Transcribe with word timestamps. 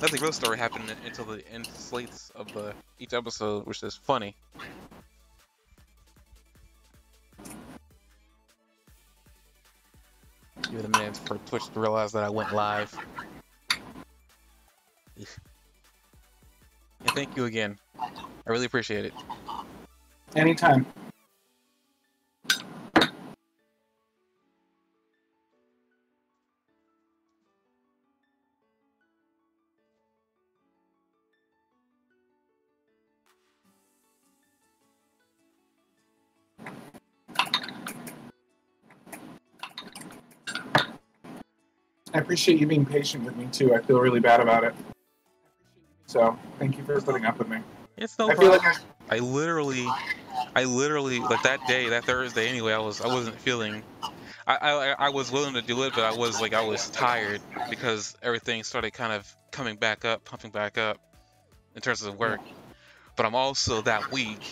nothing 0.00 0.20
real 0.20 0.32
story 0.32 0.58
happened 0.58 0.94
until 1.04 1.24
the 1.24 1.46
end 1.52 1.66
slates 1.66 2.30
of 2.34 2.52
the 2.52 2.74
each 2.98 3.12
episode, 3.12 3.66
which 3.66 3.82
is 3.82 3.94
funny. 3.94 4.34
Give 10.70 10.80
it 10.80 10.84
a 10.84 10.88
minute 10.88 11.16
for 11.16 11.38
Twitch 11.46 11.68
to 11.72 11.80
realize 11.80 12.12
that 12.12 12.24
I 12.24 12.30
went 12.30 12.52
live. 12.52 12.96
And 17.00 17.10
thank 17.10 17.36
you 17.36 17.44
again. 17.44 17.78
I 18.00 18.50
really 18.50 18.66
appreciate 18.66 19.04
it. 19.04 19.12
Anytime. 20.34 20.84
Appreciate 42.28 42.60
you 42.60 42.66
being 42.66 42.84
patient 42.84 43.24
with 43.24 43.34
me 43.36 43.48
too. 43.50 43.74
I 43.74 43.80
feel 43.80 43.98
really 44.00 44.20
bad 44.20 44.40
about 44.40 44.62
it. 44.62 44.74
So 46.08 46.38
thank 46.58 46.76
you 46.76 46.84
for 46.84 47.00
putting 47.00 47.24
up 47.24 47.38
with 47.38 47.48
me. 47.48 47.56
It's 47.96 48.18
no 48.18 48.30
I 48.30 48.34
feel 48.34 48.50
problem. 48.50 48.62
like 48.62 48.76
I, 49.10 49.16
I 49.16 49.18
literally, 49.20 49.86
I 50.54 50.64
literally 50.64 51.20
like 51.20 51.42
that 51.44 51.66
day, 51.66 51.88
that 51.88 52.04
Thursday. 52.04 52.46
Anyway, 52.50 52.74
I 52.74 52.80
was 52.80 53.00
I 53.00 53.06
wasn't 53.06 53.40
feeling. 53.40 53.82
I, 54.46 54.56
I 54.56 55.06
I 55.06 55.08
was 55.08 55.32
willing 55.32 55.54
to 55.54 55.62
do 55.62 55.84
it, 55.84 55.94
but 55.94 56.04
I 56.04 56.18
was 56.18 56.38
like 56.38 56.52
I 56.52 56.60
was 56.60 56.90
tired 56.90 57.40
because 57.70 58.14
everything 58.22 58.62
started 58.62 58.90
kind 58.90 59.14
of 59.14 59.34
coming 59.50 59.76
back 59.76 60.04
up, 60.04 60.22
pumping 60.26 60.50
back 60.50 60.76
up 60.76 60.98
in 61.74 61.80
terms 61.80 62.02
of 62.02 62.18
work. 62.18 62.42
But 63.16 63.24
I'm 63.24 63.34
also 63.34 63.80
that 63.82 64.12
week. 64.12 64.46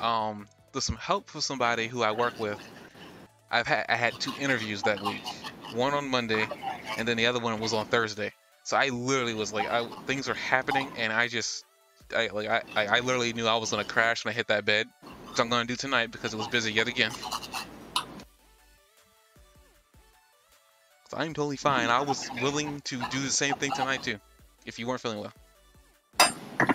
Um, 0.00 0.46
with 0.72 0.84
some 0.84 0.96
help 0.96 1.28
for 1.28 1.42
somebody 1.42 1.88
who 1.88 2.02
I 2.02 2.12
work 2.12 2.38
with. 2.38 2.58
I've 3.50 3.66
had 3.66 3.86
I 3.88 3.96
had 3.96 4.18
two 4.20 4.32
interviews 4.40 4.82
that 4.82 5.00
week. 5.02 5.22
One 5.74 5.94
on 5.94 6.08
Monday, 6.08 6.46
and 6.96 7.06
then 7.06 7.16
the 7.16 7.26
other 7.26 7.38
one 7.38 7.58
was 7.60 7.72
on 7.72 7.86
Thursday. 7.86 8.32
So 8.62 8.76
I 8.76 8.88
literally 8.88 9.34
was 9.34 9.52
like, 9.52 9.68
I, 9.68 9.86
things 10.06 10.28
are 10.28 10.34
happening, 10.34 10.90
and 10.96 11.12
I 11.12 11.28
just, 11.28 11.64
I 12.14 12.28
like, 12.28 12.48
I, 12.48 12.62
I 12.76 13.00
literally 13.00 13.32
knew 13.32 13.46
I 13.46 13.56
was 13.56 13.70
gonna 13.70 13.84
crash 13.84 14.24
when 14.24 14.32
I 14.32 14.36
hit 14.36 14.48
that 14.48 14.64
bed. 14.64 14.86
Which 15.28 15.40
I'm 15.40 15.48
gonna 15.48 15.66
do 15.66 15.76
tonight 15.76 16.10
because 16.10 16.34
it 16.34 16.36
was 16.36 16.48
busy 16.48 16.72
yet 16.72 16.88
again. 16.88 17.12
I'm 21.14 21.32
totally 21.32 21.56
fine. 21.56 21.88
I 21.88 22.00
was 22.02 22.28
willing 22.42 22.80
to 22.82 22.96
do 23.10 23.20
the 23.20 23.30
same 23.30 23.54
thing 23.54 23.72
tonight 23.72 24.02
too, 24.02 24.18
if 24.66 24.78
you 24.78 24.86
weren't 24.86 25.00
feeling 25.00 25.20
well. 25.20 25.32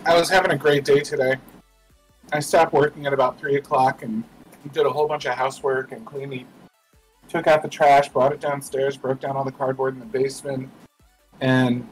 I 0.05 0.17
was 0.17 0.29
having 0.29 0.51
a 0.51 0.57
great 0.57 0.85
day 0.85 1.01
today. 1.01 1.35
I 2.31 2.39
stopped 2.39 2.73
working 2.73 3.05
at 3.05 3.13
about 3.13 3.39
three 3.39 3.55
o'clock 3.57 4.01
and 4.01 4.23
did 4.71 4.85
a 4.85 4.89
whole 4.89 5.07
bunch 5.07 5.25
of 5.25 5.35
housework 5.35 5.91
and 5.91 6.05
cleaned. 6.05 6.45
Took 7.33 7.47
out 7.47 7.63
the 7.63 7.67
trash, 7.67 8.09
brought 8.09 8.31
it 8.31 8.39
downstairs, 8.39 8.95
broke 8.95 9.19
down 9.19 9.35
all 9.35 9.43
the 9.43 9.51
cardboard 9.51 9.95
in 9.95 9.99
the 9.99 10.05
basement, 10.05 10.69
and 11.41 11.83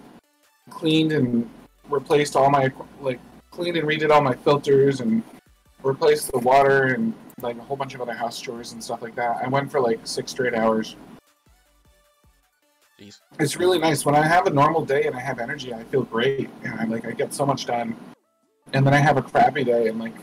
cleaned 0.69 1.13
and 1.13 1.49
replaced 1.89 2.35
all 2.35 2.51
my 2.51 2.71
like 2.99 3.19
cleaned 3.49 3.75
and 3.75 3.87
redid 3.87 4.11
all 4.11 4.21
my 4.21 4.35
filters 4.35 5.01
and 5.01 5.23
replaced 5.81 6.31
the 6.31 6.37
water 6.37 6.93
and 6.93 7.15
like 7.41 7.57
a 7.57 7.61
whole 7.63 7.75
bunch 7.75 7.95
of 7.95 8.01
other 8.01 8.13
house 8.13 8.39
chores 8.39 8.73
and 8.73 8.83
stuff 8.83 9.01
like 9.01 9.15
that. 9.15 9.37
I 9.43 9.47
went 9.47 9.71
for 9.71 9.81
like 9.81 9.99
six 10.03 10.29
straight 10.29 10.53
hours. 10.53 10.95
Jeez. 12.99 13.19
It's 13.39 13.57
really 13.57 13.79
nice 13.79 14.05
when 14.05 14.13
I 14.13 14.21
have 14.21 14.45
a 14.45 14.51
normal 14.51 14.85
day 14.85 15.05
and 15.05 15.15
I 15.15 15.21
have 15.21 15.39
energy. 15.39 15.73
I 15.73 15.83
feel 15.85 16.03
great 16.03 16.51
and 16.63 16.79
I 16.79 16.83
like 16.83 17.07
I 17.07 17.13
get 17.13 17.33
so 17.33 17.47
much 17.47 17.65
done. 17.65 17.95
And 18.73 18.85
then 18.85 18.93
I 18.93 18.97
have 18.97 19.17
a 19.17 19.23
crappy 19.23 19.63
day 19.63 19.87
and 19.87 19.97
like 19.97 20.13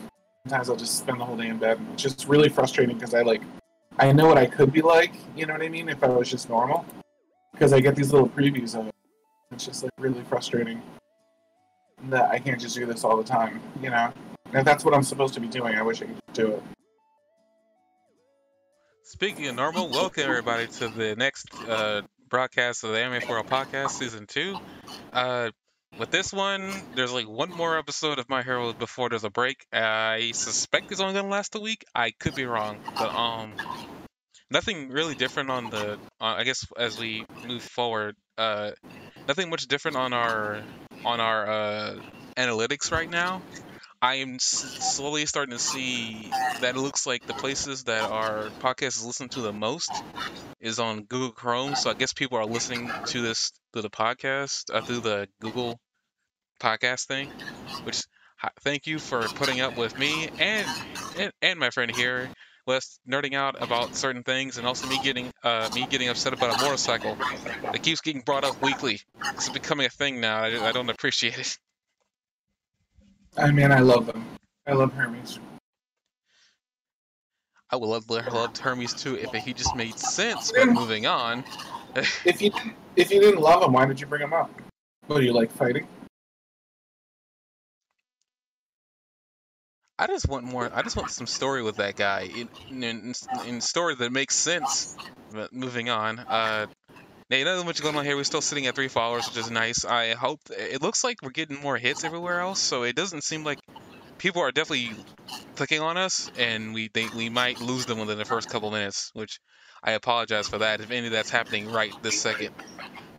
sometimes 0.47 0.69
I'll 0.69 0.77
just 0.77 0.97
spend 0.97 1.19
the 1.19 1.25
whole 1.25 1.35
day 1.35 1.47
in 1.47 1.57
bed. 1.57 1.77
It's 1.91 2.03
just 2.03 2.25
really 2.29 2.47
frustrating 2.47 2.97
because 2.97 3.13
I 3.13 3.23
like 3.23 3.41
I 3.99 4.13
know 4.13 4.27
what 4.27 4.37
I 4.37 4.45
could 4.45 4.71
be 4.71 4.81
like. 4.81 5.13
You 5.35 5.45
know 5.45 5.53
what 5.53 5.61
I 5.61 5.67
mean? 5.67 5.89
If 5.89 6.01
I 6.05 6.07
was 6.07 6.29
just 6.29 6.47
normal, 6.47 6.85
because 7.51 7.73
I 7.73 7.81
get 7.81 7.97
these 7.97 8.13
little 8.13 8.29
previews 8.29 8.79
of 8.79 8.87
it. 8.87 8.95
It's 9.51 9.65
just 9.65 9.83
like 9.83 9.91
really 9.99 10.23
frustrating 10.23 10.81
that 12.03 12.29
I 12.31 12.39
can't 12.39 12.61
just 12.61 12.75
do 12.75 12.85
this 12.85 13.03
all 13.03 13.17
the 13.17 13.25
time. 13.25 13.59
You 13.81 13.89
know, 13.89 14.13
and 14.45 14.55
if 14.55 14.63
that's 14.63 14.85
what 14.85 14.93
I'm 14.93 15.03
supposed 15.03 15.33
to 15.33 15.41
be 15.41 15.47
doing, 15.47 15.75
I 15.75 15.81
wish 15.81 16.01
I 16.01 16.05
could 16.05 16.17
do 16.31 16.53
it. 16.53 16.63
Speaking 19.03 19.47
of 19.47 19.55
normal, 19.55 19.89
welcome 19.89 20.23
everybody 20.23 20.67
to 20.67 20.87
the 20.87 21.17
next 21.17 21.47
uh, 21.67 22.03
broadcast 22.29 22.85
of 22.85 22.91
the 22.91 22.99
Anime 22.99 23.21
for 23.21 23.37
All 23.37 23.43
podcast, 23.43 23.89
season 23.89 24.27
two. 24.27 24.57
Uh, 25.11 25.49
with 25.97 26.11
this 26.11 26.31
one, 26.31 26.71
there's 26.95 27.11
like 27.11 27.27
one 27.27 27.49
more 27.49 27.77
episode 27.77 28.19
of 28.19 28.29
My 28.29 28.43
Hero 28.43 28.73
before 28.73 29.09
there's 29.09 29.23
a 29.23 29.29
break. 29.29 29.65
I 29.73 30.31
suspect 30.33 30.91
it's 30.91 31.01
only 31.01 31.13
gonna 31.13 31.27
last 31.27 31.55
a 31.55 31.59
week. 31.59 31.85
I 31.95 32.11
could 32.11 32.35
be 32.35 32.45
wrong, 32.45 32.77
but 32.97 33.13
um, 33.13 33.53
nothing 34.51 34.89
really 34.89 35.15
different 35.15 35.49
on 35.49 35.69
the. 35.69 35.93
Uh, 36.21 36.35
I 36.37 36.43
guess 36.43 36.65
as 36.77 36.97
we 36.97 37.25
move 37.47 37.63
forward, 37.63 38.15
uh, 38.37 38.71
nothing 39.27 39.49
much 39.49 39.67
different 39.67 39.97
on 39.97 40.13
our 40.13 40.61
on 41.05 41.19
our 41.19 41.49
uh, 41.49 41.95
analytics 42.37 42.91
right 42.91 43.09
now. 43.09 43.41
I 44.01 44.15
am 44.15 44.39
slowly 44.39 45.25
starting 45.25 45.57
to 45.57 45.63
see 45.63 46.31
that 46.61 46.75
it 46.75 46.79
looks 46.79 47.05
like 47.05 47.25
the 47.25 47.33
places 47.33 47.85
that 47.85 48.09
our 48.09 48.49
podcast 48.59 48.97
is 48.97 49.05
listened 49.05 49.31
to 49.31 49.41
the 49.41 49.53
most 49.53 50.03
is 50.61 50.79
on 50.79 51.03
Google 51.03 51.31
Chrome. 51.31 51.75
So 51.75 51.89
I 51.89 51.93
guess 51.93 52.13
people 52.13 52.37
are 52.37 52.45
listening 52.45 52.91
to 53.07 53.21
this 53.21 53.51
through 53.73 53.83
the 53.83 53.89
podcast 53.89 54.73
uh, 54.73 54.81
through 54.81 55.01
the 55.01 55.27
Google 55.41 55.79
podcast 56.61 57.07
thing. 57.07 57.33
Which 57.83 58.01
hi- 58.37 58.51
thank 58.61 58.87
you 58.87 58.99
for 58.99 59.29
putting 59.29 59.61
up 59.61 59.77
with 59.77 59.97
me 59.97 60.29
and 60.37 60.67
and, 61.17 61.31
and 61.41 61.59
my 61.59 61.69
friend 61.69 61.91
here. 61.91 62.31
Was 62.67 62.99
nerding 63.09 63.33
out 63.33 63.55
about 63.61 63.95
certain 63.95 64.23
things, 64.23 64.57
and 64.59 64.67
also 64.67 64.87
me 64.87 64.99
getting 64.99 65.31
uh, 65.43 65.69
me 65.73 65.87
getting 65.87 66.09
upset 66.09 66.33
about 66.33 66.51
a 66.51 66.55
motorcycle 66.55 67.17
that 67.71 67.81
keeps 67.81 68.01
getting 68.01 68.21
brought 68.21 68.43
up 68.43 68.61
weekly. 68.61 69.01
It's 69.35 69.49
becoming 69.49 69.87
a 69.87 69.89
thing 69.89 70.21
now. 70.21 70.43
I, 70.43 70.69
I 70.69 70.71
don't 70.71 70.89
appreciate 70.89 71.39
it. 71.39 71.57
I 73.37 73.51
mean, 73.51 73.71
I 73.71 73.79
love 73.79 74.05
them. 74.05 74.25
I 74.67 74.73
love 74.73 74.93
Hermes. 74.93 75.39
I 77.71 77.75
would 77.75 77.87
love 77.87 78.09
love 78.09 78.57
Hermes 78.57 78.93
too 78.93 79.15
if 79.15 79.31
he 79.31 79.53
just 79.53 79.75
made 79.75 79.97
sense. 79.97 80.51
But 80.51 80.69
moving 80.69 81.05
on, 81.05 81.43
If 82.25 82.41
you 82.41 82.51
if 82.95 83.11
you 83.11 83.19
didn't 83.19 83.41
love 83.41 83.63
him, 83.63 83.73
why 83.73 83.85
did 83.85 83.99
you 83.99 84.07
bring 84.07 84.21
him 84.21 84.33
up? 84.33 84.49
What 85.07 85.19
do 85.19 85.25
you 85.25 85.33
like 85.33 85.51
fighting? 85.51 85.87
I 89.97 90.07
just 90.07 90.29
want 90.29 90.45
more. 90.45 90.69
I 90.73 90.81
just 90.81 90.95
want 90.95 91.09
some 91.09 91.27
story 91.27 91.61
with 91.61 91.77
that 91.77 91.95
guy 91.95 92.21
in 92.21 92.49
in, 92.83 93.13
in 93.45 93.61
story 93.61 93.95
that 93.95 94.11
makes 94.11 94.35
sense. 94.35 94.95
But 95.31 95.53
moving 95.53 95.89
on, 95.89 96.19
uh, 96.19 96.67
hey, 97.29 97.43
nothing 97.43 97.65
much 97.65 97.81
going 97.81 97.95
on 97.95 98.05
here. 98.05 98.15
We're 98.15 98.23
still 98.23 98.41
sitting 98.41 98.65
at 98.65 98.73
three 98.73 98.87
followers, 98.87 99.27
which 99.27 99.37
is 99.37 99.51
nice. 99.51 99.85
I 99.85 100.15
hope 100.15 100.41
it 100.49 100.81
looks 100.81 101.03
like 101.03 101.17
we're 101.21 101.29
getting 101.29 101.61
more 101.61 101.77
hits 101.77 102.03
everywhere 102.03 102.39
else, 102.39 102.59
so 102.59 102.83
it 102.83 102.95
doesn't 102.95 103.23
seem 103.23 103.43
like 103.43 103.59
people 104.17 104.41
are 104.41 104.51
definitely 104.51 104.91
clicking 105.55 105.79
on 105.79 105.95
us, 105.95 106.31
and 106.37 106.73
we 106.73 106.87
think 106.87 107.13
we 107.13 107.29
might 107.29 107.61
lose 107.61 107.85
them 107.85 107.99
within 107.99 108.17
the 108.17 108.25
first 108.25 108.49
couple 108.49 108.71
minutes, 108.71 109.11
which 109.13 109.39
I 109.83 109.91
apologize 109.91 110.47
for 110.47 110.57
that 110.57 110.81
if 110.81 110.89
any 110.89 111.05
of 111.05 111.13
that's 111.13 111.29
happening 111.29 111.71
right 111.71 111.93
this 112.01 112.19
second. 112.19 112.55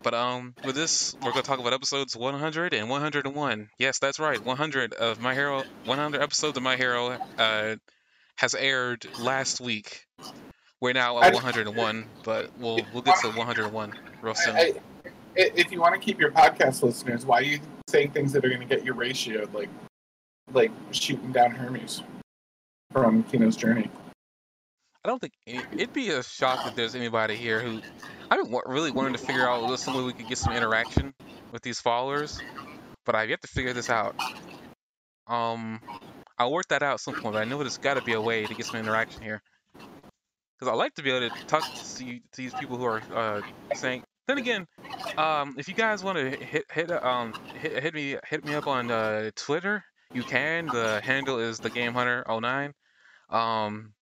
But 0.03 0.13
um, 0.13 0.55
with 0.65 0.75
this, 0.75 1.15
we're 1.21 1.31
gonna 1.31 1.43
talk 1.43 1.59
about 1.59 1.73
episodes 1.73 2.15
100 2.15 2.73
and 2.73 2.89
101. 2.89 3.69
Yes, 3.77 3.99
that's 3.99 4.19
right, 4.19 4.43
100 4.43 4.93
of 4.93 5.21
My 5.21 5.33
Hero, 5.33 5.63
100 5.85 6.21
episodes 6.21 6.57
of 6.57 6.63
My 6.63 6.75
Hero 6.75 7.17
uh, 7.37 7.75
has 8.35 8.55
aired 8.55 9.05
last 9.19 9.61
week. 9.61 10.05
We're 10.81 10.93
now 10.93 11.17
I- 11.17 11.27
at 11.27 11.33
101, 11.33 12.05
but 12.23 12.49
we'll 12.57 12.79
we'll 12.91 13.03
get 13.03 13.19
to 13.21 13.29
101 13.29 13.93
real 14.21 14.35
soon. 14.35 14.55
I, 14.55 14.73
I, 15.05 15.11
if 15.35 15.71
you 15.71 15.79
want 15.79 15.93
to 15.93 16.01
keep 16.01 16.19
your 16.19 16.31
podcast 16.31 16.81
listeners, 16.81 17.25
why 17.25 17.37
are 17.37 17.43
you 17.43 17.59
saying 17.87 18.11
things 18.11 18.33
that 18.33 18.43
are 18.43 18.49
going 18.49 18.67
to 18.67 18.67
get 18.67 18.83
you 18.83 18.95
ratioed, 18.95 19.53
like 19.53 19.69
like 20.51 20.71
shooting 20.91 21.31
down 21.31 21.51
Hermes 21.51 22.01
from 22.91 23.23
Kino's 23.23 23.55
Journey? 23.55 23.89
I 25.03 25.09
don't 25.09 25.19
think 25.19 25.33
any, 25.47 25.63
it'd 25.73 25.93
be 25.93 26.09
a 26.09 26.23
shock 26.23 26.65
if 26.67 26.75
there's 26.75 26.95
anybody 26.95 27.35
here 27.35 27.59
who 27.59 27.81
I've 28.29 28.43
been 28.43 28.59
really 28.65 28.91
wanting 28.91 29.13
to 29.13 29.19
figure 29.19 29.47
out 29.47 29.79
some 29.79 29.95
way 29.95 30.03
we 30.03 30.13
could 30.13 30.27
get 30.27 30.37
some 30.37 30.53
interaction 30.53 31.13
with 31.51 31.61
these 31.61 31.79
followers, 31.79 32.39
but 33.05 33.15
I've 33.15 33.29
yet 33.29 33.41
to 33.41 33.47
figure 33.47 33.73
this 33.73 33.89
out. 33.89 34.15
Um, 35.27 35.79
I'll 36.37 36.51
work 36.51 36.67
that 36.69 36.83
out 36.83 36.95
at 36.95 36.99
some 36.99 37.15
point, 37.15 37.33
but 37.33 37.41
I 37.41 37.45
know 37.45 37.57
there's 37.59 37.77
got 37.77 37.95
to 37.95 38.01
be 38.01 38.13
a 38.13 38.21
way 38.21 38.45
to 38.45 38.53
get 38.53 38.65
some 38.65 38.79
interaction 38.79 39.21
here. 39.21 39.41
Because 40.61 40.73
I 40.73 40.75
like 40.75 40.93
to 40.93 41.01
be 41.01 41.09
able 41.09 41.27
to 41.27 41.45
talk 41.47 41.63
to, 41.63 42.05
to 42.05 42.21
these 42.37 42.53
people 42.53 42.77
who 42.77 42.85
are 42.85 43.01
uh, 43.15 43.41
saying. 43.73 44.03
Then 44.27 44.37
again, 44.37 44.67
um, 45.17 45.55
if 45.57 45.67
you 45.67 45.73
guys 45.73 46.03
want 46.03 46.19
to 46.19 46.29
hit 46.29 46.65
hit 46.71 46.91
um 46.91 47.33
hit, 47.55 47.81
hit 47.81 47.95
me 47.95 48.15
hit 48.29 48.45
me 48.45 48.53
up 48.53 48.67
on 48.67 48.91
uh, 48.91 49.31
Twitter, 49.35 49.83
you 50.13 50.21
can. 50.21 50.67
The 50.67 51.01
handle 51.03 51.39
is 51.39 51.57
the 51.57 51.71
Game 51.71 51.93
Hunter 51.93 52.23
09. 52.29 52.73
Um, 53.31 53.93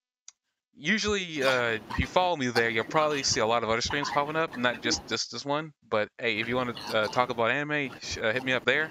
usually, 0.76 1.42
uh, 1.44 1.80
if 1.92 1.98
you 1.98 2.08
follow 2.08 2.36
me 2.36 2.48
there, 2.48 2.70
you'll 2.70 2.84
probably 2.84 3.24
see 3.24 3.40
a 3.40 3.48
lot 3.48 3.64
of 3.64 3.70
other 3.70 3.80
streams 3.80 4.10
popping 4.10 4.36
up, 4.36 4.58
not 4.58 4.84
just 4.84 5.08
just 5.08 5.32
this 5.32 5.46
one. 5.46 5.72
But 5.90 6.10
hey, 6.18 6.42
if 6.42 6.50
you 6.50 6.58
want 6.58 6.76
to 6.76 6.98
uh, 6.98 7.08
talk 7.08 7.30
about 7.30 7.52
anime, 7.52 7.92
uh, 8.22 8.34
hit 8.34 8.44
me 8.44 8.52
up 8.52 8.66
there. 8.66 8.90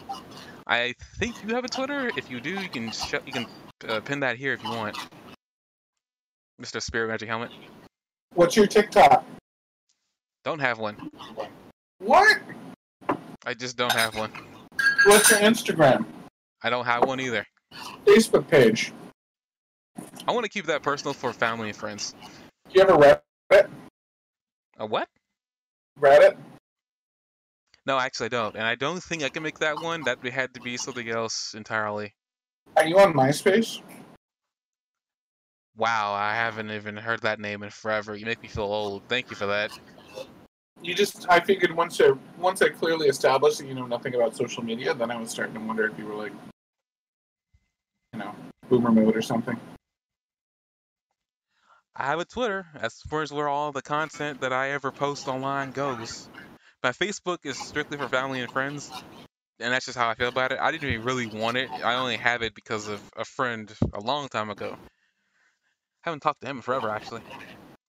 I 0.66 0.94
think 1.18 1.34
you 1.44 1.54
have 1.54 1.66
a 1.66 1.68
Twitter. 1.68 2.10
If 2.16 2.30
you 2.30 2.40
do, 2.40 2.58
you 2.58 2.70
can 2.70 2.90
you 3.26 3.32
can 3.32 3.46
uh, 3.86 4.00
pin 4.00 4.20
that 4.20 4.38
here 4.38 4.54
if 4.54 4.64
you 4.64 4.70
want. 4.70 4.96
Mr. 6.60 6.82
Spirit 6.82 7.08
Magic 7.08 7.28
Helmet. 7.28 7.50
What's 8.34 8.56
your 8.56 8.66
TikTok? 8.66 9.24
Don't 10.44 10.60
have 10.60 10.78
one. 10.78 11.10
What? 11.98 12.38
I 13.44 13.54
just 13.54 13.76
don't 13.76 13.92
have 13.92 14.16
one. 14.16 14.30
What's 15.04 15.30
your 15.30 15.40
Instagram? 15.40 16.04
I 16.62 16.70
don't 16.70 16.84
have 16.84 17.04
one 17.04 17.20
either. 17.20 17.46
Facebook 18.04 18.48
page. 18.48 18.92
I 20.26 20.32
want 20.32 20.44
to 20.44 20.50
keep 20.50 20.66
that 20.66 20.82
personal 20.82 21.14
for 21.14 21.32
family 21.32 21.68
and 21.68 21.76
friends. 21.76 22.14
Do 22.68 22.74
you 22.74 22.82
ever 22.82 23.20
Reddit? 23.50 23.68
A 24.78 24.86
what? 24.86 25.08
Reddit? 26.00 26.36
No, 27.86 27.98
actually 27.98 28.26
I 28.26 28.28
don't. 28.28 28.54
And 28.54 28.64
I 28.64 28.74
don't 28.74 29.02
think 29.02 29.22
I 29.22 29.28
can 29.28 29.42
make 29.42 29.58
that 29.60 29.80
one. 29.80 30.02
That 30.02 30.24
had 30.26 30.54
to 30.54 30.60
be 30.60 30.76
something 30.76 31.08
else 31.08 31.54
entirely. 31.54 32.14
Are 32.76 32.86
you 32.86 32.98
on 32.98 33.14
MySpace? 33.14 33.80
Wow, 35.78 36.12
I 36.12 36.34
haven't 36.34 36.72
even 36.72 36.96
heard 36.96 37.22
that 37.22 37.38
name 37.38 37.62
in 37.62 37.70
forever. 37.70 38.16
You 38.16 38.26
make 38.26 38.42
me 38.42 38.48
feel 38.48 38.64
old. 38.64 39.04
Thank 39.08 39.30
you 39.30 39.36
for 39.36 39.46
that. 39.46 39.70
You 40.82 40.92
just, 40.92 41.24
I 41.30 41.38
figured 41.38 41.70
once 41.70 42.00
I, 42.00 42.14
once 42.36 42.62
I 42.62 42.70
clearly 42.70 43.06
established 43.06 43.58
that 43.58 43.68
you 43.68 43.74
know 43.74 43.86
nothing 43.86 44.16
about 44.16 44.36
social 44.36 44.64
media, 44.64 44.92
then 44.92 45.12
I 45.12 45.16
was 45.16 45.30
starting 45.30 45.54
to 45.54 45.60
wonder 45.60 45.86
if 45.86 45.96
you 45.96 46.04
were 46.04 46.16
like, 46.16 46.32
you 48.12 48.18
know, 48.18 48.34
boomer 48.68 48.90
mode 48.90 49.16
or 49.16 49.22
something. 49.22 49.56
I 51.94 52.06
have 52.06 52.18
a 52.18 52.24
Twitter, 52.24 52.66
as 52.80 52.94
far 53.08 53.22
as 53.22 53.32
where 53.32 53.48
all 53.48 53.70
the 53.70 53.82
content 53.82 54.40
that 54.40 54.52
I 54.52 54.70
ever 54.70 54.90
post 54.90 55.28
online 55.28 55.70
goes. 55.70 56.28
My 56.82 56.90
Facebook 56.90 57.38
is 57.44 57.56
strictly 57.56 57.98
for 57.98 58.08
family 58.08 58.40
and 58.40 58.50
friends, 58.50 58.90
and 59.60 59.72
that's 59.72 59.86
just 59.86 59.98
how 59.98 60.08
I 60.08 60.14
feel 60.14 60.28
about 60.28 60.50
it. 60.50 60.58
I 60.60 60.72
didn't 60.72 60.88
even 60.90 61.04
really 61.04 61.26
want 61.26 61.56
it. 61.56 61.70
I 61.84 61.94
only 61.94 62.16
have 62.16 62.42
it 62.42 62.56
because 62.56 62.88
of 62.88 63.00
a 63.16 63.24
friend 63.24 63.72
a 63.94 64.00
long 64.00 64.28
time 64.28 64.50
ago. 64.50 64.76
Haven't 66.02 66.20
talked 66.20 66.40
to 66.42 66.46
him 66.46 66.60
forever, 66.62 66.90
actually. 66.90 67.22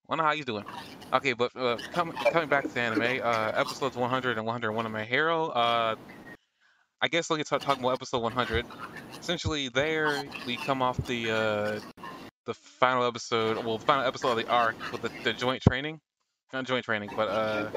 Wonder 0.08 0.24
how 0.24 0.34
he's 0.34 0.46
doing. 0.46 0.66
Okay, 1.14 1.34
but 1.34 1.56
uh, 1.56 1.78
coming 1.94 2.16
coming 2.32 2.50
back 2.50 2.72
to 2.72 2.80
anime, 2.80 3.22
uh, 3.24 3.52
episodes 3.56 3.96
100 3.96 4.38
and 4.38 4.46
101 4.46 4.86
of 4.86 4.92
My 4.92 5.04
Hero. 5.04 5.50
Uh, 5.50 5.96
I 7.02 7.08
guess 7.08 7.30
let's 7.30 7.48
start 7.48 7.62
talking 7.62 7.84
about 7.84 7.94
episode 7.94 8.24
100. 8.24 8.66
Essentially, 9.20 9.70
there 9.70 10.24
we 10.48 10.58
come 10.58 10.82
off 10.82 10.98
the 11.06 11.32
uh, 11.32 11.80
the 12.46 12.56
final 12.56 13.06
episode, 13.06 13.64
well, 13.64 13.78
final 13.78 14.04
episode 14.04 14.32
of 14.32 14.38
the 14.38 14.50
arc 14.50 14.76
with 14.92 15.04
the, 15.04 15.12
the 15.24 15.32
joint 15.32 15.62
training, 15.62 16.00
not 16.52 16.66
joint 16.66 16.84
training, 16.84 17.12
but 17.16 17.28
uh, 17.28 17.70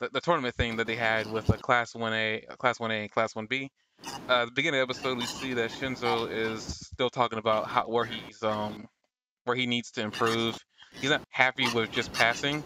the, 0.00 0.08
the 0.14 0.20
tournament 0.22 0.54
thing 0.54 0.76
that 0.76 0.86
they 0.86 0.96
had 0.96 1.30
with 1.30 1.50
a 1.50 1.58
class 1.58 1.92
1A, 1.92 2.56
class 2.56 2.78
1A, 2.78 3.02
and 3.02 3.10
class 3.10 3.34
1B. 3.34 3.68
Uh, 4.28 4.46
the 4.46 4.50
beginning 4.52 4.80
of 4.80 4.88
the 4.88 4.94
episode, 4.94 5.18
we 5.18 5.26
see 5.26 5.52
that 5.52 5.70
Shinso 5.70 6.30
is 6.30 6.62
still 6.62 7.10
talking 7.10 7.38
about 7.38 7.66
how 7.66 7.82
where 7.82 8.06
he's 8.06 8.42
um 8.42 8.88
where 9.48 9.56
he 9.56 9.66
needs 9.66 9.90
to 9.92 10.02
improve. 10.02 10.56
He's 11.00 11.10
not 11.10 11.22
happy 11.30 11.66
with 11.74 11.90
just 11.90 12.12
passing. 12.12 12.62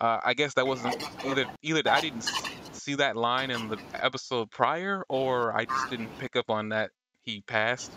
Uh, 0.00 0.20
I 0.24 0.34
guess 0.34 0.54
that 0.54 0.66
wasn't 0.66 1.02
either 1.24 1.46
either 1.62 1.82
I 1.90 2.00
didn't 2.00 2.30
see 2.72 2.94
that 2.94 3.16
line 3.16 3.50
in 3.50 3.68
the 3.68 3.78
episode 3.94 4.50
prior, 4.50 5.04
or 5.08 5.56
I 5.56 5.64
just 5.64 5.90
didn't 5.90 6.18
pick 6.18 6.36
up 6.36 6.48
on 6.48 6.70
that 6.70 6.90
he 7.22 7.42
passed. 7.42 7.92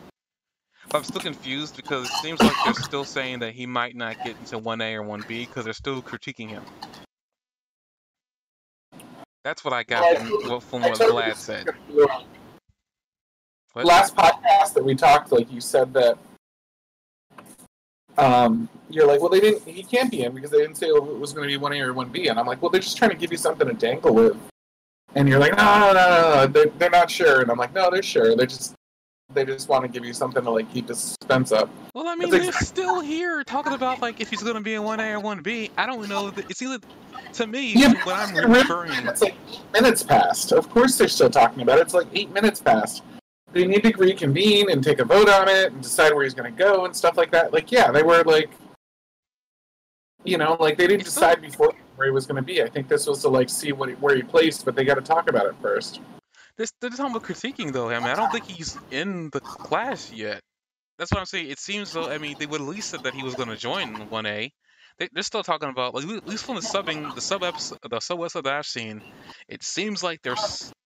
But 0.90 1.00
I'm 1.00 1.04
still 1.04 1.22
confused 1.22 1.76
because 1.76 2.06
it 2.06 2.14
seems 2.22 2.42
like 2.42 2.54
they're 2.64 2.74
still 2.74 3.04
saying 3.04 3.40
that 3.40 3.54
he 3.54 3.66
might 3.66 3.96
not 3.96 4.16
get 4.24 4.38
into 4.38 4.58
1A 4.58 4.96
or 4.96 5.04
1B 5.04 5.28
because 5.48 5.66
they're 5.66 5.74
still 5.74 6.02
critiquing 6.02 6.50
him. 6.50 6.64
That's 9.44 9.64
what 9.64 9.74
I 9.74 9.84
got 9.84 10.18
from, 10.18 10.62
from 10.62 10.82
what 10.82 11.00
Vlad 11.00 11.36
said. 11.36 11.68
What? 11.90 13.86
Last 13.86 14.16
podcast 14.16 14.74
that 14.74 14.84
we 14.84 14.96
talked, 14.96 15.32
like 15.32 15.52
you 15.52 15.62
said 15.62 15.94
that 15.94 16.18
um, 18.18 18.70
you're 18.90 19.06
like, 19.06 19.20
well, 19.20 19.30
they 19.30 19.40
didn't. 19.40 19.68
He 19.68 19.84
can't 19.84 20.10
be 20.10 20.24
in 20.24 20.34
because 20.34 20.52
they 20.52 20.58
didn't 20.58 20.76
say 20.76 20.88
it 20.88 21.04
was 21.04 21.34
going 21.34 21.48
to 21.48 21.52
be 21.52 21.58
one 21.58 21.74
A 21.74 21.82
or 21.82 21.94
one 21.94 22.10
B. 22.10 22.28
And 22.28 22.40
I'm 22.40 22.48
like, 22.48 22.62
well, 22.62 22.70
they're 22.70 22.82
just 22.82 22.98
trying 22.98 23.12
to 23.12 23.18
give 23.18 23.32
you 23.32 23.38
something 23.38 23.68
to 23.68 23.74
dangle 23.74 24.14
with. 24.14 24.38
And 25.16 25.28
you're 25.28 25.40
like, 25.40 25.56
no, 25.56 25.64
no, 25.64 25.94
no, 25.94 26.10
no, 26.10 26.36
no. 26.36 26.48
They're, 26.48 26.72
they're 26.78 26.90
not 26.90 27.10
sure. 27.10 27.42
And 27.42 27.52
I'm 27.52 27.58
like, 27.58 27.74
no, 27.74 27.90
they're 27.90 28.04
sure. 28.04 28.36
They 28.36 28.46
just 28.46 28.76
they 29.34 29.44
just 29.44 29.68
want 29.68 29.84
to 29.84 29.90
give 29.90 30.06
you 30.06 30.14
something 30.14 30.42
to 30.42 30.50
like 30.50 30.72
keep 30.74 30.88
the 30.88 30.96
suspense 30.96 31.52
up. 31.52 31.70
Well, 31.94 32.08
I 32.08 32.16
mean, 32.16 32.30
they're 32.30 32.52
still 32.54 33.02
here 33.02 33.44
talking 33.44 33.74
about 33.74 34.02
like 34.02 34.22
if 34.22 34.30
he's 34.30 34.42
going 34.42 34.56
to 34.56 34.62
be 34.62 34.76
in 34.76 34.84
one 34.84 35.00
A 35.00 35.12
or 35.12 35.20
one 35.20 35.42
B. 35.42 35.70
I 35.78 35.86
don't 35.86 36.08
know. 36.08 36.32
It's 36.38 36.62
either 36.62 36.80
to 37.34 37.48
me 37.48 37.74
yeah, 37.74 37.94
when 38.06 38.16
I'm 38.16 38.52
referring. 38.52 39.06
It's 39.06 39.22
like 39.22 39.36
minutes 39.74 40.02
past. 40.02 40.54
Of 40.54 40.70
course, 40.70 40.98
they're 40.98 41.08
still 41.08 41.30
talking 41.30 41.62
about 41.62 41.80
it. 41.80 41.82
It's 41.82 41.94
like 41.94 42.08
eight 42.14 42.32
minutes 42.32 42.62
past 42.62 43.04
they 43.54 43.66
need 43.66 43.84
to 43.84 43.94
reconvene 43.98 44.70
and 44.70 44.84
take 44.84 45.00
a 45.00 45.06
vote 45.06 45.30
on 45.30 45.48
it 45.48 45.72
and 45.72 45.82
decide 45.82 46.14
where 46.14 46.24
he's 46.24 46.34
going 46.34 46.54
to 46.54 46.58
go 46.58 46.86
and 46.86 46.96
stuff 46.96 47.18
like 47.18 47.32
that. 47.32 47.54
Like, 47.54 47.72
yeah, 47.72 47.92
they 47.92 48.04
were 48.04 48.24
like, 48.24 48.52
you 50.24 50.38
know, 50.38 50.58
like 50.60 50.78
they 50.78 50.88
didn't 50.88 51.06
decide 51.06 51.42
before 51.42 51.74
where 51.96 52.08
he 52.08 52.12
was 52.12 52.26
going 52.26 52.36
to 52.36 52.42
be. 52.42 52.62
I 52.62 52.70
think 52.70 52.88
this 52.88 53.08
was 53.08 53.22
to 53.22 53.30
like 53.30 53.50
see 53.50 53.72
what 53.72 53.90
he, 53.90 53.96
where 53.96 54.16
he 54.16 54.22
placed, 54.22 54.66
but 54.66 54.76
they 54.76 54.84
got 54.84 54.96
to 54.96 55.02
talk 55.02 55.30
about 55.30 55.46
it 55.46 55.56
first. 55.62 56.02
This 56.58 56.72
they're 56.82 56.90
talking 56.90 57.16
about 57.16 57.24
critiquing 57.24 57.72
though. 57.72 57.90
I 57.90 58.00
mean, 58.00 58.10
I 58.10 58.16
don't 58.16 58.32
think 58.32 58.46
he's 58.46 58.78
in 58.92 59.30
the 59.32 59.40
class 59.40 60.12
yet. 60.12 60.42
That's 60.98 61.12
what 61.12 61.20
I'm 61.20 61.26
saying. 61.26 61.50
It 61.50 61.60
seems 61.60 61.94
though. 61.94 62.10
I 62.10 62.18
mean, 62.18 62.36
they 62.40 62.48
would 62.48 62.62
at 62.62 62.68
least 62.68 62.90
said 62.90 63.04
that 63.04 63.14
he 63.14 63.24
was 63.24 63.36
going 63.36 63.50
to 63.50 63.56
join 63.56 63.96
1A. 63.96 64.52
They, 64.98 65.10
are 65.16 65.24
still 65.24 65.44
talking 65.44 65.70
about 65.70 65.94
like 65.94 66.06
at 66.06 66.28
least 66.28 66.46
from 66.46 66.56
the 66.56 66.62
subbing, 66.62 67.14
the 67.14 67.22
sub 67.22 67.44
episode, 67.44 67.78
the 67.88 68.00
sub 68.00 68.20
episode 68.20 68.46
that 68.46 68.54
I've 68.54 68.66
seen. 68.66 69.04
It 69.48 69.64
seems 69.64 70.02
like 70.02 70.22
they're 70.24 70.36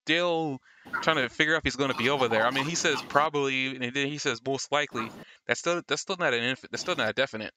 still 0.06 0.60
trying 1.02 1.18
to 1.18 1.30
figure 1.30 1.56
out 1.56 1.60
if 1.60 1.64
he's 1.64 1.76
going 1.76 1.92
to 1.92 1.98
be 1.98 2.10
over 2.10 2.28
there. 2.28 2.46
I 2.46 2.52
mean, 2.52 2.66
he 2.66 2.76
says 2.76 3.02
probably, 3.08 3.76
and 3.76 3.94
then 3.94 4.08
he 4.08 4.18
says 4.18 4.42
most 4.46 4.72
likely. 4.72 5.10
That's 5.48 5.60
still 5.60 5.82
that's 5.88 6.02
still 6.02 6.18
not 6.18 6.34
an 6.34 6.44
inf- 6.44 6.66
that's 6.70 6.82
still 6.82 6.96
not 6.96 7.10
a 7.10 7.14
definite. 7.14 7.52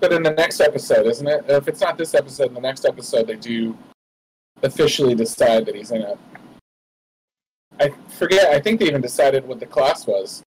But 0.00 0.12
in 0.12 0.22
the 0.22 0.32
next 0.32 0.60
episode, 0.60 1.06
isn't 1.06 1.26
it? 1.26 1.44
If 1.48 1.68
it's 1.68 1.80
not 1.80 1.96
this 1.96 2.14
episode, 2.14 2.48
in 2.48 2.54
the 2.54 2.60
next 2.60 2.84
episode 2.84 3.26
they 3.26 3.36
do 3.36 3.76
officially 4.62 5.14
decide 5.14 5.66
that 5.66 5.74
he's 5.74 5.90
in 5.90 6.02
it. 6.02 6.18
I 7.80 7.90
forget. 8.18 8.50
I 8.50 8.60
think 8.60 8.80
they 8.80 8.86
even 8.86 9.00
decided 9.00 9.46
what 9.46 9.60
the 9.60 9.66
class 9.66 10.06
was. 10.06 10.42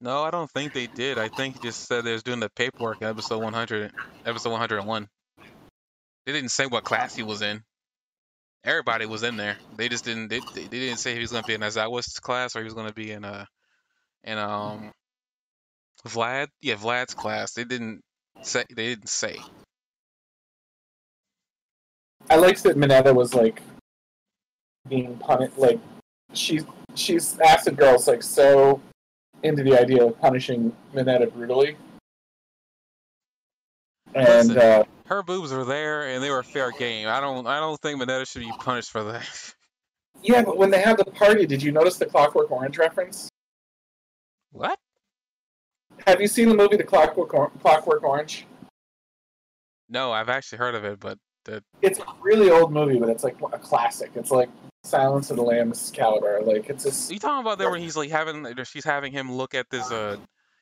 No, 0.00 0.22
I 0.22 0.30
don't 0.30 0.50
think 0.50 0.72
they 0.72 0.86
did. 0.86 1.18
I 1.18 1.28
think 1.28 1.56
he 1.56 1.68
just 1.68 1.86
said 1.86 2.04
they 2.04 2.12
was 2.12 2.22
doing 2.22 2.40
the 2.40 2.48
paperwork 2.48 3.02
in 3.02 3.08
episode 3.08 3.42
100, 3.42 3.92
episode 4.24 4.50
101. 4.50 5.06
They 6.24 6.32
didn't 6.32 6.50
say 6.50 6.66
what 6.66 6.84
class 6.84 7.14
he 7.14 7.22
was 7.22 7.42
in 7.42 7.62
everybody 8.64 9.06
was 9.06 9.22
in 9.22 9.36
there. 9.36 9.56
They 9.76 9.88
just 9.88 10.04
didn't 10.04 10.28
they, 10.28 10.40
they 10.54 10.66
didn't 10.66 10.98
say 10.98 11.14
he 11.14 11.20
was 11.20 11.32
gonna 11.32 11.46
be 11.46 11.54
in 11.54 11.60
Aizawa's 11.60 12.18
class 12.20 12.54
or 12.56 12.60
he 12.60 12.64
was 12.64 12.74
gonna 12.74 12.92
be 12.92 13.10
in 13.10 13.24
uh 13.24 13.44
in 14.24 14.38
um 14.38 14.92
Vlad 16.06 16.48
yeah 16.60 16.74
Vlad's 16.74 17.14
class. 17.14 17.52
They 17.52 17.64
didn't 17.64 18.00
say 18.42 18.64
they 18.74 18.88
didn't 18.88 19.08
say. 19.08 19.38
I 22.28 22.36
liked 22.36 22.62
that 22.64 22.76
Mineta 22.76 23.14
was 23.14 23.34
like 23.34 23.62
being 24.88 25.16
punished 25.18 25.58
like 25.58 25.80
she's 26.32 26.64
she's 26.94 27.38
Acid 27.40 27.76
Girl's 27.76 28.08
like 28.08 28.22
so 28.22 28.80
into 29.42 29.62
the 29.62 29.78
idea 29.78 30.04
of 30.04 30.20
punishing 30.20 30.74
Mineta 30.94 31.32
brutally. 31.32 31.76
And 34.14 34.48
Listen, 34.48 34.58
uh 34.58 34.84
her 35.10 35.24
boobs 35.24 35.52
were 35.52 35.64
there 35.64 36.08
and 36.08 36.22
they 36.22 36.30
were 36.30 36.42
fair 36.42 36.70
game. 36.70 37.08
I 37.08 37.20
don't 37.20 37.46
I 37.46 37.58
don't 37.58 37.78
think 37.80 38.00
Mineta 38.00 38.26
should 38.26 38.42
be 38.42 38.52
punished 38.58 38.90
for 38.90 39.04
that. 39.04 39.54
Yeah, 40.22 40.42
but 40.42 40.58
when 40.58 40.70
they 40.70 40.82
had 40.82 40.98
the 40.98 41.06
party, 41.06 41.46
did 41.46 41.62
you 41.62 41.72
notice 41.72 41.96
the 41.96 42.04
Clockwork 42.04 42.50
Orange 42.50 42.76
reference? 42.76 43.30
What? 44.52 44.78
Have 46.06 46.20
you 46.20 46.28
seen 46.28 46.50
the 46.50 46.54
movie 46.54 46.76
The 46.76 46.84
Clockwork 46.84 47.32
or- 47.32 47.50
Clockwork 47.62 48.02
Orange? 48.02 48.44
No, 49.88 50.12
I've 50.12 50.28
actually 50.28 50.58
heard 50.58 50.74
of 50.74 50.84
it, 50.84 51.00
but 51.00 51.16
the... 51.46 51.64
it's 51.80 52.00
a 52.00 52.04
really 52.20 52.50
old 52.50 52.70
movie, 52.70 52.98
but 52.98 53.08
it's 53.08 53.24
like 53.24 53.36
a 53.50 53.58
classic. 53.58 54.10
It's 54.14 54.30
like 54.30 54.50
Silence 54.84 55.30
of 55.30 55.36
the 55.36 55.42
Lambs 55.42 55.90
caliber. 55.94 56.42
Like 56.42 56.68
it's 56.68 56.84
just. 56.84 57.10
Are 57.10 57.14
you 57.14 57.20
talking 57.20 57.40
about 57.40 57.56
there 57.56 57.70
when 57.70 57.80
he's 57.80 57.96
like 57.96 58.10
having, 58.10 58.46
she's 58.64 58.84
having 58.84 59.12
him 59.12 59.32
look 59.32 59.54
at 59.54 59.70
this 59.70 59.90
uh 59.90 60.18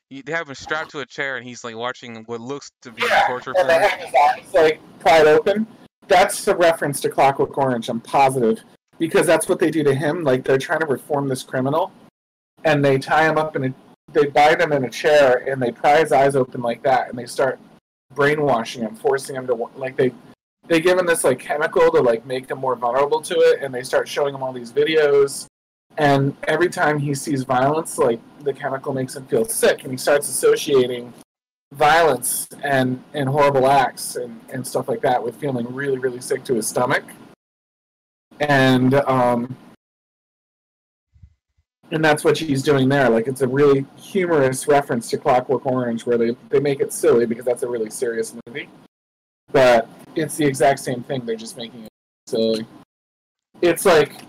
they 0.09 0.31
have 0.31 0.49
him 0.49 0.55
strapped 0.55 0.91
to 0.91 0.99
a 0.99 1.05
chair 1.05 1.37
and 1.37 1.47
he's 1.47 1.63
like 1.63 1.75
watching 1.75 2.23
what 2.25 2.41
looks 2.41 2.71
to 2.81 2.91
be 2.91 3.03
yeah, 3.07 3.27
torture 3.27 3.53
and 3.55 3.69
they 3.69 3.75
have 3.75 3.99
his 3.99 4.13
eyes 4.13 4.53
like 4.53 4.99
pried 4.99 5.27
open. 5.27 5.67
That's 6.07 6.47
a 6.47 6.55
reference 6.55 6.99
to 7.01 7.09
Clockwork 7.09 7.55
Orange. 7.57 7.89
I'm 7.89 8.01
positive 8.01 8.63
because 8.97 9.27
that's 9.27 9.47
what 9.47 9.59
they 9.59 9.69
do 9.69 9.83
to 9.83 9.93
him. 9.93 10.23
Like 10.23 10.43
they're 10.43 10.57
trying 10.57 10.79
to 10.79 10.87
reform 10.87 11.27
this 11.27 11.43
criminal, 11.43 11.91
and 12.63 12.83
they 12.83 12.97
tie 12.97 13.27
him 13.27 13.37
up 13.37 13.55
in 13.55 13.65
a, 13.65 13.73
they 14.11 14.25
bind 14.25 14.59
him 14.59 14.71
in 14.71 14.85
a 14.85 14.89
chair 14.89 15.47
and 15.47 15.61
they 15.61 15.71
pry 15.71 15.99
his 15.99 16.11
eyes 16.11 16.35
open 16.35 16.61
like 16.61 16.81
that, 16.83 17.09
and 17.09 17.17
they 17.17 17.27
start 17.27 17.59
brainwashing 18.15 18.81
him, 18.81 18.95
forcing 18.95 19.35
him 19.35 19.45
to 19.45 19.53
like 19.75 19.95
they 19.95 20.11
they 20.67 20.81
give 20.81 20.97
him 20.97 21.05
this 21.05 21.23
like 21.23 21.39
chemical 21.39 21.91
to 21.91 22.01
like 22.01 22.25
make 22.25 22.49
him 22.49 22.57
more 22.57 22.75
vulnerable 22.75 23.21
to 23.21 23.35
it, 23.35 23.61
and 23.61 23.73
they 23.73 23.83
start 23.83 24.07
showing 24.07 24.33
him 24.33 24.41
all 24.41 24.51
these 24.51 24.71
videos 24.71 25.45
and 25.97 26.35
every 26.47 26.69
time 26.69 26.99
he 26.99 27.13
sees 27.13 27.43
violence, 27.43 27.97
like 27.97 28.19
the 28.43 28.53
chemical 28.53 28.93
makes 28.93 29.15
him 29.15 29.25
feel 29.25 29.45
sick, 29.45 29.83
and 29.83 29.91
he 29.91 29.97
starts 29.97 30.29
associating 30.29 31.13
violence 31.73 32.47
and 32.63 33.03
and 33.13 33.29
horrible 33.29 33.67
acts 33.67 34.15
and, 34.15 34.39
and 34.51 34.65
stuff 34.65 34.87
like 34.87 35.01
that 35.01 35.23
with 35.23 35.35
feeling 35.35 35.71
really 35.73 35.99
really 35.99 36.21
sick 36.21 36.43
to 36.43 36.55
his 36.55 36.67
stomach. 36.67 37.03
And 38.39 38.95
um 38.95 39.55
and 41.91 42.03
that's 42.03 42.23
what 42.23 42.37
she's 42.37 42.61
doing 42.61 42.87
there. 42.89 43.09
Like 43.09 43.27
it's 43.27 43.41
a 43.41 43.47
really 43.47 43.85
humorous 43.97 44.67
reference 44.67 45.09
to 45.09 45.17
clockwork 45.17 45.65
orange 45.65 46.05
where 46.05 46.17
they 46.17 46.35
they 46.49 46.59
make 46.59 46.79
it 46.79 46.93
silly 46.93 47.25
because 47.25 47.45
that's 47.45 47.63
a 47.63 47.67
really 47.67 47.89
serious 47.89 48.35
movie. 48.47 48.69
But 49.51 49.87
it's 50.15 50.37
the 50.37 50.45
exact 50.45 50.79
same 50.79 51.03
thing. 51.03 51.25
They're 51.25 51.35
just 51.35 51.57
making 51.57 51.83
it 51.83 51.91
silly. 52.27 52.65
It's 53.61 53.85
like 53.85 54.21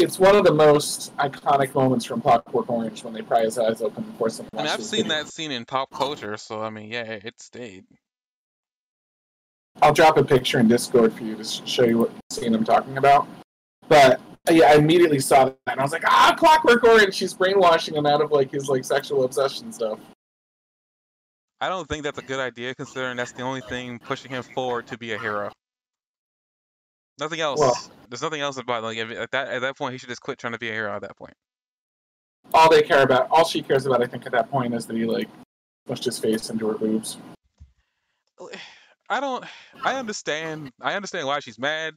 it's 0.00 0.18
one 0.18 0.34
of 0.34 0.44
the 0.44 0.52
most 0.52 1.14
iconic 1.18 1.74
moments 1.74 2.06
from 2.06 2.22
Clockwork 2.22 2.70
Orange 2.70 3.04
when 3.04 3.12
they 3.12 3.20
pry 3.20 3.42
his 3.42 3.58
eyes 3.58 3.82
open 3.82 4.04
and 4.04 4.16
force 4.16 4.40
him. 4.40 4.46
mean, 4.56 4.66
I've 4.66 4.82
seen 4.82 5.04
video. 5.04 5.22
that 5.22 5.28
scene 5.28 5.52
in 5.52 5.66
pop 5.66 5.90
culture, 5.90 6.36
so 6.38 6.62
I 6.62 6.70
mean, 6.70 6.90
yeah, 6.90 7.02
it 7.02 7.40
stayed. 7.40 7.84
I'll 9.82 9.92
drop 9.92 10.16
a 10.16 10.24
picture 10.24 10.58
in 10.58 10.68
Discord 10.68 11.12
for 11.12 11.22
you 11.22 11.36
to 11.36 11.44
show 11.44 11.84
you 11.84 11.98
what 11.98 12.12
scene 12.30 12.54
I'm 12.54 12.64
talking 12.64 12.96
about. 12.96 13.28
But 13.88 14.20
yeah, 14.50 14.70
I 14.70 14.74
immediately 14.76 15.20
saw 15.20 15.44
that 15.44 15.56
and 15.66 15.80
I 15.80 15.82
was 15.82 15.92
like, 15.92 16.04
ah, 16.06 16.34
Clockwork 16.36 16.82
Orange. 16.84 17.14
She's 17.14 17.34
brainwashing 17.34 17.94
him 17.94 18.06
out 18.06 18.20
of 18.20 18.32
like 18.32 18.50
his 18.50 18.68
like 18.68 18.84
sexual 18.84 19.24
obsession 19.24 19.72
stuff. 19.72 19.98
I 21.60 21.68
don't 21.68 21.86
think 21.86 22.04
that's 22.04 22.18
a 22.18 22.22
good 22.22 22.40
idea, 22.40 22.74
considering 22.74 23.18
that's 23.18 23.32
the 23.32 23.42
only 23.42 23.60
thing 23.60 23.98
pushing 23.98 24.30
him 24.30 24.42
forward 24.42 24.86
to 24.88 24.98
be 24.98 25.12
a 25.12 25.18
hero. 25.18 25.50
Nothing 27.20 27.40
else. 27.40 27.60
Well- 27.60 27.90
There's 28.08 28.22
nothing 28.22 28.40
else 28.40 28.56
about 28.56 28.82
like 28.82 28.96
if, 28.96 29.10
at 29.10 29.30
that 29.30 29.48
at 29.48 29.60
that 29.60 29.76
point 29.76 29.92
he 29.92 29.98
should 29.98 30.08
just 30.08 30.20
quit 30.22 30.38
trying 30.38 30.52
to 30.54 30.58
be 30.58 30.68
a 30.68 30.72
hero. 30.72 30.94
At 30.94 31.02
that 31.02 31.16
point, 31.16 31.34
All 32.52 32.68
they 32.68 32.82
care 32.82 33.02
about, 33.02 33.28
all 33.30 33.44
she 33.44 33.62
cares 33.62 33.86
about, 33.86 34.02
I 34.02 34.06
think, 34.06 34.26
at 34.26 34.32
that 34.32 34.50
point 34.50 34.74
is 34.74 34.86
that 34.86 34.96
he 34.96 35.04
like 35.04 35.28
pushed 35.86 36.04
his 36.04 36.18
face 36.18 36.50
into 36.50 36.66
her 36.68 36.74
boobs. 36.78 37.18
I 39.08 39.20
don't. 39.20 39.44
I 39.84 39.94
understand. 39.96 40.70
I 40.80 40.94
understand 40.94 41.26
why 41.26 41.40
she's 41.40 41.58
mad. 41.58 41.94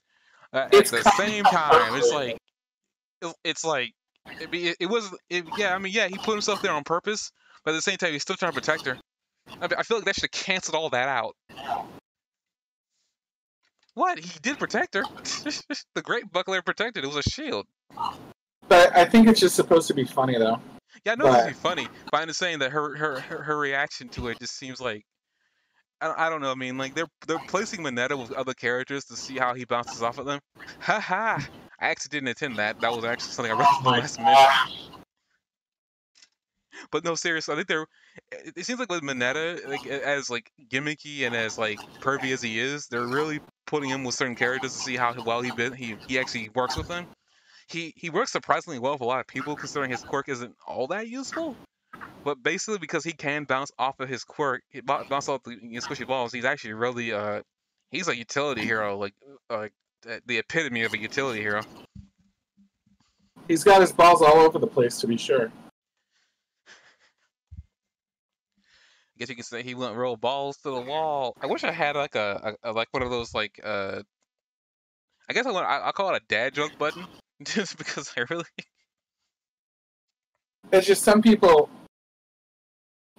Uh, 0.52 0.58
at 0.66 0.74
It's 0.74 0.92
the 0.92 1.02
same 1.18 1.44
time, 1.46 1.96
it's 1.96 2.12
like 2.12 2.38
it- 3.22 3.36
it's 3.44 3.64
like 3.64 3.92
it, 4.40 4.50
it, 4.54 4.78
it 4.82 4.86
was. 4.88 5.14
It, 5.30 5.46
yeah, 5.58 5.74
I 5.76 5.78
mean, 5.80 5.94
yeah, 5.94 6.08
he 6.08 6.18
put 6.18 6.32
himself 6.32 6.62
there 6.62 6.72
on 6.74 6.84
purpose, 6.84 7.32
but 7.64 7.72
at 7.72 7.76
the 7.76 7.82
same 7.82 7.98
time, 7.98 8.14
he's 8.14 8.22
still 8.22 8.36
trying 8.36 8.52
to 8.52 8.60
protect 8.60 8.86
her. 8.86 8.98
I, 9.50 9.62
mean, 9.62 9.70
I 9.78 9.84
feel 9.84 9.98
like 9.98 10.06
that 10.06 10.16
should 10.16 10.24
have 10.24 10.32
canceled 10.32 10.76
all 10.76 10.90
that 10.92 11.08
out. 11.10 11.36
What? 13.96 14.20
He 14.20 14.40
did 14.42 14.58
protect 14.58 14.96
her. 14.96 15.04
the 15.96 16.02
Great 16.02 16.32
Buckler 16.32 16.62
protected. 16.62 17.04
It 17.04 17.08
was 17.08 17.18
a 17.18 17.30
shield. 17.30 17.68
But 18.68 18.96
I 18.96 19.06
think 19.06 19.28
it's 19.28 19.40
just 19.40 19.56
supposed 19.56 19.88
to 19.88 19.94
be 19.94 20.04
funny 20.04 20.38
though. 20.38 20.60
Yeah, 21.06 21.14
I 21.14 21.16
know 21.16 21.26
But- 21.26 21.46
would 21.46 21.48
be 21.50 21.54
funny, 21.54 21.88
but 22.12 22.22
I'm 22.22 22.28
just 22.28 22.40
saying 22.40 22.60
that 22.60 22.72
her 22.72 22.96
her 22.96 23.20
her, 23.20 23.44
her 23.44 23.58
reaction 23.58 24.10
to 24.10 24.30
it 24.30 24.40
just 24.40 24.58
seems 24.58 24.80
like 24.80 25.04
I 26.02 26.08
don't, 26.08 26.20
I 26.20 26.30
don't 26.30 26.42
know. 26.42 26.52
I 26.52 26.56
mean, 26.56 26.78
like 26.78 26.96
they're 26.96 27.08
they're 27.28 27.40
placing 27.48 27.82
Mineta 27.82 28.20
with 28.20 28.32
other 28.34 28.54
characters 28.54 29.06
to 29.06 29.16
see 29.16 29.38
how 29.38 29.54
he 29.54 29.66
bounces 29.66 30.02
off 30.02 30.18
of 30.18 30.26
them. 30.26 30.40
Ha 30.82 31.00
ha! 31.00 31.48
I 31.80 31.88
actually 31.88 32.10
didn't 32.10 32.30
intend 32.30 32.58
that. 32.58 32.80
That 32.82 32.92
was 32.92 33.06
actually 33.06 33.32
something 33.32 33.54
I 33.54 33.58
read 33.58 33.68
the 33.84 33.90
oh 33.90 33.92
last 33.92 34.20
minute. 34.20 34.94
But 36.92 37.04
no, 37.04 37.16
seriously, 37.16 37.54
I 37.54 37.56
think 37.56 37.68
they're. 37.68 37.86
It 38.32 38.54
it 38.58 38.66
seems 38.66 38.80
like 38.80 38.92
with 38.92 39.02
Mineta, 39.02 39.66
like 39.68 39.86
as 39.88 40.30
like 40.30 40.52
gimmicky 40.70 41.26
and 41.26 41.36
as 41.36 41.58
like 41.58 41.80
pervy 42.02 42.34
as 42.34 42.42
he 42.42 42.60
is, 42.60 42.88
they're 42.88 43.08
really 43.08 43.40
putting 43.74 43.90
him 43.90 44.04
with 44.04 44.14
certain 44.14 44.36
characters 44.36 44.72
to 44.72 44.78
see 44.78 44.96
how 44.96 45.16
well 45.26 45.42
he 45.42 45.50
been, 45.50 45.74
he 45.74 45.96
he 46.08 46.20
actually 46.20 46.48
works 46.54 46.78
with 46.78 46.88
them. 46.88 47.08
He 47.68 47.92
he 47.98 48.12
works 48.12 48.32
surprisingly 48.32 48.78
well 48.78 48.92
with 48.92 49.02
a 49.02 49.06
lot 49.06 49.20
of 49.20 49.26
people, 49.26 49.56
considering 49.56 49.90
his 49.90 50.04
quirk 50.04 50.30
isn't 50.30 50.56
all 50.68 50.86
that 50.88 51.08
useful. 51.08 51.56
But 52.24 52.44
basically, 52.44 52.78
because 52.78 53.04
he 53.04 53.14
can 53.14 53.46
bounce 53.46 53.72
off 53.80 54.00
of 54.00 54.08
his 54.08 54.24
quirk, 54.24 54.62
he 54.70 54.82
bo- 54.82 55.06
bounce 55.10 55.28
off 55.28 55.42
the 55.42 55.56
squishy 55.56 56.06
balls. 56.06 56.32
He's 56.32 56.46
actually 56.46 56.74
really 56.74 57.14
uh, 57.14 57.42
he's 57.90 58.08
a 58.08 58.16
utility 58.16 58.62
hero, 58.62 58.96
like 58.96 59.16
uh, 59.50 59.70
the 60.28 60.38
epitome 60.38 60.84
of 60.84 60.94
a 60.94 61.00
utility 61.00 61.42
hero. 61.42 61.64
He's 63.48 63.64
got 63.64 63.82
his 63.82 63.92
balls 63.92 64.22
all 64.22 64.38
over 64.38 64.60
the 64.60 64.68
place 64.68 65.00
to 65.00 65.08
be 65.08 65.18
sure. 65.18 65.52
I 69.16 69.20
guess 69.20 69.30
you 69.30 69.36
can 69.36 69.44
say 69.44 69.62
he 69.64 69.76
went 69.76 69.96
real 69.96 70.16
balls 70.18 70.58
to 70.58 70.72
the 70.72 70.82
wall. 70.82 71.36
I 71.42 71.46
wish 71.46 71.64
I 71.64 71.72
had 71.72 71.96
like 71.96 72.16
a, 72.16 72.56
a, 72.64 72.72
a 72.72 72.74
like 72.74 72.88
one 72.92 73.04
of 73.04 73.10
those 73.12 73.34
like 73.34 73.60
uh, 73.64 74.02
I 75.30 75.34
guess 75.34 75.46
I 75.46 75.52
want 75.52 75.68
I, 75.68 75.88
I 75.88 75.92
call 75.92 76.14
it 76.14 76.22
a 76.22 76.26
dad 76.28 76.54
joke 76.54 76.72
button, 76.80 77.06
just 77.44 77.78
because 77.78 78.12
I 78.18 78.26
really 78.30 78.46
It's 80.72 80.88
just 80.88 81.04
some 81.04 81.22
people, 81.22 81.70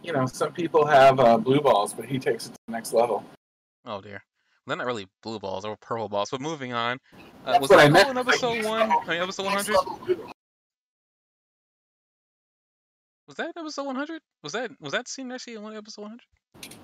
you 0.02 0.12
know, 0.12 0.26
some 0.26 0.52
people 0.52 0.84
have 0.86 1.20
uh, 1.20 1.36
blue 1.38 1.60
balls, 1.60 1.92
but 1.94 2.06
he 2.06 2.18
takes 2.18 2.46
it 2.46 2.50
to 2.50 2.58
the 2.66 2.72
next 2.72 2.92
level. 2.92 3.24
oh 3.86 4.00
dear. 4.00 4.22
They're 4.66 4.76
not 4.78 4.86
really 4.86 5.06
blue 5.22 5.38
balls; 5.38 5.66
or 5.66 5.76
purple 5.76 6.08
balls. 6.08 6.30
But 6.30 6.40
moving 6.40 6.72
on, 6.72 6.98
uh, 7.44 7.52
That's 7.52 7.60
was 7.60 7.70
what 7.70 7.76
that 7.76 7.86
I 7.86 7.88
meant. 7.90 8.16
episode 8.16 8.64
one? 8.64 8.90
I 8.90 9.06
mean, 9.06 9.20
episode 9.22 9.44
one 9.44 9.54
hundred. 9.56 9.76
Was 13.26 13.36
that 13.36 13.56
episode 13.56 13.86
one 13.86 13.96
hundred? 13.96 14.20
Was 14.42 14.52
that 14.52 14.70
was 14.80 14.92
that 14.92 15.08
scene 15.08 15.32
actually 15.32 15.54
in 15.54 15.64
episode 15.74 16.02
one 16.02 16.10
hundred? 16.10 16.74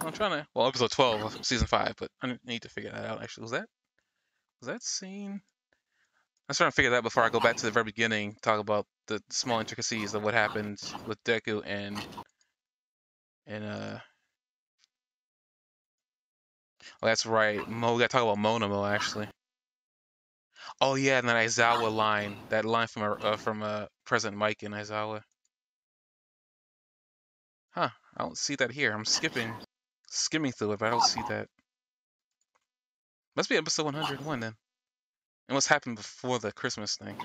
I'm 0.00 0.12
trying 0.12 0.30
to. 0.30 0.46
Well, 0.54 0.66
episode 0.66 0.90
twelve 0.90 1.22
of 1.22 1.44
season 1.44 1.66
five, 1.66 1.94
but 1.98 2.08
I 2.22 2.36
need 2.46 2.62
to 2.62 2.70
figure 2.70 2.90
that 2.90 3.04
out. 3.04 3.22
Actually, 3.22 3.42
was 3.42 3.50
that 3.50 3.66
was 4.60 4.68
that 4.68 4.82
scene? 4.82 5.42
I'm 6.48 6.54
trying 6.54 6.70
to 6.70 6.74
figure 6.74 6.90
that 6.90 6.98
out 6.98 7.02
before 7.02 7.22
I 7.22 7.28
go 7.28 7.40
back 7.40 7.56
to 7.56 7.66
the 7.66 7.70
very 7.70 7.84
beginning. 7.84 8.36
Talk 8.42 8.58
about 8.58 8.86
the 9.06 9.22
small 9.30 9.60
intricacies 9.60 10.14
of 10.14 10.22
what 10.22 10.34
happened 10.34 10.80
with 11.06 11.22
Deku 11.24 11.62
and 11.64 11.98
and 13.46 13.64
uh. 13.64 13.98
Oh, 17.02 17.06
that's 17.06 17.26
right. 17.26 17.68
Mo, 17.68 17.92
we 17.94 18.00
gotta 18.00 18.08
talk 18.08 18.22
about 18.22 18.38
Monoma 18.38 18.90
actually. 18.90 19.28
Oh 20.80 20.94
yeah, 20.94 21.18
and 21.18 21.28
that 21.28 21.36
Aizawa 21.36 21.90
line, 21.90 22.36
that 22.50 22.64
line 22.66 22.86
from 22.86 23.02
uh, 23.02 23.14
uh, 23.22 23.36
from 23.36 23.62
uh, 23.62 23.86
President 24.04 24.36
Mike 24.38 24.62
and 24.62 24.74
Aizawa. 24.74 25.22
Huh? 27.70 27.90
I 28.16 28.22
don't 28.22 28.38
see 28.38 28.54
that 28.56 28.70
here. 28.70 28.92
I'm 28.92 29.04
skipping, 29.04 29.60
skimming 30.08 30.52
through 30.52 30.72
it, 30.72 30.78
but 30.78 30.86
I 30.86 30.90
don't 30.90 31.02
see 31.02 31.22
that. 31.22 31.48
Must 33.34 33.48
be 33.48 33.56
episode 33.56 33.86
101 33.86 34.38
then. 34.38 34.56
And 35.48 35.54
what's 35.54 35.66
happened 35.66 35.96
before 35.96 36.38
the 36.38 36.52
Christmas 36.52 36.96
thing? 36.96 37.18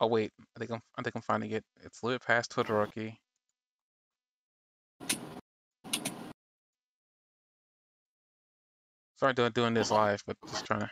Oh 0.00 0.08
wait, 0.08 0.32
I 0.56 0.58
think 0.58 0.72
I'm 0.72 0.82
I 0.96 1.02
think 1.02 1.14
I'm 1.14 1.22
finding 1.22 1.52
it. 1.52 1.64
It's 1.82 2.02
a 2.02 2.06
little 2.06 2.18
bit 2.18 2.26
past 2.26 2.50
Todoroki. 2.50 3.16
Sorry 9.18 9.34
doing 9.34 9.52
doing 9.52 9.74
this 9.74 9.90
live, 9.90 10.22
but 10.26 10.36
just 10.46 10.64
trying 10.64 10.80
to. 10.80 10.90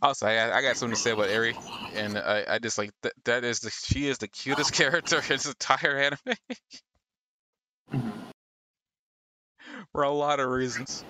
Also, 0.00 0.26
I, 0.26 0.56
I 0.56 0.62
got 0.62 0.76
something 0.76 0.94
to 0.94 1.00
say 1.00 1.10
about 1.10 1.28
Eri, 1.28 1.54
and 1.94 2.16
I, 2.16 2.44
I 2.48 2.58
just 2.60 2.78
like 2.78 2.92
that. 3.02 3.12
That 3.24 3.44
is 3.44 3.60
the 3.60 3.70
she 3.70 4.08
is 4.08 4.18
the 4.18 4.28
cutest 4.28 4.72
character 4.74 5.16
in 5.16 5.28
this 5.28 5.46
entire 5.46 5.98
anime 5.98 6.36
for 9.92 10.02
a 10.02 10.10
lot 10.10 10.40
of 10.40 10.48
reasons. 10.48 11.04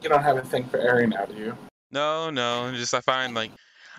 You 0.00 0.08
don't 0.08 0.22
have 0.22 0.38
a 0.38 0.42
thing 0.42 0.64
for 0.64 0.78
Eri 0.78 1.06
now, 1.06 1.26
do 1.26 1.34
you? 1.34 1.58
No, 1.90 2.30
no, 2.30 2.72
just 2.74 2.94
I 2.94 3.00
find 3.00 3.34
like 3.34 3.50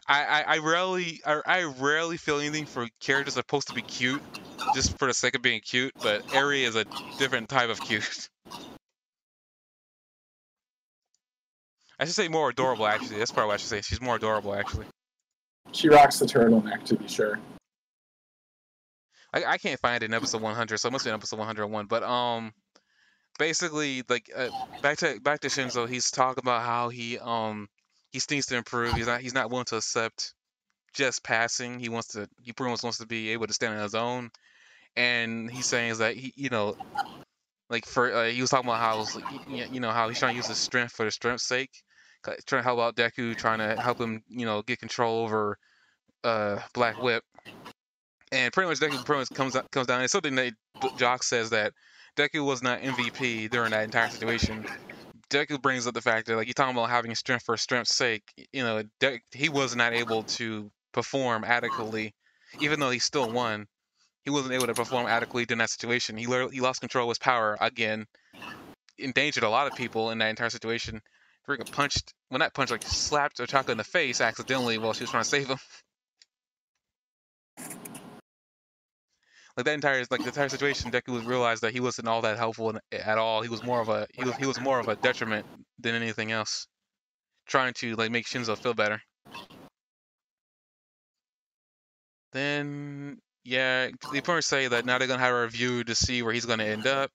I, 0.08 0.24
I, 0.24 0.42
I 0.56 0.58
rarely 0.58 1.22
I, 1.26 1.42
I 1.46 1.64
rarely 1.64 2.18
feel 2.18 2.40
anything 2.40 2.66
for 2.66 2.88
characters 3.00 3.36
that 3.36 3.42
are 3.42 3.44
supposed 3.44 3.68
to 3.68 3.76
be 3.76 3.82
cute 3.84 4.22
just 4.74 4.98
for 4.98 5.08
the 5.08 5.14
sake 5.14 5.36
of 5.36 5.42
being 5.42 5.62
cute, 5.62 5.94
but 6.02 6.34
Eri 6.34 6.64
is 6.64 6.76
a 6.76 6.86
different 7.18 7.50
type 7.50 7.70
of 7.70 7.80
cute. 7.82 8.30
I 11.98 12.06
should 12.06 12.16
say 12.16 12.28
more 12.28 12.50
adorable 12.50 12.88
actually. 12.88 13.20
That's 13.20 13.32
probably 13.32 13.48
what 13.48 13.54
I 13.54 13.58
should 13.58 13.70
say. 13.70 13.82
She's 13.82 14.02
more 14.02 14.18
adorable 14.18 14.54
actually. 14.54 14.86
She 15.72 15.90
rocks 15.90 16.20
the 16.20 16.26
turtleneck, 16.26 16.84
to 16.86 16.96
be 16.96 17.08
sure. 17.08 17.40
I, 19.34 19.44
I 19.46 19.58
can't 19.58 19.80
find 19.80 20.02
it 20.02 20.06
in 20.06 20.14
episode 20.14 20.42
100, 20.42 20.78
so 20.78 20.88
it 20.88 20.92
must 20.92 21.06
be 21.06 21.10
in 21.10 21.16
episode 21.16 21.40
101. 21.40 21.88
But 21.88 22.04
um, 22.04 22.54
basically, 23.38 24.04
like 24.08 24.30
uh, 24.36 24.50
back 24.82 24.98
to 25.00 25.20
back 25.22 25.42
to 25.42 25.48
Shinso, 25.48 25.88
he's 25.88 26.12
talking 26.12 26.42
about 26.42 26.64
how 26.64 26.90
he 26.90 27.18
um 27.20 27.68
he 28.12 28.22
needs 28.32 28.48
to 28.48 28.56
improve. 28.56 28.94
He's 28.94 29.08
not 29.08 29.22
he's 29.22 29.34
not 29.34 29.50
willing 29.50 29.66
to 29.66 29.78
accept 29.78 30.34
just 30.96 31.24
passing. 31.24 31.80
He 31.80 31.90
wants 31.90 32.10
to 32.10 32.28
he 32.42 32.54
pretty 32.54 32.72
much 32.72 32.84
wants 32.84 32.98
to 33.00 33.06
be 33.06 33.30
able 33.32 33.48
to 33.48 33.54
stand 33.54 33.76
on 33.76 33.84
his 33.84 33.96
own. 33.96 34.32
And 34.96 35.52
he's 35.52 35.68
saying 35.68 35.92
is 35.92 35.98
that 36.00 36.16
he 36.16 36.34
you 36.36 36.50
know 36.50 36.76
like 37.70 37.86
for 37.86 38.12
uh, 38.14 38.26
he 38.26 38.42
was 38.42 38.50
talking 38.50 38.70
about 38.70 38.80
how 38.80 38.98
like, 39.16 39.26
you 39.48 39.80
know 39.80 39.92
how 39.92 40.08
he's 40.08 40.20
trying 40.20 40.34
to 40.34 40.38
use 40.38 40.48
his 40.48 40.60
strength 40.60 40.94
for 40.94 41.06
the 41.06 41.12
strength's 41.12 41.46
sake, 41.46 41.72
trying 42.46 42.62
to 42.62 42.64
help 42.64 42.80
out 42.80 42.96
Deku, 42.96 43.36
trying 43.36 43.60
to 43.60 43.76
help 43.82 44.00
him 44.00 44.24
you 44.30 44.46
know 44.46 44.62
get 44.62 44.80
control 44.80 45.24
over 45.24 45.58
uh 46.24 46.60
Black 46.74 47.02
Whip 47.04 47.24
and 48.32 48.52
pretty 48.54 48.70
much 48.70 48.80
Deku 48.80 49.04
pretty 49.06 49.20
much 49.20 49.30
comes 49.34 49.58
comes 49.72 49.88
down. 49.88 50.02
It's 50.02 50.12
something 50.12 50.36
that 50.36 50.54
Jock 50.98 51.24
says 51.24 51.52
that 51.52 51.74
Deku 52.18 52.46
was 52.46 52.62
not 52.64 52.82
MVP 52.82 53.50
during 53.50 53.72
that 53.72 53.84
entire 53.84 54.10
situation. 54.10 54.66
Deku 55.30 55.62
brings 55.62 55.88
up 55.88 55.94
the 55.94 56.02
fact 56.02 56.28
that 56.28 56.36
like 56.36 56.48
you 56.48 56.54
talking 56.54 56.76
about 56.76 56.90
having 56.90 57.14
strength 57.16 57.46
for 57.46 57.58
strength's 57.58 57.96
sake. 57.96 58.24
You 58.52 58.64
know, 58.64 58.84
De- 59.00 59.22
he 59.32 59.50
was 59.50 59.76
not 59.76 59.94
able 59.94 60.24
to 60.24 60.72
perform 60.96 61.44
adequately, 61.44 62.16
even 62.62 62.80
though 62.80 62.90
he 62.90 63.00
still 63.00 63.30
won. 63.30 63.68
He 64.24 64.32
wasn't 64.32 64.56
able 64.56 64.66
to 64.66 64.74
perform 64.74 65.06
adequately 65.06 65.46
in 65.52 65.60
that 65.60 65.70
situation. 65.70 66.18
He 66.18 66.26
he 66.26 66.62
lost 66.62 66.80
control 66.80 67.06
of 67.06 67.12
his 67.12 67.20
power 67.20 67.56
again, 67.62 68.08
endangered 68.98 69.44
a 69.44 69.50
lot 69.50 69.68
of 69.68 69.78
people 69.78 70.10
in 70.10 70.18
that 70.18 70.30
entire 70.30 70.50
situation. 70.50 71.02
Freaking 71.48 71.72
punched, 71.72 72.14
well 72.32 72.40
not 72.40 72.56
punched, 72.56 72.72
like 72.72 72.82
slapped 72.82 73.38
Ochako 73.38 73.70
in 73.70 73.78
the 73.78 73.84
face 73.84 74.20
accidentally 74.20 74.80
while 74.80 74.94
she 74.94 75.04
was 75.04 75.12
trying 75.12 75.24
to 75.24 75.30
save 75.30 75.48
him. 75.48 75.60
like 79.58 79.66
that 79.66 79.74
entire 79.74 80.04
like 80.10 80.22
the 80.22 80.28
entire 80.28 80.50
situation, 80.50 80.92
Deku 80.92 81.14
was 81.14 81.24
realized 81.24 81.62
that 81.64 81.74
he 81.74 81.80
wasn't 81.80 82.08
all 82.08 82.22
that 82.22 82.38
helpful 82.38 82.80
at 82.92 83.18
all. 83.18 83.42
He 83.42 83.50
was 83.50 83.64
more 83.64 83.80
of 83.80 83.90
a 83.90 84.08
he 84.14 84.24
was 84.24 84.36
he 84.38 84.46
was 84.46 84.60
more 84.60 84.80
of 84.80 84.88
a 84.88 84.96
detriment 84.96 85.46
than 85.80 85.94
anything 85.94 86.32
else, 86.32 86.68
trying 87.46 87.74
to 87.76 87.96
like 87.96 88.12
make 88.12 88.26
Shinso 88.26 88.58
feel 88.58 88.74
better. 88.74 89.02
Then 92.36 93.20
yeah, 93.46 93.88
they 94.12 94.20
pretty 94.20 94.40
much 94.40 94.44
say 94.44 94.68
that 94.68 94.86
now 94.86 94.98
they're 94.98 95.08
gonna 95.08 95.24
have 95.24 95.34
a 95.34 95.42
review 95.44 95.86
to 95.86 95.96
see 95.96 96.22
where 96.22 96.34
he's 96.34 96.46
gonna 96.46 96.66
end 96.66 96.86
up. 96.86 97.10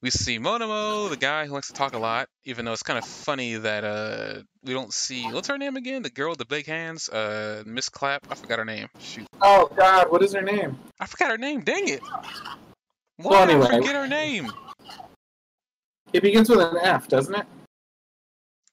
We 0.00 0.10
see 0.10 0.38
Monoma, 0.38 1.10
the 1.10 1.16
guy 1.16 1.46
who 1.46 1.54
likes 1.54 1.66
to 1.68 1.72
talk 1.72 1.92
a 1.94 1.98
lot, 1.98 2.28
even 2.44 2.64
though 2.64 2.72
it's 2.72 2.84
kind 2.84 2.96
of 2.96 3.04
funny 3.04 3.56
that 3.56 3.82
uh 3.82 4.42
we 4.62 4.72
don't 4.72 4.92
see 4.92 5.32
what's 5.32 5.48
her 5.48 5.58
name 5.58 5.74
again? 5.74 6.02
The 6.02 6.10
girl 6.10 6.30
with 6.30 6.38
the 6.38 6.44
big 6.44 6.66
hands, 6.66 7.08
uh 7.08 7.64
Miss 7.66 7.88
Clap. 7.88 8.24
I 8.30 8.36
forgot 8.36 8.60
her 8.60 8.64
name. 8.64 8.86
Shoot. 9.00 9.26
Oh 9.42 9.68
God, 9.74 10.12
what 10.12 10.22
is 10.22 10.32
her 10.34 10.42
name? 10.42 10.78
I 11.00 11.06
forgot 11.06 11.32
her 11.32 11.38
name. 11.38 11.62
Dang 11.62 11.88
it. 11.88 12.02
Why 13.16 13.30
Well, 13.30 13.46
did 13.46 13.56
I 13.56 13.58
anyway. 13.58 13.78
forget 13.80 13.96
her 13.96 14.06
name? 14.06 14.52
It 16.12 16.22
begins 16.22 16.48
with 16.48 16.60
an 16.60 16.76
F, 16.80 17.08
doesn't 17.08 17.34
it? 17.34 17.46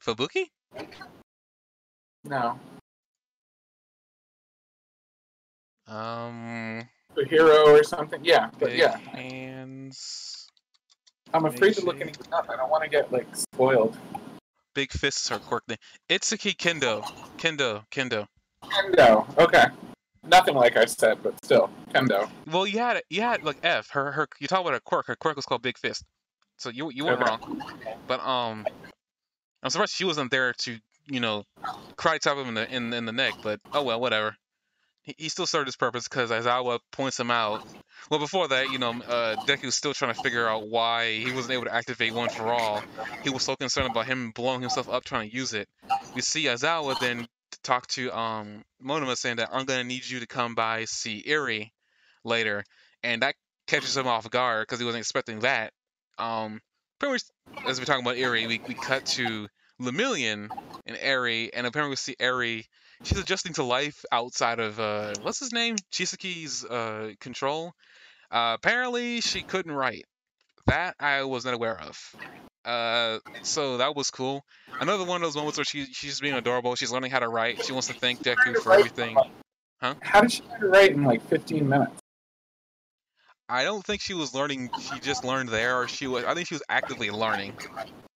Fubuki? 0.06 0.46
No. 2.24 2.60
Um 5.92 6.88
A 7.18 7.26
hero 7.28 7.76
or 7.76 7.84
something. 7.84 8.24
Yeah, 8.24 8.50
but 8.60 8.74
yeah. 8.76 8.98
hands. 8.98 10.48
I'm 11.34 11.46
afraid 11.46 11.76
to 11.76 11.86
look 11.86 12.00
anything 12.00 12.32
up. 12.34 12.50
I 12.50 12.56
don't 12.56 12.70
want 12.70 12.84
to 12.84 12.90
get 12.90 13.12
like 13.12 13.28
spoiled. 13.36 13.98
Big 14.74 14.92
fists 14.92 15.30
are 15.32 15.40
quirk 15.40 15.68
name. 15.68 15.78
Itsuki 16.10 16.56
Kendo. 16.56 17.04
Kendo. 17.38 17.84
Kendo. 17.92 18.26
Kendo. 18.64 19.38
Okay. 19.38 19.66
Nothing 20.24 20.56
like 20.56 20.78
I 20.78 20.86
said, 20.86 21.18
but 21.22 21.34
still, 21.44 21.70
Kendo. 21.94 22.30
Well, 22.50 22.66
you 22.66 22.80
had 22.80 23.02
you 23.10 23.22
had 23.22 23.44
like 23.44 23.58
F. 23.64 23.90
Her 23.90 24.12
her. 24.14 24.28
You 24.40 24.48
talk 24.48 24.62
about 24.62 24.74
her 24.74 24.80
quirk. 24.80 25.08
Her 25.08 25.16
quirk 25.18 25.36
was 25.36 25.46
called 25.46 25.62
Big 25.62 25.78
Fist. 25.78 26.06
So 26.58 26.70
you 26.70 26.90
you 26.92 27.04
weren't 27.04 27.22
Okay. 27.22 27.30
wrong. 27.30 27.62
But 28.08 28.22
um, 28.26 28.66
I'm 29.62 29.70
surprised 29.70 29.94
she 29.94 30.06
wasn't 30.06 30.32
there 30.32 30.54
to 30.60 30.80
you 31.08 31.20
know 31.20 31.44
karate 31.98 32.22
chop 32.22 32.38
him 32.38 32.48
in 32.50 32.54
the 32.54 32.74
in, 32.74 32.94
in 32.94 33.06
the 33.06 33.12
neck. 33.12 33.34
But 33.44 33.60
oh 33.74 33.84
well, 33.84 34.00
whatever. 34.00 34.38
He, 35.04 35.30
still 35.30 35.48
served 35.48 35.68
his 35.68 35.76
purpose 35.76 36.08
because 36.08 36.30
Aizawa 36.30 36.80
points 36.92 37.20
him 37.20 37.32
out. 37.32 37.66
Well, 38.12 38.20
before 38.20 38.48
that, 38.50 38.70
you 38.70 38.78
know, 38.78 38.92
uh, 38.92 39.36
Deku's 39.48 39.74
still 39.74 39.96
trying 39.96 40.14
to 40.14 40.22
figure 40.22 40.48
out 40.48 40.68
why 40.68 41.14
he 41.14 41.32
wasn't 41.32 41.54
able 41.54 41.66
to 41.66 41.74
activate 41.74 42.14
One 42.14 42.30
for 42.30 42.54
All. 42.54 42.84
He 43.24 43.32
was 43.32 43.42
so 43.42 43.56
concerned 43.56 43.90
about 43.90 44.06
him 44.06 44.32
blowing 44.32 44.62
himself 44.62 44.88
up 44.90 45.04
trying 45.04 45.30
to 45.30 45.36
use 45.36 45.54
it. 45.54 45.68
We 46.14 46.22
see 46.22 46.46
Aizawa 46.46 47.00
then 47.00 47.28
talk 47.64 47.88
to 47.88 48.12
um 48.18 48.64
Monoma 48.84 49.16
saying 49.16 49.38
that 49.38 49.50
I'm 49.52 49.66
gonna 49.66 49.84
need 49.84 50.08
you 50.08 50.20
to 50.20 50.28
come 50.28 50.56
by 50.56 50.86
see 50.86 51.24
Eri 51.26 51.74
later, 52.24 52.64
and 53.04 53.22
that 53.22 53.36
catches 53.68 53.96
him 53.96 54.08
off 54.08 54.30
guard 54.30 54.68
because 54.68 54.80
he 54.80 54.86
wasn't 54.86 55.02
expecting 55.02 55.40
that. 55.40 55.74
Um, 56.18 56.62
pretty 57.00 57.14
much 57.14 57.24
as 57.68 57.80
we're 57.80 57.86
talking 57.86 58.06
about 58.06 58.18
Eri, 58.18 58.48
we, 58.48 58.62
we 58.68 58.74
cut 58.76 59.06
to 59.06 59.48
Lemillion 59.82 60.50
and 60.86 60.98
Eri, 61.00 61.54
and 61.54 61.66
apparently 61.66 61.92
we 61.92 61.96
see 61.96 62.16
Eri. 62.20 62.68
She's 63.04 63.18
adjusting 63.18 63.54
to 63.54 63.64
life 63.64 64.04
outside 64.12 64.60
of 64.60 64.80
uh, 64.80 65.14
what's 65.22 65.40
his 65.40 65.52
name, 65.52 65.76
Chisaki's 65.92 66.64
uh, 66.64 67.14
control. 67.20 67.74
Uh, 68.32 68.56
apparently, 68.56 69.22
she 69.22 69.42
couldn't 69.42 69.72
write. 69.72 70.06
That 70.68 70.96
I 71.00 71.24
was 71.24 71.44
not 71.44 71.54
aware 71.54 71.80
of. 71.82 72.16
Uh, 72.64 73.20
so 73.42 73.78
that 73.78 73.96
was 73.96 74.12
cool. 74.12 74.44
Another 74.80 75.04
one 75.04 75.18
of 75.18 75.28
those 75.28 75.36
moments 75.36 75.58
where 75.58 75.66
she 75.66 75.86
she's 75.86 76.20
being 76.20 76.36
adorable. 76.36 76.76
She's 76.76 76.92
learning 76.92 77.12
how 77.12 77.20
to 77.20 77.28
write. 77.28 77.66
She 77.66 77.72
wants 77.72 77.88
to 77.88 77.94
thank 77.94 78.22
Deku 78.24 78.58
for 78.58 78.74
everything. 78.74 79.18
Huh? 79.82 79.96
How 80.02 80.22
did 80.22 80.32
she 80.32 80.44
learn 80.44 80.60
to 80.60 80.68
write 80.68 80.92
in 80.92 81.04
like 81.04 81.28
15 81.28 81.68
minutes? 81.68 81.92
I 83.50 83.64
don't 83.64 83.84
think 83.84 84.02
she 84.02 84.14
was 84.14 84.34
learning. 84.34 84.70
She 84.80 85.00
just 85.00 85.26
learned 85.26 85.50
there, 85.50 85.82
or 85.82 85.88
she 85.88 86.08
was. 86.08 86.24
I 86.24 86.36
think 86.36 86.48
she 86.48 86.56
was 86.56 86.64
actively 86.70 87.10
learning, 87.10 87.58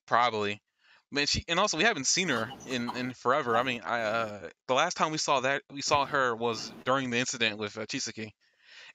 probably. 0.06 0.62
Man, 1.12 1.28
she 1.28 1.44
and 1.48 1.60
also 1.60 1.78
we 1.78 1.84
haven't 1.84 2.08
seen 2.08 2.30
her 2.30 2.52
in 2.68 2.96
in 2.96 3.14
forever. 3.14 3.56
I 3.58 3.64
mean, 3.64 3.82
I 3.82 4.02
uh, 4.02 4.50
the 4.68 4.74
last 4.74 4.98
time 4.98 5.12
we 5.12 5.18
saw 5.18 5.42
that 5.42 5.62
we 5.72 5.82
saw 5.82 6.06
her 6.06 6.36
was 6.36 6.72
during 6.84 7.10
the 7.10 7.18
incident 7.18 7.58
with 7.58 7.78
uh, 7.78 7.86
Chisaki, 7.86 8.32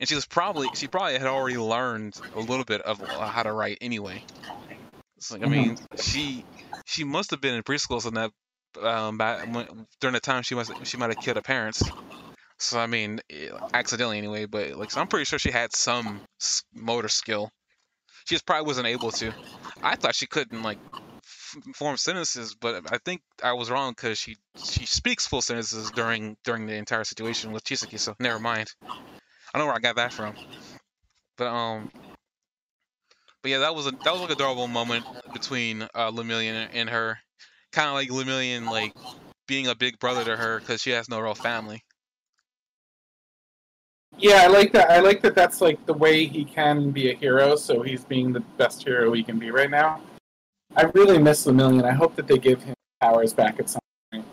and 0.00 0.08
she 0.08 0.14
was 0.14 0.26
probably 0.26 0.70
she 0.74 0.88
probably 0.88 1.14
had 1.14 1.26
already 1.26 1.58
learned 1.58 2.20
a 2.34 2.40
little 2.40 2.64
bit 2.64 2.82
of 2.82 3.02
uh, 3.02 3.28
how 3.30 3.42
to 3.44 3.52
write 3.52 3.78
anyway. 3.80 4.24
So, 5.20 5.36
I 5.36 5.46
mean, 5.48 5.76
she 5.96 6.44
she 6.86 7.04
must 7.04 7.30
have 7.30 7.40
been 7.40 7.54
in 7.54 7.62
preschool 7.62 8.04
in 8.06 8.14
that 8.14 8.32
um 8.82 9.18
back 9.18 9.46
when, 9.46 9.86
during 10.00 10.14
the 10.14 10.20
time 10.20 10.42
she 10.42 10.54
must 10.54 10.72
she 10.86 10.96
might 10.96 11.10
have 11.10 11.18
killed 11.20 11.36
her 11.36 11.42
parents. 11.42 11.82
So 12.58 12.78
I 12.80 12.86
mean, 12.86 13.20
eh, 13.30 13.50
accidentally 13.74 14.18
anyway, 14.18 14.46
but 14.46 14.76
like 14.76 14.90
so 14.90 15.00
I'm 15.00 15.08
pretty 15.08 15.24
sure 15.26 15.38
she 15.38 15.50
had 15.50 15.72
some 15.74 16.22
motor 16.74 17.08
skill. 17.08 17.50
She 18.26 18.34
just 18.34 18.46
probably 18.46 18.66
wasn't 18.66 18.86
able 18.88 19.12
to. 19.12 19.32
I 19.82 19.96
thought 19.96 20.14
she 20.14 20.26
couldn't 20.26 20.62
like 20.62 20.78
form 21.74 21.96
sentences, 21.96 22.54
but 22.54 22.92
I 22.92 22.98
think 22.98 23.22
I 23.42 23.52
was 23.52 23.70
wrong 23.70 23.92
because 23.92 24.18
she 24.18 24.36
she 24.56 24.86
speaks 24.86 25.26
full 25.26 25.42
sentences 25.42 25.90
during 25.90 26.36
during 26.44 26.66
the 26.66 26.74
entire 26.74 27.04
situation 27.04 27.52
with 27.52 27.64
Chisaki. 27.64 27.98
So 27.98 28.14
never 28.18 28.38
mind. 28.38 28.68
I 29.52 29.58
know 29.58 29.66
where 29.66 29.74
I 29.74 29.80
got 29.80 29.96
that 29.96 30.12
from. 30.12 30.34
But 31.36 31.48
um, 31.48 31.90
but 33.42 33.50
yeah, 33.50 33.58
that 33.58 33.74
was 33.74 33.86
a 33.86 33.92
that 34.04 34.12
was 34.12 34.20
like 34.20 34.30
a 34.30 34.34
adorable 34.34 34.68
moment 34.68 35.04
between 35.32 35.82
uh, 35.82 36.10
Lemillion 36.10 36.68
and 36.72 36.90
her. 36.90 37.18
Kind 37.72 37.88
of 37.88 37.94
like 37.94 38.08
Lemillion 38.08 38.70
like 38.70 38.92
being 39.46 39.66
a 39.66 39.74
big 39.74 39.98
brother 39.98 40.24
to 40.24 40.36
her 40.36 40.58
because 40.60 40.80
she 40.80 40.90
has 40.90 41.08
no 41.08 41.20
real 41.20 41.34
family. 41.34 41.82
Yeah, 44.18 44.42
I 44.42 44.48
like 44.48 44.72
that. 44.72 44.90
I 44.90 45.00
like 45.00 45.22
that. 45.22 45.34
That's 45.34 45.60
like 45.60 45.84
the 45.86 45.94
way 45.94 46.26
he 46.26 46.44
can 46.44 46.90
be 46.90 47.10
a 47.10 47.14
hero. 47.14 47.56
So 47.56 47.82
he's 47.82 48.04
being 48.04 48.32
the 48.32 48.40
best 48.58 48.82
hero 48.82 49.12
he 49.12 49.22
can 49.22 49.38
be 49.38 49.50
right 49.50 49.70
now. 49.70 50.02
I 50.76 50.82
really 50.94 51.18
miss 51.18 51.46
Lemillion. 51.46 51.84
I 51.84 51.92
hope 51.92 52.16
that 52.16 52.26
they 52.26 52.38
give 52.38 52.62
him 52.62 52.74
powers 53.00 53.32
back 53.32 53.58
at 53.58 53.70
some 53.70 53.80
point. 54.12 54.24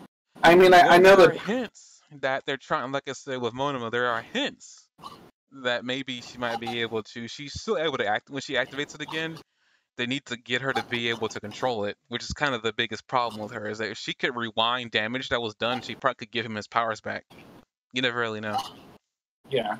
I 0.42 0.54
mean, 0.54 0.72
I, 0.72 0.80
I 0.80 0.98
know 0.98 1.16
there 1.16 1.28
that 1.28 1.36
are 1.36 1.46
hints 1.46 2.00
that 2.20 2.44
they're 2.46 2.56
trying. 2.56 2.92
Like 2.92 3.08
I 3.08 3.12
said 3.12 3.40
with 3.40 3.54
Monoma, 3.54 3.90
there 3.90 4.06
are 4.06 4.22
hints 4.22 4.88
that 5.62 5.84
maybe 5.84 6.20
she 6.20 6.38
might 6.38 6.60
be 6.60 6.80
able 6.80 7.02
to. 7.02 7.26
She's 7.28 7.58
still 7.60 7.78
able 7.78 7.98
to 7.98 8.06
act 8.06 8.30
when 8.30 8.42
she 8.42 8.54
activates 8.54 8.94
it 8.94 9.02
again. 9.02 9.36
They 9.96 10.06
need 10.06 10.24
to 10.26 10.36
get 10.36 10.62
her 10.62 10.72
to 10.72 10.84
be 10.84 11.08
able 11.08 11.26
to 11.28 11.40
control 11.40 11.84
it, 11.86 11.96
which 12.06 12.22
is 12.22 12.32
kind 12.32 12.54
of 12.54 12.62
the 12.62 12.72
biggest 12.72 13.06
problem 13.08 13.42
with 13.42 13.50
her. 13.52 13.68
Is 13.68 13.78
that 13.78 13.90
if 13.90 13.98
she 13.98 14.14
could 14.14 14.36
rewind 14.36 14.92
damage 14.92 15.30
that 15.30 15.42
was 15.42 15.56
done, 15.56 15.80
she 15.80 15.96
probably 15.96 16.16
could 16.16 16.30
give 16.30 16.46
him 16.46 16.54
his 16.54 16.68
powers 16.68 17.00
back. 17.00 17.24
You 17.92 18.02
never 18.02 18.20
really 18.20 18.40
know. 18.40 18.58
yeah. 19.50 19.76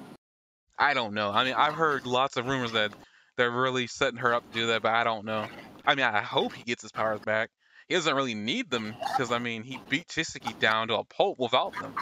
I 0.79 0.95
don't 0.95 1.13
know. 1.13 1.31
I 1.31 1.45
mean, 1.45 1.55
I've 1.55 1.75
heard 1.75 2.07
lots 2.07 2.37
of 2.37 2.47
rumors 2.47 2.73
that 2.73 2.93
they're 3.37 3.51
really 3.51 3.87
setting 3.87 4.19
her 4.19 4.33
up 4.35 4.49
to 4.49 4.59
do 4.59 4.67
that, 4.69 4.83
but 4.83 4.93
I 4.93 5.05
don't 5.05 5.25
know. 5.25 5.47
I 5.89 5.97
mean, 5.97 6.07
I 6.07 6.23
hope 6.23 6.55
he 6.55 6.63
gets 6.63 6.83
his 6.83 6.93
powers 6.93 7.21
back. 7.21 7.51
He 7.89 7.95
doesn't 7.97 8.15
really 8.15 8.37
need 8.37 8.71
them 8.71 9.01
because 9.13 9.33
I 9.33 9.41
mean, 9.41 9.65
he 9.65 9.79
beat 9.89 10.07
Chisaki 10.07 10.57
down 10.57 10.87
to 10.89 10.99
a 10.99 11.05
pulp 11.05 11.41
without 11.41 11.77
them. 11.81 11.97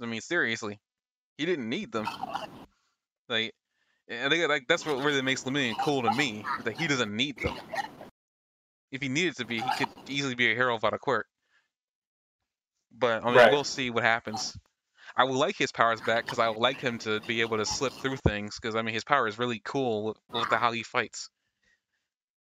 I 0.00 0.06
mean, 0.06 0.20
seriously, 0.22 0.80
he 1.38 1.46
didn't 1.46 1.68
need 1.68 1.92
them. 1.92 2.10
Like, 3.28 3.54
I 4.10 4.28
think 4.28 4.48
like 4.48 4.66
that's 4.68 4.86
what 4.86 4.94
really 4.96 5.22
makes 5.22 5.44
Lemillion 5.44 5.76
cool 5.78 6.02
to 6.02 6.10
me. 6.10 6.48
That 6.64 6.74
he 6.76 6.86
doesn't 6.88 7.14
need 7.14 7.40
them. 7.42 7.60
If 8.92 9.02
he 9.02 9.08
needed 9.08 9.34
to 9.38 9.44
be, 9.44 9.62
he 9.62 9.72
could 9.72 9.90
easily 10.06 10.36
be 10.36 10.52
a 10.52 10.54
hero 10.54 10.74
without 10.74 10.94
a 10.94 10.98
quirk. 11.00 11.26
But 12.92 13.24
I 13.24 13.32
mean, 13.32 13.48
Right. 13.48 13.50
we'll 13.50 13.64
see 13.64 13.90
what 13.90 14.04
happens. 14.04 14.56
I 15.16 15.24
would 15.24 15.36
like 15.36 15.56
his 15.56 15.72
powers 15.72 16.02
back 16.02 16.26
because 16.26 16.38
I 16.38 16.48
would 16.48 16.58
like 16.58 16.80
him 16.82 16.98
to 17.00 17.20
be 17.22 17.42
able 17.42 17.58
to 17.58 17.66
slip 17.66 17.94
through 17.94 18.18
things 18.18 18.58
because 18.60 18.76
I 18.76 18.82
mean 18.82 18.94
his 18.94 19.04
power 19.04 19.28
is 19.28 19.38
really 19.38 19.60
cool 19.64 20.04
with, 20.06 20.18
with 20.28 20.48
the, 20.50 20.58
how 20.58 20.72
he 20.72 20.82
fights. 20.84 21.30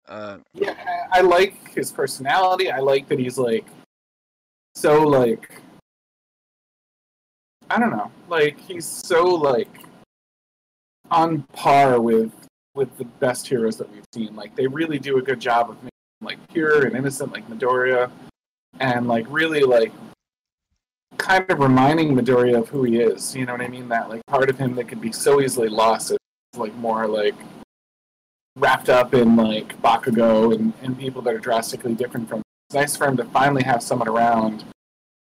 Uh, 0.10 0.40
Yeah, 0.54 0.76
I, 1.14 1.20
I 1.20 1.22
like 1.22 1.74
his 1.74 1.92
personality. 1.92 2.72
I 2.72 2.80
like 2.80 3.08
that 3.10 3.20
he's 3.20 3.38
like 3.38 3.66
so 4.76 5.04
like 5.04 5.62
I 7.70 7.80
don't 7.80 7.92
know, 7.92 8.12
like 8.28 8.60
he's 8.60 8.86
so 8.86 9.24
like 9.24 9.70
on 11.12 11.44
par 11.54 12.02
with 12.02 12.32
with 12.74 12.98
the 12.98 13.06
best 13.06 13.48
heroes 13.48 13.78
that 13.78 13.92
we've 13.92 14.06
seen. 14.14 14.36
Like 14.36 14.56
they 14.56 14.66
really 14.66 14.98
do 14.98 15.18
a 15.18 15.22
good 15.22 15.40
job 15.40 15.70
of 15.70 15.76
making 15.78 15.90
like 16.22 16.48
pure 16.50 16.86
and 16.88 16.96
innocent, 16.96 17.32
like 17.32 17.48
Midoriya, 17.48 18.10
and 18.80 19.08
like 19.08 19.26
really 19.30 19.62
like 19.62 19.92
kind 21.18 21.46
of 21.52 21.60
reminding 21.60 22.16
Midoriya 22.16 22.60
of 22.60 22.70
who 22.70 22.84
he 22.84 23.00
is. 23.00 23.36
You 23.36 23.46
know 23.46 23.52
what 23.52 23.62
I 23.62 23.68
mean? 23.68 23.88
That 23.90 24.10
like 24.10 24.26
part 24.26 24.50
of 24.50 24.58
him 24.58 24.74
that 24.76 24.88
could 24.88 25.02
be 25.02 25.12
so 25.12 25.42
easily 25.42 25.70
lost 25.70 26.12
is 26.12 26.18
like 26.58 26.74
more 26.76 27.06
like 27.06 27.36
wrapped 28.60 28.90
up 28.90 29.14
in 29.14 29.36
like 29.36 29.82
Bakugo 29.82 30.54
and, 30.54 30.74
and 30.84 31.00
people 31.00 31.22
that 31.24 31.34
are 31.34 31.40
drastically 31.40 31.96
different 31.96 32.30
from. 32.30 32.42
It's 32.70 32.76
nice 32.76 32.96
for 32.96 33.08
him 33.08 33.18
to 33.18 33.26
finally 33.26 33.64
have 33.64 33.82
someone 33.82 34.08
around 34.08 34.66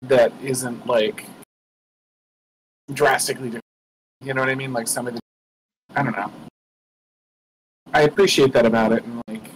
that 0.02 0.32
isn't 0.42 0.86
like 0.86 1.26
drastically 2.92 3.48
different. 3.48 3.64
You 4.22 4.32
know 4.32 4.40
what 4.40 4.48
I 4.48 4.54
mean? 4.54 4.72
Like 4.72 4.88
some 4.88 5.06
of 5.06 5.14
the, 5.14 5.20
I 5.94 6.02
don't 6.02 6.16
know. 6.16 6.32
I 7.92 8.02
appreciate 8.02 8.52
that 8.52 8.66
about 8.66 8.92
it, 8.92 9.04
and 9.04 9.22
like 9.28 9.50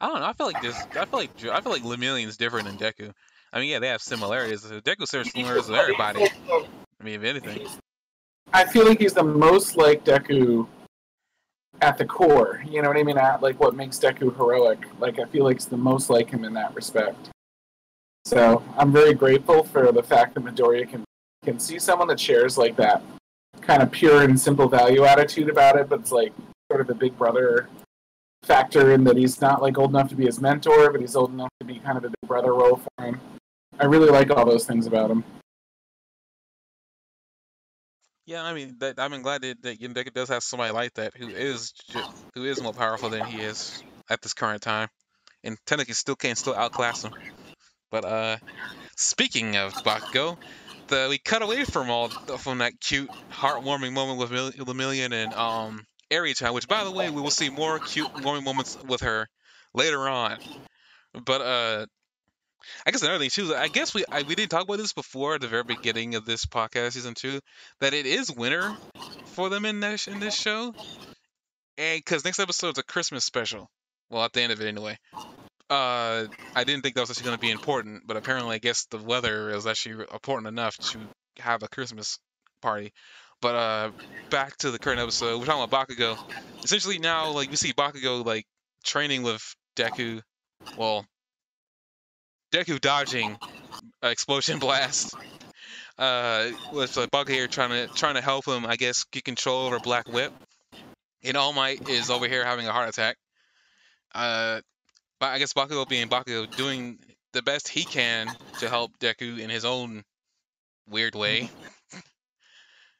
I 0.00 0.08
don't 0.08 0.20
know. 0.20 0.26
I 0.26 0.32
feel 0.32 0.46
like 0.46 0.60
this. 0.60 0.76
I 0.98 1.04
feel 1.04 1.20
like 1.20 1.30
I 1.44 1.60
feel 1.60 1.72
like 1.72 1.82
Lemillion's 1.82 2.36
different 2.36 2.66
than 2.66 2.76
Deku. 2.76 3.12
I 3.52 3.60
mean, 3.60 3.70
yeah, 3.70 3.78
they 3.78 3.88
have 3.88 4.02
similarities. 4.02 4.62
Deku 4.62 5.10
shares 5.10 5.30
similarities 5.30 5.68
with 5.68 5.78
everybody. 5.78 6.26
I 6.50 7.04
mean, 7.04 7.14
if 7.14 7.24
anything. 7.24 7.66
I 8.52 8.64
feel 8.64 8.86
like 8.86 9.00
he's 9.00 9.14
the 9.14 9.24
most 9.24 9.76
like 9.76 10.04
Deku 10.04 10.66
at 11.80 11.98
the 11.98 12.04
core. 12.04 12.62
You 12.68 12.82
know 12.82 12.88
what 12.88 12.96
I 12.96 13.02
mean? 13.02 13.18
At 13.18 13.42
like 13.42 13.58
what 13.60 13.74
makes 13.74 13.98
Deku 13.98 14.34
heroic. 14.36 14.84
Like 15.00 15.18
I 15.18 15.24
feel 15.26 15.44
like 15.44 15.56
it's 15.56 15.64
the 15.66 15.76
most 15.76 16.10
like 16.10 16.30
him 16.30 16.44
in 16.44 16.52
that 16.54 16.74
respect. 16.74 17.30
So 18.24 18.62
I'm 18.78 18.92
very 18.92 19.14
grateful 19.14 19.64
for 19.64 19.92
the 19.92 20.02
fact 20.02 20.34
that 20.34 20.44
Midoriya 20.44 20.88
can 20.88 21.04
can 21.44 21.58
see 21.58 21.78
someone 21.78 22.08
that 22.08 22.18
shares 22.18 22.56
like 22.56 22.74
that 22.76 23.02
kind 23.60 23.82
of 23.82 23.90
pure 23.90 24.22
and 24.22 24.38
simple 24.38 24.68
value 24.68 25.04
attitude 25.04 25.48
about 25.48 25.76
it, 25.76 25.88
but 25.88 26.00
it's 26.00 26.12
like 26.12 26.32
sort 26.70 26.80
of 26.80 26.90
a 26.90 26.94
big 26.94 27.16
brother 27.18 27.68
factor 28.42 28.92
in 28.92 29.04
that 29.04 29.16
he's 29.16 29.40
not 29.40 29.62
like 29.62 29.78
old 29.78 29.90
enough 29.90 30.08
to 30.08 30.14
be 30.14 30.26
his 30.26 30.40
mentor, 30.40 30.90
but 30.90 31.00
he's 31.00 31.16
old 31.16 31.32
enough 31.32 31.50
to 31.60 31.66
be 31.66 31.78
kind 31.78 31.98
of 31.98 32.04
a 32.04 32.08
big 32.08 32.28
brother 32.28 32.52
role 32.54 32.76
for 32.76 33.04
him. 33.04 33.20
I 33.78 33.86
really 33.86 34.10
like 34.10 34.30
all 34.30 34.44
those 34.44 34.66
things 34.66 34.86
about 34.86 35.10
him. 35.10 35.24
Yeah, 38.26 38.42
I 38.42 38.54
mean, 38.54 38.76
that, 38.78 38.98
I'm 38.98 39.22
glad 39.22 39.42
that, 39.42 39.62
that 39.62 39.80
Deku 39.80 40.12
does 40.12 40.30
have 40.30 40.42
somebody 40.42 40.72
like 40.72 40.94
that 40.94 41.14
who 41.16 41.28
is 41.28 41.74
who 42.34 42.44
is 42.44 42.62
more 42.62 42.72
powerful 42.72 43.10
than 43.10 43.24
he 43.26 43.40
is 43.40 43.82
at 44.08 44.22
this 44.22 44.32
current 44.32 44.62
time, 44.62 44.88
and 45.42 45.58
technically 45.66 45.94
still 45.94 46.16
can't 46.16 46.38
still 46.38 46.54
outclass 46.54 47.04
him. 47.04 47.12
But 47.90 48.04
uh, 48.04 48.36
speaking 48.96 49.56
of 49.56 49.74
Bakugo, 49.74 50.38
the 50.88 51.06
we 51.10 51.18
cut 51.18 51.42
away 51.42 51.64
from 51.64 51.90
all 51.90 52.08
from 52.08 52.58
that 52.58 52.80
cute, 52.80 53.10
heartwarming 53.30 53.92
moment 53.92 54.18
with 54.18 54.30
Lemillion 54.30 55.12
and 55.12 55.34
um 55.34 55.86
Eri-chan, 56.10 56.54
which 56.54 56.68
by 56.68 56.84
the 56.84 56.90
way, 56.90 57.10
we 57.10 57.20
will 57.20 57.30
see 57.30 57.50
more 57.50 57.78
cute, 57.78 58.08
warming 58.22 58.44
moments 58.44 58.78
with 58.86 59.02
her 59.02 59.28
later 59.74 60.08
on. 60.08 60.38
But 61.12 61.40
uh, 61.40 61.86
I 62.86 62.90
guess 62.90 63.02
another 63.02 63.18
thing 63.18 63.30
too. 63.30 63.54
I 63.54 63.68
guess 63.68 63.94
we 63.94 64.04
I, 64.10 64.22
we 64.22 64.34
didn't 64.34 64.50
talk 64.50 64.64
about 64.64 64.78
this 64.78 64.92
before 64.92 65.34
at 65.34 65.40
the 65.40 65.48
very 65.48 65.64
beginning 65.64 66.14
of 66.14 66.24
this 66.24 66.44
podcast 66.46 66.92
season 66.92 67.14
two. 67.14 67.40
That 67.80 67.94
it 67.94 68.06
is 68.06 68.30
winter 68.30 68.76
for 69.26 69.48
them 69.48 69.64
in 69.64 69.80
this 69.80 70.08
in 70.08 70.20
this 70.20 70.34
show, 70.34 70.74
and 71.78 71.98
because 71.98 72.24
next 72.24 72.38
episode 72.38 72.76
is 72.76 72.78
a 72.78 72.82
Christmas 72.82 73.24
special. 73.24 73.70
Well, 74.10 74.24
at 74.24 74.32
the 74.32 74.42
end 74.42 74.52
of 74.52 74.60
it 74.60 74.68
anyway. 74.68 74.98
Uh, 75.70 76.26
I 76.54 76.64
didn't 76.64 76.82
think 76.82 76.94
that 76.94 77.00
was 77.00 77.10
actually 77.10 77.24
going 77.24 77.38
to 77.38 77.40
be 77.40 77.50
important, 77.50 78.02
but 78.06 78.18
apparently, 78.18 78.54
I 78.54 78.58
guess 78.58 78.84
the 78.90 78.98
weather 78.98 79.50
is 79.50 79.66
actually 79.66 80.04
important 80.12 80.46
enough 80.46 80.76
to 80.76 80.98
have 81.38 81.62
a 81.62 81.68
Christmas 81.68 82.18
party. 82.60 82.92
But 83.40 83.54
uh, 83.54 83.90
back 84.30 84.56
to 84.58 84.70
the 84.70 84.78
current 84.78 85.00
episode, 85.00 85.38
we're 85.38 85.46
talking 85.46 85.62
about 85.62 85.88
Bakugo. 85.88 86.18
Essentially, 86.62 86.98
now 86.98 87.30
like 87.30 87.50
we 87.50 87.56
see 87.56 87.72
Bakugo 87.72 88.24
like 88.24 88.46
training 88.84 89.22
with 89.22 89.42
Deku. 89.76 90.22
Well, 90.78 91.04
Deku 92.54 92.80
dodging 92.80 93.36
explosion 94.00 94.58
blast. 94.60 95.16
Uh, 95.98 96.50
with 96.72 96.96
uh, 96.96 97.08
Bug 97.10 97.28
here 97.28 97.48
trying 97.48 97.70
to 97.70 97.92
trying 97.92 98.14
to 98.14 98.20
help 98.20 98.46
him, 98.46 98.64
I 98.64 98.76
guess, 98.76 99.04
get 99.10 99.24
control 99.24 99.66
over 99.66 99.80
Black 99.80 100.06
Whip. 100.08 100.32
And 101.24 101.36
All 101.36 101.52
Might 101.52 101.88
is 101.88 102.10
over 102.10 102.28
here 102.28 102.44
having 102.44 102.68
a 102.68 102.72
heart 102.72 102.88
attack. 102.88 103.16
Uh, 104.14 104.60
but 105.18 105.26
I 105.26 105.38
guess 105.38 105.52
Bakugo 105.52 105.88
being 105.88 106.08
Bakugo, 106.08 106.48
doing 106.56 106.98
the 107.32 107.42
best 107.42 107.68
he 107.68 107.84
can 107.84 108.28
to 108.60 108.68
help 108.68 108.92
Deku 109.00 109.40
in 109.40 109.50
his 109.50 109.64
own 109.64 110.04
weird 110.88 111.14
way. 111.14 111.50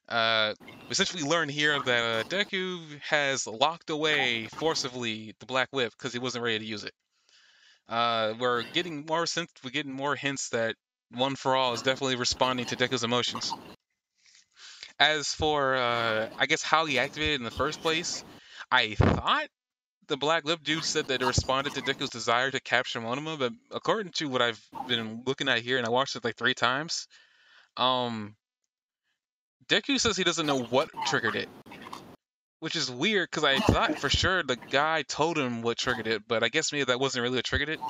Uh, 0.06 0.52
we 0.60 0.90
essentially 0.90 1.22
learn 1.22 1.48
here 1.48 1.80
that 1.80 2.04
uh, 2.04 2.28
Deku 2.28 2.78
has 3.00 3.46
locked 3.46 3.88
away 3.88 4.48
forcibly 4.52 5.34
the 5.40 5.46
Black 5.46 5.68
Whip 5.72 5.94
because 5.96 6.12
he 6.12 6.18
wasn't 6.18 6.44
ready 6.44 6.58
to 6.58 6.64
use 6.66 6.84
it. 6.84 6.92
Uh, 7.88 8.34
we're 8.38 8.62
getting 8.72 9.04
more 9.06 9.26
sense. 9.26 9.50
We're 9.62 9.70
getting 9.70 9.92
more 9.92 10.16
hints 10.16 10.50
that 10.50 10.74
One 11.12 11.36
for 11.36 11.54
All 11.54 11.74
is 11.74 11.82
definitely 11.82 12.16
responding 12.16 12.66
to 12.66 12.76
Deku's 12.76 13.04
emotions. 13.04 13.52
As 14.98 15.28
for, 15.28 15.74
uh, 15.74 16.28
I 16.38 16.46
guess, 16.46 16.62
how 16.62 16.86
he 16.86 16.98
activated 16.98 17.40
in 17.40 17.44
the 17.44 17.50
first 17.50 17.80
place, 17.80 18.24
I 18.70 18.94
thought 18.94 19.48
the 20.06 20.16
Black 20.16 20.44
Whip 20.44 20.62
dude 20.62 20.84
said 20.84 21.08
that 21.08 21.22
it 21.22 21.26
responded 21.26 21.74
to 21.74 21.82
Deku's 21.82 22.10
desire 22.10 22.50
to 22.50 22.60
capture 22.60 23.00
Monoma, 23.00 23.38
but 23.38 23.52
according 23.70 24.12
to 24.12 24.26
what 24.26 24.42
I've 24.42 24.60
been 24.88 25.22
looking 25.26 25.48
at 25.48 25.60
here, 25.60 25.78
and 25.78 25.86
I 25.86 25.90
watched 25.90 26.16
it 26.16 26.24
like 26.24 26.36
three 26.36 26.54
times, 26.54 27.08
um, 27.76 28.36
Deku 29.68 29.98
says 29.98 30.16
he 30.16 30.24
doesn't 30.24 30.46
know 30.46 30.62
what 30.62 30.90
triggered 31.06 31.36
it 31.36 31.48
which 32.64 32.76
is 32.76 32.90
weird 32.90 33.28
because 33.30 33.44
I 33.44 33.58
thought 33.58 33.98
for 33.98 34.08
sure 34.08 34.42
the 34.42 34.56
guy 34.56 35.02
told 35.02 35.36
him 35.36 35.60
what 35.60 35.76
triggered 35.76 36.06
it, 36.06 36.22
but 36.26 36.42
I 36.42 36.48
guess 36.48 36.72
maybe 36.72 36.84
that 36.84 36.98
wasn't 36.98 37.22
really 37.22 37.36
what 37.36 37.44
triggered 37.44 37.68
it. 37.68 37.80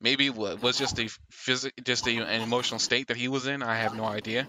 Maybe 0.00 0.26
it 0.26 0.34
was 0.34 0.76
just 0.76 0.98
a 0.98 1.08
physic, 1.30 1.74
just 1.84 2.04
a, 2.08 2.10
an 2.10 2.42
emotional 2.42 2.80
state 2.80 3.06
that 3.06 3.16
he 3.16 3.28
was 3.28 3.46
in. 3.46 3.62
I 3.62 3.76
have 3.76 3.94
no 3.94 4.04
idea. 4.04 4.48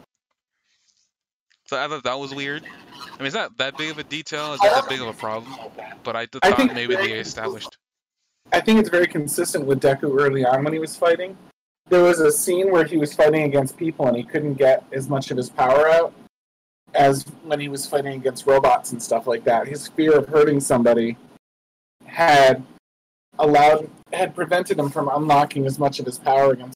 So 1.67 1.77
I 1.77 1.88
thought 1.88 2.05
that 2.05 2.17
was 2.17 2.34
weird. 2.34 2.63
I 3.13 3.17
mean, 3.19 3.27
is 3.27 3.34
that 3.34 3.55
that 3.60 3.77
big 3.77 3.91
of 3.91 3.99
a 3.99 4.03
detail? 4.03 4.53
Is 4.53 4.62
that 4.62 4.73
that 4.73 4.89
big 4.89 4.99
of 4.99 5.10
a 5.10 5.13
problem? 5.13 5.53
But 6.03 6.15
I 6.15 6.25
thought 6.25 6.41
I 6.43 6.65
maybe 6.73 6.95
they 6.95 7.12
established. 7.12 7.77
I 8.51 8.62
think 8.62 8.79
it's 8.79 8.89
very 8.89 9.05
consistent 9.05 9.65
with 9.65 9.79
Deku 9.79 10.19
early 10.19 10.43
on 10.43 10.63
when 10.63 10.73
he 10.73 10.79
was 10.79 10.95
fighting. 10.95 11.38
There 11.89 12.01
was 12.01 12.19
a 12.19 12.31
scene 12.31 12.71
where 12.71 12.84
he 12.84 12.97
was 12.97 13.13
fighting 13.13 13.43
against 13.43 13.77
people 13.77 14.08
and 14.08 14.17
he 14.17 14.23
couldn't 14.23 14.55
get 14.55 14.84
as 14.91 15.08
much 15.08 15.29
of 15.29 15.38
his 15.38 15.51
power 15.51 15.88
out 15.88 16.15
as 16.93 17.24
when 17.43 17.60
he 17.60 17.67
was 17.67 17.86
fighting 17.86 18.13
against 18.13 18.45
robots 18.45 18.91
and 18.91 19.02
stuff 19.02 19.28
like 19.28 19.43
that. 19.43 19.67
His 19.67 19.88
fear 19.88 20.17
of 20.17 20.28
hurting 20.28 20.60
somebody 20.60 21.17
had 22.06 22.63
allowed 23.39 23.89
had 24.13 24.34
prevented 24.34 24.80
him 24.80 24.89
from 24.89 25.10
unlocking 25.10 25.65
as 25.65 25.78
much 25.78 26.00
of 26.00 26.06
his 26.06 26.17
power 26.17 26.52
against 26.52 26.76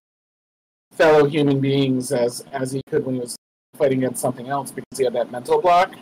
fellow 0.91 1.25
human 1.25 1.61
beings 1.61 2.11
as 2.11 2.43
as 2.51 2.71
he 2.71 2.81
could 2.89 3.05
when 3.05 3.15
he 3.15 3.21
was 3.21 3.37
fighting 3.77 3.99
against 3.99 4.21
something 4.21 4.49
else 4.49 4.71
because 4.71 4.97
he 4.97 5.03
had 5.03 5.13
that 5.13 5.31
mental 5.31 5.61
block. 5.61 5.95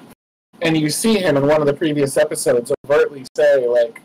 And 0.61 0.75
you 0.75 0.89
see 0.89 1.19
him 1.19 1.37
in 1.37 1.45
one 1.45 1.61
of 1.61 1.67
the 1.67 1.73
previous 1.73 2.17
episodes 2.17 2.71
overtly 2.85 3.25
say 3.35 3.67
like 3.67 4.01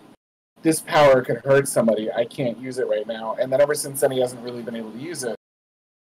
this 0.62 0.80
power 0.80 1.22
could 1.22 1.38
hurt 1.38 1.66
somebody. 1.66 2.10
I 2.12 2.24
can't 2.24 2.58
use 2.58 2.78
it 2.78 2.86
right 2.86 3.06
now. 3.06 3.36
And 3.40 3.52
then 3.52 3.60
ever 3.60 3.74
since 3.74 4.00
then, 4.00 4.12
he 4.12 4.20
hasn't 4.20 4.42
really 4.42 4.62
been 4.62 4.76
able 4.76 4.92
to 4.92 4.98
use 4.98 5.24
it. 5.24 5.36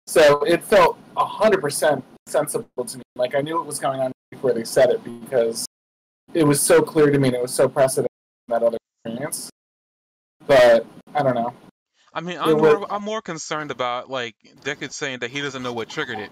So 0.07 0.43
it 0.43 0.65
felt 0.65 0.99
100% 1.17 2.03
sensible 2.29 2.85
to 2.85 2.99
me. 2.99 3.03
Like 3.17 3.35
I 3.35 3.41
knew 3.41 3.57
what 3.57 3.67
was 3.67 3.79
going 3.79 4.01
on 4.01 4.13
before 4.31 4.53
they 4.53 4.65
said 4.65 4.91
it 4.91 5.03
because 5.05 5.67
it 6.35 6.45
was 6.45 6.61
so 6.61 6.83
clear 6.83 7.11
to 7.11 7.19
me 7.19 7.29
and 7.29 7.37
it 7.37 7.43
was 7.43 7.53
so 7.53 7.69
precedent 7.69 8.11
that 8.49 8.63
other 8.63 8.79
experience. 9.05 9.51
But 10.47 10.87
I 11.15 11.23
don't 11.23 11.35
know. 11.35 11.53
I 12.13 12.21
mean, 12.21 12.39
I'm 12.39 12.57
more, 12.57 12.93
I'm 12.93 13.03
more 13.03 13.23
concerned 13.23 13.71
about 13.71 14.11
like 14.11 14.35
Deckard 14.63 14.93
saying 14.93 15.21
that 15.21 15.31
he 15.31 15.41
doesn't 15.41 15.63
know 15.63 15.73
what 15.73 15.89
triggered 15.89 16.19
it. 16.19 16.31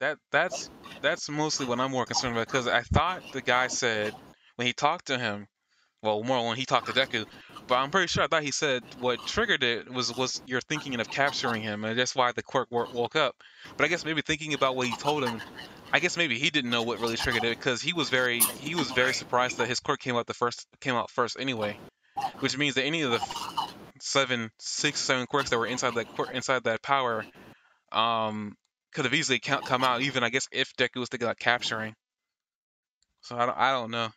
That 0.00 0.18
that's 0.32 0.70
that's 1.02 1.28
mostly 1.28 1.66
what 1.66 1.78
I'm 1.78 1.90
more 1.90 2.06
concerned 2.06 2.34
about 2.34 2.46
because 2.46 2.66
I 2.66 2.80
thought 2.80 3.22
the 3.32 3.42
guy 3.42 3.66
said 3.66 4.14
when 4.56 4.66
he 4.66 4.72
talked 4.72 5.06
to 5.06 5.18
him, 5.18 5.46
well, 6.02 6.22
more 6.22 6.46
when 6.46 6.56
he 6.56 6.64
talked 6.64 6.86
to 6.86 6.92
Deku, 6.92 7.26
but 7.68 7.76
I'm 7.76 7.90
pretty 7.90 8.08
sure 8.08 8.24
I 8.24 8.26
thought 8.26 8.42
he 8.42 8.50
said 8.50 8.82
what 9.00 9.24
triggered 9.26 9.62
it 9.62 9.92
was 9.92 10.14
was 10.16 10.40
you're 10.46 10.60
thinking 10.60 10.98
of 10.98 11.10
capturing 11.10 11.62
him, 11.62 11.84
and 11.84 11.98
that's 11.98 12.14
why 12.14 12.32
the 12.32 12.42
quirk 12.42 12.70
woke 12.70 13.16
up. 13.16 13.36
But 13.76 13.84
I 13.84 13.88
guess 13.88 14.04
maybe 14.04 14.22
thinking 14.22 14.54
about 14.54 14.76
what 14.76 14.86
he 14.86 14.92
told 14.94 15.24
him, 15.24 15.40
I 15.92 16.00
guess 16.00 16.16
maybe 16.16 16.38
he 16.38 16.50
didn't 16.50 16.70
know 16.70 16.82
what 16.82 17.00
really 17.00 17.16
triggered 17.16 17.44
it 17.44 17.58
because 17.58 17.82
he 17.82 17.92
was 17.92 18.08
very 18.10 18.40
he 18.40 18.74
was 18.74 18.90
very 18.90 19.12
surprised 19.12 19.58
that 19.58 19.68
his 19.68 19.80
quirk 19.80 20.00
came 20.00 20.16
out 20.16 20.26
the 20.26 20.34
first 20.34 20.66
came 20.80 20.94
out 20.94 21.10
first 21.10 21.36
anyway, 21.38 21.76
which 22.40 22.56
means 22.56 22.74
that 22.74 22.84
any 22.84 23.02
of 23.02 23.10
the 23.10 23.20
seven, 24.00 24.50
six, 24.58 25.00
seven 25.00 25.26
quirks 25.26 25.50
that 25.50 25.58
were 25.58 25.66
inside 25.66 25.94
that 25.94 26.06
quirk, 26.08 26.34
inside 26.34 26.64
that 26.64 26.82
power, 26.82 27.24
um, 27.92 28.56
could 28.94 29.04
have 29.04 29.14
easily 29.14 29.38
come 29.38 29.84
out 29.84 30.00
even 30.00 30.24
I 30.24 30.30
guess 30.30 30.48
if 30.50 30.74
Deku 30.76 30.96
was 30.96 31.08
thinking 31.08 31.26
about 31.26 31.38
capturing. 31.38 31.94
So 33.20 33.36
I 33.36 33.46
don't 33.46 33.58
I 33.58 33.72
don't 33.72 33.90
know. 33.90 34.08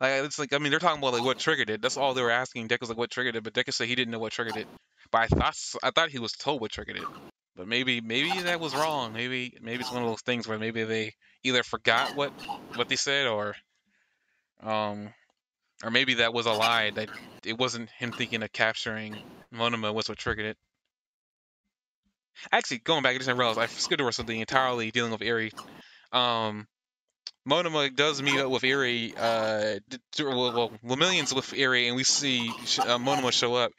Like 0.00 0.24
it's 0.24 0.38
like 0.38 0.52
I 0.52 0.58
mean 0.58 0.70
they're 0.70 0.80
talking 0.80 0.98
about 0.98 1.12
like 1.12 1.24
what 1.24 1.38
triggered 1.38 1.70
it. 1.70 1.82
That's 1.82 1.96
all 1.96 2.14
they 2.14 2.22
were 2.22 2.30
asking. 2.30 2.68
Deck 2.68 2.80
was 2.80 2.88
like 2.88 2.98
what 2.98 3.10
triggered 3.10 3.36
it, 3.36 3.44
but 3.44 3.52
Deck 3.52 3.70
said 3.72 3.88
he 3.88 3.94
didn't 3.94 4.12
know 4.12 4.18
what 4.18 4.32
triggered 4.32 4.56
it. 4.56 4.68
But 5.12 5.22
I 5.22 5.26
thought 5.26 5.56
I 5.82 5.90
thought 5.90 6.10
he 6.10 6.18
was 6.18 6.32
told 6.32 6.60
what 6.60 6.72
triggered 6.72 6.96
it. 6.96 7.08
But 7.56 7.68
maybe 7.68 8.00
maybe 8.00 8.40
that 8.42 8.60
was 8.60 8.74
wrong. 8.74 9.12
Maybe 9.12 9.56
maybe 9.60 9.80
it's 9.80 9.92
one 9.92 10.02
of 10.02 10.08
those 10.08 10.22
things 10.22 10.48
where 10.48 10.58
maybe 10.58 10.84
they 10.84 11.12
either 11.44 11.62
forgot 11.62 12.14
what 12.14 12.32
what 12.74 12.88
they 12.88 12.96
said 12.96 13.26
or 13.26 13.54
um 14.62 15.12
or 15.84 15.90
maybe 15.90 16.14
that 16.14 16.32
was 16.34 16.46
a 16.46 16.52
lie 16.52 16.90
that 16.92 17.08
it 17.44 17.58
wasn't 17.58 17.90
him 17.90 18.12
thinking 18.12 18.42
of 18.42 18.52
capturing 18.52 19.20
Monoma 19.54 19.92
was 19.94 20.08
what 20.08 20.18
triggered 20.18 20.46
it. 20.46 20.56
Actually, 22.52 22.78
going 22.78 23.02
back, 23.02 23.14
I 23.14 23.18
just 23.18 23.28
realized 23.30 23.58
I 23.58 23.66
skipped 23.66 24.00
over 24.00 24.12
something 24.12 24.38
entirely 24.38 24.90
dealing 24.90 25.12
with 25.12 25.22
Eri. 25.22 25.52
Um, 26.12 26.66
Monoma 27.48 27.94
does 27.94 28.20
meet 28.20 28.38
up 28.38 28.50
with 28.50 28.64
Eri, 28.64 29.14
uh, 29.16 29.78
well, 30.18 30.52
well, 30.52 30.72
Lemillion's 30.84 31.34
with 31.34 31.52
Eri, 31.54 31.88
and 31.88 31.96
we 31.96 32.04
see 32.04 32.52
sh- 32.66 32.80
uh, 32.80 32.98
Monoma 32.98 33.32
show 33.32 33.54
up, 33.54 33.72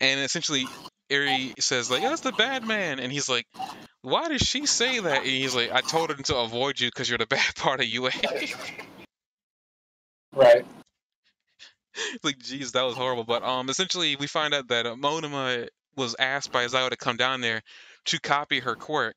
and 0.00 0.20
essentially 0.20 0.66
Eri 1.10 1.54
says 1.58 1.90
like, 1.90 2.02
"That's 2.02 2.20
the 2.20 2.32
bad 2.32 2.64
man," 2.64 3.00
and 3.00 3.10
he's 3.10 3.28
like, 3.28 3.46
"Why 4.02 4.28
did 4.28 4.40
she 4.40 4.66
say 4.66 5.00
that?" 5.00 5.18
And 5.18 5.26
he's 5.26 5.54
like, 5.54 5.72
"I 5.72 5.80
told 5.80 6.10
her 6.10 6.16
to 6.16 6.36
avoid 6.36 6.78
you 6.80 6.88
because 6.88 7.08
you're 7.08 7.18
the 7.18 7.26
bad 7.36 7.54
part 7.56 7.80
of 7.80 7.86
UA." 7.86 8.10
Right. 10.30 10.64
like, 12.22 12.38
geez, 12.38 12.72
that 12.72 12.82
was 12.82 12.96
horrible. 12.96 13.24
But 13.24 13.42
um, 13.42 13.68
essentially, 13.68 14.16
we 14.16 14.26
find 14.26 14.54
out 14.54 14.68
that 14.68 14.86
uh, 14.86 14.94
Monoma 14.94 15.68
was 15.96 16.14
asked 16.18 16.52
by 16.52 16.66
Zao 16.66 16.90
to 16.90 16.96
come 16.96 17.16
down 17.16 17.40
there 17.40 17.62
to 18.06 18.20
copy 18.20 18.60
her 18.60 18.74
quirk 18.76 19.16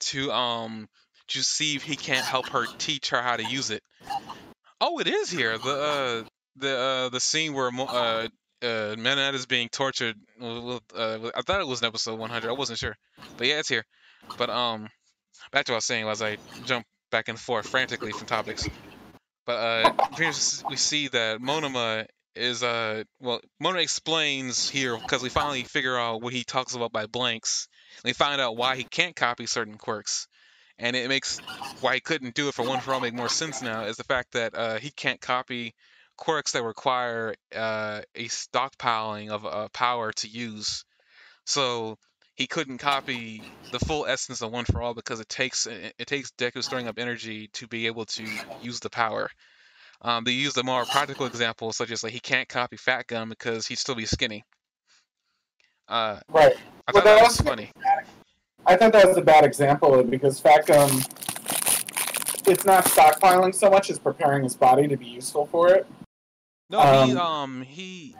to 0.00 0.32
um 0.32 0.88
to 1.32 1.42
see 1.42 1.76
if 1.76 1.82
he 1.82 1.96
can't 1.96 2.24
help 2.24 2.48
her 2.48 2.66
teach 2.78 3.10
her 3.10 3.20
how 3.20 3.36
to 3.36 3.44
use 3.44 3.70
it. 3.70 3.82
Oh, 4.80 4.98
it 4.98 5.06
is 5.06 5.30
here. 5.30 5.58
The 5.58 5.70
uh 5.70 6.28
the 6.56 6.78
uh 6.78 7.08
the 7.08 7.20
scene 7.20 7.54
where 7.54 7.68
uh 7.68 8.28
uh 8.62 8.96
Mineta 8.96 9.34
is 9.34 9.46
being 9.46 9.68
tortured. 9.68 10.16
Uh, 10.40 10.78
I 10.94 11.42
thought 11.46 11.60
it 11.60 11.66
was 11.66 11.82
in 11.82 11.86
episode 11.86 12.18
100. 12.18 12.48
I 12.48 12.52
wasn't 12.52 12.78
sure, 12.78 12.96
but 13.36 13.46
yeah, 13.46 13.58
it's 13.58 13.68
here. 13.68 13.84
But 14.38 14.50
um, 14.50 14.88
back 15.52 15.64
to 15.66 15.72
what 15.72 15.76
I 15.76 15.78
was 15.78 15.84
saying 15.84 16.08
as 16.08 16.22
I 16.22 16.36
jump 16.64 16.86
back 17.10 17.28
and 17.28 17.38
forth 17.38 17.68
frantically 17.68 18.12
from 18.12 18.26
topics. 18.26 18.68
But 19.46 19.52
uh, 19.52 19.92
we 20.68 20.76
see 20.76 21.08
that 21.08 21.40
Monoma 21.40 22.06
is 22.34 22.62
uh 22.62 23.04
well 23.20 23.40
Monoma 23.62 23.82
explains 23.82 24.68
here 24.68 24.96
because 24.96 25.22
we 25.22 25.28
finally 25.28 25.64
figure 25.64 25.98
out 25.98 26.22
what 26.22 26.32
he 26.32 26.44
talks 26.44 26.74
about 26.74 26.92
by 26.92 27.06
blanks. 27.06 27.68
And 27.96 28.10
we 28.10 28.12
find 28.14 28.40
out 28.40 28.56
why 28.56 28.76
he 28.76 28.84
can't 28.84 29.14
copy 29.14 29.46
certain 29.46 29.76
quirks, 29.76 30.26
and 30.78 30.96
it 30.96 31.08
makes 31.08 31.38
why 31.80 31.94
he 31.94 32.00
couldn't 32.00 32.34
do 32.34 32.48
it 32.48 32.54
for 32.54 32.66
one 32.66 32.80
for 32.80 32.92
all 32.94 33.00
make 33.00 33.14
more 33.14 33.28
sense 33.28 33.62
now 33.62 33.84
is 33.84 33.96
the 33.96 34.04
fact 34.04 34.32
that 34.32 34.54
uh, 34.56 34.78
he 34.78 34.90
can't 34.90 35.20
copy 35.20 35.74
quirks 36.16 36.52
that 36.52 36.62
require 36.62 37.34
uh, 37.54 38.02
a 38.14 38.24
stockpiling 38.28 39.30
of 39.30 39.44
uh, 39.46 39.68
power 39.72 40.12
to 40.12 40.28
use. 40.28 40.84
So 41.46 41.98
he 42.34 42.46
couldn't 42.46 42.78
copy 42.78 43.42
the 43.72 43.78
full 43.80 44.06
essence 44.06 44.40
of 44.42 44.52
one 44.52 44.64
for 44.64 44.80
all 44.80 44.94
because 44.94 45.20
it 45.20 45.28
takes 45.28 45.66
it, 45.66 45.94
takes 46.06 46.30
Deku 46.32 46.62
storing 46.62 46.88
up 46.88 46.98
energy 46.98 47.48
to 47.54 47.66
be 47.66 47.86
able 47.86 48.04
to 48.06 48.24
use 48.62 48.80
the 48.80 48.90
power. 48.90 49.28
Um, 50.00 50.24
they 50.24 50.32
use 50.32 50.54
the 50.54 50.64
more 50.64 50.84
practical 50.84 51.26
examples, 51.26 51.76
such 51.76 51.90
as 51.90 52.02
like 52.02 52.12
he 52.12 52.20
can't 52.20 52.48
copy 52.48 52.76
Fat 52.76 53.06
Gum 53.06 53.28
because 53.28 53.66
he'd 53.66 53.78
still 53.78 53.94
be 53.94 54.06
skinny. 54.06 54.44
Uh, 55.88 56.18
Right. 56.28 56.54
I 56.88 56.92
Well, 56.92 57.02
thought 57.02 57.04
that 57.04 57.22
was 57.22 57.38
was- 57.38 57.46
funny. 57.46 57.70
I 58.66 58.76
thought 58.76 58.92
that 58.92 59.06
was 59.06 59.16
a 59.16 59.22
bad 59.22 59.44
example 59.44 60.02
because 60.04 60.38
Fat 60.38 60.66
Gum, 60.66 60.90
it's 62.46 62.64
not 62.64 62.84
stockpiling 62.84 63.54
so 63.54 63.68
much 63.68 63.90
as 63.90 63.98
preparing 63.98 64.44
his 64.44 64.54
body 64.54 64.86
to 64.88 64.96
be 64.96 65.06
useful 65.06 65.46
for 65.46 65.70
it. 65.70 65.86
No, 66.70 66.80
he 66.80 67.12
Um, 67.12 67.18
um 67.18 67.62
he, 67.62 68.16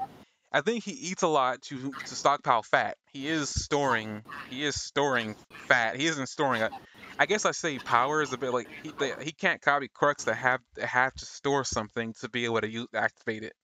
I 0.52 0.60
think 0.60 0.84
he 0.84 0.92
eats 0.92 1.22
a 1.22 1.28
lot 1.28 1.62
to 1.62 1.92
to 1.92 2.14
stockpile 2.14 2.62
fat. 2.62 2.96
He 3.12 3.28
is 3.28 3.48
storing 3.48 4.22
he 4.50 4.64
is 4.64 4.80
storing 4.80 5.36
fat. 5.68 5.96
He 5.96 6.06
isn't 6.06 6.28
storing. 6.28 6.62
A, 6.62 6.70
I 7.18 7.26
guess 7.26 7.46
I 7.46 7.52
say 7.52 7.78
power 7.78 8.20
is 8.20 8.32
a 8.32 8.38
bit 8.38 8.52
like 8.52 8.68
he 8.82 8.92
they, 8.98 9.12
he 9.22 9.32
can't 9.32 9.60
copy 9.60 9.88
quirks 9.88 10.24
that 10.24 10.34
have 10.34 10.60
that 10.76 10.86
have 10.86 11.14
to 11.14 11.24
store 11.24 11.64
something 11.64 12.14
to 12.20 12.28
be 12.28 12.44
able 12.44 12.60
to 12.60 12.68
use, 12.68 12.88
activate 12.94 13.44
it. 13.44 13.54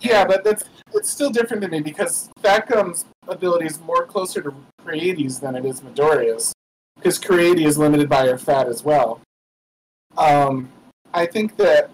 Yeah, 0.00 0.24
but 0.24 0.44
that's 0.44 0.64
it's 0.94 1.10
still 1.10 1.30
different 1.30 1.62
to 1.62 1.68
me 1.68 1.80
because 1.80 2.30
Fat 2.42 2.68
Gum's 2.68 3.04
ability 3.28 3.66
is 3.66 3.80
more 3.80 4.06
closer 4.06 4.42
to 4.42 4.54
Creati's 4.84 5.38
than 5.40 5.54
it 5.54 5.64
is 5.64 5.80
Midoriya's. 5.80 6.52
Because 6.96 7.18
Creati 7.18 7.66
is 7.66 7.78
limited 7.78 8.08
by 8.08 8.26
her 8.26 8.38
fat 8.38 8.68
as 8.68 8.84
well. 8.84 9.20
Um, 10.16 10.70
I 11.14 11.26
think 11.26 11.56
that 11.56 11.90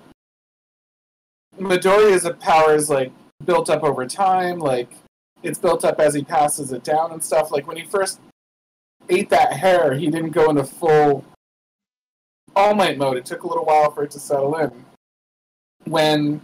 Midoriya's 1.58 2.28
power 2.40 2.74
is 2.74 2.90
like 2.90 3.12
built 3.44 3.70
up 3.70 3.82
over 3.84 4.06
time, 4.06 4.58
like 4.58 4.90
it's 5.42 5.58
built 5.58 5.84
up 5.84 6.00
as 6.00 6.14
he 6.14 6.24
passes 6.24 6.72
it 6.72 6.84
down 6.84 7.12
and 7.12 7.22
stuff. 7.22 7.50
Like 7.50 7.66
when 7.66 7.76
he 7.76 7.84
first 7.84 8.20
ate 9.08 9.30
that 9.30 9.52
hair, 9.52 9.94
he 9.94 10.10
didn't 10.10 10.30
go 10.30 10.50
into 10.50 10.64
full 10.64 11.24
All 12.56 12.74
Might 12.74 12.98
mode. 12.98 13.16
It 13.16 13.24
took 13.24 13.44
a 13.44 13.46
little 13.46 13.64
while 13.64 13.90
for 13.90 14.02
it 14.04 14.10
to 14.12 14.20
settle 14.20 14.56
in. 14.56 14.84
When 15.84 16.40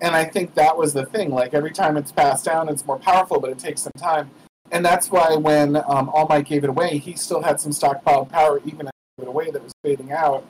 and 0.00 0.14
I 0.14 0.24
think 0.24 0.54
that 0.54 0.76
was 0.76 0.92
the 0.92 1.06
thing. 1.06 1.30
Like 1.30 1.54
every 1.54 1.72
time 1.72 1.96
it's 1.96 2.12
passed 2.12 2.44
down, 2.44 2.68
it's 2.68 2.86
more 2.86 2.98
powerful, 2.98 3.40
but 3.40 3.50
it 3.50 3.58
takes 3.58 3.82
some 3.82 3.92
time. 3.98 4.30
And 4.72 4.84
that's 4.84 5.10
why 5.10 5.36
when 5.36 5.76
um, 5.76 6.08
All 6.08 6.26
Might 6.28 6.46
gave 6.46 6.64
it 6.64 6.70
away, 6.70 6.98
he 6.98 7.14
still 7.14 7.42
had 7.42 7.60
some 7.60 7.72
stockpiled 7.72 8.30
power, 8.30 8.60
even 8.64 8.86
as 8.86 8.92
he 8.92 9.22
gave 9.22 9.28
it 9.28 9.28
away, 9.28 9.50
that 9.50 9.62
was 9.62 9.72
fading 9.82 10.12
out, 10.12 10.44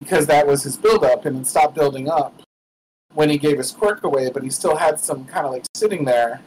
because 0.00 0.26
that 0.26 0.46
was 0.46 0.62
his 0.64 0.76
buildup, 0.76 1.24
and 1.24 1.40
it 1.40 1.46
stopped 1.46 1.74
building 1.74 2.08
up 2.08 2.42
when 3.14 3.30
he 3.30 3.38
gave 3.38 3.58
his 3.58 3.70
quirk 3.70 4.02
away. 4.02 4.30
But 4.30 4.42
he 4.42 4.50
still 4.50 4.76
had 4.76 4.98
some 4.98 5.24
kind 5.24 5.46
of 5.46 5.52
like 5.52 5.64
sitting 5.74 6.04
there, 6.04 6.40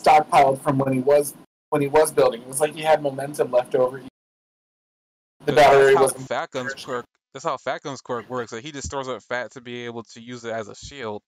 stockpiled 0.00 0.60
from 0.60 0.78
when 0.78 0.92
he 0.92 1.00
was 1.00 1.34
when 1.70 1.82
he 1.82 1.88
was 1.88 2.12
building. 2.12 2.42
It 2.42 2.48
was 2.48 2.60
like 2.60 2.74
he 2.74 2.82
had 2.82 3.02
momentum 3.02 3.50
left 3.50 3.74
over. 3.74 4.02
The 5.44 5.52
battery 5.52 5.86
that's 5.86 5.96
how 5.96 6.02
wasn't. 6.02 6.28
Fat 6.28 6.50
Gum's 6.52 6.74
quirk. 6.74 7.04
That's 7.32 7.44
how 7.44 7.56
Fat 7.56 7.82
Gum's 7.82 8.00
quirk 8.00 8.28
works. 8.30 8.52
Like 8.52 8.62
he 8.62 8.70
just 8.70 8.86
stores 8.86 9.08
up 9.08 9.22
fat 9.22 9.50
to 9.52 9.60
be 9.60 9.86
able 9.86 10.04
to 10.04 10.20
use 10.20 10.44
it 10.44 10.52
as 10.52 10.68
a 10.68 10.74
shield. 10.74 11.22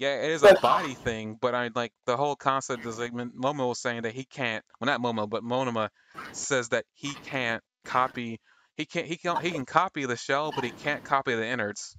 Yeah, 0.00 0.22
it 0.22 0.30
is 0.30 0.42
a 0.42 0.54
body 0.62 0.94
thing, 0.94 1.36
but 1.38 1.54
I 1.54 1.68
like 1.74 1.92
the 2.06 2.16
whole 2.16 2.34
concept 2.34 2.86
is 2.86 2.98
like 2.98 3.12
Momo 3.12 3.68
was 3.68 3.82
saying 3.82 4.02
that 4.02 4.14
he 4.14 4.24
can't. 4.24 4.64
Well, 4.80 4.86
not 4.86 5.02
Momo, 5.02 5.28
but 5.28 5.44
Monoma 5.44 5.90
says 6.32 6.70
that 6.70 6.86
he 6.94 7.12
can't 7.26 7.62
copy. 7.84 8.40
He 8.78 8.86
can't. 8.86 9.06
He 9.06 9.18
can. 9.18 9.36
He 9.42 9.50
can 9.50 9.66
copy 9.66 10.06
the 10.06 10.16
shell, 10.16 10.52
but 10.54 10.64
he 10.64 10.70
can't 10.70 11.04
copy 11.04 11.34
the 11.34 11.46
innards. 11.46 11.98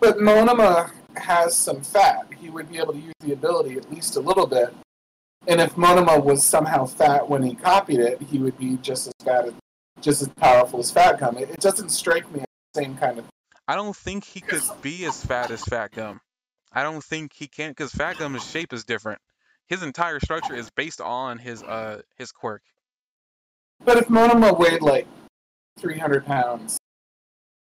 But 0.00 0.16
Monoma 0.16 0.92
has 1.14 1.54
some 1.54 1.82
fat. 1.82 2.26
He 2.38 2.48
would 2.48 2.70
be 2.70 2.78
able 2.78 2.94
to 2.94 2.98
use 2.98 3.12
the 3.20 3.34
ability 3.34 3.76
at 3.76 3.92
least 3.92 4.16
a 4.16 4.20
little 4.20 4.46
bit. 4.46 4.72
And 5.46 5.60
if 5.60 5.74
Monoma 5.74 6.24
was 6.24 6.42
somehow 6.42 6.86
fat 6.86 7.28
when 7.28 7.42
he 7.42 7.54
copied 7.54 8.00
it, 8.00 8.22
he 8.22 8.38
would 8.38 8.58
be 8.58 8.78
just 8.78 9.08
as 9.08 9.12
fat, 9.22 9.44
as, 9.44 9.52
just 10.00 10.22
as 10.22 10.28
powerful 10.28 10.80
as 10.80 10.90
Fat 10.90 11.20
Gum. 11.20 11.36
It, 11.36 11.50
it 11.50 11.60
doesn't 11.60 11.90
strike 11.90 12.32
me 12.32 12.40
as 12.40 12.46
the 12.72 12.82
same 12.82 12.96
kind 12.96 13.18
of. 13.18 13.26
I 13.68 13.74
don't 13.74 13.94
think 13.94 14.24
he 14.24 14.40
could 14.40 14.62
be 14.80 15.04
as 15.04 15.22
fat 15.22 15.50
as 15.50 15.62
Fat 15.64 15.92
Gum. 15.92 16.18
I 16.72 16.82
don't 16.82 17.02
think 17.02 17.32
he 17.32 17.48
can 17.48 17.70
because 17.70 17.92
Fat 17.92 18.18
Gum's 18.18 18.48
shape 18.48 18.72
is 18.72 18.84
different. 18.84 19.20
His 19.66 19.82
entire 19.82 20.20
structure 20.20 20.54
is 20.54 20.70
based 20.70 21.00
on 21.00 21.38
his 21.38 21.62
uh 21.62 22.02
his 22.16 22.32
quirk. 22.32 22.62
But 23.84 23.96
if 23.96 24.08
Monoma 24.08 24.58
weighed 24.58 24.82
like 24.82 25.06
300 25.78 26.26
pounds, 26.26 26.78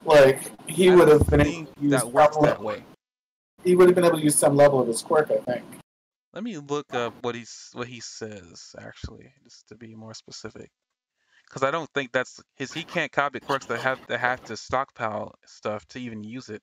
like 0.03 0.39
he 0.69 0.89
would 0.89 1.07
have 1.07 1.27
been 1.27 1.41
able 1.41 1.65
to 1.65 1.81
use 1.81 1.91
that 1.91 2.11
works 2.11 2.35
some- 2.35 2.45
that 2.45 2.61
way. 2.61 2.83
he 3.63 3.75
would 3.75 3.87
have 3.87 3.95
been 3.95 4.05
able 4.05 4.17
to 4.17 4.23
use 4.23 4.37
some 4.37 4.55
level 4.55 4.81
of 4.81 4.87
his 4.87 5.01
quirk, 5.01 5.29
I 5.31 5.37
think. 5.37 5.63
Let 6.33 6.43
me 6.43 6.57
look 6.57 6.93
up 6.93 7.13
what 7.21 7.35
he's 7.35 7.69
what 7.73 7.87
he 7.87 7.99
says 7.99 8.73
actually, 8.79 9.33
just 9.43 9.67
to 9.67 9.75
be 9.75 9.95
more 9.95 10.13
specific. 10.13 10.71
Because 11.45 11.63
I 11.63 11.71
don't 11.71 11.89
think 11.93 12.13
that's 12.13 12.41
his. 12.55 12.71
He 12.71 12.83
can't 12.83 13.11
copy 13.11 13.41
quirks 13.41 13.65
that 13.65 13.81
have 13.81 13.99
that 14.07 14.19
have 14.19 14.43
to 14.45 14.55
stockpile 14.55 15.35
stuff 15.45 15.85
to 15.89 15.99
even 15.99 16.23
use 16.23 16.47
it. 16.49 16.61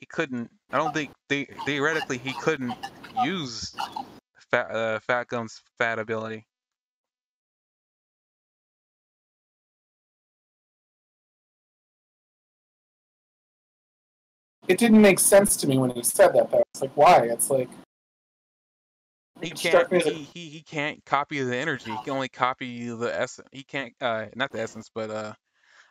He 0.00 0.06
couldn't. 0.06 0.50
I 0.72 0.78
don't 0.78 0.94
think 0.94 1.12
the, 1.28 1.46
theoretically 1.66 2.18
he 2.18 2.32
couldn't 2.34 2.76
use 3.14 3.74
fat 4.50 4.70
uh, 4.70 4.98
Fat 5.00 5.28
Gum's 5.28 5.60
fat 5.78 5.98
ability. 5.98 6.46
It 14.68 14.78
didn't 14.78 15.02
make 15.02 15.18
sense 15.18 15.56
to 15.58 15.66
me 15.66 15.78
when 15.78 15.90
he 15.90 16.02
said 16.02 16.32
that. 16.34 16.50
Though. 16.50 16.62
It's 16.74 16.82
like, 16.82 16.96
why? 16.96 17.22
It's 17.24 17.50
like 17.50 17.68
He 19.42 19.50
can't. 19.50 19.58
struck 19.60 19.92
me 19.92 19.98
as 19.98 20.06
a- 20.06 20.10
He, 20.10 20.24
he 20.34 20.48
he 20.50 20.62
can't 20.62 21.04
copy 21.04 21.42
the 21.42 21.56
energy. 21.56 21.92
He 21.92 21.98
can 21.98 22.14
only 22.14 22.28
copy 22.28 22.88
the 22.90 23.14
essence. 23.20 23.48
He 23.52 23.64
can't. 23.64 23.92
Uh, 24.00 24.26
not 24.36 24.50
the 24.52 24.60
essence, 24.60 24.90
but 24.94 25.10
uh, 25.10 25.34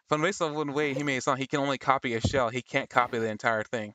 from 0.08 0.22
based 0.22 0.42
on 0.42 0.56
one 0.56 0.74
way 0.74 0.94
he 0.94 1.04
made 1.04 1.18
it 1.18 1.24
sound, 1.24 1.40
he 1.40 1.48
can 1.48 1.60
only 1.60 1.78
copy 1.78 2.16
a 2.16 2.22
shell. 2.22 2.50
He 2.50 2.62
can't 2.62 2.90
copy 2.90 3.20
the 3.20 3.30
entire 3.30 3.64
thing. 3.64 3.94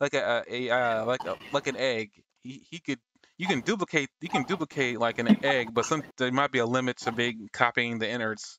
Like 0.00 0.14
a, 0.14 0.44
a 0.48 0.70
uh, 0.70 1.04
like 1.04 1.24
a, 1.26 1.36
like 1.52 1.66
an 1.66 1.76
egg. 1.76 2.10
He 2.42 2.62
he 2.70 2.78
could. 2.78 2.98
You 3.36 3.46
can 3.46 3.60
duplicate. 3.60 4.08
You 4.20 4.28
can 4.28 4.44
duplicate 4.44 4.98
like 4.98 5.18
an 5.18 5.44
egg, 5.44 5.68
but 5.72 5.84
some 5.86 6.02
there 6.18 6.30
might 6.32 6.52
be 6.52 6.58
a 6.58 6.66
limit 6.66 6.98
to 6.98 7.12
big 7.12 7.52
copying 7.52 7.98
the 7.98 8.08
innards. 8.08 8.58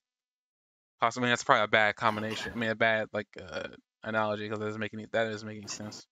Possibly 1.00 1.30
that's 1.30 1.44
probably 1.44 1.64
a 1.64 1.68
bad 1.68 1.96
combination. 1.96 2.54
I 2.56 2.58
mean, 2.58 2.70
a 2.70 2.76
bad 2.76 3.08
like 3.14 3.28
uh, 3.42 3.68
analogy 4.04 4.44
because 4.44 4.60
that 4.60 4.66
doesn't 4.66 4.80
make 4.80 4.94
any 4.94 5.08
that 5.12 5.26
doesn't 5.26 5.48
make 5.48 5.58
any 5.58 5.68
sense. 5.68 6.06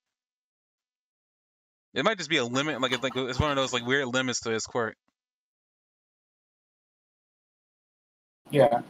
It 1.93 2.05
might 2.05 2.17
just 2.17 2.29
be 2.29 2.37
a 2.37 2.45
limit, 2.45 2.79
like 2.81 2.91
it's 2.91 3.03
like 3.03 3.15
it's 3.15 3.39
one 3.39 3.51
of 3.51 3.55
those 3.55 3.73
like 3.73 3.85
weird 3.85 4.07
limits 4.07 4.41
to 4.41 4.51
his 4.51 4.65
quirk. 4.65 4.95
yeah. 8.51 8.81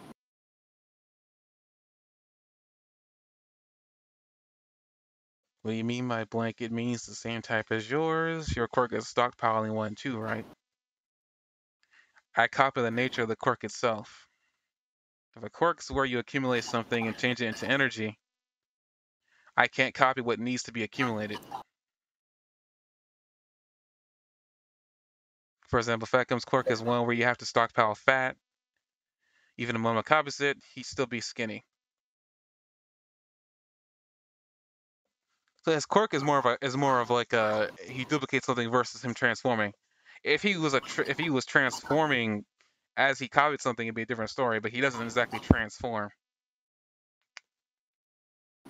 What 5.61 5.71
do 5.71 5.77
you 5.77 5.83
mean 5.83 6.07
by 6.07 6.23
blank? 6.25 6.61
It 6.61 6.71
means 6.71 7.03
the 7.03 7.15
same 7.15 7.41
type 7.41 7.67
as 7.71 7.89
yours. 7.89 8.55
Your 8.55 8.67
quirk 8.67 8.93
is 8.93 9.05
stockpiling 9.05 9.73
one 9.73 9.95
too, 9.95 10.17
right? 10.17 10.45
I 12.35 12.47
copy 12.47 12.81
the 12.81 12.91
nature 12.91 13.23
of 13.23 13.27
the 13.27 13.35
quirk 13.35 13.63
itself. 13.65 14.27
If 15.35 15.43
a 15.43 15.49
quirk's 15.49 15.91
where 15.91 16.05
you 16.05 16.19
accumulate 16.19 16.63
something 16.63 17.07
and 17.07 17.17
change 17.17 17.41
it 17.41 17.47
into 17.47 17.67
energy, 17.67 18.17
I 19.57 19.67
can't 19.67 19.93
copy 19.93 20.21
what 20.21 20.39
needs 20.39 20.63
to 20.63 20.71
be 20.71 20.83
accumulated. 20.83 21.39
For 25.69 25.77
example, 25.77 26.07
Fat 26.07 26.27
Gum's 26.27 26.45
quirk 26.45 26.71
is 26.71 26.81
one 26.81 27.05
where 27.05 27.15
you 27.15 27.25
have 27.25 27.37
to 27.39 27.45
stockpile 27.45 27.95
fat. 27.95 28.35
Even 29.57 29.75
Momo 29.77 30.03
copies 30.03 30.39
it, 30.39 30.57
he'd 30.73 30.85
still 30.85 31.05
be 31.05 31.21
skinny. 31.21 31.63
So 35.63 35.71
his 35.73 35.85
quirk 35.85 36.13
is 36.13 36.23
more 36.23 36.39
of 36.39 36.45
a 36.45 36.57
is 36.61 36.75
more 36.77 36.99
of 37.01 37.09
like 37.09 37.33
a 37.33 37.69
he 37.87 38.05
duplicates 38.05 38.45
something 38.45 38.69
versus 38.71 39.03
him 39.03 39.13
transforming. 39.13 39.73
If 40.23 40.41
he 40.41 40.57
was 40.57 40.73
a 40.73 40.81
tr- 40.81 41.03
if 41.03 41.17
he 41.17 41.29
was 41.29 41.45
transforming 41.45 42.45
as 42.97 43.19
he 43.19 43.27
copied 43.29 43.61
something, 43.61 43.85
it'd 43.87 43.95
be 43.95 44.03
a 44.03 44.05
different 44.05 44.31
story. 44.31 44.59
But 44.59 44.71
he 44.71 44.81
doesn't 44.81 45.01
exactly 45.01 45.39
transform. 45.39 46.09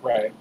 Right. 0.02 0.32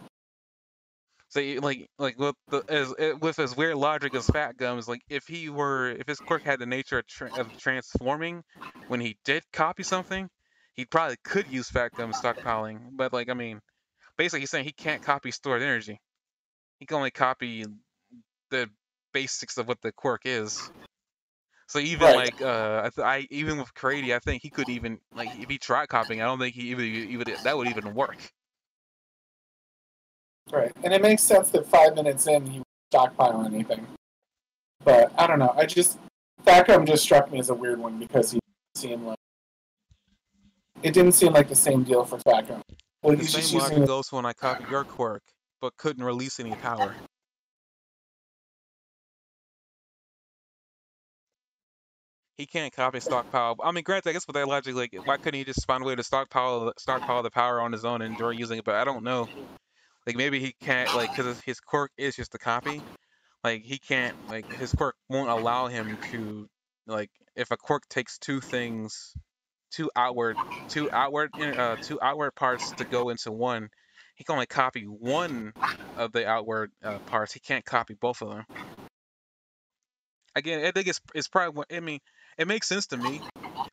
So 1.30 1.40
you- 1.40 1.62
like 1.62 1.90
like 2.00 2.18
with 2.20 2.36
the 2.48 2.64
as 2.68 2.94
eh, 3.00 3.14
with 3.14 3.38
his 3.38 3.56
weird 3.56 3.78
logic 3.78 4.14
as 4.16 4.28
Fat 4.28 4.58
Gum's, 4.58 4.88
like 4.88 5.02
if 5.10 5.28
he 5.28 5.50
were 5.50 5.90
if 5.92 6.08
his 6.08 6.20
quirk 6.20 6.44
had 6.44 6.60
the 6.60 6.66
nature 6.66 7.00
of, 7.00 7.08
tra- 7.08 7.32
of 7.36 7.56
transforming, 7.58 8.44
when 8.88 9.00
he 9.00 9.18
did 9.26 9.44
copy 9.54 9.84
something, 9.84 10.30
he 10.74 10.86
probably 10.86 11.18
could 11.24 11.48
use 11.48 11.70
Fat 11.70 11.94
Gum 11.96 12.12
stockpiling. 12.14 12.80
But 12.94 13.14
like 13.14 13.30
I 13.30 13.34
mean, 13.34 13.62
basically 14.18 14.42
he's 14.42 14.50
saying 14.52 14.66
he 14.66 14.72
can't 14.74 15.02
copy 15.02 15.32
stored 15.32 15.62
energy. 15.62 16.00
He 16.80 16.86
can 16.86 16.98
only 16.98 17.12
copy 17.12 17.66
the 18.50 18.70
basics 19.14 19.58
of 19.58 19.68
what 19.68 19.82
the 19.82 19.92
quirk 19.92 20.22
is. 20.26 20.72
So 21.68 21.78
even 21.80 22.08
Right. 22.08 22.16
like 22.16 22.42
uh, 22.42 22.82
I, 22.86 22.90
th- 22.90 23.06
I 23.06 23.28
even 23.30 23.60
with 23.60 23.74
Creati, 23.76 24.16
I 24.16 24.20
think 24.20 24.42
he 24.42 24.50
could 24.50 24.70
even 24.70 25.00
like 25.14 25.30
if 25.36 25.50
he 25.50 25.58
tried 25.58 25.90
copying, 25.90 26.22
I 26.22 26.26
don't 26.26 26.40
think 26.40 26.56
he 26.56 26.72
even 26.72 26.86
even 26.86 27.36
that 27.44 27.58
would 27.58 27.68
even 27.68 27.94
work. 27.94 28.18
Right. 30.52 30.72
And 30.84 30.94
it 30.94 31.02
makes 31.02 31.22
sense 31.22 31.52
that 31.52 31.68
five 31.68 31.94
minutes 31.94 32.26
in 32.26 32.46
he 32.48 32.58
would 32.60 32.68
stockpile 32.92 33.46
anything. 33.46 33.86
But 34.84 35.12
I 35.20 35.28
don't 35.28 35.38
know. 35.38 35.54
I 35.56 35.66
just 35.66 36.00
Fat 36.44 36.66
Gum 36.66 36.86
just 36.86 37.04
struck 37.04 37.32
me 37.32 37.40
as 37.40 37.50
a 37.50 37.54
weird 37.54 37.80
one 37.80 38.00
because 38.00 38.32
he 38.32 38.40
seemed 38.74 39.06
like 39.06 39.18
it 40.82 40.94
didn't 40.94 41.12
seem 41.12 41.34
like 41.34 41.50
the 41.50 41.56
same 41.56 41.84
deal 41.84 42.04
for 42.06 42.18
Fat 42.20 42.48
Gum. 42.48 42.62
Well, 43.04 43.16
The 43.16 43.26
same 43.26 43.60
logic 43.60 43.86
goes 43.86 44.12
when 44.12 44.26
I 44.26 44.34
copy 44.34 44.64
your 44.70 44.86
quirk, 44.86 45.22
but 45.62 45.78
couldn't 45.78 46.04
release 46.04 46.40
any 46.40 46.56
power. 46.56 47.00
He 52.38 52.46
can't 52.48 52.74
copy 52.74 53.00
stockpile. 53.02 53.56
I 53.62 53.72
mean, 53.72 53.84
granted, 53.84 54.10
I 54.10 54.14
guess 54.14 54.26
with 54.26 54.36
that 54.36 54.48
logic, 54.48 54.74
like, 54.76 54.92
why 55.04 55.18
couldn't 55.18 55.38
he 55.38 55.44
just 55.44 55.66
find 55.68 55.84
a 55.84 55.86
way 55.86 55.96
to 55.96 56.04
stockpile 56.04 56.72
stockpile 56.78 57.22
the 57.22 57.30
power 57.32 57.60
on 57.62 57.72
his 57.74 57.84
own 57.86 58.02
and 58.02 58.12
enjoy 58.12 58.32
using 58.32 58.60
it? 58.60 58.66
But 58.66 58.76
I 58.76 58.86
don't 58.86 59.04
know. 59.04 59.28
Like, 60.08 60.16
maybe 60.16 60.40
he 60.40 60.54
can't, 60.62 60.94
like, 60.94 61.12
because 61.14 61.42
his 61.42 61.60
quirk 61.62 61.92
is 61.98 62.16
just 62.16 62.36
a 62.36 62.40
copy. 62.40 62.84
Like, 63.44 63.64
he 63.64 63.80
can't, 63.80 64.16
like, 64.28 64.48
his 64.50 64.74
quirk 64.74 64.96
won't 65.10 65.30
allow 65.30 65.68
him 65.68 65.98
to, 66.12 66.48
like, 66.88 67.12
if 67.36 67.52
a 67.52 67.58
quirk 67.58 67.88
takes 67.90 68.18
two 68.20 68.42
things, 68.42 69.16
two 69.72 69.92
outward, 69.96 70.40
two 70.70 70.90
outward, 70.94 71.32
uh, 71.40 71.78
two 71.82 72.00
outward 72.02 72.34
parts 72.36 72.74
to 72.76 72.86
go 72.86 73.10
into 73.10 73.32
one, 73.32 73.70
he 74.20 74.26
can 74.26 74.34
only 74.34 74.48
copy 74.48 74.84
one 74.84 75.54
of 75.96 76.12
the 76.12 76.28
outward 76.28 76.72
uh, 76.84 77.00
parts. 77.00 77.32
He 77.32 77.40
can't 77.40 77.64
copy 77.64 77.94
both 77.94 78.22
of 78.22 78.30
them. 78.30 78.46
Again, 80.36 80.66
I 80.66 80.72
think 80.72 80.88
it's 80.88 81.00
it's 81.16 81.30
probably. 81.30 81.64
I 81.72 81.80
mean, 81.80 82.00
it 82.38 82.46
makes 82.46 82.68
sense 82.68 82.88
to 82.88 82.98
me. 82.98 83.22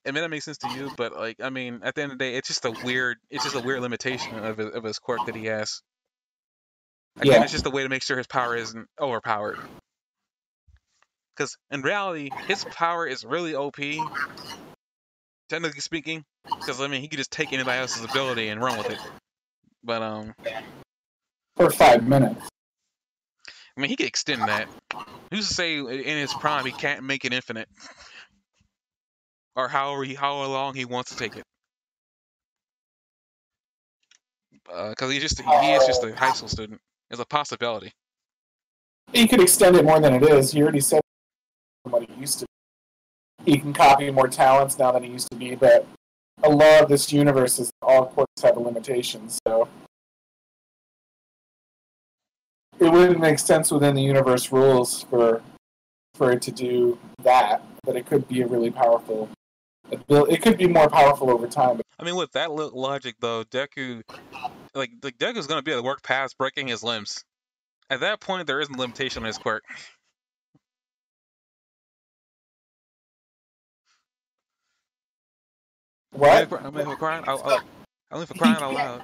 It 0.05 0.15
may 0.15 0.21
not 0.21 0.31
make 0.31 0.43
sense 0.43 0.59
to 0.59 0.69
you, 0.71 0.93
but 0.97 1.17
like, 1.17 1.39
I 1.43 1.51
mean, 1.51 1.81
at 1.83 1.97
the 1.97 2.03
end 2.03 2.13
of 2.13 2.19
the 2.19 2.25
day, 2.25 2.37
it's 2.37 2.47
just 2.47 2.65
a 2.65 2.71
weird. 2.85 3.17
It's 3.29 3.43
just 3.43 3.57
a 3.57 3.61
weird 3.61 3.81
limitation 3.83 4.39
of 4.39 4.57
his, 4.57 4.69
of 4.69 4.85
his 4.85 5.01
quirk 5.01 5.27
that 5.27 5.35
he 5.35 5.47
has. 5.47 5.83
Again, 7.19 7.35
Yeah. 7.35 7.43
it's 7.43 7.53
just 7.53 7.67
a 7.67 7.71
way 7.71 7.83
to 7.83 7.89
make 7.89 8.03
sure 8.05 8.17
his 8.17 8.29
power 8.29 8.55
isn't 8.57 8.87
overpowered. 9.01 9.59
Because 11.37 11.59
in 11.73 11.83
reality, 11.83 12.31
his 12.47 12.65
power 12.65 13.05
is 13.05 13.25
really 13.25 13.57
OP. 13.57 13.77
Technically 15.49 15.81
speaking, 15.81 16.25
because 16.45 16.81
I 16.81 16.87
mean, 16.87 17.01
he 17.01 17.09
could 17.09 17.19
just 17.19 17.33
take 17.33 17.53
anybody 17.53 17.81
else's 17.81 18.05
ability 18.05 18.49
and 18.49 18.61
run 18.63 18.79
with 18.79 18.91
it. 18.91 18.99
But 19.87 20.03
um, 20.03 20.35
for 21.57 21.71
five 21.71 22.07
minutes. 22.07 22.49
I 23.77 23.81
mean, 23.81 23.89
he 23.89 23.95
could 23.95 24.07
extend 24.07 24.43
that. 24.43 24.67
Who's 25.31 25.49
to 25.49 25.55
say 25.55 25.79
in 25.79 26.19
his 26.19 26.35
prime 26.35 26.67
he 26.67 26.73
can't 26.73 27.05
make 27.05 27.25
it 27.25 27.33
infinite, 27.33 27.69
or 29.55 29.69
however 29.69 30.03
he, 30.03 30.15
how 30.15 30.43
long 30.43 30.75
he 30.75 30.85
wants 30.85 31.13
to 31.13 31.17
take 31.17 31.37
it? 31.37 31.45
Because 34.65 35.13
he's 35.13 35.23
just 35.23 35.41
he 35.41 35.73
is 35.73 35.87
just 35.87 36.03
a 36.03 36.13
high 36.17 36.33
school 36.33 36.49
student. 36.49 36.81
It's 37.11 37.21
a 37.21 37.25
possibility. 37.25 37.93
He 39.13 39.29
could 39.29 39.41
extend 39.41 39.77
it 39.77 39.85
more 39.85 40.01
than 40.01 40.15
it 40.15 40.25
is. 40.25 40.51
He 40.51 40.63
already 40.63 40.81
said 40.81 41.01
what 41.85 42.03
he 42.03 42.21
used 42.21 42.41
to 42.41 42.47
be. 43.45 43.53
He 43.53 43.59
can 43.59 43.73
copy 43.73 44.11
more 44.11 44.27
talents 44.27 44.77
now 44.79 44.91
than 44.91 45.05
he 45.05 45.11
used 45.11 45.31
to 45.31 45.37
be, 45.37 45.55
but 45.55 45.87
a 46.43 46.51
law 46.51 46.81
of 46.81 46.89
this 46.89 47.13
universe 47.13 47.59
is 47.59 47.71
all 47.83 48.07
quirks 48.07 48.43
have 48.43 48.57
a 48.57 48.61
limitation, 48.61 49.29
so 49.47 49.69
it 52.81 52.91
wouldn't 52.93 53.21
make 53.21 53.39
sense 53.39 53.71
within 53.71 53.95
the 53.95 54.03
universe 54.03 54.53
rules 54.53 55.03
for 55.05 55.43
for 56.15 56.33
it 56.33 56.43
to 56.43 56.51
do 56.51 56.99
that, 57.23 57.63
but 57.85 57.97
it 57.97 58.07
could 58.07 58.27
be 58.29 58.41
a 58.43 58.47
really 58.47 58.71
powerful 58.71 59.29
abil- 59.93 60.25
it 60.27 60.41
could 60.43 60.57
be 60.57 60.67
more 60.67 60.89
powerful 60.89 61.31
over 61.31 61.47
time. 61.47 61.81
I 61.99 62.05
mean, 62.05 62.17
with 62.17 62.33
that 62.33 62.51
logic 62.51 63.17
though, 63.21 63.45
Deku, 63.45 64.03
like 64.75 64.91
like 65.03 65.19
Deku's 65.19 65.47
gonna 65.47 65.63
be 65.63 65.73
able 65.73 65.83
to 65.83 65.87
work 65.87 66.03
past 66.03 66.39
breaking 66.39 66.69
his 66.69 66.83
limbs. 66.83 67.23
At 67.91 68.01
that 68.01 68.21
point, 68.21 68.47
there 68.47 68.61
isn't 68.61 68.75
a 68.75 68.79
limitation 68.79 69.23
on 69.23 69.27
his 69.27 69.39
quirk. 69.39 69.63
What? 76.13 76.53
I 76.53 76.71
mean, 76.71 76.85
for 76.85 76.97
crying, 76.97 77.25
out- 77.27 77.45
out- 77.47 77.65
I 78.11 78.17
mean, 78.17 78.27
for 78.27 78.35
crying 78.35 78.57
out 78.63 78.73
loud. 78.75 79.03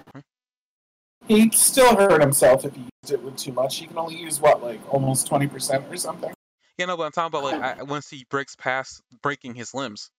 He'd 1.29 1.55
still 1.55 1.97
hurt 1.97 2.21
himself 2.21 2.65
if 2.65 2.75
he 2.75 2.83
used 3.03 3.13
it 3.13 3.23
with 3.23 3.37
too 3.37 3.53
much. 3.53 3.79
He 3.79 3.87
can 3.87 3.97
only 3.97 4.17
use 4.17 4.41
what, 4.41 4.63
like 4.63 4.81
almost 4.93 5.27
twenty 5.27 5.47
percent 5.47 5.85
or 5.89 5.97
something. 5.97 6.33
Yeah, 6.79 6.87
no, 6.87 6.97
but 6.97 7.05
I'm 7.05 7.13
talking 7.13 7.39
about 7.39 7.45
like 7.45 7.79
I, 7.79 7.83
once 7.83 8.09
he 8.09 8.25
breaks 8.31 8.57
past 8.57 9.03
breaking 9.23 9.55
his 9.55 9.75
limbs, 9.75 10.11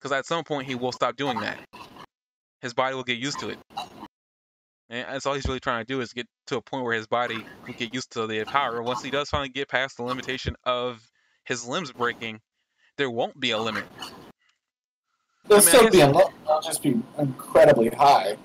because 0.00 0.12
at 0.12 0.26
some 0.26 0.44
point 0.44 0.66
he 0.66 0.74
will 0.74 0.92
stop 0.92 1.16
doing 1.16 1.40
that. 1.40 1.58
His 2.62 2.72
body 2.72 2.94
will 2.94 3.04
get 3.04 3.18
used 3.18 3.38
to 3.40 3.50
it, 3.50 3.58
and 4.88 5.06
that's 5.08 5.26
all 5.26 5.34
he's 5.34 5.46
really 5.46 5.60
trying 5.60 5.84
to 5.84 5.92
do 5.92 6.00
is 6.00 6.12
get 6.12 6.26
to 6.46 6.56
a 6.56 6.62
point 6.62 6.84
where 6.84 6.94
his 6.94 7.06
body 7.06 7.44
will 7.66 7.74
get 7.74 7.92
used 7.92 8.12
to 8.12 8.26
the 8.26 8.44
power. 8.44 8.82
Once 8.82 9.02
he 9.02 9.10
does 9.10 9.28
finally 9.28 9.48
get 9.48 9.68
past 9.68 9.96
the 9.96 10.02
limitation 10.02 10.54
of 10.64 11.02
his 11.44 11.66
limbs 11.66 11.92
breaking, 11.92 12.40
there 12.96 13.10
won't 13.10 13.38
be 13.38 13.50
a 13.50 13.58
limit. 13.58 13.84
They'll 15.48 15.58
I 15.58 15.60
mean, 15.60 15.68
still 15.68 15.90
be 15.90 16.00
in 16.00 16.12
lo- 16.12 16.32
they'll 16.46 16.60
just 16.60 16.82
be 16.82 17.00
incredibly 17.18 17.88
high. 17.90 18.36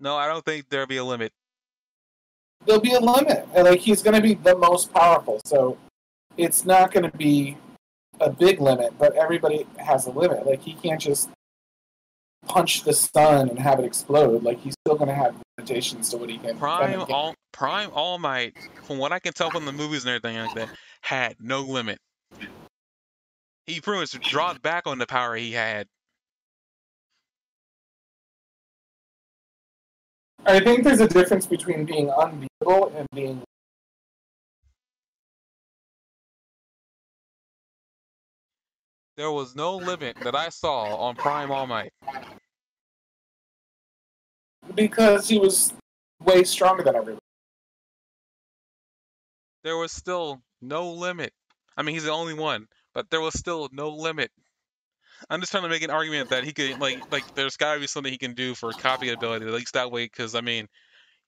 No, 0.00 0.16
I 0.16 0.26
don't 0.26 0.44
think 0.44 0.68
there'll 0.68 0.86
be 0.86 0.98
a 0.98 1.04
limit. 1.04 1.32
There'll 2.66 2.80
be 2.80 2.92
a 2.94 3.00
limit. 3.00 3.48
And, 3.54 3.64
Like 3.66 3.80
he's 3.80 4.02
going 4.02 4.14
to 4.16 4.22
be 4.22 4.34
the 4.34 4.56
most 4.56 4.92
powerful, 4.92 5.40
so 5.44 5.78
it's 6.36 6.64
not 6.64 6.92
going 6.92 7.10
to 7.10 7.16
be 7.16 7.56
a 8.20 8.30
big 8.30 8.60
limit. 8.60 8.98
But 8.98 9.16
everybody 9.16 9.66
has 9.78 10.06
a 10.06 10.10
limit. 10.10 10.46
Like 10.46 10.60
he 10.60 10.74
can't 10.74 11.00
just 11.00 11.30
punch 12.46 12.84
the 12.84 12.92
sun 12.92 13.48
and 13.48 13.58
have 13.58 13.78
it 13.78 13.84
explode. 13.84 14.42
Like 14.42 14.60
he's 14.60 14.74
still 14.84 14.96
going 14.96 15.08
to 15.08 15.14
have 15.14 15.34
limitations 15.56 16.08
to 16.10 16.16
what 16.16 16.30
he 16.30 16.38
can. 16.38 16.54
Do. 16.54 16.58
Prime 16.58 17.00
can- 17.06 17.12
all 17.12 17.34
Prime 17.52 17.90
All 17.92 18.18
Might, 18.18 18.56
from 18.84 18.98
what 18.98 19.12
I 19.12 19.18
can 19.18 19.32
tell 19.32 19.50
from 19.50 19.64
the 19.64 19.72
movies 19.72 20.04
and 20.04 20.14
everything 20.14 20.38
like 20.38 20.54
that, 20.54 20.68
had 21.02 21.36
no 21.40 21.62
limit. 21.62 21.98
He 23.66 23.80
pretty 23.80 24.00
much 24.00 24.18
dropped 24.30 24.62
back 24.62 24.86
on 24.86 24.98
the 24.98 25.06
power 25.06 25.34
he 25.36 25.52
had. 25.52 25.86
I 30.48 30.60
think 30.60 30.82
there's 30.82 31.00
a 31.00 31.06
difference 31.06 31.46
between 31.46 31.84
being 31.84 32.08
unbeatable 32.10 32.90
and 32.96 33.06
being. 33.14 33.42
There 39.18 39.30
was 39.30 39.54
no 39.54 39.76
limit 39.76 40.16
that 40.22 40.34
I 40.34 40.48
saw 40.48 40.96
on 40.96 41.16
Prime 41.16 41.50
All 41.50 41.66
Might. 41.66 41.92
Because 44.74 45.28
he 45.28 45.38
was 45.38 45.74
way 46.24 46.44
stronger 46.44 46.82
than 46.82 46.96
everyone. 46.96 47.20
There 49.64 49.76
was 49.76 49.92
still 49.92 50.40
no 50.62 50.92
limit. 50.92 51.34
I 51.76 51.82
mean, 51.82 51.94
he's 51.94 52.04
the 52.04 52.10
only 52.12 52.32
one, 52.32 52.68
but 52.94 53.10
there 53.10 53.20
was 53.20 53.38
still 53.38 53.68
no 53.70 53.90
limit. 53.90 54.30
I'm 55.30 55.40
just 55.40 55.52
trying 55.52 55.64
to 55.64 55.68
make 55.68 55.82
an 55.82 55.90
argument 55.90 56.30
that 56.30 56.44
he 56.44 56.52
could, 56.52 56.80
like, 56.80 57.00
like 57.10 57.24
there's 57.34 57.56
got 57.56 57.74
to 57.74 57.80
be 57.80 57.86
something 57.86 58.12
he 58.12 58.18
can 58.18 58.34
do 58.34 58.54
for 58.54 58.72
copy 58.72 59.10
ability, 59.10 59.46
at 59.46 59.52
least 59.52 59.74
that 59.74 59.90
way, 59.90 60.04
because 60.04 60.34
I 60.34 60.40
mean, 60.40 60.68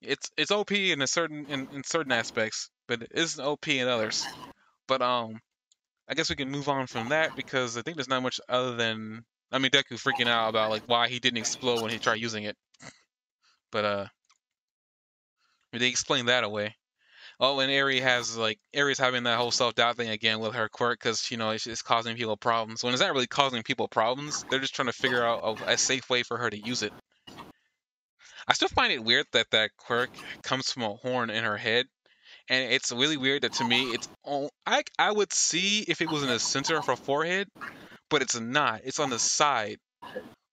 it's 0.03 0.31
it's 0.37 0.51
OP 0.51 0.73
in 0.73 1.03
a 1.03 1.07
certain 1.07 1.47
in, 1.49 1.69
in 1.73 1.85
certain 1.85 2.13
aspects, 2.13 2.71
but 2.89 3.03
it 3.03 3.13
isn't 3.15 3.45
OP 3.45 3.69
in 3.69 3.89
others. 3.89 4.29
But 4.89 5.03
um, 5.03 5.41
I 6.09 6.15
guess 6.15 6.31
we 6.31 6.37
can 6.37 6.51
move 6.51 6.69
on 6.69 6.87
from 6.87 7.09
that 7.11 7.35
because 7.37 7.77
I 7.77 7.83
think 7.83 7.97
there's 7.97 8.09
not 8.09 8.23
much 8.23 8.41
other 8.49 8.75
than 8.77 9.25
I 9.53 9.59
mean 9.59 9.71
Deku 9.71 9.95
freaking 9.95 10.29
out 10.29 10.49
about 10.49 10.71
like 10.71 10.83
why 10.87 11.09
he 11.09 11.19
didn't 11.19 11.39
explode 11.39 11.83
when 11.83 11.91
he 11.91 11.99
tried 11.99 12.21
using 12.21 12.45
it. 12.45 12.57
But 13.71 13.85
uh, 13.85 14.07
mean, 15.73 15.81
they 15.81 15.89
explain 15.89 16.27
that 16.27 16.45
away. 16.45 16.75
Oh, 17.43 17.59
and 17.61 17.73
Eri 17.73 18.01
has 18.01 18.37
like 18.37 18.59
Eri's 18.75 18.99
having 18.99 19.23
that 19.23 19.39
whole 19.39 19.51
self 19.51 19.75
doubt 19.75 19.97
thing 19.97 20.11
again 20.11 20.41
with 20.41 20.55
her 20.55 20.69
quirk 20.69 20.99
because 21.01 21.31
you 21.31 21.39
know 21.39 21.51
it's, 21.51 21.67
it's 21.67 21.81
causing 21.81 22.15
people 22.15 22.37
problems. 22.37 22.85
When 22.85 22.93
it's 22.93 23.01
not 23.01 23.15
really 23.15 23.27
causing 23.27 23.63
people 23.63 23.89
problems, 23.89 24.45
they're 24.51 24.61
just 24.61 24.75
trying 24.75 24.89
to 24.89 24.93
figure 24.93 25.25
out 25.25 25.41
a, 25.43 25.73
a 25.73 25.79
safe 25.79 26.11
way 26.11 26.23
for 26.23 26.37
her 26.37 26.51
to 26.51 26.59
use 26.59 26.83
it. 26.83 26.93
I 28.47 28.53
still 28.53 28.69
find 28.69 28.93
it 28.93 29.03
weird 29.03 29.25
that 29.33 29.47
that 29.53 29.71
quirk 29.79 30.11
comes 30.43 30.71
from 30.71 30.83
a 30.83 30.95
horn 30.97 31.31
in 31.31 31.45
her 31.45 31.57
head, 31.57 31.87
and 32.51 32.73
it's 32.75 32.93
really 32.93 33.17
weird 33.17 33.43
that 33.43 33.55
to 33.55 33.65
me 33.65 33.85
it's 33.85 34.07
oh, 34.27 34.51
I 34.67 34.83
I 34.99 35.11
would 35.11 35.33
see 35.33 35.81
if 35.89 36.03
it 36.03 36.11
was 36.11 36.23
in 36.23 36.29
the 36.29 36.39
center 36.39 36.77
of 36.77 36.87
her 36.89 36.97
forehead, 36.97 37.49
but 38.11 38.21
it's 38.21 38.39
not. 38.39 38.83
It's 38.85 39.01
on 39.01 39.09
the 39.09 39.19
side, 39.19 39.79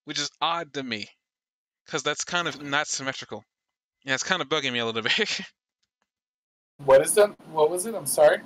which 0.06 0.20
is 0.20 0.30
odd 0.40 0.74
to 0.76 0.84
me, 0.84 1.10
because 1.86 2.04
that's 2.04 2.24
kind 2.24 2.48
of 2.48 2.62
not 2.62 2.88
symmetrical. 2.88 3.44
Yeah, 4.06 4.14
it's 4.14 4.24
kind 4.24 4.42
of 4.42 4.48
bugging 4.48 4.72
me 4.72 4.80
a 4.80 4.86
little 4.86 5.02
bit. 5.02 5.42
What 6.86 7.02
is 7.02 7.14
that? 7.16 7.36
What 7.52 7.70
was 7.70 7.86
it? 7.86 7.96
I'm 7.96 8.06
sorry. 8.06 8.40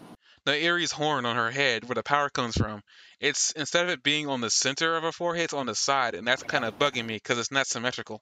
the 0.46 0.58
Eri's 0.58 0.92
horn 0.92 1.26
on 1.26 1.36
her 1.36 1.52
head, 1.52 1.88
where 1.88 1.96
the 1.96 2.04
power 2.04 2.30
comes 2.30 2.56
from, 2.56 2.82
it's 3.20 3.52
instead 3.52 3.84
of 3.86 3.92
it 3.92 4.04
being 4.04 4.28
on 4.28 4.42
the 4.42 4.50
center 4.50 4.96
of 4.96 5.04
her 5.04 5.12
forehead, 5.12 5.46
it's 5.46 5.54
on 5.54 5.68
the 5.68 5.76
side, 5.76 6.16
and 6.16 6.28
that's 6.28 6.42
kind 6.44 6.66
of 6.66 6.80
bugging 6.80 7.06
me 7.06 7.16
because 7.16 7.38
it's 7.38 7.52
not 7.52 7.68
symmetrical. 7.68 8.22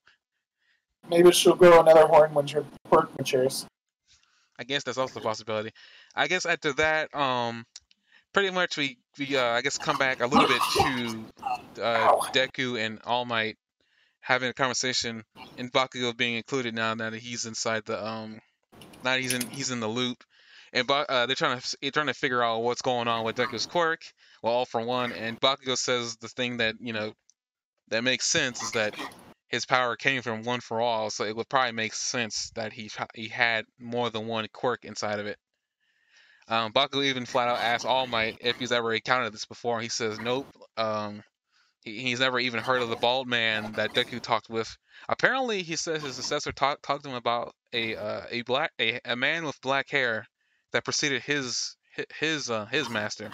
Maybe 1.09 1.31
she'll 1.31 1.55
grow 1.55 1.79
another 1.79 2.05
horn 2.07 2.33
when 2.33 2.47
her 2.49 2.65
quirk 2.89 3.17
matures. 3.17 3.65
I 4.59 4.65
guess 4.65 4.83
that's 4.83 4.97
also 4.97 5.21
a 5.21 5.23
possibility. 5.23 5.71
I 6.15 6.27
guess 6.27 6.45
after 6.45 6.73
that, 6.73 7.15
um, 7.15 7.63
pretty 8.33 8.51
much 8.51 8.75
we 8.75 8.97
we 9.17 9.37
uh, 9.37 9.51
I 9.51 9.61
guess 9.61 9.77
come 9.77 9.97
back 9.97 10.19
a 10.21 10.27
little 10.27 10.47
bit 10.47 10.61
to 10.73 11.81
uh, 11.81 12.17
Deku 12.33 12.77
and 12.77 12.99
All 13.05 13.23
Might 13.23 13.55
having 14.19 14.49
a 14.49 14.53
conversation, 14.53 15.23
and 15.57 15.71
Bakugo 15.71 16.15
being 16.15 16.35
included 16.35 16.75
now 16.75 16.93
now 16.93 17.09
that 17.09 17.21
he's 17.21 17.45
inside 17.45 17.83
the 17.85 18.05
um, 18.05 18.41
now 19.03 19.15
he's 19.15 19.33
in 19.33 19.47
he's 19.49 19.71
in 19.71 19.79
the 19.79 19.87
loop, 19.87 20.23
and 20.73 20.89
uh, 20.89 21.25
they're 21.25 21.35
trying 21.35 21.59
to 21.59 21.77
they're 21.81 21.91
trying 21.91 22.07
to 22.07 22.13
figure 22.13 22.43
out 22.43 22.61
what's 22.63 22.81
going 22.81 23.07
on 23.07 23.23
with 23.23 23.35
Deku's 23.35 23.65
quirk. 23.65 24.01
Well, 24.43 24.53
all 24.53 24.65
for 24.65 24.81
one, 24.81 25.11
and 25.11 25.39
Bakugo 25.39 25.77
says 25.77 26.15
the 26.17 26.27
thing 26.27 26.57
that 26.57 26.75
you 26.79 26.93
know 26.93 27.13
that 27.89 28.03
makes 28.03 28.25
sense 28.25 28.61
is 28.61 28.71
that 28.71 28.95
his 29.47 29.65
power 29.65 29.95
came 29.95 30.21
from 30.21 30.43
one 30.43 30.59
for 30.59 30.79
all, 30.79 31.09
so 31.09 31.23
it 31.23 31.35
would 31.35 31.49
probably 31.49 31.71
make 31.71 31.93
sense 31.93 32.51
that 32.55 32.71
he 32.73 32.89
he 33.13 33.27
had 33.27 33.65
more 33.79 34.09
than 34.09 34.27
one 34.27 34.47
quirk 34.53 34.85
inside 34.85 35.19
of 35.19 35.25
it. 35.25 35.37
Um, 36.47 36.71
Bakugo 36.73 37.05
even 37.05 37.25
flat 37.25 37.47
out 37.47 37.59
asks 37.59 37.85
All 37.85 38.07
Might 38.07 38.37
if 38.41 38.57
he's 38.57 38.71
ever 38.71 38.93
encountered 38.93 39.33
this 39.33 39.45
before. 39.45 39.81
He 39.81 39.89
says 39.89 40.19
nope. 40.19 40.47
Um, 40.77 41.23
he, 41.81 42.01
he's 42.01 42.19
never 42.19 42.39
even 42.39 42.61
heard 42.61 42.81
of 42.81 42.89
the 42.89 42.95
bald 42.95 43.27
man 43.27 43.73
that 43.75 43.93
Deku 43.93 44.21
talked 44.21 44.49
with. 44.49 44.77
Apparently, 45.07 45.63
he 45.63 45.75
says 45.75 46.03
his 46.03 46.15
successor 46.15 46.51
talked 46.51 46.83
talked 46.83 47.03
to 47.03 47.09
him 47.09 47.15
about 47.15 47.53
a 47.73 47.95
uh, 47.95 48.21
a 48.29 48.41
black 48.43 48.71
a, 48.79 48.99
a 49.05 49.15
man 49.15 49.45
with 49.45 49.61
black 49.61 49.89
hair 49.89 50.25
that 50.71 50.83
preceded 50.83 51.21
his 51.21 51.75
his 52.19 52.49
uh, 52.49 52.65
his 52.65 52.89
master. 52.89 53.31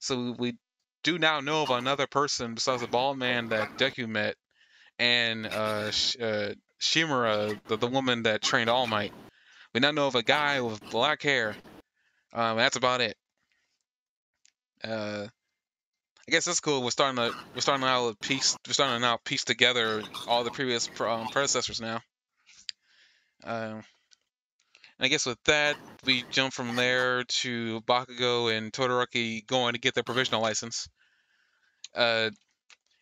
So 0.00 0.34
we 0.38 0.56
do 1.02 1.18
now 1.18 1.40
know 1.40 1.62
of 1.62 1.70
another 1.70 2.06
person 2.06 2.54
besides 2.54 2.82
the 2.82 2.88
bald 2.88 3.18
man 3.18 3.48
that 3.48 3.68
Deku 3.78 4.08
met, 4.08 4.36
and 4.98 5.46
uh, 5.46 5.90
Sh- 5.90 6.16
uh, 6.20 6.54
Shimura, 6.80 7.58
the, 7.68 7.76
the 7.76 7.86
woman 7.86 8.24
that 8.24 8.42
trained 8.42 8.70
All 8.70 8.86
Might. 8.86 9.12
We 9.74 9.80
now 9.80 9.90
know 9.90 10.06
of 10.06 10.14
a 10.14 10.22
guy 10.22 10.60
with 10.60 10.80
black 10.90 11.22
hair. 11.22 11.56
Um, 12.32 12.56
that's 12.56 12.76
about 12.76 13.00
it. 13.00 13.16
Uh, 14.82 15.26
I 16.28 16.30
guess 16.30 16.44
that's 16.44 16.60
cool. 16.60 16.82
We're 16.82 16.90
starting 16.90 17.16
to 17.16 17.34
we're 17.54 17.62
starting 17.62 17.86
now 17.86 18.10
to 18.10 18.16
piece 18.16 18.54
we're 18.66 18.74
starting 18.74 18.96
to 18.96 19.00
now 19.00 19.18
piece 19.24 19.44
together 19.44 20.02
all 20.26 20.44
the 20.44 20.50
previous 20.50 20.86
um, 21.00 21.28
predecessors 21.28 21.80
now. 21.80 22.02
Um, 23.44 23.82
and 23.82 23.82
I 25.00 25.08
guess 25.08 25.24
with 25.24 25.42
that, 25.44 25.76
we 26.04 26.24
jump 26.30 26.52
from 26.52 26.76
there 26.76 27.24
to 27.24 27.80
Bakugo 27.82 28.54
and 28.54 28.70
Todoroki 28.70 29.46
going 29.46 29.72
to 29.72 29.80
get 29.80 29.94
their 29.94 30.02
provisional 30.02 30.42
license. 30.42 30.86
Uh, 31.96 32.28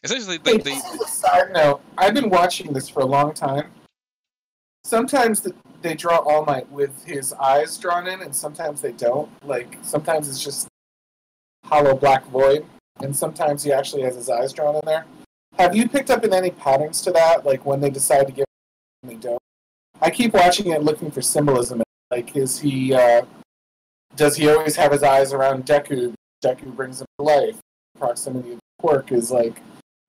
essentially, 0.05 0.39
Hey, 0.45 0.59
they, 0.59 0.75
they, 0.75 0.79
side 1.09 1.53
note, 1.53 1.81
I've 1.99 2.15
been 2.15 2.31
watching 2.31 2.73
this 2.73 2.89
for 2.89 3.01
a 3.01 3.07
long 3.07 3.35
time. 3.35 3.73
Sometimes 4.85 5.41
th- 5.41 5.57
they 5.83 5.97
draw 5.97 6.19
All 6.19 6.45
Might 6.45 6.71
with 6.71 7.05
his 7.05 7.33
eyes 7.33 7.77
drawn 7.77 8.07
in, 8.07 8.23
and 8.23 8.37
sometimes 8.37 8.83
they 8.83 8.93
don't. 8.93 9.29
Like 9.45 9.79
sometimes 9.83 10.29
it's 10.29 10.45
just 10.45 10.69
hollow 11.65 11.97
black 11.97 12.25
void, 12.27 12.65
and 13.01 13.15
sometimes 13.15 13.63
he 13.63 13.73
actually 13.73 14.03
has 14.03 14.15
his 14.15 14.29
eyes 14.29 14.53
drawn 14.53 14.75
in 14.75 14.83
there. 14.85 15.05
Have 15.59 15.75
you 15.75 15.89
picked 15.89 16.11
up 16.11 16.25
in 16.25 16.33
any 16.33 16.51
patterns 16.51 17.01
to 17.03 17.11
that? 17.13 17.45
Like 17.45 17.65
when 17.65 17.81
they 17.81 17.91
decide 17.91 18.27
to 18.27 18.33
give, 18.33 18.45
and 19.03 19.13
they 19.13 19.17
don't. 19.17 19.41
I 20.01 20.11
keep 20.11 20.35
watching 20.35 20.73
it, 20.73 20.83
looking 20.83 21.11
for 21.11 21.23
symbolism. 21.23 21.83
Like, 22.11 22.37
is 22.37 22.59
he? 22.59 22.95
Uh, 22.95 23.25
does 24.15 24.37
he 24.37 24.49
always 24.49 24.77
have 24.77 24.93
his 24.93 25.03
eyes 25.03 25.33
around 25.33 25.65
Deku? 25.65 26.15
Deku 26.45 26.75
brings 26.75 27.01
him 27.01 27.07
to 27.19 27.25
life. 27.25 27.59
Proximity 27.99 28.53
of 28.53 28.57
the 28.57 28.83
quirk 28.83 29.13
is 29.13 29.31
like 29.31 29.63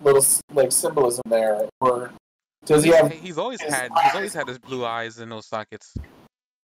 little 0.04 0.26
like 0.54 0.72
symbolism 0.72 1.24
there, 1.30 1.68
or 1.80 2.12
does 2.66 2.84
he 2.84 2.92
have? 2.92 3.12
he's 3.12 3.38
always 3.38 3.62
had 3.62 3.90
he's 4.04 4.16
always 4.16 4.34
had 4.34 4.48
his 4.48 4.60
blue 4.60 4.86
eyes 4.86 5.20
in 5.20 5.30
those 5.30 5.48
sockets. 5.48 5.96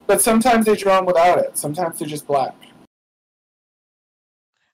But 0.06 0.20
sometimes 0.20 0.66
they 0.66 0.76
draw 0.76 0.98
him 0.98 1.06
without 1.06 1.38
it. 1.38 1.56
Sometimes 1.56 1.98
they're 1.98 2.06
just 2.06 2.26
black. 2.26 2.54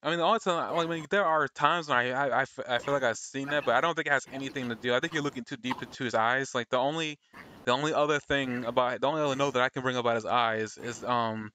I 0.03 0.11
mean, 0.11 0.19
the 0.19 0.25
only 0.25 0.41
time, 0.41 0.77
I 0.77 0.87
mean, 0.87 1.07
there 1.11 1.25
are 1.25 1.47
times 1.47 1.89
when 1.89 1.97
I 1.97 2.41
I 2.41 2.45
feel 2.45 2.93
like 2.93 3.05
I've 3.05 3.17
seen 3.17 3.49
that, 3.49 3.65
but 3.65 3.77
I 3.77 3.81
don't 3.81 3.95
think 3.95 4.09
it 4.09 4.13
has 4.13 4.27
anything 4.33 4.69
to 4.69 4.75
do. 4.75 4.95
I 4.95 5.01
think 5.01 5.13
you're 5.13 5.23
looking 5.23 5.45
too 5.45 5.57
deep 5.57 5.81
into 5.81 6.03
his 6.03 6.15
eyes. 6.15 6.57
Like 6.57 6.69
the 6.71 6.79
only, 6.79 7.19
the 7.65 7.71
only 7.71 7.95
other 7.95 8.19
thing 8.19 8.65
about 8.65 9.01
the 9.01 9.07
only 9.07 9.23
other 9.23 9.37
note 9.37 9.55
that 9.55 9.63
I 9.63 9.69
can 9.69 9.83
bring 9.83 9.97
about 9.97 10.17
his 10.17 10.27
eyes 10.27 10.77
is 10.77 11.05
um, 11.05 11.53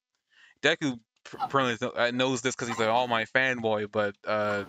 Deku 0.61 0.97
apparently 1.33 1.89
uh, 1.93 2.11
knows 2.11 2.41
this 2.41 2.55
because 2.55 2.69
he's 2.69 2.79
an 2.79 2.87
All 2.87 3.09
Might 3.09 3.27
fanboy, 3.33 3.91
but 3.91 4.15
uh, 4.25 4.63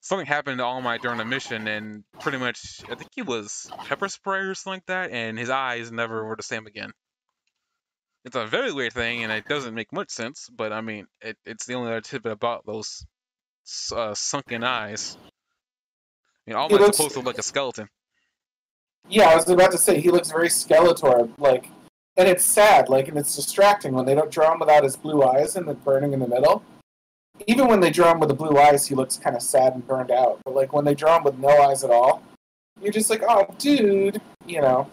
something 0.00 0.26
happened 0.26 0.58
to 0.58 0.64
All 0.64 0.80
Might 0.80 1.02
during 1.02 1.18
the 1.18 1.24
mission, 1.24 1.66
and 1.66 2.04
pretty 2.20 2.38
much 2.38 2.82
I 2.88 2.94
think 2.94 3.10
he 3.16 3.22
was 3.22 3.68
pepper 3.86 4.08
spray 4.08 4.40
or 4.40 4.54
something 4.54 4.76
like 4.76 4.86
that, 4.86 5.10
and 5.10 5.36
his 5.36 5.50
eyes 5.50 5.90
never 5.90 6.24
were 6.24 6.36
the 6.36 6.44
same 6.44 6.66
again. 6.66 6.92
It's 8.24 8.36
a 8.36 8.46
very 8.46 8.72
weird 8.72 8.92
thing, 8.92 9.24
and 9.24 9.32
it 9.32 9.44
doesn't 9.46 9.74
make 9.74 9.92
much 9.92 10.10
sense. 10.10 10.48
But 10.54 10.72
I 10.72 10.82
mean, 10.82 11.06
it, 11.20 11.36
it's 11.44 11.66
the 11.66 11.74
only 11.74 11.90
other 11.90 12.00
tidbit 12.00 12.30
about 12.30 12.64
those 12.64 13.04
uh, 13.94 14.14
sunken 14.14 14.64
eyes. 14.64 15.16
I 16.46 16.50
mean, 16.50 16.56
All 16.56 16.68
Might's 16.68 16.80
looks- 16.82 16.96
supposed 16.96 17.14
to 17.14 17.20
look 17.20 17.26
like 17.26 17.38
a 17.38 17.42
skeleton. 17.42 17.88
Yeah, 19.08 19.28
I 19.28 19.34
was 19.36 19.48
about 19.48 19.70
to 19.72 19.78
say 19.78 20.00
he 20.00 20.10
looks 20.10 20.30
very 20.30 20.48
Skeletor, 20.48 21.30
like, 21.38 21.68
and 22.16 22.26
it's 22.26 22.44
sad, 22.44 22.88
like, 22.88 23.08
and 23.08 23.18
it's 23.18 23.36
distracting 23.36 23.92
when 23.92 24.06
they 24.06 24.14
don't 24.14 24.30
draw 24.30 24.52
him 24.52 24.60
without 24.60 24.82
his 24.82 24.96
blue 24.96 25.22
eyes 25.22 25.56
and 25.56 25.68
the 25.68 25.74
burning 25.74 26.14
in 26.14 26.20
the 26.20 26.26
middle. 26.26 26.64
Even 27.46 27.66
when 27.66 27.80
they 27.80 27.90
draw 27.90 28.12
him 28.12 28.20
with 28.20 28.30
the 28.30 28.34
blue 28.34 28.56
eyes, 28.58 28.86
he 28.86 28.94
looks 28.94 29.18
kind 29.18 29.36
of 29.36 29.42
sad 29.42 29.74
and 29.74 29.86
burned 29.86 30.10
out. 30.10 30.38
But 30.44 30.54
like 30.54 30.72
when 30.72 30.84
they 30.86 30.94
draw 30.94 31.18
him 31.18 31.24
with 31.24 31.36
no 31.36 31.48
eyes 31.48 31.84
at 31.84 31.90
all, 31.90 32.22
you're 32.80 32.92
just 32.92 33.10
like, 33.10 33.22
oh, 33.28 33.46
dude, 33.58 34.22
you 34.46 34.60
know. 34.62 34.88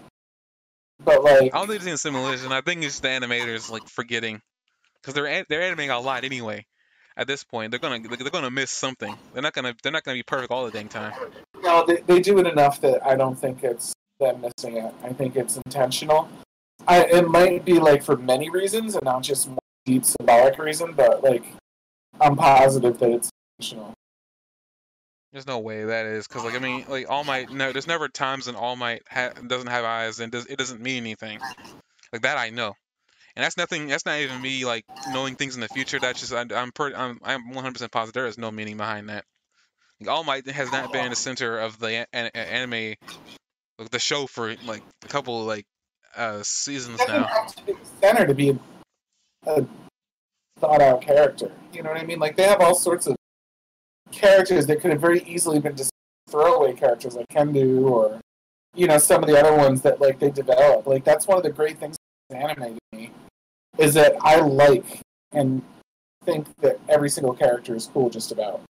But 1.03 1.23
like, 1.23 1.53
I 1.53 1.57
don't 1.59 1.67
think 1.67 1.77
it's 1.77 1.87
any 1.87 1.95
simulation. 1.97 2.51
I 2.51 2.61
think 2.61 2.83
it's 2.83 2.99
the 2.99 3.07
animators 3.07 3.69
like 3.71 3.87
forgetting, 3.87 4.41
because 4.95 5.13
they're 5.13 5.45
they're 5.47 5.61
animating 5.61 5.91
a 5.91 5.99
lot 5.99 6.23
anyway. 6.25 6.65
At 7.17 7.27
this 7.27 7.43
point, 7.43 7.71
they're 7.71 7.79
gonna 7.79 7.99
they're 8.07 8.29
gonna 8.29 8.51
miss 8.51 8.71
something. 8.71 9.13
They're 9.33 9.41
not 9.41 9.53
gonna 9.53 9.75
they're 9.83 9.91
not 9.91 10.03
gonna 10.03 10.17
be 10.17 10.23
perfect 10.23 10.51
all 10.51 10.65
the 10.65 10.71
dang 10.71 10.87
time. 10.87 11.13
no, 11.61 11.85
they, 11.85 11.97
they 12.07 12.19
do 12.19 12.39
it 12.39 12.47
enough 12.47 12.79
that 12.81 13.05
I 13.05 13.15
don't 13.15 13.37
think 13.37 13.63
it's 13.63 13.93
them 14.19 14.41
missing 14.41 14.77
it. 14.77 14.93
I 15.03 15.11
think 15.13 15.35
it's 15.35 15.57
intentional. 15.57 16.29
I, 16.87 17.03
it 17.03 17.27
might 17.27 17.65
be 17.65 17.79
like 17.79 18.03
for 18.03 18.15
many 18.15 18.49
reasons 18.49 18.95
and 18.95 19.03
not 19.03 19.23
just 19.23 19.47
one 19.47 19.59
deep 19.85 20.05
symbolic 20.05 20.57
reason, 20.57 20.93
but 20.93 21.23
like, 21.23 21.43
I'm 22.19 22.35
positive 22.35 22.97
that 22.99 23.09
it's 23.09 23.29
intentional. 23.59 23.93
There's 25.31 25.47
no 25.47 25.59
way 25.59 25.85
that 25.85 26.05
is, 26.05 26.27
because 26.27 26.43
like 26.43 26.55
I 26.55 26.59
mean, 26.59 26.85
like 26.87 27.09
All 27.09 27.23
Might. 27.23 27.51
No, 27.51 27.71
there's 27.71 27.87
never 27.87 28.07
times 28.07 28.47
when 28.47 28.55
All 28.55 28.75
Might 28.75 29.03
ha- 29.09 29.33
doesn't 29.45 29.69
have 29.69 29.85
eyes 29.85 30.19
and 30.19 30.31
does, 30.31 30.45
it 30.45 30.57
doesn't 30.57 30.81
mean 30.81 31.03
anything. 31.03 31.39
Like 32.11 32.23
that, 32.23 32.37
I 32.37 32.49
know. 32.49 32.75
And 33.41 33.47
that's 33.47 33.57
nothing. 33.57 33.87
That's 33.87 34.05
not 34.05 34.19
even 34.19 34.39
me 34.39 34.65
like 34.65 34.85
knowing 35.11 35.33
things 35.33 35.55
in 35.55 35.61
the 35.61 35.67
future. 35.67 35.97
That's 35.97 36.19
just 36.19 36.31
I, 36.31 36.45
I'm 36.53 36.71
per, 36.71 36.93
I'm 36.93 37.17
I'm 37.23 37.51
100% 37.51 37.91
positive 37.91 38.13
there 38.13 38.27
is 38.27 38.37
no 38.37 38.51
meaning 38.51 38.77
behind 38.77 39.09
that. 39.09 39.25
Like, 39.99 40.11
All 40.11 40.23
Might 40.23 40.47
has 40.47 40.71
not 40.71 40.93
been 40.93 41.09
the 41.09 41.15
center 41.15 41.57
of 41.57 41.79
the 41.79 42.05
a- 42.05 42.07
a- 42.13 42.37
anime, 42.37 42.97
the 43.89 43.97
show 43.97 44.27
for 44.27 44.53
like 44.67 44.83
a 45.03 45.07
couple 45.07 45.43
like 45.45 45.65
uh 46.15 46.43
seasons 46.43 46.99
now. 47.07 47.29
to 47.65 47.75
center 47.99 48.27
to 48.27 48.35
be 48.35 48.59
a, 49.47 49.65
thought 50.59 50.83
out 50.83 51.01
character. 51.01 51.51
You 51.73 51.81
know 51.81 51.89
what 51.89 51.99
I 51.99 52.05
mean? 52.05 52.19
Like 52.19 52.35
they 52.35 52.43
have 52.43 52.61
all 52.61 52.75
sorts 52.75 53.07
of 53.07 53.15
characters 54.11 54.67
that 54.67 54.81
could 54.81 54.91
have 54.91 55.01
very 55.01 55.23
easily 55.23 55.57
been 55.57 55.75
just 55.75 55.89
throwaway 56.29 56.73
characters 56.73 57.15
like 57.15 57.27
Kendo 57.29 57.89
or 57.89 58.21
you 58.75 58.85
know 58.85 58.99
some 58.99 59.23
of 59.23 59.27
the 59.27 59.39
other 59.39 59.57
ones 59.57 59.81
that 59.81 59.99
like 59.99 60.19
they 60.19 60.29
develop. 60.29 60.85
Like 60.85 61.03
that's 61.03 61.27
one 61.27 61.37
of 61.37 61.43
the 61.43 61.49
great 61.49 61.79
things 61.79 61.97
about 62.29 62.51
anime 62.51 62.77
is 63.81 63.93
that 63.95 64.15
I 64.21 64.37
like 64.39 65.01
and 65.33 65.61
think 66.23 66.47
that 66.57 66.79
every 66.87 67.09
single 67.09 67.33
character 67.33 67.75
is 67.75 67.89
cool 67.93 68.09
just 68.09 68.31
about. 68.31 68.61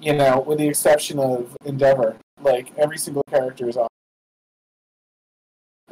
You 0.00 0.14
know, 0.14 0.40
with 0.40 0.58
the 0.58 0.68
exception 0.68 1.18
of 1.18 1.56
Endeavor. 1.64 2.16
Like 2.40 2.72
every 2.76 2.98
single 2.98 3.22
character 3.30 3.68
is 3.68 3.76
awesome. 3.76 3.88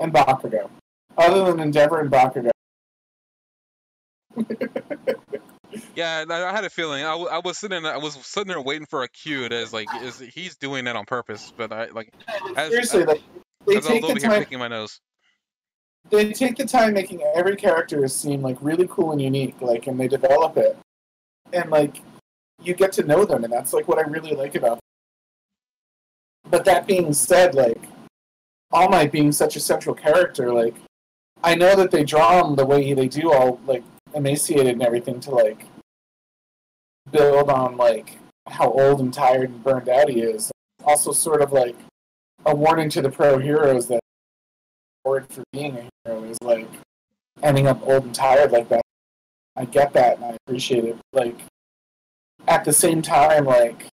And 0.01 0.12
Bakugo. 0.12 0.68
Other 1.16 1.44
than 1.44 1.61
Endeavor 1.61 2.01
and 2.01 2.11
Bakugo, 2.11 2.51
Yeah, 5.94 6.24
I 6.28 6.53
had 6.53 6.64
a 6.64 6.70
feeling. 6.70 7.05
I, 7.05 7.11
w- 7.11 7.28
I 7.28 7.38
was 7.38 7.59
sitting, 7.59 7.84
I 7.86 7.98
was 7.98 8.14
sitting 8.26 8.48
there 8.48 8.61
waiting 8.61 8.86
for 8.86 9.05
a 9.05 9.09
cue. 9.09 9.48
That's 9.48 9.72
like, 9.72 9.86
is 10.03 10.18
he's 10.18 10.57
doing 10.57 10.84
that 10.86 10.96
on 10.96 11.05
purpose? 11.05 11.53
But 11.57 11.72
I 11.72 11.86
like, 11.86 12.12
as, 12.57 12.70
Seriously, 12.70 13.05
like 13.05 13.22
they 13.66 13.76
as 13.76 13.86
I 13.86 13.92
was 13.92 14.01
take 14.01 14.14
the 14.14 14.20
time. 14.20 14.38
picking 14.40 14.59
my 14.59 14.68
nose. 14.68 14.98
They 16.09 16.32
take 16.32 16.57
the 16.57 16.64
time 16.64 16.94
making 16.94 17.22
every 17.34 17.57
character 17.57 18.07
seem 18.09 18.42
like 18.42 18.57
really 18.61 18.88
cool 18.88 19.12
and 19.12 19.20
unique, 19.20 19.61
like, 19.61 19.86
and 19.86 20.01
they 20.01 20.09
develop 20.09 20.57
it, 20.57 20.76
and 21.53 21.70
like 21.70 22.03
you 22.62 22.74
get 22.74 22.92
to 22.92 23.05
know 23.05 23.24
them, 23.24 23.44
and 23.44 23.53
that's 23.53 23.72
like 23.72 23.86
what 23.86 23.98
I 23.98 24.03
really 24.03 24.34
like 24.34 24.55
about. 24.55 24.76
Them. 24.76 26.51
But 26.51 26.64
that 26.64 26.86
being 26.86 27.12
said, 27.12 27.55
like 27.55 27.82
All 28.72 28.88
Might 28.88 29.12
being 29.12 29.30
such 29.30 29.57
a 29.57 29.61
central 29.61 29.94
character, 29.94 30.53
like 30.53 30.74
I 31.44 31.55
know 31.55 31.76
that 31.76 31.90
they 31.90 32.05
draw 32.05 32.44
him 32.44 32.57
the 32.57 32.66
way 32.66 32.92
they 32.92 33.09
do, 33.09 33.32
all 33.32 33.61
like 33.66 33.84
emaciated 34.14 34.72
and 34.72 34.82
everything, 34.82 35.20
to 35.20 35.30
like 35.30 35.66
build 37.11 37.51
on 37.51 37.76
like 37.76 38.18
how 38.48 38.70
old 38.72 39.01
and 39.01 39.14
tired 39.14 39.51
and 39.51 39.62
burned 39.62 39.88
out 39.88 40.09
he 40.09 40.22
is. 40.22 40.51
Also, 40.84 41.12
sort 41.12 41.42
of 41.42 41.53
like 41.53 41.76
a 42.46 42.55
warning 42.55 42.88
to 42.90 43.03
the 43.03 43.11
pro 43.11 43.38
heroes 43.38 43.86
that 43.86 44.01
reward 45.05 45.26
for 45.30 45.42
being 45.53 45.76
a 45.76 45.88
hero 46.09 46.24
is 46.24 46.38
like 46.42 46.68
ending 47.42 47.66
up 47.66 47.80
old 47.82 48.05
and 48.05 48.14
tired 48.14 48.53
like 48.53 48.68
that. 48.68 48.82
I 49.57 49.64
get 49.64 49.92
that 49.94 50.16
and 50.16 50.24
I 50.24 50.36
appreciate 50.46 50.84
it. 50.84 50.96
Like 51.12 51.38
at 52.48 52.64
the 52.64 52.72
same 52.72 53.03
time, 53.03 53.44
like 53.44 53.86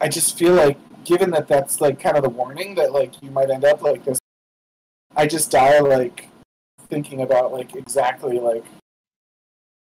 I 0.00 0.08
just 0.08 0.38
feel 0.38 0.54
like 0.54 0.78
given 1.04 1.30
that 1.30 1.48
that's 1.48 1.80
like 1.80 2.00
kind 2.00 2.16
of 2.16 2.22
the 2.22 2.28
warning 2.28 2.74
that 2.76 2.92
like 2.92 3.22
you 3.22 3.30
might 3.30 3.50
end 3.50 3.64
up 3.64 3.82
like 3.82 4.04
this, 4.04 4.18
I 5.16 5.26
just 5.26 5.50
die 5.50 5.80
like 5.80 6.28
thinking 6.88 7.22
about 7.22 7.52
like 7.52 7.74
exactly 7.76 8.38
like 8.38 8.64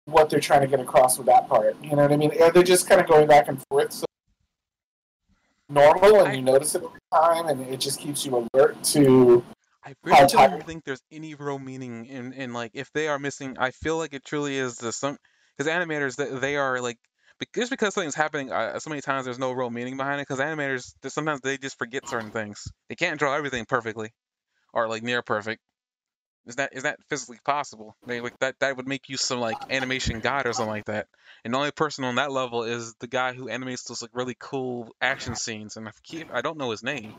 what 0.06 0.30
they're 0.30 0.40
trying 0.40 0.62
to 0.62 0.68
get 0.68 0.80
across 0.80 1.18
with 1.18 1.28
that 1.28 1.48
part. 1.48 1.76
You 1.82 1.92
know 1.92 2.04
what 2.04 2.12
I 2.12 2.18
mean? 2.18 2.32
They're 2.38 2.52
they 2.52 2.64
just 2.64 2.88
kind 2.88 3.00
of 3.02 3.08
going 3.08 3.28
back 3.28 3.48
and 3.48 3.62
forth? 3.70 3.94
So 3.94 4.06
normal 5.70 6.20
and 6.20 6.28
I- 6.30 6.34
you 6.34 6.42
notice 6.42 6.76
it 6.76 6.84
over 6.84 6.98
time 7.14 7.48
and 7.48 7.62
it 7.62 7.80
just 7.80 8.00
keeps 8.00 8.26
you 8.26 8.48
alert 8.54 8.82
to 8.86 9.44
I 9.84 9.96
really 10.04 10.28
don't 10.28 10.64
think 10.66 10.84
there's 10.84 11.02
any 11.12 11.34
real 11.36 11.58
meaning 11.58 12.06
in, 12.06 12.34
in 12.34 12.54
like 12.54 12.72
if 12.74 12.92
they 12.94 13.08
are 13.08 13.18
missing. 13.18 13.58
I 13.58 13.72
feel 13.72 13.98
like 13.98 14.14
it 14.14 14.24
truly 14.24 14.58
is 14.58 14.78
the 14.78 14.92
some 14.92 15.18
because 15.58 15.72
animators 15.72 16.16
they, 16.16 16.30
they 16.40 16.56
are 16.56 16.80
like 16.82 16.98
just 17.56 17.72
because 17.72 17.96
something's 17.96 18.14
happening 18.16 18.52
uh, 18.52 18.80
so 18.80 18.92
many 18.92 19.02
times 19.02 19.26
there's 19.26 19.40
no 19.40 19.52
real 19.52 19.72
meaning 19.72 19.98
behind 19.98 20.22
it 20.22 20.28
because 20.28 20.40
animators 20.40 20.94
sometimes 21.08 21.42
they 21.42 21.58
just 21.58 21.80
forget 21.80 22.08
certain 22.08 22.32
things. 22.32 22.68
They 22.90 22.96
can't 22.96 23.18
draw 23.18 23.36
everything 23.36 23.66
perfectly 23.66 24.14
or 24.74 24.88
like 24.88 25.02
near 25.04 25.24
perfect. 25.24 25.62
Is 26.46 26.56
that 26.58 26.74
is 26.74 26.84
that 26.84 27.00
physically 27.10 27.40
possible? 27.44 27.96
They, 28.06 28.20
like 28.22 28.38
that 28.40 28.56
that 28.60 28.78
would 28.78 28.88
make 28.88 29.10
you 29.10 29.18
some 29.18 29.40
like 29.40 29.58
animation 29.70 30.20
god 30.20 30.46
or 30.46 30.54
something 30.54 30.70
like 30.70 30.86
that. 30.86 31.08
And 31.44 31.54
the 31.54 31.58
only 31.58 31.72
person 31.72 32.04
on 32.04 32.16
that 32.16 32.32
level 32.32 32.64
is 32.64 32.94
the 33.00 33.08
guy 33.08 33.34
who 33.34 33.50
animates 33.50 33.84
those 33.84 34.02
like 34.04 34.12
really 34.14 34.36
cool 34.40 34.90
action 35.02 35.36
scenes. 35.36 35.78
And 35.78 35.88
I 35.88 35.92
keep 36.04 36.34
I 36.34 36.42
don't 36.42 36.58
know 36.58 36.70
his 36.72 36.84
name. 36.84 37.14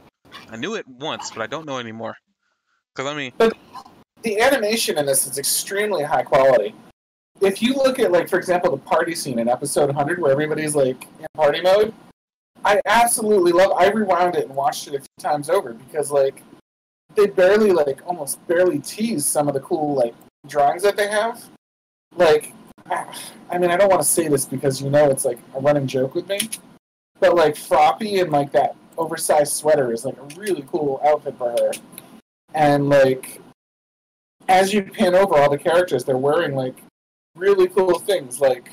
I 0.49 0.57
knew 0.57 0.75
it 0.77 0.87
once, 0.87 1.31
but 1.35 1.43
I 1.43 1.47
don't 1.47 1.67
know 1.67 1.79
anymore. 1.79 2.17
Because 2.95 3.11
I 3.11 3.17
mean, 3.17 3.33
the 4.23 4.41
animation 4.41 4.99
in 4.99 5.07
this 5.07 5.27
is 5.27 5.39
extremely 5.39 6.03
high 6.03 6.23
quality. 6.23 6.75
If 7.41 7.63
you 7.63 7.75
look 7.75 7.99
at, 7.99 8.13
like, 8.13 8.29
for 8.29 8.39
example, 8.39 8.71
the 8.71 8.77
party 8.77 9.15
scene 9.15 9.39
in 9.39 9.49
episode 9.49 9.87
100 9.87 10.21
where 10.21 10.31
everybody's, 10.31 10.77
like, 10.77 11.09
in 11.19 11.27
party 11.35 11.61
mode, 11.61 11.93
I 12.65 12.81
absolutely 12.87 13.51
love 13.51 13.73
I 13.73 13.89
rewound 13.89 14.37
it 14.37 14.47
and 14.47 14.55
watched 14.55 14.87
it 14.87 14.95
a 14.95 14.99
few 14.99 15.09
times 15.19 15.51
over 15.51 15.73
because, 15.73 16.11
like, 16.11 16.43
they 17.17 17.27
barely, 17.27 17.73
like, 17.73 18.01
almost 18.07 18.47
barely 18.47 18.79
tease 18.79 19.27
some 19.27 19.49
of 19.49 19.55
the 19.55 19.61
cool, 19.61 19.95
like, 19.95 20.15
drawings 20.47 20.83
that 20.83 20.97
they 20.97 21.09
have. 21.09 21.43
Like, 22.15 22.53
ah, 22.91 23.13
I 23.51 23.59
mean, 23.59 23.71
I 23.71 23.77
don't 23.77 23.89
want 23.89 24.03
to 24.03 24.09
say 24.09 24.29
this 24.29 24.45
because 24.45 24.81
you 24.81 24.91
know 24.91 25.11
it's, 25.11 25.25
like, 25.25 25.39
a 25.57 25.61
running 25.61 25.87
joke 25.87 26.15
with 26.15 26.29
me, 26.29 26.39
but, 27.19 27.35
like, 27.35 27.57
Froppy 27.57 28.21
and, 28.21 28.31
like, 28.31 28.53
that 28.53 28.77
oversized 28.99 29.55
sweater 29.55 29.93
is, 29.93 30.05
like, 30.05 30.17
a 30.19 30.41
really 30.41 30.65
cool 30.71 31.01
outfit 31.05 31.37
for 31.39 31.51
her. 31.51 31.73
And, 32.55 32.89
like, 32.89 33.41
as 34.49 34.73
you 34.73 34.83
pan 34.83 35.15
over 35.15 35.37
all 35.37 35.51
the 35.51 35.59
characters, 35.59 36.05
they're 36.05 36.17
wearing 36.19 36.55
like 36.55 36.77
really 37.37 37.69
cool 37.69 37.99
things, 37.99 38.41
like, 38.41 38.71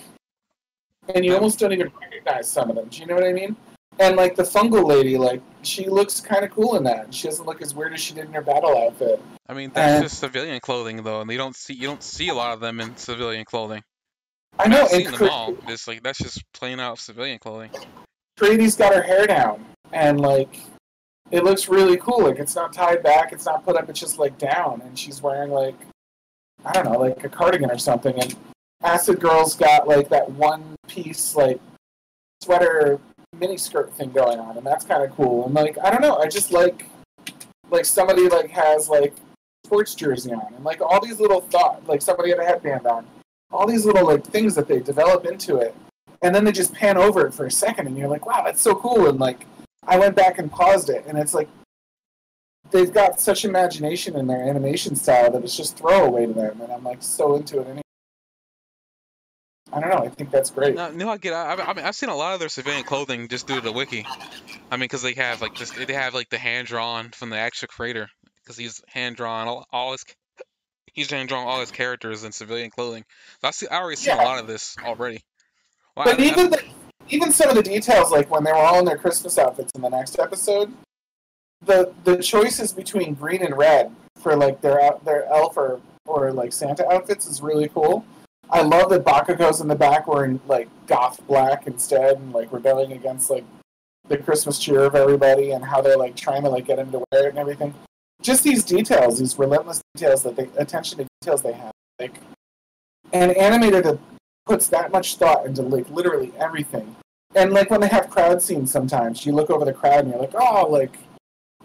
and 1.14 1.24
you 1.24 1.36
almost 1.36 1.60
don't 1.60 1.72
even 1.72 1.92
recognize 2.02 2.50
some 2.50 2.70
of 2.70 2.76
them. 2.76 2.88
Do 2.90 3.00
you 3.00 3.06
know 3.06 3.16
what 3.16 3.24
I 3.24 3.34
mean? 3.34 3.56
And 4.00 4.16
like 4.16 4.36
the 4.36 4.44
fungal 4.44 4.86
lady, 4.86 5.18
like 5.18 5.42
she 5.62 5.88
looks 5.88 6.22
kind 6.22 6.44
of 6.46 6.52
cool 6.52 6.76
in 6.78 6.84
that. 6.86 7.14
She 7.14 7.28
doesn't 7.28 7.46
look 7.46 7.62
as 7.62 7.76
weird 7.76 7.94
as 7.94 8.02
she 8.02 8.14
did 8.14 8.26
in 8.26 8.34
her 8.34 8.42
battle 8.42 8.78
outfit. 8.78 9.22
I 9.48 9.54
mean 9.54 9.72
that's 9.74 10.00
Uh, 10.00 10.04
just 10.04 10.20
civilian 10.20 10.60
clothing 10.60 11.04
though, 11.04 11.22
and 11.22 11.30
you 11.30 11.38
don't 11.38 11.56
see 11.56 11.74
you 11.74 11.88
don't 11.88 12.04
see 12.04 12.30
a 12.30 12.34
lot 12.34 12.54
of 12.54 12.60
them 12.60 12.80
in 12.80 12.96
civilian 12.98 13.46
clothing. 13.46 13.84
I 14.58 14.68
know. 14.68 14.86
I've 14.86 14.94
And 14.94 15.04
seen 15.04 15.12
them 15.12 15.30
all. 15.30 15.56
It's 15.68 15.88
like 15.88 16.02
that's 16.02 16.20
just 16.20 16.42
plain 16.54 16.80
out 16.80 16.98
civilian 17.00 17.40
clothing. 17.40 17.72
Creati's 18.38 18.76
got 18.76 18.94
her 18.96 19.02
hair 19.02 19.28
down, 19.28 19.66
and 19.92 20.22
like 20.22 20.60
it 21.32 21.44
looks 21.44 21.70
really 21.70 21.98
cool. 21.98 22.24
Like 22.24 22.40
it's 22.40 22.56
not 22.56 22.74
tied 22.74 23.04
back, 23.04 23.32
it's 23.32 23.46
not 23.46 23.66
put 23.66 23.76
up, 23.76 23.90
it's 23.90 24.00
just 24.00 24.18
like 24.20 24.38
down, 24.38 24.82
and 24.84 24.98
she's 24.98 25.22
wearing 25.22 25.52
like 25.52 25.76
I 26.66 26.74
don't 26.74 26.86
know, 26.86 27.00
like 27.00 27.24
a 27.24 27.30
cardigan 27.30 27.72
or 27.72 27.78
something. 27.78 28.20
And 28.20 28.36
Acid 28.84 29.20
Girl's 29.20 29.56
got 29.56 29.88
like 29.88 30.10
that 30.10 30.30
one 30.32 30.76
piece 30.88 31.36
like 31.36 31.60
sweater 32.42 33.00
mini 33.38 33.58
skirt 33.58 33.94
thing 33.94 34.12
going 34.12 34.40
on, 34.40 34.58
and 34.58 34.66
that's 34.66 34.86
kind 34.86 35.04
of 35.04 35.12
cool. 35.16 35.46
And 35.46 35.54
like 35.54 35.78
I 35.84 35.92
don't 35.92 36.02
know, 36.02 36.18
I 36.18 36.28
just 36.28 36.52
like 36.52 36.86
like 37.70 37.86
somebody 37.86 38.28
like 38.28 38.50
has 38.50 38.90
like 38.90 39.14
sports 39.66 39.96
jersey 39.96 40.32
on, 40.32 40.54
and 40.56 40.64
like 40.64 40.82
all 40.82 41.00
these 41.00 41.20
little 41.20 41.42
thought, 41.42 41.86
like 41.88 42.02
somebody 42.02 42.30
had 42.30 42.40
a 42.40 42.46
headband 42.46 42.88
on, 42.88 43.06
all 43.52 43.68
these 43.68 43.86
little 43.86 44.06
like 44.08 44.26
things 44.26 44.56
that 44.56 44.68
they 44.68 44.80
develop 44.80 45.26
into 45.26 45.58
it 45.58 45.76
and 46.22 46.36
then 46.36 46.44
they 46.44 46.52
just 46.52 46.74
pan 46.74 46.98
over 46.98 47.26
it 47.26 47.34
for 47.34 47.46
a 47.46 47.52
second 47.52 47.88
and 47.88 47.98
you're 47.98 48.08
like 48.08 48.26
wow 48.26 48.44
that's 48.44 48.62
so 48.62 48.76
cool 48.76 49.08
and 49.08 49.20
like 49.20 49.46
i 49.88 49.98
went 49.98 50.16
back 50.16 50.38
and 50.40 50.52
paused 50.52 50.90
it 50.90 51.04
and 51.08 51.18
it's 51.18 51.34
like 51.34 51.48
they've 52.72 52.94
got 52.94 53.20
such 53.20 53.46
imagination 53.46 54.16
in 54.16 54.28
their 54.28 54.42
animation 54.48 54.96
style 54.96 55.32
that 55.32 55.44
it's 55.44 55.56
just 55.58 55.78
throwaway 55.78 56.26
to 56.26 56.34
them 56.34 56.62
and 56.62 56.72
i'm 56.72 56.84
like 56.84 57.02
so 57.02 57.36
into 57.36 57.60
it 57.60 57.66
anyway. 57.68 57.82
i 59.74 59.80
don't 59.80 59.90
know 59.90 60.04
i 60.04 60.10
think 60.10 60.30
that's 60.32 60.50
great 60.50 60.76
No, 60.76 60.92
no, 60.92 61.10
I 61.10 61.18
get. 61.18 61.34
I, 61.34 61.54
I 61.56 61.74
mean, 61.74 61.86
I've 61.86 61.96
seen 61.96 62.10
a 62.10 62.16
lot 62.16 62.34
of 62.34 62.40
their 62.40 62.50
civilian 62.50 62.84
clothing 62.84 63.28
just 63.28 63.48
due 63.48 63.56
to 63.56 63.62
the 63.62 63.72
wiki. 63.72 64.06
I 64.72 64.76
mean, 64.78 64.82
because 64.82 65.02
they 65.02 65.14
have 65.14 65.42
like 65.42 65.56
this, 65.58 65.72
they 65.72 65.94
have 65.94 66.14
like 66.14 66.30
the 66.30 66.38
hand 66.38 66.68
drawn 66.68 67.10
from 67.10 67.30
the 67.30 67.38
actual 67.38 67.68
creator, 67.68 68.08
because 68.44 68.58
he's 68.58 68.82
hand 68.88 69.16
drawn 69.16 69.48
all, 69.48 69.66
all 69.72 69.92
his, 69.94 70.06
he's 70.94 71.10
hand 71.10 71.30
drawn 71.30 71.48
all 71.48 71.60
his 71.60 71.72
characters 71.72 72.24
in 72.24 72.32
civilian 72.32 72.70
clothing. 72.72 73.04
So 73.42 73.48
I 73.48 73.52
see, 73.52 73.68
I 73.68 73.78
already 73.80 73.96
seen 73.98 74.14
a 74.14 74.24
lot 74.24 74.40
of 74.40 74.48
this 74.48 74.76
already. 74.84 75.22
Well, 75.96 76.06
but 76.06 76.20
I- 76.20 76.24
I- 76.24 76.28
even 76.28 76.50
the, 76.52 76.64
even 77.10 77.32
some 77.32 77.50
of 77.50 77.56
the 77.56 77.64
details 77.64 78.12
like 78.12 78.30
when 78.30 78.44
they 78.44 78.52
were 78.52 78.58
all 78.58 78.80
in 78.80 78.86
their 78.86 78.98
christmas 78.98 79.38
outfits 79.38 79.72
in 79.74 79.82
the 79.82 79.90
next 79.90 80.20
episode 80.20 80.72
the 81.66 81.94
the 82.04 82.18
choices 82.18 82.72
between 82.72 83.14
green 83.14 83.44
and 83.44 83.58
red 83.58 83.92
for 84.16 84.36
like 84.36 84.62
their 84.62 84.80
their 85.04 85.26
elf 85.28 85.58
or, 85.58 85.82
or 86.06 86.32
like 86.32 86.54
santa 86.54 86.88
outfits 86.90 87.28
is 87.28 87.42
really 87.42 87.68
cool. 87.70 88.06
I 88.52 88.62
love 88.62 88.90
that 88.90 89.06
bakugo's 89.06 89.62
in 89.62 89.68
the 89.68 89.76
back 89.76 90.08
wearing 90.08 90.40
like 90.48 90.70
goth 90.88 91.26
black 91.28 91.68
instead 91.68 92.18
and 92.18 92.34
like 92.34 92.52
rebelling 92.52 92.94
against 92.94 93.30
like 93.30 93.46
the 94.08 94.18
christmas 94.18 94.58
cheer 94.58 94.84
of 94.84 94.96
everybody 94.96 95.52
and 95.52 95.64
how 95.64 95.82
they're 95.82 95.98
like 95.98 96.16
trying 96.16 96.42
to 96.44 96.50
like 96.50 96.66
get 96.66 96.80
him 96.80 96.92
to 96.92 97.04
wear 97.12 97.28
it 97.28 97.30
and 97.30 97.38
everything. 97.38 97.74
Just 98.22 98.44
these 98.44 98.64
details 98.64 99.20
these 99.20 99.38
relentless 99.38 99.82
details 99.96 100.24
that 100.24 100.36
they 100.36 100.50
attention 100.58 100.98
to 101.00 101.08
details 101.22 101.42
they 101.42 101.54
have 101.54 101.72
like 102.00 102.16
an 103.14 103.32
animator 103.32 103.84
that 103.84 104.00
puts 104.50 104.68
that 104.68 104.92
much 104.92 105.18
thought 105.18 105.46
into 105.46 105.62
like 105.62 105.88
literally 105.92 106.34
everything. 106.40 106.96
And 107.36 107.54
like 107.54 107.70
when 107.70 107.82
they 107.82 107.88
have 107.88 108.10
crowd 108.10 108.42
scenes 108.42 108.72
sometimes, 108.72 109.24
you 109.24 109.32
look 109.32 109.52
over 109.52 109.64
the 109.64 109.74
crowd 109.74 110.00
and 110.00 110.10
you're 110.10 110.20
like, 110.20 110.34
oh, 110.34 110.68
like 110.68 110.98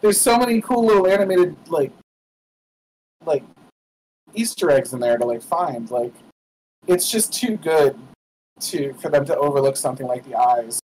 there's 0.03 0.21
so 0.21 0.39
many 0.39 0.61
cool 0.61 0.85
little 0.85 1.07
animated 1.07 1.57
like 1.69 1.93
like 3.25 3.43
Easter 4.35 4.71
eggs 4.71 4.93
in 4.93 5.01
there 5.01 5.17
to 5.17 5.25
like 5.25 5.43
find. 5.43 5.91
Like 5.91 6.13
it's 6.87 7.11
just 7.11 7.33
too 7.33 7.57
good 7.57 7.99
to 8.61 8.93
for 8.95 9.09
them 9.09 9.25
to 9.25 9.37
overlook 9.37 9.79
something 9.79 10.07
like 10.07 10.25
the 10.25 10.35
eyes 10.35 10.79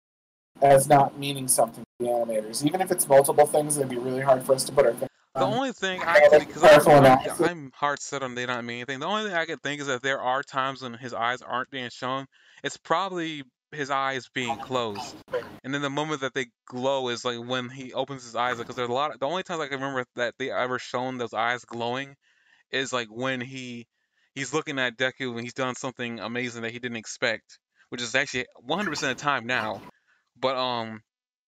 as 0.61 0.87
not 0.87 1.17
meaning 1.19 1.49
something 1.49 1.83
to 1.83 2.05
the 2.05 2.11
animators. 2.11 2.65
Even 2.65 2.79
if 2.79 2.91
it's 2.91 3.07
multiple 3.09 3.45
things, 3.45 3.75
it'd 3.77 3.89
be 3.89 3.97
really 3.97 4.21
hard 4.21 4.43
for 4.43 4.55
us 4.55 4.63
to 4.63 4.71
put 4.71 4.85
our 4.85 4.93
The 5.39 5.45
on. 5.45 5.53
only 5.53 5.71
thing 5.71 6.01
I 6.01 6.19
can, 6.19 6.31
like 6.31 6.47
because 6.47 6.87
I'm, 6.87 7.45
I'm, 7.45 7.71
hard 7.73 7.99
set 7.99 8.23
on 8.23 8.35
they 8.35 8.45
not 8.45 8.63
mean 8.63 8.77
anything. 8.77 8.99
The 8.99 9.07
only 9.07 9.23
thing 9.23 9.33
I 9.33 9.45
can 9.45 9.57
think 9.57 9.81
is 9.81 9.87
that 9.87 10.01
there 10.01 10.21
are 10.21 10.43
times 10.43 10.81
when 10.81 10.93
his 10.93 11.13
eyes 11.13 11.41
aren't 11.41 11.69
being 11.69 11.89
shown. 11.89 12.25
It's 12.63 12.77
probably 12.77 13.43
his 13.71 13.89
eyes 13.89 14.29
being 14.33 14.57
closed, 14.57 15.15
and 15.63 15.73
then 15.73 15.81
the 15.81 15.89
moment 15.89 16.21
that 16.21 16.33
they 16.33 16.47
glow 16.65 17.09
is 17.09 17.23
like 17.23 17.39
when 17.39 17.69
he 17.69 17.93
opens 17.93 18.23
his 18.23 18.35
eyes. 18.35 18.57
Because 18.57 18.75
there's 18.75 18.89
a 18.89 18.93
lot. 18.93 19.13
Of, 19.13 19.19
the 19.19 19.27
only 19.27 19.43
times 19.43 19.61
I 19.61 19.67
can 19.67 19.79
remember 19.79 20.05
that 20.15 20.35
they 20.37 20.51
ever 20.51 20.79
shown 20.79 21.17
those 21.17 21.33
eyes 21.33 21.65
glowing 21.65 22.15
is 22.71 22.93
like 22.93 23.07
when 23.09 23.41
he 23.41 23.87
he's 24.35 24.53
looking 24.53 24.79
at 24.79 24.97
Deku 24.97 25.31
and 25.31 25.41
he's 25.41 25.53
done 25.53 25.75
something 25.75 26.19
amazing 26.19 26.61
that 26.63 26.71
he 26.71 26.79
didn't 26.79 26.97
expect, 26.97 27.59
which 27.89 28.01
is 28.01 28.15
actually 28.15 28.45
100% 28.67 28.89
of 28.89 28.99
the 28.99 29.15
time 29.15 29.45
now. 29.45 29.81
But 30.39 30.55
um, 30.55 31.01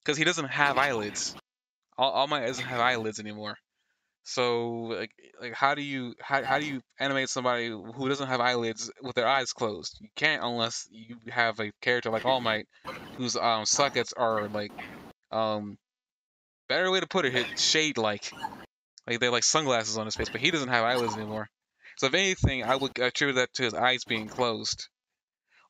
because 0.04 0.18
he 0.18 0.24
doesn't 0.24 0.50
have 0.50 0.78
eyelids. 0.78 1.36
All, 1.98 2.12
All 2.12 2.28
Might 2.28 2.46
doesn't 2.46 2.66
have 2.66 2.80
eyelids 2.80 3.20
anymore. 3.20 3.56
So 4.24 4.70
like 4.84 5.12
like 5.40 5.54
how 5.54 5.76
do 5.76 5.82
you 5.82 6.16
how 6.22 6.44
how 6.44 6.60
do 6.60 6.66
you 6.66 6.82
animate 7.00 7.30
somebody 7.30 7.70
who 7.70 8.08
doesn't 8.10 8.28
have 8.28 8.40
eyelids 8.40 8.92
with 9.02 9.16
their 9.16 9.28
eyes 9.28 9.52
closed? 9.54 9.98
You 10.00 10.10
can't 10.16 10.44
unless 10.44 10.88
you 10.92 11.20
have 11.30 11.60
a 11.60 11.72
character 11.82 12.12
like 12.12 12.26
All 12.26 12.42
Might 12.42 12.68
whose 13.18 13.36
um 13.36 13.66
sockets 13.66 14.14
are 14.14 14.48
like 14.50 14.74
um 15.32 15.78
better 16.70 16.92
way 16.92 17.00
to 17.00 17.08
put 17.08 17.26
it, 17.26 17.50
shade 17.58 17.98
like. 17.98 18.36
Like 19.08 19.20
they're 19.20 19.32
like 19.32 19.44
sunglasses 19.44 19.98
on 19.98 20.06
his 20.08 20.16
face, 20.16 20.30
but 20.30 20.42
he 20.42 20.52
doesn't 20.52 20.70
have 20.70 20.86
eyelids 20.86 21.18
anymore. 21.18 21.50
So 21.98 22.08
if 22.08 22.14
anything, 22.16 22.64
I 22.64 22.76
would 22.76 23.00
attribute 23.00 23.36
that 23.38 23.54
to 23.56 23.64
his 23.64 23.74
eyes 23.76 24.06
being 24.06 24.30
closed, 24.30 24.90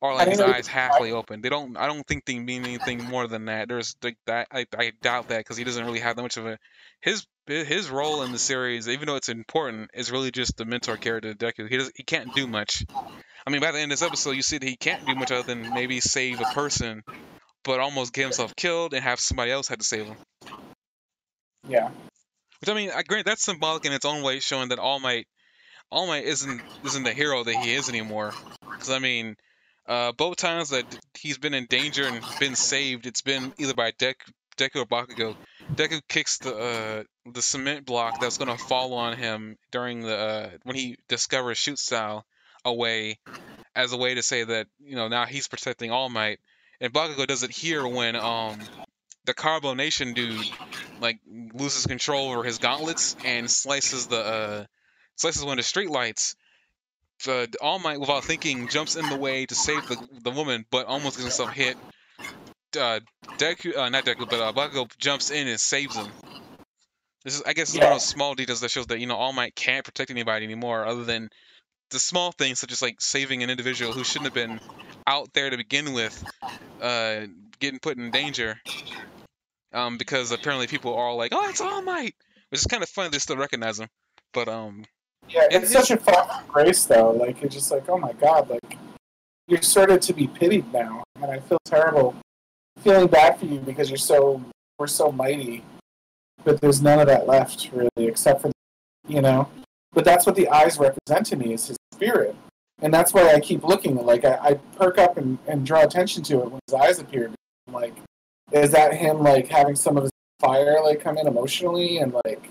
or 0.02 0.14
like 0.16 0.30
his 0.30 0.42
eyes 0.42 0.68
halfway 0.68 1.12
open. 1.12 1.42
They 1.42 1.50
don't. 1.50 1.78
I 1.78 1.88
don't 1.88 2.06
think 2.08 2.26
they 2.26 2.40
mean 2.40 2.64
anything 2.64 3.04
more 3.04 3.28
than 3.28 3.46
that. 3.46 3.68
There's 3.68 3.96
like 4.04 4.18
that. 4.26 4.48
I, 4.52 4.66
I 4.78 4.92
doubt 5.02 5.28
that 5.28 5.40
because 5.40 5.58
he 5.58 5.64
doesn't 5.64 5.86
really 5.86 6.00
have 6.00 6.16
that 6.16 6.22
much 6.24 6.38
of 6.38 6.48
a 6.48 6.58
his 7.02 7.26
his 7.52 7.90
role 7.90 8.24
in 8.24 8.32
the 8.32 8.40
series, 8.40 8.88
even 8.88 9.08
though 9.08 9.16
it's 9.16 9.30
important, 9.30 9.92
is 9.94 10.12
really 10.12 10.32
just 10.32 10.58
the 10.58 10.66
mentor 10.66 10.98
character 10.98 11.34
to 11.34 11.38
Deku. 11.38 11.70
He 11.70 11.78
does 11.78 11.92
he 11.96 12.04
can't 12.04 12.34
do 12.34 12.48
much. 12.48 12.86
I 13.46 13.50
mean, 13.50 13.62
by 13.62 13.72
the 13.72 13.80
end 13.80 13.92
of 13.92 14.00
this 14.00 14.08
episode, 14.08 14.32
you 14.32 14.42
see 14.42 14.58
that 14.58 14.68
he 14.68 14.76
can't 14.76 15.06
do 15.06 15.16
much 15.16 15.32
other 15.32 15.44
than 15.44 15.74
maybe 15.74 16.00
save 16.00 16.40
a 16.40 16.46
person, 16.46 17.04
but 17.64 17.80
almost 17.80 18.14
get 18.14 18.24
himself 18.24 18.56
killed 18.56 18.94
and 18.94 19.04
have 19.04 19.20
somebody 19.20 19.52
else 19.52 19.68
had 19.68 19.80
to 19.80 19.86
save 19.86 20.06
him. 20.06 20.18
Yeah. 21.68 21.90
Which 22.60 22.70
I 22.70 22.74
mean, 22.74 22.92
I 22.96 23.04
grant 23.04 23.26
that's 23.26 23.44
symbolic 23.44 23.86
in 23.86 23.94
its 23.94 24.06
own 24.06 24.24
way, 24.24 24.40
showing 24.40 24.70
that 24.70 24.80
All 24.80 25.00
Might, 25.00 25.26
All 25.92 26.08
Might 26.08 26.26
isn't 26.26 26.62
isn't 26.86 27.04
the 27.04 27.14
hero 27.14 27.44
that 27.44 27.56
he 27.56 27.74
is 27.74 27.90
anymore. 27.90 28.34
Because 28.70 28.92
I 28.92 29.00
mean, 29.00 29.36
uh, 29.88 30.12
both 30.12 30.38
times 30.38 30.70
that 30.70 30.86
he's 31.18 31.40
been 31.40 31.54
in 31.54 31.66
danger 31.66 32.06
and 32.06 32.24
been 32.40 32.56
saved, 32.56 33.08
it's 33.08 33.24
been 33.24 33.54
either 33.58 33.74
by 33.74 33.92
Dek, 33.92 34.16
Deku 34.58 34.78
or 34.78 34.86
Bakugo. 34.86 35.36
Deku 35.74 36.02
kicks 36.08 36.38
the 36.38 36.56
uh, 36.56 37.04
the 37.26 37.42
cement 37.42 37.86
block 37.86 38.20
that's 38.20 38.38
gonna 38.38 38.58
fall 38.58 38.94
on 38.94 39.18
him 39.18 39.58
during 39.72 40.02
the 40.02 40.16
uh, 40.16 40.50
when 40.64 40.76
he 40.76 40.98
discovers 41.08 41.58
shoot 41.58 41.80
style 41.80 42.26
away 42.66 43.20
as 43.76 43.94
a 43.94 43.98
way 43.98 44.16
to 44.16 44.24
say 44.24 44.44
that 44.44 44.68
you 44.80 44.96
know 44.96 45.08
now 45.08 45.26
he's 45.26 45.48
protecting 45.48 45.92
All 45.92 46.10
Might. 46.10 46.40
And 46.80 46.92
Bakugo 46.92 47.28
does 47.28 47.44
it 47.44 47.52
here 47.52 47.88
when 47.88 48.16
um 48.16 48.60
the 49.26 49.34
Carbonation 49.34 50.16
dude 50.16 50.46
like 51.00 51.20
loses 51.54 51.86
control 51.86 52.32
over 52.32 52.44
his 52.44 52.58
gauntlets 52.58 53.16
and 53.26 53.50
slices 53.50 54.08
the 54.08 54.20
uh, 54.20 54.66
slices 55.16 55.44
one 55.44 55.60
of 55.60 55.66
the 55.66 55.82
streetlights. 55.82 56.36
Uh, 57.28 57.46
All 57.62 57.78
Might, 57.78 58.00
without 58.00 58.24
thinking, 58.24 58.68
jumps 58.68 58.96
in 58.96 59.08
the 59.08 59.16
way 59.16 59.46
to 59.46 59.54
save 59.54 59.88
the 59.88 60.08
the 60.24 60.32
woman, 60.32 60.66
but 60.72 60.88
almost 60.88 61.18
gets 61.18 61.24
himself 61.24 61.52
hit. 61.52 61.78
Uh, 62.76 63.00
Deku, 63.38 63.78
uh, 63.78 63.90
not 63.90 64.06
Deku, 64.06 64.28
but 64.30 64.40
uh, 64.40 64.54
Bakugo 64.54 64.90
jumps 64.98 65.30
in 65.30 65.48
and 65.48 65.60
saves 65.60 65.96
him. 65.96 66.08
This 67.24 67.36
is, 67.36 67.44
I 67.46 67.54
guess, 67.54 67.76
yeah. 67.76 67.84
one 67.84 67.94
of 67.94 67.96
those 67.96 68.08
small 68.08 68.34
details 68.36 68.62
that 68.62 68.72
shows 68.72 68.88
that 68.88 69.00
you 69.00 69.08
know 69.08 69.16
All 69.16 69.34
Might 69.34 69.56
can't 69.56 69.86
protect 69.86 70.10
anybody 70.10 70.46
anymore, 70.46 70.86
other 70.86 71.04
than 71.04 71.30
the 71.92 72.00
small 72.00 72.32
things 72.32 72.60
such 72.60 72.72
as 72.72 72.82
like 72.82 73.00
saving 73.00 73.44
an 73.44 73.50
individual 73.50 73.92
who 73.92 74.04
shouldn't 74.04 74.26
have 74.26 74.34
been 74.34 74.60
out 75.06 75.34
there 75.34 75.50
to 75.50 75.58
begin 75.58 75.94
with, 75.94 76.24
uh, 76.82 77.22
getting 77.60 77.80
put 77.80 77.98
in 77.98 78.12
danger 78.12 78.60
um, 79.74 79.98
because 79.98 80.32
apparently 80.32 80.68
people 80.68 80.94
are 80.96 81.08
all 81.08 81.18
like, 81.18 81.32
"Oh, 81.34 81.50
it's 81.50 81.62
All 81.62 81.82
Might," 81.82 82.16
which 82.50 82.60
is 82.62 82.66
kind 82.66 82.84
of 82.84 82.90
funny. 82.90 83.10
They 83.10 83.20
still 83.20 83.38
recognize 83.38 83.80
him, 83.80 83.90
but 84.34 84.48
um, 84.48 84.86
yeah, 85.30 85.44
it's, 85.50 85.72
it's 85.72 85.88
such 85.88 85.92
a 85.92 85.98
fall 85.98 86.44
grace 86.48 86.84
though. 86.86 87.12
Like 87.12 87.42
it's 87.44 87.56
just 87.56 87.72
like, 87.72 87.88
oh 87.90 87.98
my 87.98 88.14
god, 88.14 88.50
like 88.50 88.78
you're 89.48 89.62
started 89.62 90.02
to 90.04 90.14
be 90.14 90.28
pitied 90.28 90.72
now, 90.74 91.04
and 91.16 91.32
I 91.32 91.40
feel 91.40 91.60
terrible, 91.66 92.16
feeling 92.80 93.08
bad 93.08 93.40
for 93.40 93.46
you 93.46 93.60
because 93.60 93.90
you're 93.90 93.98
so 93.98 94.44
we're 94.78 94.88
so 94.88 95.12
mighty, 95.12 95.64
but 96.44 96.62
there's 96.62 96.82
none 96.82 97.00
of 97.00 97.08
that 97.08 97.28
left 97.28 97.70
really, 97.74 98.08
except 98.08 98.42
for 98.42 98.52
you 99.08 99.22
know. 99.22 99.50
But 99.94 100.06
that's 100.06 100.26
what 100.26 100.36
the 100.36 100.48
eyes 100.50 100.78
represent 100.78 101.26
to 101.28 101.36
me 101.36 101.54
is 101.54 101.68
his 101.68 101.78
spirit, 101.94 102.36
and 102.82 102.94
that's 102.94 103.14
why 103.14 103.34
I 103.34 103.40
keep 103.40 103.64
looking. 103.64 103.96
Like 103.96 104.26
I, 104.26 104.38
I 104.42 104.54
perk 104.78 104.98
up 104.98 105.18
and, 105.18 105.38
and 105.48 105.66
draw 105.66 105.84
attention 105.84 106.24
to 106.24 106.42
it 106.42 106.52
when 106.52 106.60
his 106.68 106.74
eyes 106.74 107.00
appear. 107.00 107.32
Like 107.68 107.94
is 108.52 108.72
that 108.72 108.94
him 108.94 109.20
like 109.20 109.48
having 109.48 109.76
some 109.76 109.98
of 109.98 110.04
his 110.04 110.12
fire 110.40 110.80
like 110.84 111.00
come 111.00 111.18
in 111.18 111.28
emotionally 111.28 112.00
and 112.00 112.14
like 112.26 112.50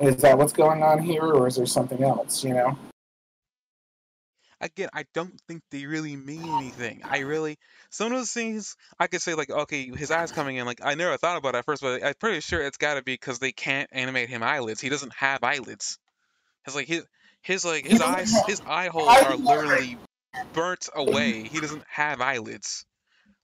is 0.00 0.16
that 0.16 0.36
what's 0.36 0.52
going 0.52 0.82
on 0.82 1.00
here 1.00 1.22
or 1.22 1.46
is 1.46 1.56
there 1.56 1.66
something 1.66 2.02
else 2.02 2.42
you 2.42 2.54
know 2.54 2.76
again 4.60 4.88
i 4.94 5.04
don't 5.14 5.40
think 5.46 5.62
they 5.70 5.86
really 5.86 6.16
mean 6.16 6.48
anything. 6.48 7.02
I 7.04 7.18
really 7.20 7.58
some 7.90 8.12
of 8.12 8.18
those 8.18 8.32
things 8.32 8.76
i 8.98 9.06
could 9.06 9.20
say 9.20 9.34
like 9.34 9.50
okay 9.50 9.90
his 9.90 10.10
eyes 10.10 10.32
coming 10.32 10.56
in 10.56 10.66
like 10.66 10.80
i 10.82 10.94
never 10.94 11.16
thought 11.16 11.36
about 11.36 11.54
it 11.54 11.58
at 11.58 11.64
first 11.64 11.82
but 11.82 12.04
i'm 12.04 12.14
pretty 12.14 12.40
sure 12.40 12.62
it's 12.62 12.78
got 12.78 12.94
to 12.94 13.02
be 13.02 13.14
because 13.14 13.38
they 13.38 13.52
can't 13.52 13.88
animate 13.92 14.28
him 14.28 14.42
eyelids. 14.42 14.80
He 14.80 14.88
doesn't 14.88 15.12
have 15.14 15.42
eyelids. 15.42 15.98
It's 16.66 16.76
like 16.76 16.86
his 16.86 17.04
his 17.42 17.64
like 17.64 17.86
his 17.86 18.00
eyes 18.00 18.32
his 18.46 18.60
eye 18.66 18.88
holes 18.88 19.08
are 19.08 19.36
literally 19.36 19.98
burnt 20.52 20.88
away. 20.94 21.42
He 21.44 21.60
doesn't 21.60 21.84
have 21.88 22.20
eyelids. 22.20 22.84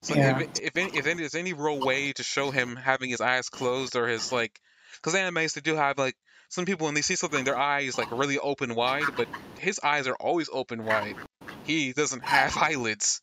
So 0.02 0.14
yeah. 0.14 0.40
if 0.40 0.60
if 0.60 0.76
any, 0.76 0.98
if 0.98 1.06
any, 1.06 1.20
there's 1.20 1.34
any 1.34 1.52
real 1.52 1.78
way 1.78 2.12
to 2.12 2.22
show 2.22 2.50
him 2.50 2.76
having 2.76 3.10
his 3.10 3.20
eyes 3.20 3.48
closed 3.48 3.96
or 3.96 4.08
his 4.08 4.32
like, 4.32 4.58
because 4.96 5.14
animes 5.14 5.54
they 5.54 5.60
do 5.60 5.76
have 5.76 5.98
like 5.98 6.16
some 6.53 6.66
people 6.66 6.84
when 6.84 6.94
they 6.94 7.00
see 7.00 7.16
something 7.16 7.44
their 7.44 7.57
eyes 7.57 7.96
like 7.96 8.12
really 8.12 8.38
open 8.38 8.74
wide, 8.74 9.05
but 9.16 9.26
his 9.59 9.80
eyes 9.82 10.07
are 10.07 10.16
always 10.16 10.50
open 10.53 10.84
wide. 10.84 11.16
He 11.64 11.94
doesn't 11.94 12.22
have 12.22 12.55
eyelids. 12.61 13.22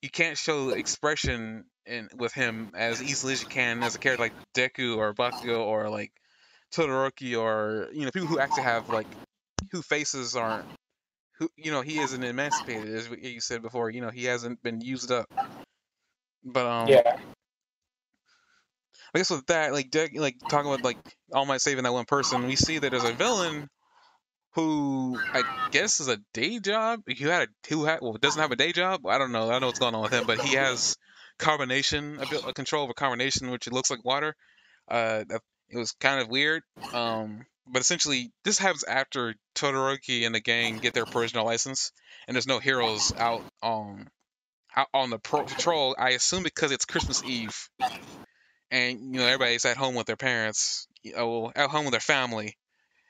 You 0.00 0.08
can't 0.08 0.38
show 0.38 0.70
expression 0.70 1.64
in 1.84 2.08
with 2.16 2.32
him 2.32 2.70
as 2.74 3.02
easily 3.02 3.34
as 3.34 3.42
you 3.42 3.48
can 3.48 3.82
as 3.82 3.96
a 3.96 3.98
character 3.98 4.22
like 4.22 4.32
Deku 4.54 4.96
or 4.96 5.12
Bakugo 5.12 5.58
or 5.58 5.90
like 5.90 6.10
Todoroki 6.74 7.38
or 7.38 7.88
you 7.92 8.06
know 8.06 8.10
people 8.12 8.28
who 8.28 8.38
actually 8.38 8.62
have 8.62 8.88
like 8.88 9.08
who 9.72 9.82
faces 9.82 10.34
aren't 10.34 10.64
who 11.38 11.50
you 11.56 11.72
know 11.72 11.82
he 11.82 11.98
isn't 11.98 12.24
emancipated 12.24 12.94
as 12.94 13.10
you 13.20 13.42
said 13.42 13.60
before 13.60 13.90
you 13.90 14.00
know 14.00 14.08
he 14.08 14.24
hasn't 14.24 14.62
been 14.62 14.80
used 14.80 15.10
up 15.10 15.26
but 16.44 16.66
um, 16.66 16.88
yeah. 16.88 17.18
I 19.14 19.18
guess 19.18 19.30
with 19.30 19.46
that, 19.46 19.72
like, 19.72 19.90
de- 19.90 20.18
like 20.18 20.36
talking 20.48 20.70
about 20.70 20.84
like 20.84 20.98
All 21.32 21.46
Might 21.46 21.60
saving 21.60 21.84
that 21.84 21.92
one 21.92 22.04
person, 22.04 22.46
we 22.46 22.56
see 22.56 22.78
that 22.78 22.90
there's 22.90 23.04
a 23.04 23.12
villain 23.12 23.68
who 24.54 25.18
I 25.34 25.44
guess 25.70 26.00
is 26.00 26.08
a 26.08 26.18
day 26.34 26.58
job. 26.58 27.00
Who 27.06 27.28
had 27.28 27.48
a 27.48 27.68
who 27.68 27.84
had 27.84 28.00
well 28.02 28.14
doesn't 28.14 28.40
have 28.40 28.52
a 28.52 28.56
day 28.56 28.72
job. 28.72 29.06
I 29.06 29.18
don't 29.18 29.32
know. 29.32 29.48
I 29.48 29.52
don't 29.52 29.60
know 29.62 29.66
what's 29.68 29.78
going 29.78 29.94
on 29.94 30.02
with 30.02 30.12
him, 30.12 30.26
but 30.26 30.38
he 30.38 30.54
has 30.54 30.96
carbonation, 31.38 32.18
a, 32.20 32.48
a 32.48 32.52
control 32.52 32.84
over 32.84 32.92
carbonation, 32.92 33.50
which 33.50 33.66
it 33.66 33.72
looks 33.72 33.90
like 33.90 34.04
water. 34.04 34.34
Uh, 34.88 35.24
it 35.68 35.76
was 35.76 35.92
kind 35.92 36.20
of 36.20 36.28
weird. 36.28 36.62
Um, 36.92 37.46
but 37.66 37.80
essentially, 37.80 38.32
this 38.44 38.58
happens 38.58 38.84
after 38.84 39.34
Todoroki 39.54 40.26
and 40.26 40.34
the 40.34 40.40
gang 40.40 40.78
get 40.78 40.94
their 40.94 41.06
provisional 41.06 41.46
license, 41.46 41.92
and 42.26 42.34
there's 42.34 42.46
no 42.46 42.58
heroes 42.58 43.12
out 43.16 43.44
um 43.62 44.08
out 44.74 44.88
on 44.92 45.10
the 45.10 45.18
patrol. 45.18 45.94
I 45.98 46.10
assume 46.10 46.42
because 46.42 46.72
it's 46.72 46.84
Christmas 46.84 47.22
Eve, 47.24 47.68
and 48.70 49.14
you 49.14 49.20
know 49.20 49.26
everybody's 49.26 49.64
at 49.64 49.76
home 49.76 49.94
with 49.94 50.06
their 50.06 50.16
parents, 50.16 50.88
you 51.02 51.14
know, 51.14 51.52
at 51.54 51.70
home 51.70 51.84
with 51.84 51.92
their 51.92 52.00
family, 52.00 52.56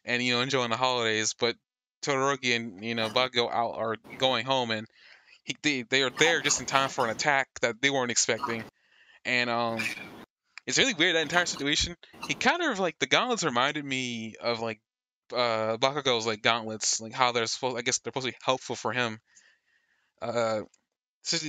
and 0.04 0.22
you 0.22 0.34
know 0.34 0.42
enjoying 0.42 0.70
the 0.70 0.76
holidays. 0.76 1.34
But 1.38 1.56
Todoroki 2.02 2.56
and 2.56 2.84
you 2.84 2.94
know 2.94 3.10
Bakugo 3.10 3.52
out 3.52 3.76
are 3.76 3.96
going 4.18 4.46
home, 4.46 4.70
and 4.72 4.86
he, 5.44 5.56
they 5.62 5.82
they 5.82 6.02
are 6.02 6.10
there 6.18 6.42
just 6.42 6.60
in 6.60 6.66
time 6.66 6.90
for 6.90 7.04
an 7.06 7.10
attack 7.12 7.48
that 7.62 7.82
they 7.82 7.90
weren't 7.90 8.12
expecting, 8.12 8.66
and 9.24 9.50
um. 9.50 9.90
It's 10.66 10.78
really 10.78 10.94
weird 10.94 11.16
that 11.16 11.22
entire 11.22 11.46
situation. 11.46 11.96
He 12.20 12.34
kind 12.34 12.62
of 12.62 12.78
like 12.78 12.98
the 12.98 13.06
gauntlets 13.06 13.44
reminded 13.44 13.84
me 13.84 14.36
of 14.40 14.60
like 14.60 14.80
uh 15.32 15.76
Bakugo's 15.78 16.26
like 16.26 16.42
gauntlets, 16.42 17.00
like 17.00 17.12
how 17.12 17.32
they're 17.32 17.46
supposed. 17.46 17.76
I 17.78 17.82
guess 17.82 17.98
they're 17.98 18.10
supposed 18.10 18.26
to 18.26 18.32
be 18.32 18.38
helpful 18.44 18.76
for 18.76 18.92
him. 18.92 19.20
Uh, 20.22 20.62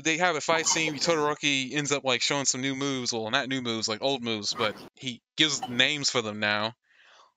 they 0.03 0.17
have 0.17 0.35
a 0.35 0.41
fight 0.41 0.67
scene. 0.67 0.95
Todoroki 0.95 1.73
ends 1.73 1.91
up 1.91 2.03
like 2.03 2.21
showing 2.21 2.45
some 2.45 2.61
new 2.61 2.75
moves. 2.75 3.13
Well, 3.13 3.29
not 3.31 3.47
new 3.47 3.61
moves, 3.61 3.87
like 3.87 4.01
old 4.01 4.23
moves, 4.23 4.53
but 4.53 4.75
he 4.95 5.21
gives 5.37 5.67
names 5.67 6.09
for 6.09 6.21
them 6.21 6.39
now. 6.39 6.73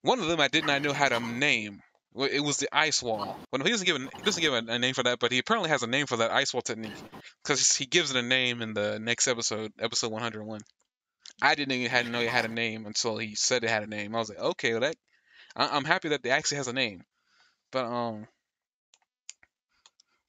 One 0.02 0.18
of 0.20 0.26
them 0.26 0.40
I 0.40 0.48
did 0.48 0.66
not 0.66 0.82
know 0.82 0.92
how 0.92 1.08
to 1.08 1.20
name. 1.20 1.80
It 2.16 2.42
was 2.42 2.58
the 2.58 2.68
ice 2.70 3.02
wall. 3.02 3.36
Well, 3.50 3.62
he 3.64 3.70
doesn't 3.70 3.86
give 3.86 3.96
a, 3.96 4.22
doesn't 4.22 4.40
give 4.40 4.54
a, 4.54 4.78
name 4.78 4.94
for 4.94 5.02
that, 5.02 5.18
but 5.18 5.32
he 5.32 5.38
apparently 5.38 5.70
has 5.70 5.82
a 5.82 5.88
name 5.88 6.06
for 6.06 6.18
that 6.18 6.30
ice 6.30 6.54
wall 6.54 6.62
technique 6.62 6.92
because 7.42 7.74
he 7.74 7.86
gives 7.86 8.10
it 8.10 8.16
a 8.16 8.22
name 8.22 8.62
in 8.62 8.72
the 8.72 9.00
next 9.00 9.26
episode, 9.26 9.72
episode 9.80 10.12
101. 10.12 10.60
I 11.42 11.54
didn't 11.56 11.72
even 11.72 11.90
had 11.90 12.08
know 12.08 12.20
it 12.20 12.28
had 12.28 12.44
a 12.44 12.48
name 12.48 12.86
until 12.86 13.18
he 13.18 13.34
said 13.34 13.64
it 13.64 13.70
had 13.70 13.82
a 13.82 13.88
name. 13.88 14.14
I 14.14 14.18
was 14.18 14.28
like, 14.28 14.38
okay, 14.38 14.72
well 14.72 14.82
that 14.82 14.96
I, 15.56 15.76
am 15.76 15.84
happy 15.84 16.10
that 16.10 16.24
it 16.24 16.28
actually 16.28 16.58
has 16.58 16.68
a 16.68 16.72
name. 16.72 17.02
But 17.72 17.86
um, 17.86 18.28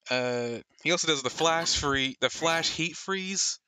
uh, 0.10 0.60
he 0.84 0.92
also 0.92 1.08
does 1.08 1.24
the 1.24 1.30
flash 1.30 1.80
free, 1.80 2.16
the 2.22 2.30
flash 2.30 2.70
heat 2.70 2.96
freeze. 2.96 3.60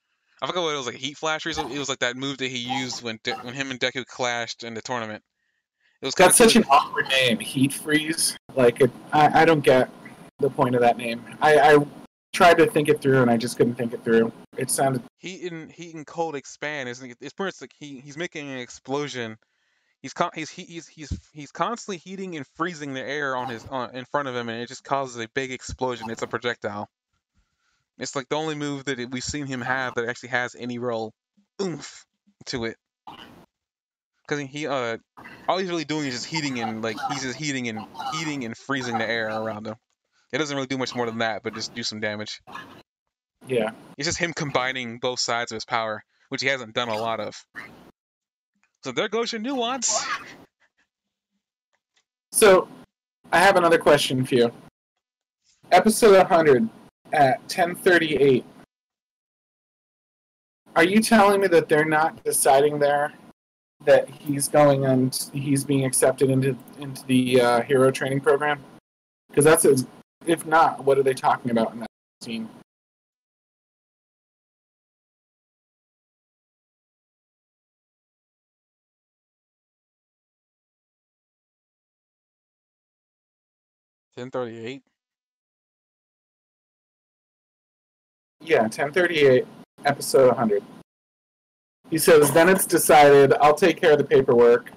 I 0.41 0.47
forgot 0.47 0.63
what 0.63 0.73
it 0.73 0.77
was 0.77 0.85
like. 0.85 0.95
Heat 0.95 1.17
flash 1.17 1.43
freeze. 1.43 1.57
It 1.57 1.79
was 1.79 1.89
like 1.89 1.99
that 1.99 2.15
move 2.15 2.37
that 2.37 2.49
he 2.49 2.57
used 2.79 3.01
when 3.01 3.19
De- 3.23 3.35
when 3.37 3.53
him 3.53 3.71
and 3.71 3.79
Deku 3.79 4.05
clashed 4.05 4.63
in 4.63 4.73
the 4.73 4.81
tournament. 4.81 5.23
It 6.01 6.05
was 6.05 6.13
that's 6.13 6.37
such 6.37 6.55
an 6.55 6.63
awkward 6.69 7.07
name, 7.07 7.39
heat 7.39 7.73
freeze. 7.73 8.37
Like 8.55 8.81
it, 8.81 8.91
I, 9.11 9.41
I 9.41 9.45
don't 9.45 9.61
get 9.61 9.89
the 10.39 10.49
point 10.49 10.75
of 10.75 10.81
that 10.81 10.97
name. 10.97 11.25
I, 11.41 11.57
I 11.57 11.85
tried 12.33 12.57
to 12.59 12.67
think 12.67 12.87
it 12.87 13.01
through 13.01 13.23
and 13.23 13.31
I 13.31 13.37
just 13.37 13.57
couldn't 13.57 13.75
think 13.75 13.93
it 13.93 14.03
through. 14.03 14.31
It 14.57 14.69
sounded 14.69 15.01
heat 15.17 15.51
and 15.51 15.71
heat 15.71 15.95
and 15.95 16.05
cold 16.05 16.35
expand. 16.35 16.87
Isn't 16.89 17.09
it? 17.09 17.17
It's 17.19 17.33
pretty 17.33 17.47
much 17.47 17.61
like 17.61 17.73
he 17.79 17.99
he's 17.99 18.17
making 18.17 18.49
an 18.49 18.59
explosion. 18.59 19.37
He's 20.01 20.13
con- 20.13 20.31
he's 20.35 20.49
he- 20.49 20.63
he's 20.65 20.87
he's 20.87 21.19
he's 21.33 21.51
constantly 21.51 21.97
heating 21.97 22.35
and 22.37 22.45
freezing 22.55 22.93
the 22.93 23.01
air 23.01 23.35
on 23.35 23.49
his 23.49 23.65
on, 23.65 23.95
in 23.95 24.05
front 24.05 24.27
of 24.27 24.35
him, 24.35 24.47
and 24.49 24.61
it 24.61 24.67
just 24.67 24.83
causes 24.83 25.21
a 25.21 25.27
big 25.33 25.51
explosion. 25.51 26.09
It's 26.09 26.21
a 26.21 26.27
projectile. 26.27 26.87
It's 27.97 28.15
like 28.15 28.29
the 28.29 28.35
only 28.35 28.55
move 28.55 28.85
that 28.85 28.99
it- 28.99 29.09
we've 29.11 29.23
seen 29.23 29.47
him 29.47 29.61
have 29.61 29.95
that 29.95 30.07
actually 30.07 30.29
has 30.29 30.55
any 30.55 30.77
real 30.77 31.13
oomph 31.61 32.05
to 32.47 32.65
it. 32.65 32.77
Because 34.27 34.41
he 34.49 34.67
uh, 34.67 34.97
all 35.47 35.57
he's 35.57 35.69
really 35.69 35.85
doing 35.85 36.05
is 36.05 36.13
just 36.13 36.25
heating 36.25 36.59
and 36.59 36.81
like 36.81 36.97
he's 37.11 37.23
just 37.23 37.37
heating 37.39 37.69
and 37.69 37.79
heating 38.13 38.43
and 38.45 38.55
freezing 38.57 38.97
the 38.97 39.09
air 39.09 39.29
around 39.29 39.65
him. 39.65 39.75
It 40.33 40.37
doesn't 40.39 40.55
really 40.55 40.67
do 40.67 40.77
much 40.77 40.93
more 40.93 41.05
than 41.05 41.19
that, 41.19 41.41
but 41.43 41.53
just 41.55 41.73
do 41.73 41.81
some 41.83 42.01
damage. 42.01 42.41
Yeah. 43.47 43.71
It's 43.97 44.05
just 44.05 44.17
him 44.19 44.33
combining 44.33 44.99
both 44.99 45.21
sides 45.21 45.51
of 45.53 45.55
his 45.55 45.63
power, 45.65 46.03
which 46.27 46.41
he 46.41 46.49
hasn't 46.49 46.73
done 46.75 46.89
a 46.89 46.97
lot 46.97 47.21
of. 47.21 47.35
So 48.83 48.91
there 48.91 49.09
goes 49.09 49.31
your 49.31 49.41
nuance. 49.41 50.05
So, 52.31 52.67
I 53.31 53.39
have 53.39 53.55
another 53.55 53.77
question 53.77 54.25
for 54.25 54.35
you. 54.35 54.51
Episode 55.71 56.17
100 56.17 56.69
at 57.11 57.39
1038. 57.41 58.45
Are 60.75 60.83
you 60.83 61.01
telling 61.01 61.41
me 61.41 61.47
that 61.47 61.67
they're 61.67 61.85
not 61.85 62.23
deciding 62.23 62.79
there 62.79 63.13
that 63.85 64.07
he's 64.09 64.47
going 64.47 64.85
and 64.85 65.29
he's 65.33 65.63
being 65.63 65.85
accepted 65.85 66.29
into 66.29 66.55
into 66.79 67.05
the 67.07 67.41
uh, 67.41 67.61
hero 67.63 67.89
training 67.89 68.21
program? 68.21 68.63
Because 69.29 69.45
that's 69.45 69.65
if 70.25 70.45
not, 70.45 70.83
what 70.83 70.97
are 70.97 71.03
they 71.03 71.13
talking 71.13 71.51
about 71.51 71.73
in 71.73 71.79
that 71.79 71.89
scene? 72.21 72.47
Ten 84.17 84.31
thirty-eight. 84.31 84.81
Yeah, 88.41 88.61
1038, 88.61 89.45
episode 89.85 90.29
100. 90.29 90.63
He 91.91 91.99
says, 91.99 92.31
then 92.31 92.49
it's 92.49 92.65
decided, 92.65 93.33
I'll 93.41 93.53
take 93.53 93.79
care 93.79 93.91
of 93.91 93.99
the 93.99 94.03
paperwork. 94.03 94.71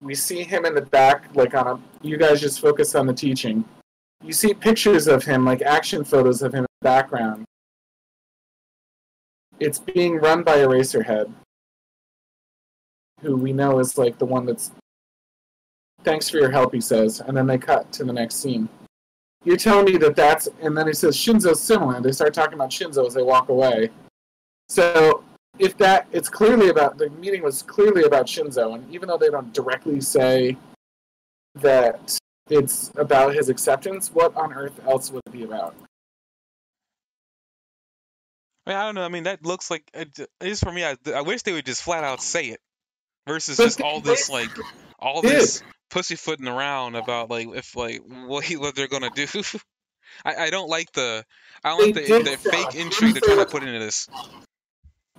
We 0.00 0.14
see 0.14 0.42
him 0.42 0.64
in 0.64 0.74
the 0.74 0.80
back, 0.80 1.24
like 1.34 1.54
on 1.54 1.66
a. 1.66 2.06
You 2.06 2.16
guys 2.16 2.40
just 2.40 2.60
focus 2.60 2.94
on 2.94 3.06
the 3.06 3.12
teaching. 3.12 3.62
You 4.24 4.32
see 4.32 4.54
pictures 4.54 5.06
of 5.06 5.22
him, 5.22 5.44
like 5.44 5.60
action 5.60 6.02
photos 6.02 6.40
of 6.40 6.54
him 6.54 6.60
in 6.60 6.66
the 6.80 6.84
background. 6.84 7.44
It's 9.60 9.80
being 9.80 10.16
run 10.16 10.44
by 10.44 10.58
Eraserhead, 10.58 11.30
who 13.20 13.36
we 13.36 13.52
know 13.52 13.80
is 13.80 13.98
like 13.98 14.16
the 14.18 14.24
one 14.24 14.46
that's. 14.46 14.70
Thanks 16.04 16.30
for 16.30 16.38
your 16.38 16.50
help, 16.50 16.72
he 16.72 16.80
says, 16.80 17.20
and 17.20 17.36
then 17.36 17.46
they 17.46 17.58
cut 17.58 17.90
to 17.92 18.04
the 18.04 18.12
next 18.12 18.36
scene. 18.36 18.68
You're 19.44 19.56
telling 19.56 19.84
me 19.84 19.96
that 19.98 20.16
that's, 20.16 20.48
and 20.60 20.76
then 20.76 20.86
he 20.86 20.92
says 20.92 21.16
Shinso's 21.16 21.60
similar. 21.60 22.00
They 22.00 22.12
start 22.12 22.34
talking 22.34 22.54
about 22.54 22.70
Shinso 22.70 23.06
as 23.06 23.14
they 23.14 23.22
walk 23.22 23.48
away. 23.48 23.90
So 24.68 25.22
if 25.58 25.76
that, 25.78 26.06
it's 26.12 26.28
clearly 26.28 26.68
about 26.68 26.98
the 26.98 27.10
meeting 27.10 27.42
was 27.42 27.62
clearly 27.62 28.02
about 28.02 28.26
Shinzo, 28.26 28.74
and 28.74 28.92
even 28.92 29.08
though 29.08 29.18
they 29.18 29.30
don't 29.30 29.52
directly 29.54 30.00
say 30.00 30.56
that 31.54 32.18
it's 32.50 32.92
about 32.96 33.34
his 33.34 33.48
acceptance, 33.48 34.12
what 34.12 34.34
on 34.36 34.52
earth 34.52 34.80
else 34.86 35.10
would 35.10 35.22
it 35.26 35.32
be 35.32 35.44
about? 35.44 35.74
I, 38.66 38.70
mean, 38.70 38.78
I 38.78 38.84
don't 38.84 38.94
know. 38.94 39.02
I 39.02 39.08
mean, 39.08 39.24
that 39.24 39.44
looks 39.46 39.70
like 39.70 39.88
it, 39.94 40.14
j- 40.14 40.26
it 40.40 40.48
is 40.48 40.60
for 40.60 40.72
me. 40.72 40.84
I, 40.84 40.96
I 41.14 41.22
wish 41.22 41.42
they 41.42 41.52
would 41.52 41.66
just 41.66 41.82
flat 41.82 42.04
out 42.04 42.20
say 42.20 42.46
it, 42.46 42.60
versus 43.26 43.56
But 43.56 43.64
just 43.64 43.80
all 43.80 44.00
this 44.00 44.28
like 44.28 44.50
all 44.98 45.22
this 45.22 45.62
pussyfooting 45.90 46.48
around 46.48 46.94
about 46.94 47.30
like 47.30 47.48
if 47.48 47.76
like 47.76 48.00
what 48.06 48.44
he, 48.44 48.56
what 48.56 48.74
they're 48.74 48.88
gonna 48.88 49.10
do. 49.14 49.26
I, 50.24 50.34
I 50.34 50.50
don't 50.50 50.68
like 50.68 50.92
the 50.92 51.24
I 51.64 51.70
don't 51.70 51.96
like 51.96 52.06
the, 52.06 52.22
the 52.22 52.50
fake 52.50 52.74
intrigue 52.74 53.14
they're 53.14 53.22
trying 53.22 53.38
to 53.38 53.50
put 53.50 53.62
into 53.62 53.78
this. 53.78 54.08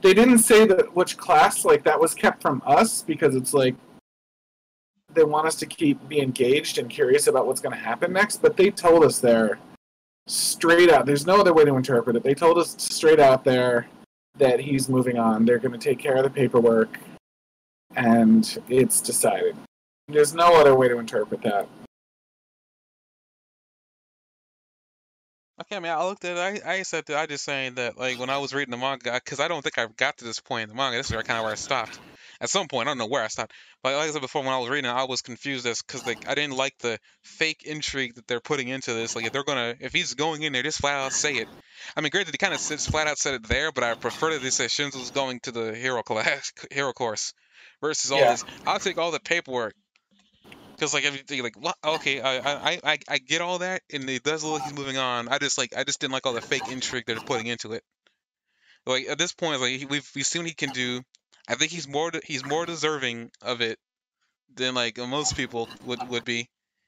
They 0.01 0.13
didn't 0.13 0.39
say 0.39 0.65
that 0.65 0.95
which 0.95 1.17
class, 1.17 1.65
like 1.65 1.83
that 1.83 1.99
was 1.99 2.13
kept 2.13 2.41
from 2.41 2.61
us 2.65 3.01
because 3.01 3.35
it's 3.35 3.53
like 3.53 3.75
they 5.13 5.23
want 5.23 5.47
us 5.47 5.55
to 5.55 5.65
keep 5.65 6.07
be 6.07 6.21
engaged 6.21 6.77
and 6.77 6.89
curious 6.89 7.27
about 7.27 7.47
what's 7.47 7.61
going 7.61 7.75
to 7.75 7.83
happen 7.83 8.13
next. 8.13 8.41
But 8.41 8.55
they 8.55 8.69
told 8.69 9.03
us 9.03 9.19
there 9.19 9.59
straight 10.27 10.89
out. 10.89 11.05
There's 11.05 11.25
no 11.25 11.39
other 11.39 11.53
way 11.53 11.65
to 11.65 11.75
interpret 11.75 12.15
it. 12.15 12.23
They 12.23 12.33
told 12.33 12.57
us 12.57 12.75
straight 12.79 13.19
out 13.19 13.43
there 13.43 13.87
that 14.37 14.59
he's 14.59 14.87
moving 14.87 15.17
on. 15.17 15.45
They're 15.45 15.59
going 15.59 15.73
to 15.73 15.77
take 15.77 15.99
care 15.99 16.15
of 16.15 16.23
the 16.23 16.29
paperwork, 16.29 16.99
and 17.95 18.57
it's 18.69 19.01
decided. 19.01 19.55
There's 20.09 20.33
no 20.33 20.59
other 20.59 20.73
way 20.75 20.87
to 20.87 20.97
interpret 20.97 21.41
that. 21.43 21.67
Okay, 25.61 25.75
I 25.75 25.79
mean, 25.81 25.91
I 25.91 26.03
looked 26.05 26.23
at 26.23 26.37
it. 26.37 26.63
I, 26.65 26.77
I 26.79 27.21
I 27.21 27.25
just 27.25 27.43
saying 27.43 27.75
that 27.75 27.97
like 27.97 28.17
when 28.17 28.29
I 28.29 28.37
was 28.37 28.53
reading 28.53 28.71
the 28.71 28.77
manga, 28.77 29.11
because 29.13 29.41
I 29.41 29.47
don't 29.49 29.61
think 29.61 29.77
I 29.77 29.87
got 29.97 30.17
to 30.17 30.25
this 30.25 30.39
point 30.39 30.63
in 30.63 30.69
the 30.69 30.75
manga. 30.75 30.97
This 30.97 31.11
is 31.11 31.23
kind 31.23 31.37
of 31.37 31.43
where 31.43 31.51
I 31.51 31.55
stopped. 31.55 31.99
At 32.41 32.49
some 32.49 32.67
point, 32.69 32.87
I 32.87 32.91
don't 32.91 32.97
know 32.97 33.07
where 33.07 33.23
I 33.23 33.27
stopped. 33.27 33.51
But 33.83 33.95
like 33.95 34.07
I 34.07 34.11
said 34.11 34.21
before, 34.21 34.41
when 34.41 34.53
I 34.53 34.57
was 34.57 34.69
reading, 34.69 34.89
it, 34.89 34.93
I 34.93 35.03
was 35.03 35.21
confused 35.21 35.65
as 35.67 35.81
because 35.81 36.05
like 36.05 36.25
I 36.27 36.33
didn't 36.33 36.55
like 36.55 36.77
the 36.79 36.97
fake 37.23 37.63
intrigue 37.65 38.15
that 38.15 38.25
they're 38.27 38.39
putting 38.39 38.69
into 38.69 38.93
this. 38.93 39.15
Like 39.17 39.25
if 39.25 39.33
they're 39.33 39.43
gonna, 39.43 39.75
if 39.81 39.91
he's 39.91 40.13
going 40.13 40.43
in 40.43 40.53
there, 40.53 40.63
just 40.63 40.79
flat 40.79 40.95
out 40.95 41.11
say 41.11 41.35
it. 41.35 41.49
I 41.97 42.01
mean, 42.01 42.09
granted, 42.11 42.31
he 42.33 42.37
kind 42.37 42.53
of 42.53 42.61
flat 42.61 43.07
out 43.07 43.17
said 43.17 43.33
it 43.33 43.47
there, 43.49 43.73
but 43.73 43.83
I 43.83 43.95
prefer 43.95 44.31
that 44.31 44.41
they 44.41 44.51
said 44.51 44.69
Shinso's 44.69 45.11
going 45.11 45.41
to 45.41 45.51
the 45.51 45.75
hero 45.75 46.01
class, 46.03 46.53
hero 46.71 46.93
course, 46.93 47.33
versus 47.81 48.11
all 48.11 48.19
Yeah. 48.21 48.31
this. 48.31 48.45
I'll 48.65 48.79
take 48.79 48.97
all 48.97 49.11
the 49.11 49.19
paperwork. 49.19 49.75
Because 50.79 50.93
like 50.93 51.03
everything, 51.03 51.43
like 51.43 51.59
what? 51.59 51.75
Okay, 51.83 52.21
I, 52.21 52.79
I 52.85 52.99
I 53.09 53.17
get 53.17 53.41
all 53.41 53.59
that, 53.59 53.81
and 53.91 54.09
it 54.09 54.23
does 54.23 54.45
look 54.45 54.61
like 54.61 54.63
he's 54.63 54.77
moving 54.77 54.97
on. 54.97 55.27
I 55.27 55.37
just 55.37 55.57
like 55.57 55.75
I 55.75 55.83
just 55.83 55.99
didn't 55.99 56.13
like 56.13 56.25
all 56.25 56.31
the 56.31 56.39
fake 56.39 56.69
intrigue 56.71 57.03
they're 57.05 57.17
putting 57.17 57.47
into 57.47 57.73
it. 57.73 57.83
Like 58.85 59.09
at 59.09 59.17
this 59.17 59.33
point, 59.33 59.59
like 59.59 59.89
we've 59.89 60.09
we've 60.15 60.25
seen 60.25 60.43
what 60.43 60.47
he 60.47 60.53
can 60.53 60.69
do. 60.69 61.01
I 61.49 61.55
think 61.55 61.73
he's 61.73 61.85
more 61.85 62.11
he's 62.23 62.45
more 62.45 62.65
deserving 62.65 63.29
of 63.41 63.59
it 63.59 63.77
than 64.55 64.73
like 64.73 64.97
most 64.97 65.35
people 65.35 65.67
would 65.85 66.07
would 66.07 66.23
be. 66.23 66.47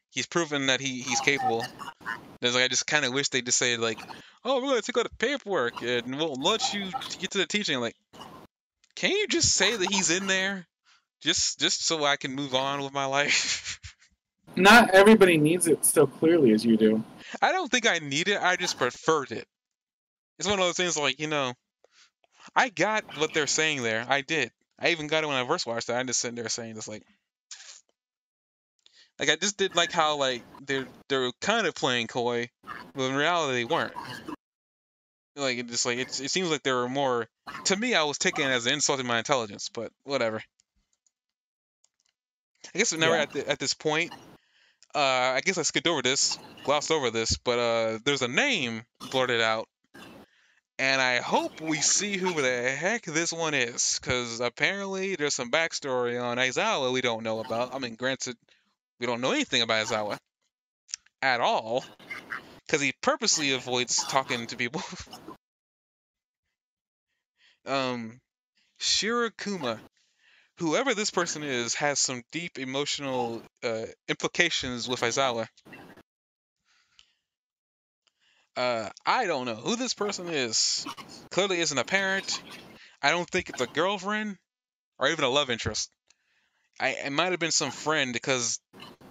He's 0.09 0.25
proven 0.25 0.67
that 0.67 0.79
he 0.79 1.01
he's 1.01 1.19
capable. 1.19 1.65
There's 2.39 2.55
like 2.55 2.63
I 2.63 2.69
just 2.69 2.87
kind 2.87 3.03
of 3.03 3.11
wish 3.11 3.27
they 3.27 3.41
just 3.41 3.57
say 3.57 3.75
like, 3.75 3.99
oh, 4.45 4.61
we're 4.61 4.69
gonna 4.69 4.81
take 4.81 4.97
out 4.97 5.03
the 5.03 5.17
paperwork 5.17 5.81
and 5.81 6.15
we'll 6.15 6.35
let 6.35 6.73
you 6.73 6.85
get 7.19 7.31
to 7.31 7.39
the 7.39 7.45
teaching. 7.45 7.81
Like, 7.81 7.97
can 8.95 9.11
you 9.11 9.27
just 9.27 9.53
say 9.53 9.75
that 9.75 9.91
he's 9.91 10.11
in 10.11 10.27
there, 10.27 10.65
just 11.21 11.59
just 11.59 11.85
so 11.85 12.03
I 12.03 12.17
can 12.17 12.33
move 12.33 12.53
on 12.53 12.81
with 12.81 12.93
my 12.93 13.05
life? 13.05 13.79
Not 14.55 14.91
everybody 14.91 15.37
needs 15.37 15.67
it 15.67 15.85
so 15.85 16.07
clearly 16.07 16.51
as 16.51 16.65
you 16.65 16.75
do. 16.75 17.03
I 17.41 17.51
don't 17.53 17.71
think 17.71 17.87
I 17.87 17.99
need 17.99 18.27
it. 18.27 18.41
I 18.41 18.57
just 18.57 18.77
preferred 18.77 19.31
it. 19.31 19.45
It's 20.37 20.47
one 20.47 20.59
of 20.59 20.65
those 20.65 20.75
things 20.75 20.97
like, 20.97 21.19
you 21.19 21.27
know, 21.27 21.53
I 22.55 22.69
got 22.69 23.17
what 23.17 23.33
they're 23.33 23.47
saying 23.47 23.83
there. 23.83 24.05
I 24.07 24.21
did. 24.21 24.51
I 24.79 24.89
even 24.89 25.07
got 25.07 25.23
it 25.23 25.27
when 25.27 25.37
I 25.37 25.47
first 25.47 25.67
watched 25.67 25.89
it. 25.89 25.93
I 25.93 26.03
just 26.03 26.19
sitting 26.19 26.35
there 26.35 26.49
saying 26.49 26.75
this 26.75 26.87
like 26.87 27.03
like 29.19 29.29
I 29.29 29.35
just 29.35 29.57
did 29.57 29.75
like 29.75 29.91
how 29.91 30.17
like 30.17 30.41
they're 30.65 30.87
they're 31.07 31.31
kind 31.41 31.67
of 31.67 31.75
playing 31.75 32.07
coy, 32.07 32.49
but 32.95 33.03
in 33.03 33.15
reality 33.15 33.53
they 33.53 33.65
weren't. 33.65 33.93
Like 35.35 35.59
it 35.59 35.67
just 35.67 35.85
like 35.85 35.99
it, 35.99 36.07
it 36.19 36.31
seems 36.31 36.49
like 36.49 36.63
they 36.63 36.71
were 36.71 36.89
more 36.89 37.27
to 37.65 37.77
me 37.77 37.93
I 37.93 38.03
was 38.03 38.17
taking 38.17 38.45
it 38.45 38.49
as 38.49 38.65
an 38.65 38.73
insult 38.73 38.99
to 38.99 39.05
my 39.05 39.19
intelligence, 39.19 39.69
but 39.71 39.91
whatever. 40.03 40.41
I 42.73 42.77
guess 42.77 42.93
now 42.93 43.09
we're 43.09 43.17
Yeah. 43.17 43.21
at 43.23 43.33
the, 43.33 43.49
at 43.49 43.59
this 43.59 43.73
point. 43.73 44.11
Uh, 44.93 44.99
I 45.35 45.41
guess 45.43 45.57
I 45.57 45.63
skipped 45.63 45.87
over 45.87 46.01
this, 46.01 46.37
glossed 46.65 46.91
over 46.91 47.11
this, 47.11 47.37
but 47.37 47.59
uh, 47.59 47.99
there's 48.03 48.21
a 48.21 48.27
name 48.27 48.83
blurted 49.09 49.41
out, 49.41 49.67
and 50.79 51.01
I 51.01 51.21
hope 51.21 51.61
we 51.61 51.77
see 51.77 52.17
who 52.17 52.33
the 52.41 52.71
heck 52.71 53.03
this 53.03 53.31
one 53.31 53.53
is, 53.53 53.99
because 54.01 54.41
apparently 54.41 55.15
there's 55.15 55.35
some 55.35 55.49
backstory 55.49 56.21
on 56.21 56.37
Aizawa 56.37 56.91
we 56.91 57.01
don't 57.01 57.23
know 57.23 57.39
about. 57.39 57.73
I 57.73 57.79
mean, 57.79 57.95
granted, 57.95 58.35
we 58.99 59.05
don't 59.05 59.21
know 59.21 59.31
anything 59.31 59.61
about 59.61 59.87
Aizawa 59.87 60.17
at 61.21 61.39
all, 61.39 61.85
because 62.65 62.81
he 62.81 62.91
purposely 63.01 63.53
avoids 63.53 64.03
talking 64.03 64.45
to 64.47 64.57
people. 64.57 64.83
um, 67.65 68.19
Shirakumo 68.79 69.79
whoever 70.61 70.93
this 70.93 71.11
person 71.11 71.43
is 71.43 71.73
has 71.75 71.99
some 71.99 72.23
deep 72.31 72.57
emotional 72.59 73.41
uh, 73.63 73.85
implications 74.07 74.87
with 74.87 75.01
Aizawa. 75.01 75.47
Uh, 78.55 78.89
I 79.05 79.25
don't 79.25 79.45
know 79.45 79.55
who 79.55 79.75
this 79.75 79.93
person 79.93 80.27
is. 80.27 80.85
Clearly 81.31 81.59
isn't 81.59 81.77
a 81.77 81.83
parent. 81.83 82.41
I 83.01 83.09
don't 83.09 83.29
think 83.29 83.49
it's 83.49 83.61
a 83.61 83.67
girlfriend 83.67 84.37
or 84.99 85.09
even 85.09 85.25
a 85.25 85.29
love 85.29 85.49
interest. 85.49 85.89
I 86.79 86.89
it 86.89 87.11
might 87.11 87.31
have 87.31 87.39
been 87.39 87.51
some 87.51 87.71
friend 87.71 88.13
because 88.13 88.59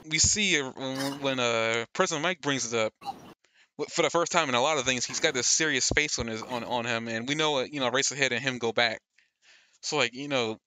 we 0.09 0.19
see 0.19 0.61
when, 0.61 1.41
uh 1.41 1.85
Present 1.95 2.23
Mic 2.23 2.41
brings 2.43 2.73
it 2.73 2.79
up 2.79 2.93
for 3.91 4.03
the 4.03 4.11
first 4.11 4.33
time 4.33 4.49
in 4.49 4.55
a 4.55 4.61
lot 4.61 4.79
of 4.79 4.85
things, 4.85 5.05
he's 5.07 5.21
got 5.21 5.35
this 5.35 5.47
serious 5.47 5.89
face 5.89 6.19
on 6.19 6.27
his 6.27 6.43
on, 6.43 6.65
on 6.65 6.85
him, 6.85 7.09
and 7.09 7.29
we 7.29 7.35
know 7.35 7.59
uh, 7.59 7.67
you 7.71 7.81
know 7.81 7.91
Eraserhead 7.91 8.33
and 8.33 8.41
him 8.41 8.59
go 8.59 8.73
back. 8.73 9.01
So 9.83 9.97
like 9.97 10.15
you 10.15 10.29
know 10.29 10.59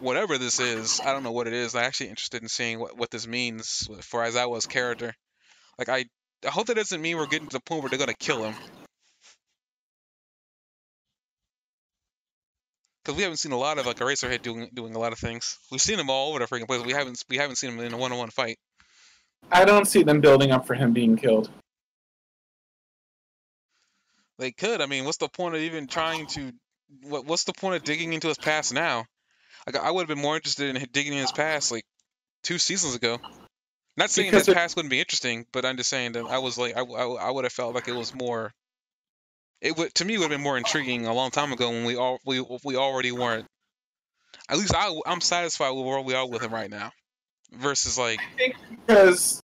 whatever 0.00 0.38
this 0.38 0.60
is, 0.60 1.00
I 1.04 1.12
don't 1.12 1.22
know 1.22 1.32
what 1.32 1.46
it 1.46 1.52
is. 1.52 1.74
I'm 1.74 1.84
actually 1.84 2.10
interested 2.10 2.42
in 2.42 2.48
seeing 2.48 2.78
what, 2.78 2.96
what 2.96 3.10
this 3.10 3.26
means 3.26 3.88
for 4.02 4.20
Aizawa's 4.20 4.66
character. 4.66 5.14
Like 5.78 5.88
I, 5.88 6.04
I 6.46 6.50
hope 6.50 6.66
that 6.66 6.76
doesn't 6.76 7.00
mean 7.00 7.16
we're 7.16 7.26
getting 7.26 7.48
to 7.48 7.56
the 7.56 7.60
point 7.60 7.82
where 7.82 7.90
they're 7.90 7.98
gonna 7.98 8.14
kill 8.14 8.44
him. 8.44 8.54
Because 13.04 13.16
we 13.16 13.22
haven't 13.22 13.38
seen 13.38 13.52
a 13.52 13.58
lot 13.58 13.78
of 13.78 13.86
like 13.86 13.96
Eraserhead 13.96 14.42
doing 14.42 14.68
doing 14.74 14.94
a 14.94 14.98
lot 14.98 15.12
of 15.12 15.18
things. 15.18 15.56
We've 15.70 15.80
seen 15.80 15.98
him 15.98 16.10
all 16.10 16.30
over 16.30 16.40
the 16.40 16.46
freaking 16.46 16.66
place. 16.66 16.84
We 16.84 16.92
haven't 16.92 17.24
we 17.30 17.38
haven't 17.38 17.56
seen 17.56 17.70
him 17.70 17.80
in 17.80 17.94
a 17.94 17.96
one-on-one 17.96 18.30
fight. 18.30 18.58
I 19.50 19.64
don't 19.64 19.86
see 19.86 20.02
them 20.02 20.20
building 20.20 20.50
up 20.50 20.66
for 20.66 20.74
him 20.74 20.92
being 20.92 21.16
killed. 21.16 21.48
They 24.38 24.52
could. 24.52 24.80
I 24.80 24.86
mean, 24.86 25.04
what's 25.04 25.16
the 25.18 25.28
point 25.28 25.54
of 25.54 25.62
even 25.62 25.86
trying 25.86 26.26
to? 26.26 26.52
What 27.02 27.24
What's 27.24 27.44
the 27.44 27.52
point 27.52 27.76
of 27.76 27.84
digging 27.84 28.12
into 28.12 28.28
his 28.28 28.38
past 28.38 28.74
now? 28.74 29.06
Like, 29.66 29.76
I 29.76 29.90
would 29.90 30.02
have 30.02 30.08
been 30.08 30.22
more 30.22 30.36
interested 30.36 30.74
in 30.76 30.86
digging 30.92 31.12
in 31.12 31.18
his 31.20 31.32
past 31.32 31.70
like 31.72 31.84
two 32.42 32.58
seasons 32.58 32.94
ago. 32.94 33.18
Not 33.96 34.10
saying 34.10 34.30
Because 34.30 34.46
his 34.46 34.54
it- 34.54 34.56
past 34.56 34.76
wouldn't 34.76 34.90
be 34.90 35.00
interesting, 35.00 35.44
but 35.52 35.64
I'm 35.64 35.76
just 35.76 35.90
saying 35.90 36.12
that 36.12 36.24
I 36.24 36.38
was 36.38 36.56
like, 36.56 36.76
I, 36.76 36.80
I, 36.82 37.04
I 37.28 37.30
would 37.30 37.44
have 37.44 37.52
felt 37.52 37.74
like 37.74 37.88
it 37.88 37.94
was 37.94 38.14
more. 38.14 38.52
It 39.60 39.76
would 39.76 39.92
to 39.96 40.04
me 40.04 40.16
would 40.18 40.22
have 40.24 40.30
been 40.30 40.40
more 40.40 40.56
intriguing 40.56 41.06
a 41.06 41.12
long 41.12 41.30
time 41.32 41.52
ago 41.52 41.68
when 41.70 41.84
we 41.84 41.96
all 41.96 42.20
we 42.24 42.40
we 42.64 42.76
already 42.76 43.10
weren't. 43.10 43.46
At 44.48 44.56
least 44.56 44.72
I 44.74 44.94
I'm 45.04 45.20
satisfied 45.20 45.70
with 45.70 45.84
where 45.84 46.00
we 46.00 46.14
are 46.14 46.28
with 46.28 46.42
him 46.42 46.54
right 46.54 46.70
now, 46.70 46.92
versus 47.52 47.98
like 47.98 48.20
I 48.20 48.36
think 48.36 48.54
because 48.86 49.40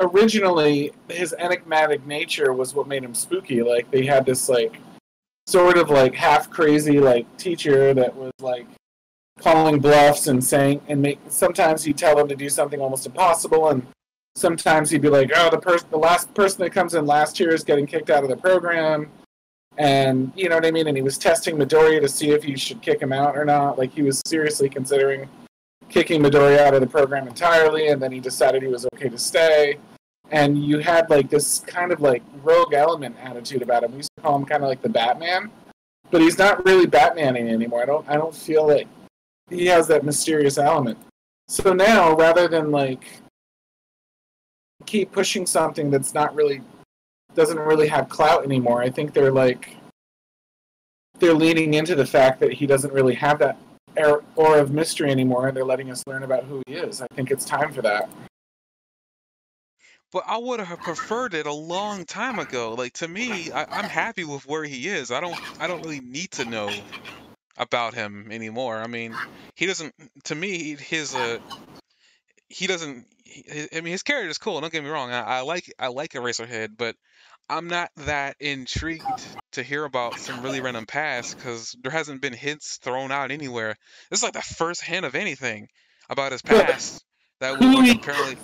originally 0.00 0.92
his 1.08 1.34
enigmatic 1.38 2.06
nature 2.06 2.52
was 2.54 2.74
what 2.74 2.88
made 2.88 3.04
him 3.04 3.14
spooky. 3.14 3.62
Like 3.62 3.90
they 3.90 4.06
had 4.06 4.24
this 4.24 4.48
like 4.48 4.76
sort 5.46 5.76
of 5.76 5.90
like 5.90 6.14
half 6.14 6.48
crazy 6.48 6.98
like 7.00 7.26
teacher 7.36 7.92
that 7.92 8.16
was 8.16 8.32
like 8.40 8.66
calling 9.44 9.78
bluffs 9.78 10.26
and 10.26 10.42
saying 10.42 10.80
and 10.88 11.02
make 11.02 11.18
sometimes 11.28 11.84
he'd 11.84 11.98
tell 11.98 12.16
them 12.16 12.26
to 12.26 12.34
do 12.34 12.48
something 12.48 12.80
almost 12.80 13.04
impossible 13.04 13.68
and 13.68 13.86
sometimes 14.36 14.88
he'd 14.88 15.02
be 15.02 15.10
like, 15.10 15.30
Oh, 15.36 15.50
the 15.50 15.58
person 15.58 15.86
the 15.90 15.98
last 15.98 16.32
person 16.32 16.62
that 16.64 16.70
comes 16.70 16.94
in 16.94 17.04
last 17.04 17.38
year 17.38 17.52
is 17.52 17.62
getting 17.62 17.86
kicked 17.86 18.08
out 18.08 18.24
of 18.24 18.30
the 18.30 18.36
program 18.36 19.10
and 19.76 20.32
you 20.34 20.48
know 20.48 20.54
what 20.54 20.64
I 20.64 20.70
mean? 20.70 20.86
And 20.86 20.96
he 20.96 21.02
was 21.02 21.18
testing 21.18 21.56
Midoriya 21.56 22.00
to 22.00 22.08
see 22.08 22.30
if 22.30 22.42
he 22.42 22.56
should 22.56 22.80
kick 22.80 23.02
him 23.02 23.12
out 23.12 23.36
or 23.36 23.44
not. 23.44 23.76
Like 23.76 23.92
he 23.92 24.02
was 24.02 24.22
seriously 24.26 24.68
considering 24.68 25.28
kicking 25.88 26.22
Midori 26.22 26.58
out 26.58 26.74
of 26.74 26.80
the 26.80 26.86
program 26.86 27.28
entirely, 27.28 27.88
and 27.88 28.00
then 28.00 28.12
he 28.12 28.20
decided 28.20 28.62
he 28.62 28.68
was 28.68 28.86
okay 28.94 29.08
to 29.08 29.18
stay. 29.18 29.76
And 30.30 30.64
you 30.64 30.78
had 30.78 31.10
like 31.10 31.28
this 31.28 31.60
kind 31.60 31.92
of 31.92 32.00
like 32.00 32.22
rogue 32.42 32.72
element 32.72 33.16
attitude 33.22 33.62
about 33.62 33.84
him. 33.84 33.92
We 33.92 33.98
used 33.98 34.10
to 34.16 34.22
call 34.22 34.36
him 34.36 34.46
kind 34.46 34.62
of 34.62 34.68
like 34.68 34.80
the 34.80 34.88
Batman, 34.88 35.50
but 36.10 36.20
he's 36.20 36.38
not 36.38 36.64
really 36.64 36.86
Batmaning 36.86 37.50
anymore. 37.50 37.82
I 37.82 37.86
don't 37.86 38.08
I 38.08 38.14
don't 38.14 38.34
feel 38.34 38.66
like 38.66 38.86
he 39.50 39.66
has 39.66 39.86
that 39.88 40.04
mysterious 40.04 40.58
element. 40.58 40.98
So 41.48 41.72
now, 41.72 42.14
rather 42.16 42.48
than 42.48 42.70
like 42.70 43.04
keep 44.86 45.12
pushing 45.12 45.46
something 45.46 45.90
that's 45.90 46.14
not 46.14 46.34
really 46.34 46.62
doesn't 47.34 47.58
really 47.58 47.88
have 47.88 48.08
clout 48.08 48.44
anymore, 48.44 48.82
I 48.82 48.90
think 48.90 49.12
they're 49.12 49.32
like 49.32 49.76
they're 51.18 51.34
leaning 51.34 51.74
into 51.74 51.94
the 51.94 52.06
fact 52.06 52.40
that 52.40 52.52
he 52.52 52.66
doesn't 52.66 52.92
really 52.92 53.14
have 53.14 53.38
that 53.38 53.58
aura 53.96 54.60
of 54.60 54.72
mystery 54.72 55.10
anymore, 55.10 55.48
and 55.48 55.56
they're 55.56 55.64
letting 55.64 55.90
us 55.90 56.02
learn 56.06 56.22
about 56.22 56.44
who 56.44 56.62
he 56.66 56.74
is. 56.74 57.00
I 57.00 57.06
think 57.14 57.30
it's 57.30 57.44
time 57.44 57.72
for 57.72 57.82
that. 57.82 58.08
But 60.12 60.24
I 60.26 60.38
would 60.38 60.60
have 60.60 60.80
preferred 60.80 61.34
it 61.34 61.46
a 61.46 61.52
long 61.52 62.04
time 62.04 62.38
ago. 62.38 62.74
Like 62.74 62.92
to 62.94 63.08
me, 63.08 63.50
I, 63.52 63.64
I'm 63.64 63.88
happy 63.88 64.24
with 64.24 64.46
where 64.46 64.64
he 64.64 64.88
is. 64.88 65.10
I 65.10 65.20
don't 65.20 65.36
I 65.60 65.66
don't 65.66 65.82
really 65.82 66.00
need 66.00 66.30
to 66.32 66.44
know 66.44 66.70
about 67.56 67.94
him 67.94 68.28
anymore. 68.30 68.78
I 68.78 68.86
mean, 68.86 69.14
he 69.54 69.66
doesn't. 69.66 69.94
To 70.24 70.34
me, 70.34 70.76
his 70.76 71.14
uh, 71.14 71.38
he 72.48 72.66
doesn't. 72.66 73.06
He, 73.24 73.66
I 73.74 73.80
mean, 73.80 73.92
his 73.92 74.02
character 74.02 74.28
is 74.28 74.38
cool. 74.38 74.60
Don't 74.60 74.72
get 74.72 74.84
me 74.84 74.90
wrong. 74.90 75.10
I, 75.10 75.20
I 75.20 75.40
like 75.42 75.72
I 75.78 75.88
like 75.88 76.12
Eraserhead, 76.12 76.76
but 76.76 76.96
I'm 77.48 77.68
not 77.68 77.90
that 77.96 78.36
intrigued 78.40 79.04
to 79.52 79.62
hear 79.62 79.84
about 79.84 80.18
some 80.18 80.42
really 80.42 80.60
random 80.60 80.86
past 80.86 81.36
because 81.36 81.76
there 81.82 81.92
hasn't 81.92 82.22
been 82.22 82.32
hints 82.32 82.78
thrown 82.78 83.12
out 83.12 83.30
anywhere. 83.30 83.76
This 84.10 84.20
is 84.20 84.22
like 84.22 84.32
the 84.32 84.42
first 84.42 84.82
hint 84.82 85.04
of 85.04 85.14
anything 85.14 85.68
about 86.08 86.32
his 86.32 86.42
past 86.42 87.04
that 87.40 87.56
who 87.56 87.76
would 87.76 87.84
he- 87.84 87.92
like, 87.92 88.02
apparently. 88.02 88.36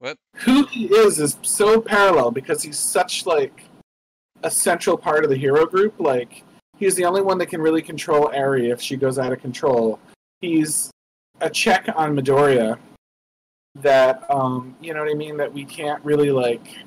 What? 0.00 0.18
Who 0.36 0.66
he 0.66 0.86
is 0.86 1.18
is 1.18 1.38
so 1.42 1.80
parallel 1.80 2.30
because 2.30 2.62
he's 2.62 2.78
such 2.78 3.24
like 3.24 3.64
a 4.42 4.50
central 4.50 4.98
part 4.98 5.24
of 5.24 5.30
the 5.30 5.36
hero 5.36 5.64
group. 5.64 5.98
Like 5.98 6.44
he's 6.76 6.94
the 6.94 7.04
only 7.04 7.22
one 7.22 7.38
that 7.38 7.46
can 7.46 7.60
really 7.60 7.82
control 7.82 8.30
Eri 8.32 8.70
if 8.70 8.80
she 8.80 8.96
goes 8.96 9.18
out 9.18 9.32
of 9.32 9.40
control. 9.40 9.98
He's 10.40 10.90
a 11.40 11.50
check 11.50 11.88
on 11.94 12.16
Midoriya 12.16 12.78
that 13.76 14.24
um 14.30 14.76
you 14.80 14.94
know 14.94 15.00
what 15.00 15.10
I 15.10 15.14
mean 15.14 15.36
that 15.36 15.52
we 15.52 15.64
can't 15.64 16.02
really 16.04 16.30
like 16.30 16.78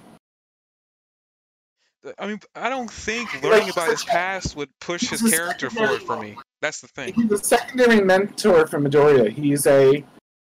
I 2.18 2.28
mean, 2.28 2.40
I 2.56 2.70
don't 2.70 2.90
think 2.90 3.44
learning 3.44 3.70
about 3.70 3.90
his 3.90 4.04
past 4.06 4.56
would 4.56 4.70
push 4.80 5.10
his 5.10 5.22
character 5.22 5.70
forward 5.70 6.02
for 6.02 6.18
me. 6.18 6.38
That's 6.62 6.80
the 6.80 6.88
thing. 6.88 7.14
he's 7.14 7.32
a 7.32 7.38
secondary 7.38 8.02
mentor 8.02 8.66
for 8.68 8.80
Midoriya. 8.80 9.30
He's 9.30 9.68
a 9.68 10.04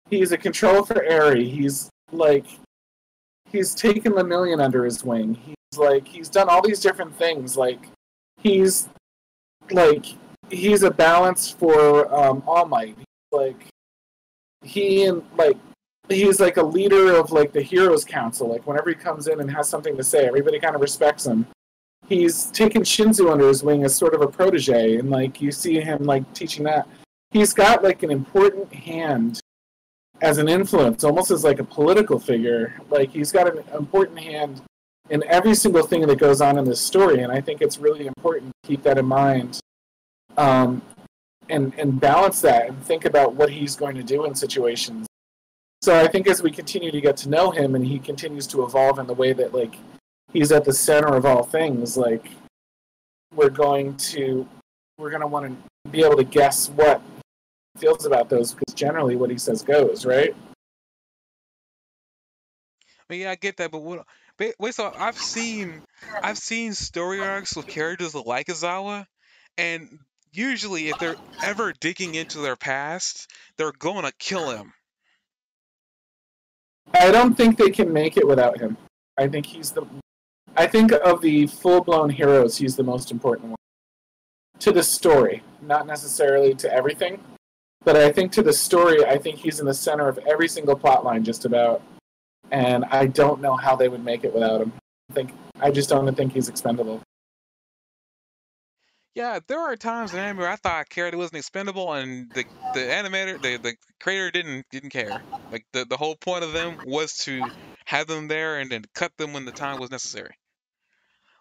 he's 0.08 0.32
a 0.32 0.38
control 0.38 0.84
for 0.84 1.02
Eri. 1.02 1.48
He's 1.48 1.90
like 2.12 2.46
he's 3.50 3.74
taken 3.74 4.12
Lemillion 4.12 4.62
under 4.62 4.84
his 4.84 5.04
wing. 5.04 5.34
He's 5.34 5.78
like 5.78 6.06
he's 6.06 6.28
done 6.28 6.48
all 6.48 6.62
these 6.62 6.80
different 6.80 7.14
things. 7.16 7.56
Like 7.56 7.88
he's 8.38 8.88
like 9.72 10.06
he's 10.50 10.82
a 10.82 10.90
balance 10.90 11.50
for 11.50 12.12
um, 12.14 12.42
All 12.46 12.66
Might. 12.66 12.96
Like 13.32 13.66
he 14.62 15.04
and 15.04 15.22
like 15.36 15.56
he's 16.08 16.40
like 16.40 16.56
a 16.56 16.62
leader 16.62 17.14
of 17.14 17.32
like 17.32 17.52
the 17.52 17.62
Heroes 17.62 18.04
Council. 18.04 18.48
Like 18.48 18.66
whenever 18.66 18.90
he 18.90 18.96
comes 18.96 19.28
in 19.28 19.40
and 19.40 19.50
has 19.50 19.68
something 19.68 19.96
to 19.96 20.04
say, 20.04 20.26
everybody 20.26 20.58
kind 20.58 20.74
of 20.74 20.80
respects 20.80 21.26
him. 21.26 21.46
He's 22.08 22.46
taken 22.46 22.82
Shinso 22.82 23.30
under 23.30 23.46
his 23.46 23.62
wing 23.62 23.84
as 23.84 23.94
sort 23.94 24.14
of 24.14 24.22
a 24.22 24.26
protege, 24.26 24.96
and 24.96 25.10
like 25.10 25.40
you 25.40 25.52
see 25.52 25.80
him 25.80 26.04
like 26.04 26.32
teaching 26.34 26.64
that. 26.64 26.88
He's 27.30 27.52
got 27.52 27.84
like 27.84 28.02
an 28.02 28.10
important 28.10 28.72
hand 28.72 29.40
as 30.20 30.38
an 30.38 30.48
influence, 30.48 31.04
almost 31.04 31.30
as 31.30 31.44
like 31.44 31.60
a 31.60 31.64
political 31.64 32.18
figure. 32.18 32.74
Like 32.90 33.10
he's 33.10 33.30
got 33.30 33.56
an 33.56 33.62
important 33.74 34.18
hand 34.18 34.62
in 35.10 35.22
every 35.24 35.54
single 35.54 35.86
thing 35.86 36.06
that 36.06 36.18
goes 36.18 36.40
on 36.40 36.58
in 36.58 36.64
this 36.64 36.80
story, 36.80 37.22
and 37.22 37.32
I 37.32 37.40
think 37.40 37.60
it's 37.60 37.78
really 37.78 38.06
important 38.06 38.52
to 38.62 38.68
keep 38.68 38.82
that 38.84 38.98
in 38.98 39.06
mind. 39.06 39.60
Um, 40.36 40.82
and 41.50 41.74
and 41.78 42.00
balance 42.00 42.40
that 42.40 42.68
and 42.68 42.82
think 42.84 43.04
about 43.04 43.34
what 43.34 43.50
he's 43.50 43.76
going 43.76 43.96
to 43.96 44.02
do 44.02 44.24
in 44.24 44.34
situations. 44.34 45.06
So 45.82 45.98
I 45.98 46.06
think 46.06 46.28
as 46.28 46.42
we 46.42 46.50
continue 46.50 46.90
to 46.90 47.00
get 47.00 47.16
to 47.18 47.28
know 47.28 47.50
him 47.50 47.74
and 47.74 47.84
he 47.84 47.98
continues 47.98 48.46
to 48.48 48.64
evolve 48.64 48.98
in 48.98 49.06
the 49.06 49.14
way 49.14 49.32
that 49.32 49.52
like 49.52 49.76
he's 50.32 50.52
at 50.52 50.64
the 50.64 50.72
center 50.72 51.14
of 51.14 51.26
all 51.26 51.42
things, 51.42 51.96
like 51.96 52.30
we're 53.34 53.50
going 53.50 53.96
to 53.96 54.46
we're 54.98 55.10
going 55.10 55.22
to 55.22 55.26
want 55.26 55.46
to 55.46 55.90
be 55.90 56.04
able 56.04 56.16
to 56.16 56.24
guess 56.24 56.68
what 56.70 57.02
feels 57.78 58.04
about 58.04 58.28
those 58.28 58.52
because 58.52 58.74
generally 58.74 59.16
what 59.16 59.30
he 59.30 59.38
says 59.38 59.62
goes, 59.62 60.04
right? 60.04 60.34
Yeah, 63.08 63.32
I 63.32 63.34
get 63.34 63.56
that, 63.56 63.72
but 63.72 63.82
what? 63.82 64.06
Wait, 64.40 64.74
so 64.74 64.90
I've 64.96 65.18
seen, 65.18 65.82
I've 66.22 66.38
seen 66.38 66.72
story 66.72 67.20
arcs 67.20 67.54
with 67.54 67.66
characters 67.66 68.14
like 68.14 68.46
Aizawa, 68.46 69.04
and 69.58 69.98
usually 70.32 70.88
if 70.88 70.98
they're 70.98 71.16
ever 71.42 71.74
digging 71.78 72.14
into 72.14 72.38
their 72.38 72.56
past, 72.56 73.30
they're 73.58 73.72
gonna 73.78 74.12
kill 74.18 74.50
him. 74.50 74.72
I 76.94 77.10
don't 77.10 77.34
think 77.34 77.58
they 77.58 77.70
can 77.70 77.92
make 77.92 78.16
it 78.16 78.26
without 78.26 78.58
him. 78.58 78.78
I 79.18 79.28
think 79.28 79.44
he's 79.44 79.72
the 79.72 79.84
I 80.56 80.66
think 80.66 80.92
of 80.92 81.20
the 81.20 81.46
full-blown 81.46 82.10
heroes, 82.10 82.56
he's 82.56 82.76
the 82.76 82.82
most 82.82 83.10
important 83.10 83.48
one. 83.50 83.56
To 84.60 84.72
the 84.72 84.82
story, 84.82 85.42
not 85.62 85.86
necessarily 85.86 86.54
to 86.54 86.72
everything, 86.72 87.20
but 87.84 87.96
I 87.96 88.10
think 88.10 88.32
to 88.32 88.42
the 88.42 88.52
story, 88.52 89.04
I 89.04 89.18
think 89.18 89.38
he's 89.38 89.60
in 89.60 89.66
the 89.66 89.74
center 89.74 90.08
of 90.08 90.18
every 90.26 90.48
single 90.48 90.76
plot 90.76 91.04
line 91.04 91.24
just 91.24 91.44
about. 91.44 91.82
And 92.50 92.84
I 92.86 93.06
don't 93.06 93.40
know 93.40 93.56
how 93.56 93.76
they 93.76 93.88
would 93.88 94.04
make 94.04 94.24
it 94.24 94.34
without 94.34 94.60
him. 94.60 94.72
I 95.10 95.14
think 95.14 95.32
I 95.60 95.70
just 95.70 95.88
don't 95.88 96.12
think 96.14 96.32
he's 96.32 96.48
expendable. 96.48 97.00
Yeah, 99.14 99.40
there 99.48 99.60
are 99.60 99.76
times 99.76 100.12
in 100.12 100.20
anime 100.20 100.38
where 100.38 100.48
I 100.48 100.56
thought 100.56 100.88
character 100.88 101.18
wasn't 101.18 101.38
expendable, 101.38 101.92
and 101.92 102.30
the 102.30 102.44
the 102.74 102.80
animator, 102.80 103.42
the 103.42 103.56
the 103.56 103.74
creator 104.00 104.30
didn't 104.30 104.66
didn't 104.70 104.90
care. 104.90 105.20
Like 105.50 105.66
the 105.72 105.84
the 105.84 105.96
whole 105.96 106.14
point 106.14 106.44
of 106.44 106.52
them 106.52 106.78
was 106.86 107.16
to 107.24 107.42
have 107.86 108.06
them 108.06 108.28
there 108.28 108.60
and 108.60 108.70
then 108.70 108.84
cut 108.94 109.16
them 109.16 109.32
when 109.32 109.44
the 109.44 109.52
time 109.52 109.80
was 109.80 109.90
necessary. 109.90 110.36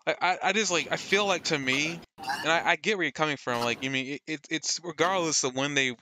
I 0.08 0.16
I, 0.20 0.38
I 0.44 0.54
just 0.54 0.72
like 0.72 0.92
I 0.92 0.98
feel 0.98 1.28
like 1.28 1.44
to 1.46 1.60
me, 1.60 2.00
and 2.18 2.52
I, 2.52 2.72
I 2.72 2.76
get 2.76 2.98
where 2.98 3.04
you're 3.06 3.12
coming 3.12 3.38
from. 3.38 3.64
Like 3.64 3.84
you 3.84 3.92
mean 3.92 4.14
it, 4.14 4.22
it 4.26 4.48
it's 4.50 4.80
regardless 4.84 5.44
of 5.44 5.56
when 5.56 5.76
they. 5.76 5.96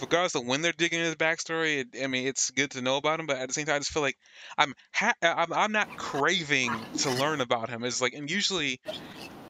Regardless 0.00 0.34
of 0.34 0.46
when 0.46 0.62
they're 0.62 0.72
digging 0.72 0.98
into 0.98 1.08
his 1.08 1.16
backstory, 1.16 1.80
it, 1.80 2.02
I 2.02 2.06
mean 2.06 2.26
it's 2.26 2.50
good 2.50 2.72
to 2.72 2.82
know 2.82 2.96
about 2.96 3.20
him. 3.20 3.26
But 3.26 3.38
at 3.38 3.48
the 3.48 3.54
same 3.54 3.66
time, 3.66 3.76
I 3.76 3.78
just 3.78 3.92
feel 3.92 4.02
like 4.02 4.18
I'm 4.58 4.74
ha- 4.92 5.14
I'm 5.22 5.52
I'm 5.52 5.72
not 5.72 5.88
craving 5.96 6.72
to 6.98 7.10
learn 7.10 7.40
about 7.40 7.68
him. 7.68 7.84
It's 7.84 8.00
like 8.00 8.14
and 8.14 8.30
usually 8.30 8.80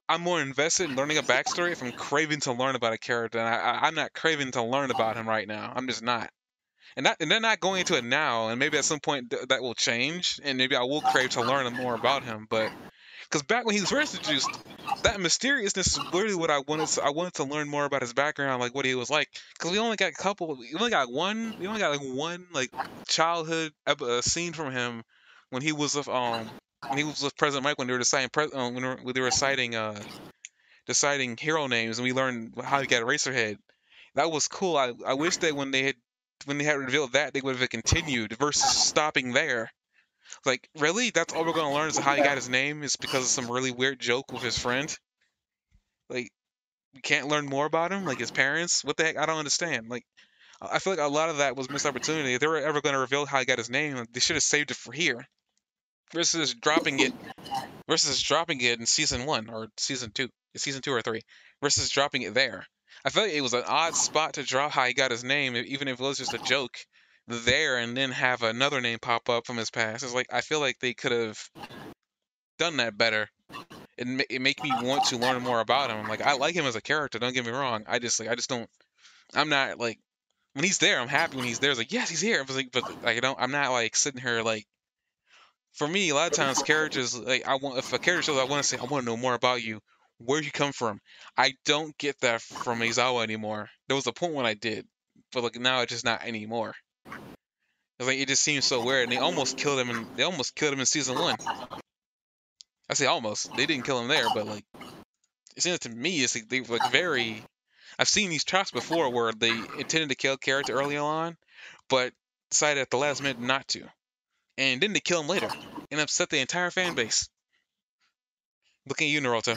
I'm 0.09 0.21
more 0.21 0.41
invested 0.43 0.91
in 0.91 0.97
learning 0.97 1.19
a 1.19 1.23
backstory 1.23 1.73
if 1.73 1.83
I'm 1.83 1.93
craving 1.93 2.41
to 2.41 2.53
learn 2.53 2.75
about 2.75 2.93
a 2.93 2.99
character, 2.99 3.39
and 3.39 3.49
I, 3.49 3.81
I'm 3.83 3.95
not 3.95 4.13
craving 4.13 4.53
to 4.53 4.63
learn 4.63 4.91
about 4.91 5.17
him 5.17 5.29
right 5.29 5.49
now. 5.49 5.73
I'm 5.75 5.87
just 5.87 6.03
not. 6.03 6.31
And, 6.97 7.07
that, 7.07 7.17
and 7.21 7.31
they're 7.31 7.41
not 7.41 7.61
going 7.61 7.81
into 7.81 7.97
it 7.97 8.05
now, 8.05 8.49
and 8.49 8.59
maybe 8.59 8.77
at 8.77 8.85
some 8.85 9.01
point 9.01 9.31
th- 9.31 9.49
that 9.49 9.63
will 9.63 9.75
change, 9.75 10.39
and 10.45 10.59
maybe 10.59 10.77
I 10.77 10.83
will 10.83 11.01
crave 11.01 11.31
to 11.31 11.43
learn 11.43 11.73
more 11.73 11.95
about 11.95 12.25
him. 12.25 12.47
But 12.51 12.71
because 13.33 13.43
back 13.45 13.65
when 13.65 13.75
he 13.75 13.81
was 13.81 13.89
first 13.89 14.15
introduced, 14.15 14.51
that 15.05 15.19
mysteriousness 15.19 15.87
is 15.87 15.99
literally 16.13 16.35
what 16.35 16.51
I 16.51 16.59
wanted. 16.59 16.89
To, 16.89 17.03
I 17.03 17.11
wanted 17.11 17.33
to 17.35 17.45
learn 17.45 17.67
more 17.67 17.87
about 17.87 18.03
his 18.03 18.13
background, 18.13 18.61
like 18.61 18.75
what 18.75 18.85
he 18.85 18.95
was 18.95 19.09
like. 19.09 19.29
Because 19.55 19.73
we 19.73 19.79
only 19.79 19.97
got 19.97 20.11
a 20.11 20.15
couple. 20.15 20.55
We 20.55 20.75
only 20.79 20.91
got 20.91 21.11
one. 21.11 21.55
We 21.59 21.67
only 21.67 21.81
got 21.81 21.93
like 21.93 22.07
one 22.07 22.47
like 22.53 22.71
childhood 23.09 23.73
uh, 23.87 24.21
scene 24.21 24.53
from 24.53 24.71
him 24.73 25.03
when 25.49 25.63
he 25.63 25.73
was 25.73 25.95
with 25.95 26.09
um 26.09 26.51
when 26.89 26.99
he 26.99 27.05
was 27.05 27.23
with 27.23 27.35
Present 27.37 27.65
Mic 27.65 27.79
when 27.79 27.87
they 27.87 27.95
were 27.95 27.99
deciding 27.99 28.29
uh, 28.35 28.71
when, 28.71 28.99
they 29.15 29.21
were, 29.21 29.31
deciding 29.31 29.75
uh 29.77 29.99
deciding 30.87 31.39
hero 31.39 31.69
names, 31.69 31.99
and 31.99 32.05
we 32.05 32.13
learned 32.13 32.55
how 32.63 32.81
to 32.81 32.87
get 32.87 33.03
Eraserhead. 33.03 33.57
That 34.15 34.31
was 34.31 34.47
cool. 34.47 34.77
I 34.77 34.93
I 35.07 35.15
wish 35.15 35.39
that 35.39 35.57
when 35.57 35.71
they 35.71 35.85
had 35.85 35.95
when 36.45 36.59
they 36.59 36.65
had 36.65 36.77
revealed 36.77 37.13
that 37.13 37.33
they 37.33 37.41
would 37.41 37.57
have 37.57 37.71
continued 37.71 38.37
versus 38.37 38.71
stopping 38.71 39.33
there. 39.33 39.71
Like, 40.45 40.69
really? 40.79 41.11
That's 41.11 41.35
all 41.35 41.45
we're 41.45 41.53
gonna 41.53 41.75
learn 41.75 41.89
is 41.89 41.99
how 41.99 42.15
he 42.15 42.23
got 42.23 42.37
his 42.37 42.49
name 42.49 42.83
is 42.83 42.97
because 42.97 43.23
of 43.23 43.29
some 43.29 43.51
really 43.51 43.71
weird 43.71 44.01
joke 44.01 44.33
with 44.33 44.43
his 44.43 44.59
friend. 44.59 44.95
Like, 46.09 46.31
we 46.95 47.01
can't 47.01 47.29
learn 47.29 47.47
more 47.47 47.67
about 47.67 47.93
him, 47.93 48.05
like 48.05 48.19
his 48.19 48.31
parents. 48.31 48.85
What 48.85 48.97
the 48.97 49.05
heck? 49.05 49.17
I 49.17 49.27
don't 49.27 49.39
understand. 49.39 49.89
Like, 49.89 50.05
I 50.61 50.79
feel 50.79 50.93
like 50.93 51.01
a 51.01 51.09
lot 51.09 51.29
of 51.29 51.39
that 51.39 51.57
was 51.57 51.71
missed 51.71 51.87
opportunity. 51.87 52.35
If 52.35 52.41
they 52.41 52.47
were 52.47 52.59
ever 52.59 52.81
gonna 52.81 52.99
reveal 52.99 53.27
how 53.27 53.39
he 53.39 53.45
got 53.45 53.59
his 53.59 53.71
name, 53.71 54.05
they 54.13 54.21
should 54.21 54.37
have 54.37 54.43
saved 54.43 54.71
it 54.71 54.77
for 54.77 54.93
here, 54.93 55.27
versus 56.13 56.55
dropping 56.55 57.01
it, 57.01 57.13
versus 57.89 58.23
dropping 58.23 58.61
it 58.61 58.79
in 58.79 58.87
season 58.87 59.27
one 59.27 59.49
or 59.49 59.69
season 59.77 60.11
two, 60.13 60.29
season 60.57 60.83
two 60.83 60.93
or 60.93 61.03
three, 61.03 61.23
versus 61.63 61.91
dropping 61.91 62.23
it 62.23 62.35
there. 62.35 62.67
I 63.05 63.11
feel 63.11 63.25
like 63.25 63.33
it 63.33 63.41
was 63.41 63.55
an 63.55 63.65
odd 63.67 63.97
spot 63.97 64.35
to 64.35 64.43
drop 64.43 64.71
how 64.71 64.85
he 64.85 64.95
got 64.95 65.11
his 65.11 65.25
name, 65.25 65.57
even 65.57 65.89
if 65.89 65.99
it 65.99 66.03
was 66.03 66.19
just 66.19 66.35
a 66.35 66.39
joke 66.39 66.77
there 67.29 67.79
and 67.79 67.97
then 67.97 68.11
have 68.11 68.43
another 68.43 68.81
name 68.81 68.99
pop 68.99 69.29
up 69.29 69.47
from 69.47 69.57
his 69.57 69.71
past. 69.71 70.03
It's 70.03 70.15
like 70.15 70.33
I 70.33 70.41
feel 70.41 70.61
like 70.61 70.79
they 70.79 70.95
could 70.95 71.13
have 71.13 71.51
done 72.59 72.79
that 72.79 72.97
better. 72.97 73.29
It 73.97 74.27
it 74.31 74.41
make 74.41 74.63
me 74.63 74.73
want 74.83 75.05
to 75.07 75.19
learn 75.19 75.43
more 75.43 75.61
about 75.61 75.91
him. 75.91 76.09
Like 76.09 76.23
I 76.23 76.35
like 76.35 76.55
him 76.55 76.67
as 76.67 76.77
a 76.77 76.81
character. 76.81 77.19
Don't 77.19 77.35
get 77.35 77.45
me 77.47 77.53
wrong. 77.53 77.85
I 77.87 77.99
just 77.99 78.19
like 78.19 78.29
I 78.29 78.35
just 78.35 78.49
don't. 78.49 78.69
I'm 79.35 79.49
not 79.49 79.79
like 79.79 79.99
when 80.55 80.65
he's 80.65 80.79
there. 80.79 81.01
I'm 81.01 81.09
happy 81.09 81.37
when 81.37 81.47
he's 81.47 81.59
there. 81.59 81.71
It's 81.71 81.79
like 81.79 81.93
yes, 81.93 82.11
he's 82.11 82.21
here. 82.21 82.45
But 82.45 82.57
like, 82.57 82.73
but 82.73 82.85
like 83.03 83.17
I 83.17 83.21
don't. 83.21 83.39
I'm 83.41 83.53
not 83.53 83.73
like 83.73 83.97
sitting 83.97 84.21
here 84.21 84.43
like. 84.43 84.67
For 85.75 85.89
me, 85.89 86.11
a 86.11 86.15
lot 86.15 86.31
of 86.31 86.37
times 86.37 86.63
characters 86.63 87.19
like 87.19 87.49
I 87.49 87.55
want 87.57 87.79
if 87.79 87.93
a 87.95 87.99
character 87.99 88.25
shows 88.33 88.39
I 88.39 88.45
want 88.45 88.63
to 88.63 88.69
say 88.69 88.77
I 88.77 88.85
want 88.85 89.05
to 89.05 89.11
know 89.11 89.17
more 89.17 89.35
about 89.35 89.63
you. 89.63 89.81
Where 90.19 90.43
you 90.43 90.53
come 90.53 90.73
from? 90.73 91.01
I 91.37 91.55
don't 91.65 91.97
get 91.99 92.21
that 92.21 92.43
from 92.43 92.81
Aizawa 92.81 93.25
anymore. 93.25 93.71
There 93.89 93.97
was 93.97 94.07
a 94.07 94.13
point 94.13 94.35
when 94.35 94.47
I 94.47 94.55
did, 94.55 94.87
but 95.33 95.43
like 95.43 95.59
now 95.59 95.81
it's 95.81 95.93
just 95.93 96.05
not 96.05 96.25
anymore. 96.25 96.75
It's 98.03 98.09
like 98.09 98.19
it 98.19 98.27
just 98.27 98.43
seems 98.43 98.65
so 98.65 98.85
weird, 98.85 99.05
and 99.05 99.13
they 99.13 99.19
almost 99.19 99.57
killed 99.57 99.79
him. 99.79 99.89
In, 99.89 100.09
they 100.17 100.25
almost 100.25 100.57
killed 100.57 100.73
him 100.73 100.81
in 100.81 100.87
season 100.87 101.17
one. 101.17 101.37
I 102.91 102.95
say 102.95 103.07
almost. 103.07 103.55
They 103.57 103.65
didn't 103.65 103.85
kill 103.85 104.01
him 104.01 104.09
there, 104.09 104.27
but 104.35 104.45
like 104.45 104.65
it 105.55 105.63
seems 105.63 105.79
to 105.81 105.89
me 105.89 106.17
it's 106.17 106.35
like 106.35 106.49
they 106.49 106.63
like 106.63 106.91
very. 106.91 107.45
I've 108.01 108.09
seen 108.09 108.29
these 108.29 108.43
traps 108.43 108.73
before 108.73 109.09
where 109.13 109.31
they 109.31 109.53
intended 109.79 110.09
to 110.09 110.17
kill 110.17 110.37
character 110.37 110.73
early 110.73 110.97
on, 110.97 111.37
but 111.89 112.13
decided 112.51 112.81
at 112.81 112.91
the 112.91 112.97
last 112.97 113.23
minute 113.23 113.41
not 113.41 113.69
to, 113.69 113.85
and 114.59 114.81
then 114.81 114.95
they 114.95 114.99
kill 114.99 115.21
him 115.21 115.29
later 115.29 115.51
and 115.93 116.01
upset 116.01 116.29
the 116.29 116.41
entire 116.41 116.73
fan 116.73 116.97
base. 116.97 117.29
Looking 118.89 119.07
at 119.07 119.13
you, 119.13 119.21
Naruto. 119.21 119.57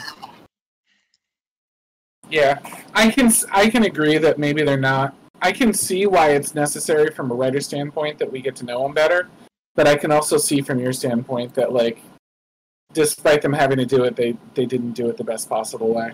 Yeah, 2.30 2.60
I 2.94 3.10
can 3.10 3.32
I 3.50 3.70
can 3.70 3.82
agree 3.82 4.18
that 4.18 4.38
maybe 4.38 4.62
they're 4.62 4.76
not. 4.76 5.16
I 5.42 5.52
can 5.52 5.72
see 5.72 6.06
why 6.06 6.30
it's 6.30 6.54
necessary 6.54 7.10
from 7.10 7.30
a 7.30 7.34
writer 7.34 7.60
standpoint 7.60 8.18
that 8.18 8.30
we 8.30 8.40
get 8.40 8.56
to 8.56 8.64
know 8.64 8.82
them 8.82 8.94
better, 8.94 9.28
but 9.74 9.86
I 9.86 9.96
can 9.96 10.10
also 10.10 10.38
see 10.38 10.62
from 10.62 10.78
your 10.78 10.92
standpoint 10.92 11.54
that 11.54 11.72
like, 11.72 12.00
despite 12.92 13.42
them 13.42 13.52
having 13.52 13.78
to 13.78 13.86
do 13.86 14.04
it, 14.04 14.16
they 14.16 14.36
they 14.54 14.66
didn't 14.66 14.92
do 14.92 15.08
it 15.08 15.16
the 15.16 15.24
best 15.24 15.48
possible 15.48 15.94
way. 15.94 16.12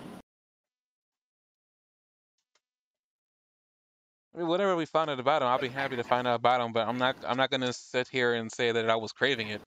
I 4.33 4.39
mean, 4.39 4.47
whatever 4.47 4.75
we 4.75 4.85
find 4.85 5.09
out 5.09 5.19
about 5.19 5.41
him, 5.41 5.47
I'll 5.47 5.59
be 5.59 5.67
happy 5.67 5.95
to 5.95 6.03
find 6.03 6.27
out 6.27 6.35
about 6.35 6.59
him. 6.59 6.73
But 6.73 6.87
I'm 6.87 6.97
not. 6.97 7.15
I'm 7.25 7.37
not 7.37 7.51
gonna 7.51 7.71
sit 7.71 8.07
here 8.07 8.33
and 8.33 8.51
say 8.51 8.71
that 8.71 8.89
I 8.89 8.95
was 8.95 9.11
craving 9.11 9.49
it. 9.49 9.61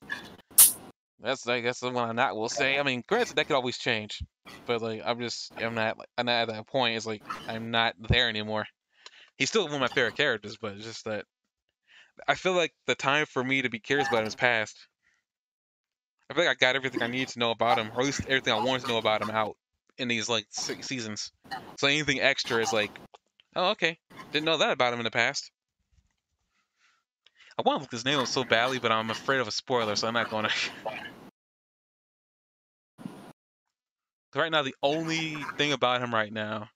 That's 1.19 1.47
I 1.47 1.61
guess 1.61 1.79
the 1.79 1.89
one 1.89 2.09
I'm 2.09 2.15
not 2.15 2.35
will 2.35 2.49
say. 2.49 2.77
I 2.77 2.83
mean, 2.83 3.03
granted, 3.07 3.37
that 3.37 3.47
could 3.47 3.55
always 3.55 3.77
change, 3.77 4.21
but 4.65 4.81
like 4.81 5.01
I'm 5.03 5.19
just 5.19 5.51
I'm 5.57 5.73
not 5.73 5.97
I'm 6.17 6.27
not 6.27 6.49
at 6.49 6.49
that 6.49 6.67
point. 6.67 6.95
It's 6.95 7.07
like 7.07 7.23
I'm 7.47 7.71
not 7.71 7.95
there 8.09 8.29
anymore. 8.29 8.65
He's 9.37 9.49
still 9.49 9.63
one 9.65 9.73
of 9.75 9.79
my 9.79 9.87
favorite 9.87 10.15
characters, 10.15 10.57
but 10.57 10.73
it's 10.75 10.83
just 10.85 11.05
that 11.05 11.25
I 12.27 12.35
feel 12.35 12.53
like 12.53 12.73
the 12.85 12.95
time 12.95 13.25
for 13.25 13.43
me 13.43 13.61
to 13.63 13.69
be 13.69 13.79
curious 13.79 14.07
about 14.07 14.21
him 14.21 14.27
is 14.27 14.35
past. 14.35 14.87
I 16.29 16.33
feel 16.33 16.45
like 16.45 16.51
I 16.57 16.59
got 16.59 16.75
everything 16.77 17.01
I 17.01 17.07
need 17.07 17.27
to 17.29 17.39
know 17.39 17.51
about 17.51 17.77
him, 17.77 17.91
or 17.91 17.99
at 17.99 18.05
least 18.05 18.25
everything 18.27 18.53
I 18.53 18.57
wanted 18.57 18.81
to 18.83 18.87
know 18.87 18.97
about 18.97 19.21
him 19.21 19.29
out 19.29 19.57
in 19.97 20.07
these 20.07 20.29
like 20.29 20.47
six 20.51 20.87
seasons. 20.87 21.31
So 21.77 21.87
anything 21.87 22.21
extra 22.21 22.61
is 22.61 22.71
like, 22.71 23.01
oh 23.55 23.71
okay, 23.71 23.99
didn't 24.31 24.45
know 24.45 24.57
that 24.57 24.71
about 24.71 24.93
him 24.93 24.99
in 24.99 25.05
the 25.05 25.11
past. 25.11 25.51
I 27.57 27.61
want 27.61 27.77
to 27.79 27.81
look 27.83 27.91
his 27.91 28.05
name 28.05 28.19
up 28.19 28.27
so 28.27 28.43
badly, 28.43 28.79
but 28.79 28.91
I'm 28.91 29.09
afraid 29.11 29.39
of 29.39 29.47
a 29.47 29.51
spoiler, 29.51 29.95
so 29.95 30.07
I'm 30.07 30.13
not 30.15 30.27
gonna. 30.29 30.49
right 34.35 34.51
now, 34.51 34.61
the 34.61 34.75
only 34.83 35.47
thing 35.57 35.71
about 35.71 36.01
him 36.01 36.13
right 36.13 36.31
now, 36.31 36.69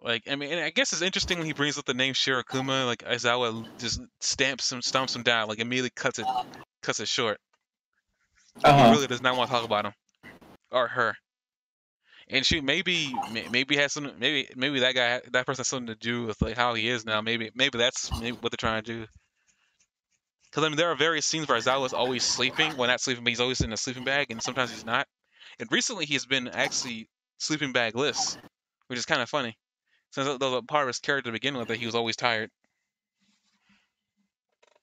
like 0.00 0.24
I 0.28 0.36
mean, 0.36 0.52
and 0.52 0.60
I 0.60 0.70
guess 0.70 0.92
it's 0.92 1.02
interesting 1.02 1.38
when 1.38 1.46
he 1.46 1.52
brings 1.52 1.78
up 1.78 1.84
the 1.84 1.94
name 1.94 2.14
Shirakumo. 2.14 2.86
Like 2.86 3.00
Aizawa 3.00 3.66
just 3.78 4.00
stamps 4.20 4.70
him, 4.72 4.80
stomps 4.80 5.14
him 5.16 5.22
down, 5.22 5.48
like 5.48 5.58
immediately 5.58 5.90
cuts 5.94 6.18
it, 6.18 6.28
cuts 6.82 7.00
it 7.00 7.08
short. 7.08 7.40
He 8.72 8.84
Uh-huh. 8.84 8.86
really 8.86 9.06
does 9.08 9.20
not 9.20 9.36
want 9.36 9.50
to 9.50 9.54
talk 9.56 9.64
about 9.64 9.84
him 9.84 9.92
or 10.72 10.88
her. 10.88 11.16
And 12.28 12.44
she 12.46 12.60
maybe 12.60 13.22
maybe 13.50 13.76
has 13.76 13.92
some 13.92 14.18
maybe 14.18 14.48
maybe 14.56 14.80
that 14.80 14.94
guy 14.94 15.20
that 15.32 15.46
person 15.46 15.60
has 15.60 15.68
something 15.68 15.86
to 15.88 15.94
do 15.94 16.24
with 16.26 16.40
like 16.42 16.56
how 16.56 16.74
he 16.74 16.88
is 16.88 17.04
now. 17.04 17.20
Maybe 17.20 17.50
maybe 17.54 17.76
that's 17.78 18.10
maybe 18.12 18.36
what 18.40 18.50
they're 18.52 18.56
trying 18.56 18.82
to 18.82 18.92
do. 18.92 19.06
Because 20.44 20.64
I 20.64 20.68
mean, 20.68 20.76
there 20.76 20.90
are 20.90 20.94
various 20.96 21.26
scenes 21.26 21.48
where 21.48 21.58
Aizawa 21.58 21.86
is 21.86 21.92
always 21.92 22.24
sleeping. 22.24 22.76
Well, 22.76 22.88
not 22.88 23.00
sleeping, 23.00 23.24
but 23.24 23.30
he's 23.30 23.40
always 23.40 23.60
in 23.60 23.72
a 23.72 23.76
sleeping 23.76 24.04
bag, 24.04 24.30
and 24.30 24.42
sometimes 24.42 24.70
he's 24.70 24.84
not. 24.84 25.06
And 25.58 25.70
recently, 25.72 26.06
he's 26.06 26.26
been 26.26 26.48
actually 26.48 27.08
sleeping 27.38 27.72
bagless, 27.72 28.38
which 28.88 28.98
is 28.98 29.06
kind 29.06 29.22
of 29.22 29.28
funny. 29.30 29.58
Since 30.10 30.26
that 30.26 30.40
was 30.40 30.54
a 30.54 30.62
part 30.62 30.84
of 30.84 30.88
his 30.88 30.98
character 30.98 31.28
to 31.28 31.32
begin 31.32 31.56
with, 31.56 31.68
that 31.68 31.78
he 31.78 31.86
was 31.86 31.94
always 31.94 32.16
tired. 32.16 32.50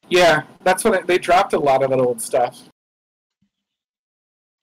Yeah, 0.08 0.44
that's 0.64 0.86
I, 0.86 1.02
they 1.02 1.18
dropped 1.18 1.54
a 1.54 1.60
lot 1.60 1.84
of 1.84 1.90
that 1.90 2.00
old 2.00 2.22
stuff. 2.22 2.62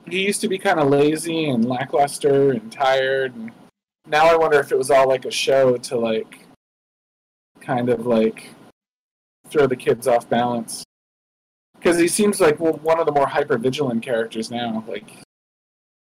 He 0.09 0.25
used 0.25 0.41
to 0.41 0.49
be 0.49 0.59
kind 0.59 0.79
of 0.79 0.89
lazy 0.89 1.49
and 1.49 1.65
lackluster 1.65 2.53
and 2.53 2.71
tired, 2.71 3.35
and 3.35 3.51
now 4.07 4.27
I 4.27 4.37
wonder 4.37 4.61
if 4.61 4.71
it 4.71 4.79
was 4.79 4.91
all 4.91 5.09
like 5.09 5.25
a 5.25 5.31
show 5.31 5.77
to 5.77 5.97
like, 5.97 6.47
kind 7.61 7.89
of 7.89 8.07
like, 8.07 8.51
throw 9.49 9.67
the 9.67 9.77
kids 9.77 10.07
off 10.07 10.29
balance. 10.29 10.85
Because 11.75 11.99
he 11.99 12.07
seems 12.07 12.41
like 12.41 12.61
well, 12.61 12.75
one 12.75 13.01
of 13.01 13.07
the 13.07 13.13
more 13.13 13.27
hyper 13.27 13.59
vigilant 13.59 14.03
characters 14.03 14.51
now. 14.51 14.85
Like, 14.87 15.11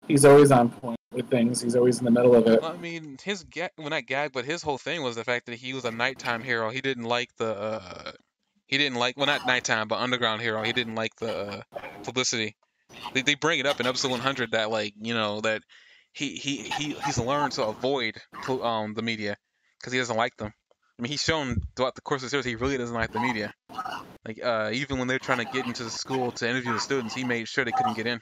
he's 0.07 0.25
always 0.25 0.51
on 0.51 0.69
point 0.69 0.94
with 1.11 1.29
things. 1.29 1.61
He's 1.61 1.75
always 1.75 1.99
in 1.99 2.05
the 2.05 2.11
middle 2.11 2.35
of 2.35 2.47
it. 2.47 2.61
Well, 2.61 2.73
I 2.73 2.77
mean, 2.77 3.17
his 3.23 3.43
gag, 3.43 3.71
well, 3.77 3.89
not 3.89 4.05
gag, 4.05 4.31
but 4.33 4.45
his 4.45 4.61
whole 4.61 4.77
thing 4.77 5.03
was 5.03 5.15
the 5.15 5.23
fact 5.23 5.45
that 5.47 5.55
he 5.55 5.73
was 5.73 5.85
a 5.85 5.91
nighttime 5.91 6.43
hero. 6.43 6.69
He 6.69 6.81
didn't 6.81 7.05
like 7.05 7.29
the, 7.37 7.55
uh, 7.55 8.11
he 8.67 8.77
didn't 8.77 8.97
like, 8.97 9.17
well, 9.17 9.27
not 9.27 9.45
nighttime, 9.45 9.87
but 9.87 9.99
underground 9.99 10.41
hero. 10.41 10.63
He 10.63 10.73
didn't 10.73 10.95
like 10.95 11.15
the 11.17 11.37
uh, 11.37 11.61
publicity. 12.03 12.55
They, 13.13 13.21
they 13.21 13.35
bring 13.35 13.59
it 13.59 13.65
up 13.65 13.79
in 13.79 13.87
episode 13.87 14.11
100 14.11 14.51
that, 14.51 14.69
like, 14.69 14.93
you 14.99 15.13
know, 15.13 15.41
that 15.41 15.61
he 16.15 16.35
he, 16.35 16.57
he 16.63 16.93
he's 17.05 17.19
learned 17.19 17.51
to 17.53 17.65
avoid 17.65 18.15
um 18.61 18.93
the 18.93 19.01
media 19.01 19.35
because 19.79 19.91
he 19.91 19.99
doesn't 19.99 20.15
like 20.15 20.35
them. 20.37 20.53
I 20.97 21.01
mean, 21.01 21.11
he's 21.11 21.21
shown 21.21 21.57
throughout 21.75 21.95
the 21.95 22.01
course 22.01 22.21
of 22.21 22.27
the 22.27 22.29
series 22.29 22.45
he 22.45 22.55
really 22.55 22.77
doesn't 22.77 22.95
like 22.95 23.11
the 23.11 23.19
media. 23.19 23.53
Like, 24.25 24.39
uh, 24.41 24.69
even 24.71 24.97
when 24.97 25.09
they're 25.09 25.19
trying 25.19 25.39
to 25.39 25.51
get 25.51 25.67
into 25.67 25.83
the 25.83 25.89
school 25.89 26.31
to 26.31 26.49
interview 26.49 26.71
the 26.71 26.79
students, 26.79 27.13
he 27.13 27.25
made 27.25 27.49
sure 27.49 27.65
they 27.65 27.73
couldn't 27.73 27.97
get 27.97 28.07
in. 28.07 28.21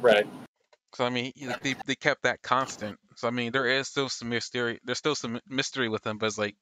Right. 0.00 0.26
So 0.94 1.06
I 1.06 1.10
mean, 1.10 1.32
they 1.62 1.74
they 1.86 1.94
kept 1.94 2.22
that 2.22 2.42
constant. 2.42 2.98
So 3.16 3.26
I 3.28 3.30
mean, 3.30 3.52
there 3.52 3.66
is 3.66 3.88
still 3.88 4.08
some 4.08 4.28
mystery. 4.28 4.78
There's 4.84 4.98
still 4.98 5.14
some 5.14 5.40
mystery 5.48 5.88
with 5.88 6.06
him, 6.06 6.18
but 6.18 6.26
it's 6.26 6.38
like, 6.38 6.56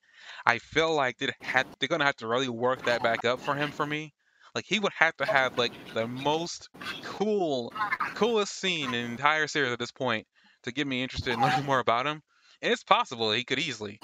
I 0.46 0.58
feel 0.58 0.94
like 0.94 1.18
they 1.18 1.30
had 1.42 1.66
they're 1.78 1.88
gonna 1.88 2.04
have 2.04 2.16
to 2.16 2.28
really 2.28 2.48
work 2.48 2.84
that 2.84 3.02
back 3.02 3.24
up 3.24 3.40
for 3.40 3.56
him 3.56 3.70
for 3.72 3.86
me. 3.86 4.12
Like 4.54 4.64
he 4.66 4.78
would 4.78 4.92
have 4.96 5.16
to 5.16 5.26
have 5.26 5.56
like 5.56 5.72
the 5.94 6.06
most 6.06 6.68
cool, 7.02 7.72
coolest 8.14 8.54
scene 8.58 8.94
in 8.94 9.06
the 9.06 9.12
entire 9.12 9.48
series 9.48 9.72
at 9.72 9.78
this 9.78 9.92
point 9.92 10.26
to 10.62 10.72
get 10.72 10.86
me 10.86 11.02
interested 11.02 11.32
in 11.32 11.40
learning 11.40 11.64
more 11.66 11.80
about 11.80 12.06
him. 12.06 12.22
And 12.62 12.72
it's 12.72 12.84
possible 12.84 13.32
he 13.32 13.44
could 13.44 13.58
easily, 13.58 13.98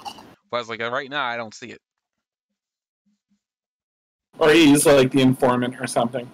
but 0.51 0.59
it's 0.59 0.69
like 0.69 0.81
uh, 0.81 0.91
right 0.91 1.09
now 1.09 1.23
I 1.23 1.37
don't 1.37 1.53
see 1.53 1.67
it. 1.67 1.81
Or 4.39 4.51
he's 4.51 4.85
like 4.85 5.11
the 5.11 5.21
informant 5.21 5.75
or 5.79 5.87
something. 5.87 6.29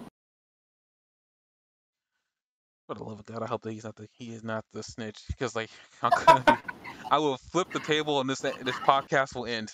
For 2.88 2.96
the 2.96 3.04
love 3.04 3.20
of 3.20 3.26
God, 3.26 3.42
I 3.42 3.48
hope 3.48 3.62
that 3.62 3.72
he's 3.72 3.86
not 3.86 3.96
the 3.96 4.08
he 4.12 4.32
is 4.32 4.44
not 4.44 4.66
the 4.74 4.84
snitch 4.84 5.20
because 5.28 5.56
like 5.56 5.70
be, 6.02 6.54
I 7.12 7.18
will 7.18 7.38
flip 7.38 7.72
the 7.72 7.80
table 7.80 8.20
and 8.20 8.30
this 8.30 8.40
this 8.40 8.76
podcast 8.78 9.36
will 9.36 9.46
end. 9.46 9.74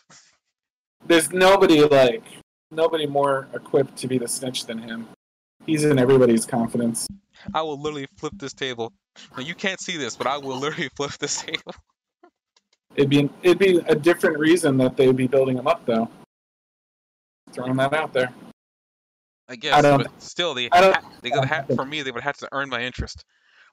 There's 1.08 1.32
nobody 1.32 1.84
like 1.84 2.24
nobody 2.72 3.08
more 3.08 3.48
equipped 3.54 3.98
to 3.98 4.08
be 4.08 4.20
the 4.20 4.28
snitch 4.28 4.66
than 4.66 4.78
him. 4.78 5.08
He's 5.66 5.86
in 5.86 5.98
everybody's 5.98 6.46
confidence. 6.46 7.08
I 7.54 7.62
will 7.62 7.80
literally 7.80 8.08
flip 8.18 8.34
this 8.38 8.54
table. 8.54 8.94
Now, 9.36 9.44
you 9.44 9.56
can't 9.56 9.80
see 9.80 9.98
this, 9.98 10.16
but 10.16 10.28
I 10.28 10.38
will 10.38 10.58
literally 10.58 10.90
flip 10.96 11.12
this 11.20 11.42
table. 11.42 11.74
It'd 12.96 13.10
be 13.10 13.30
it'd 13.42 13.60
be 13.60 13.78
a 13.88 13.96
different 13.96 14.38
reason 14.38 14.78
that 14.78 14.98
they'd 14.98 15.16
be 15.16 15.28
building 15.28 15.58
him 15.58 15.68
up 15.68 15.86
though. 15.86 16.10
Throwing 17.54 17.76
that 17.78 17.94
out 17.94 18.14
there. 18.14 18.32
I 19.50 19.56
guess, 19.56 19.82
don't- 19.82 20.04
but 20.04 20.22
still, 20.22 20.54
they 20.54 20.70
ha- 20.94 21.02
they 21.22 21.32
would 21.32 21.46
have 21.46 21.68
for 21.76 21.84
me 21.92 22.02
they 22.04 22.12
would 22.12 22.24
have 22.24 22.38
to 22.38 22.50
earn 22.52 22.70
my 22.70 22.82
interest. 22.82 23.26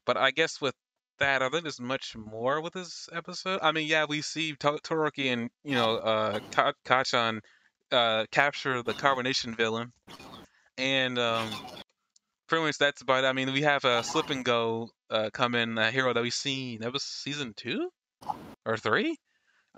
But 0.06 0.16
I 0.16 0.30
guess 0.30 0.60
with 0.60 0.74
that, 1.18 1.42
I 1.42 1.48
think 1.48 1.62
there's 1.64 1.80
much 1.80 2.14
more 2.16 2.60
with 2.60 2.72
this 2.74 3.08
episode. 3.12 3.60
I 3.62 3.72
mean, 3.72 3.86
yeah, 3.86 4.06
we 4.08 4.22
see 4.22 4.54
to- 4.60 4.78
Todoroki 4.82 5.32
and 5.32 5.50
you 5.64 5.74
know 5.74 5.96
uh, 5.96 6.38
Ka- 6.52 6.72
Kacchan 6.86 7.40
uh, 7.92 8.24
capture 8.30 8.82
the 8.82 8.92
carbonation 8.94 9.56
villain, 9.56 9.92
and 10.78 11.18
um, 11.18 11.48
pretty 12.48 12.64
much 12.64 12.78
that's 12.78 13.02
about 13.02 13.24
it. 13.24 13.26
I 13.26 13.32
mean, 13.32 13.52
we 13.52 13.62
have 13.62 13.84
a 13.84 14.02
slip 14.02 14.30
and 14.30 14.44
go 14.44 14.88
uh, 15.10 15.30
come 15.32 15.54
in, 15.54 15.76
a 15.78 15.90
hero 15.90 16.12
that 16.12 16.22
we've 16.22 16.32
seen. 16.32 16.80
That 16.80 16.92
was 16.92 17.02
season 17.02 17.52
two 17.56 17.90
or 18.64 18.76
three. 18.76 19.16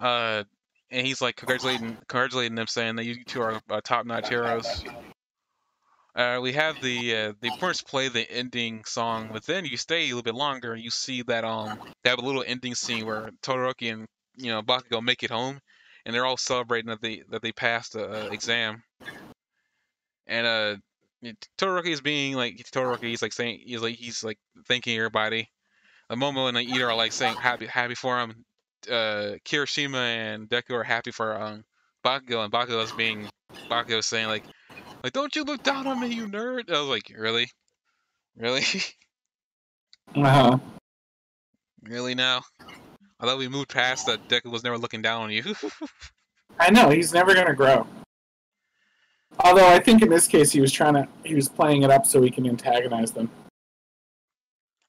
Uh, 0.01 0.45
and 0.91 1.07
he's 1.07 1.21
like 1.21 1.37
congratulating 1.37 1.97
congratulating 2.09 2.55
them, 2.55 2.67
saying 2.67 2.97
that 2.97 3.05
you 3.05 3.25
two 3.25 3.43
are 3.43 3.61
uh, 3.69 3.81
top 3.83 4.07
notch 4.07 4.29
heroes. 4.29 4.85
Uh, 6.19 6.41
we 6.43 6.53
have 6.53 6.75
the 6.83 7.15
uh, 7.15 7.33
they 7.41 7.51
first 7.61 7.87
play 7.87 8.09
the 8.09 8.29
ending 8.29 8.83
song, 8.85 9.31
but 9.33 9.47
then 9.47 9.65
you 9.65 9.77
stay 9.77 10.01
a 10.01 10.07
little 10.07 10.23
bit 10.23 10.35
longer 10.35 10.73
and 10.73 10.83
you 10.83 10.91
see 10.91 11.23
that 11.23 11.45
um 11.45 11.79
they 12.03 12.11
have 12.11 12.19
a 12.19 12.27
little 12.27 12.43
ending 12.45 12.75
scene 12.75 13.07
where 13.07 13.31
Todoroki 13.41 13.93
and 13.93 14.09
you 14.37 14.51
know 14.51 14.61
Bakugo 14.61 15.01
make 15.01 15.23
it 15.23 15.31
home, 15.31 15.61
and 16.05 16.13
they're 16.13 16.27
all 16.27 16.37
celebrating 16.37 16.89
that 16.89 17.01
they 17.01 17.23
that 17.31 17.41
they 17.41 17.53
passed 17.53 17.93
the 17.93 18.33
exam. 18.33 18.83
And 20.27 20.45
uh, 20.45 20.77
Todoroki 21.57 21.91
is 21.91 22.01
being 22.01 22.35
like 22.35 22.57
Todoroki, 22.57 23.05
he's 23.05 23.23
like 23.23 23.33
saying 23.33 23.63
he's 23.65 23.81
like 23.81 23.95
he's 23.95 24.25
like 24.25 24.39
thanking 24.67 24.97
everybody. 24.97 25.49
The 26.11 26.17
Momo 26.17 26.49
and 26.49 26.57
Iida 26.57 26.89
are 26.89 26.97
like 26.97 27.13
saying 27.13 27.37
happy 27.37 27.67
happy 27.67 27.95
for 27.95 28.19
him. 28.19 28.45
Uh, 28.91 29.39
Kirishima 29.45 29.95
and 29.99 30.49
Deku 30.49 30.73
are 30.73 30.83
happy 30.83 31.13
for 31.13 31.41
um 31.41 31.65
Bakugo, 32.05 32.43
and 32.43 32.53
Bakugo 32.53 32.83
is 32.83 32.91
being 32.91 33.29
Bakugo 33.71 33.99
is 33.99 34.07
saying 34.07 34.27
like 34.27 34.43
like, 35.09 35.15
don't 35.15 35.35
you 35.37 35.45
look 35.45 35.63
down 35.63 35.87
on 35.87 36.01
me, 36.01 36.09
you 36.09 36.27
nerd. 36.27 36.71
I 36.71 36.81
was 36.81 36.89
like, 36.89 37.13
really? 37.17 37.51
Really? 38.37 38.63
Uh-huh. 40.17 40.57
really 41.83 42.15
now? 42.15 42.41
I 43.21 43.27
thought 43.27 43.37
we 43.37 43.47
moved 43.47 43.69
past 43.69 44.07
that 44.07 44.27
Deku 44.27 44.51
was 44.51 44.65
never 44.65 44.79
looking 44.79 45.03
down 45.03 45.21
on 45.21 45.31
you. 45.31 45.55
I 46.59 46.71
know 46.71 46.89
he's 46.89 47.13
never 47.13 47.35
gonna 47.35 47.53
grow. 47.53 47.87
Although 49.45 49.69
I 49.69 49.81
think 49.81 50.01
in 50.01 50.09
this 50.09 50.27
case 50.27 50.51
he 50.51 50.63
was 50.63 50.73
trying 50.73 50.95
to 50.95 51.07
he 51.25 51.35
was 51.35 51.51
playing 51.51 51.83
it 51.83 51.91
up 51.91 52.07
so 52.07 52.23
he 52.23 52.31
can 52.31 52.47
antagonize 52.49 53.13
them. 53.13 53.31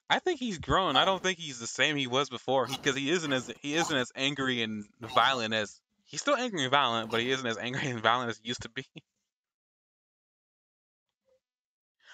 I 0.10 0.20
think 0.20 0.40
he's 0.40 0.58
grown. 0.58 0.96
I 0.96 1.04
don't 1.04 1.22
think 1.22 1.38
he's 1.38 1.60
the 1.60 1.68
same 1.68 1.98
he 1.98 2.08
was 2.08 2.30
before 2.30 2.66
because 2.68 2.96
he 2.96 3.12
isn't 3.12 3.34
as 3.34 3.52
he 3.60 3.76
isn't 3.76 3.96
as 3.96 4.10
angry 4.16 4.62
and 4.62 4.86
violent 5.02 5.54
as 5.54 5.82
he's 6.06 6.22
still 6.22 6.38
angry 6.38 6.62
and 6.62 6.72
violent, 6.72 7.12
but 7.12 7.20
he 7.20 7.30
isn't 7.30 7.46
as 7.46 7.58
angry 7.58 7.90
and 7.90 8.00
violent 8.00 8.30
as 8.30 8.40
he 8.42 8.48
used 8.48 8.62
to 8.62 8.70
be. 8.70 8.86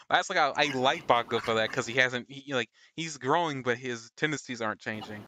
That's 0.10 0.30
like 0.30 0.40
I, 0.40 0.54
I 0.56 0.78
like 0.78 1.08
Bakugo 1.08 1.42
for 1.42 1.56
that 1.56 1.70
because 1.70 1.88
he 1.88 1.96
hasn't 1.96 2.30
he 2.30 2.54
like 2.54 2.70
he's 2.96 3.18
growing, 3.18 3.64
but 3.64 3.78
his 3.78 4.12
tendencies 4.18 4.62
aren't 4.62 4.80
changing. 4.80 5.26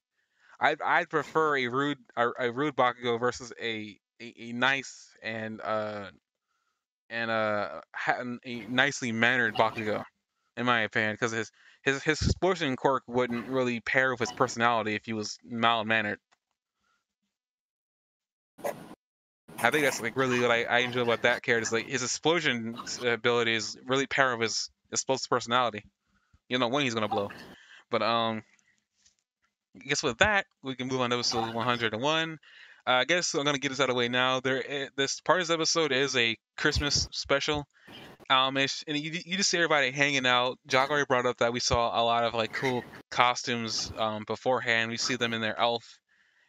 I'd 0.59 0.81
I'd 0.81 1.09
prefer 1.09 1.57
a 1.57 1.67
rude 1.67 1.97
a, 2.15 2.29
a 2.39 2.51
rude 2.51 2.75
Bakugo 2.75 3.19
versus 3.19 3.51
a, 3.61 3.97
a, 4.21 4.33
a 4.39 4.53
nice 4.53 5.09
and 5.23 5.61
uh 5.61 6.11
and 7.09 7.31
uh 7.31 7.81
a 8.45 8.65
nicely 8.67 9.11
mannered 9.11 9.55
Bakugo, 9.55 10.03
in 10.57 10.65
my 10.65 10.81
opinion, 10.81 11.13
because 11.13 11.31
his 11.31 11.51
his 11.83 12.03
his 12.03 12.21
explosion 12.21 12.75
quirk 12.75 13.03
wouldn't 13.07 13.47
really 13.47 13.79
pair 13.79 14.11
with 14.11 14.19
his 14.19 14.31
personality 14.31 14.95
if 14.95 15.05
he 15.05 15.13
was 15.13 15.37
mild 15.43 15.87
mannered. 15.87 16.19
I 19.59 19.71
think 19.71 19.83
that's 19.83 20.01
like 20.01 20.15
really 20.15 20.39
what 20.39 20.51
I, 20.51 20.63
I 20.63 20.79
enjoy 20.79 21.01
about 21.01 21.23
that 21.23 21.41
character. 21.43 21.63
Is 21.63 21.71
like 21.71 21.87
his 21.87 22.03
explosion 22.03 22.77
ability 23.03 23.55
is 23.55 23.77
really 23.85 24.07
pair 24.07 24.31
of 24.31 24.39
his 24.39 24.69
explosive 24.91 25.29
personality. 25.29 25.83
You 26.47 26.59
know 26.59 26.67
when 26.67 26.83
he's 26.83 26.93
gonna 26.93 27.07
blow. 27.07 27.29
But 27.89 28.01
um, 28.01 28.43
I 29.75 29.87
guess 29.87 30.03
with 30.03 30.19
that 30.19 30.45
we 30.63 30.75
can 30.75 30.87
move 30.87 31.01
on 31.01 31.09
to 31.09 31.15
episode 31.15 31.53
101. 31.53 32.39
Uh, 32.87 32.91
I 32.91 33.05
guess 33.05 33.33
I'm 33.33 33.43
gonna 33.43 33.57
get 33.57 33.69
this 33.69 33.79
out 33.79 33.89
of 33.89 33.95
the 33.95 33.99
way 33.99 34.07
now. 34.07 34.39
There, 34.39 34.89
this 34.95 35.19
part 35.21 35.41
of 35.41 35.47
this 35.47 35.53
episode 35.53 35.91
is 35.91 36.15
a 36.15 36.37
Christmas 36.55 37.07
special. 37.11 37.67
Um, 38.29 38.57
it's, 38.57 38.83
and 38.87 38.97
you, 38.97 39.11
you 39.25 39.37
just 39.37 39.49
see 39.49 39.57
everybody 39.57 39.91
hanging 39.91 40.25
out. 40.25 40.57
Jock 40.67 40.89
already 40.89 41.05
brought 41.05 41.25
up 41.25 41.37
that 41.37 41.53
we 41.53 41.59
saw 41.59 41.99
a 41.99 42.03
lot 42.03 42.23
of 42.23 42.33
like 42.33 42.53
cool 42.53 42.83
costumes 43.09 43.91
um, 43.97 44.25
beforehand. 44.27 44.91
We 44.91 44.97
see 44.97 45.15
them 45.15 45.33
in 45.33 45.41
their 45.41 45.57
elf, 45.57 45.99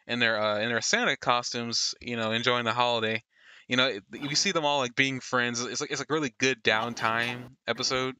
in 0.09 0.19
their 0.19 0.41
uh, 0.41 0.59
in 0.59 0.67
their 0.69 0.81
Santa 0.81 1.15
costumes. 1.15 1.95
You 2.01 2.17
know, 2.17 2.31
enjoying 2.31 2.65
the 2.65 2.73
holiday. 2.73 3.23
You 3.69 3.77
know, 3.77 3.97
you 4.11 4.35
see 4.35 4.51
them 4.51 4.65
all 4.65 4.79
like 4.79 4.95
being 4.95 5.19
friends. 5.21 5.63
It's 5.63 5.79
like 5.79 5.91
it's 5.91 6.01
like 6.01 6.09
a 6.09 6.13
really 6.13 6.33
good 6.39 6.61
downtime 6.63 7.49
episode 7.67 8.15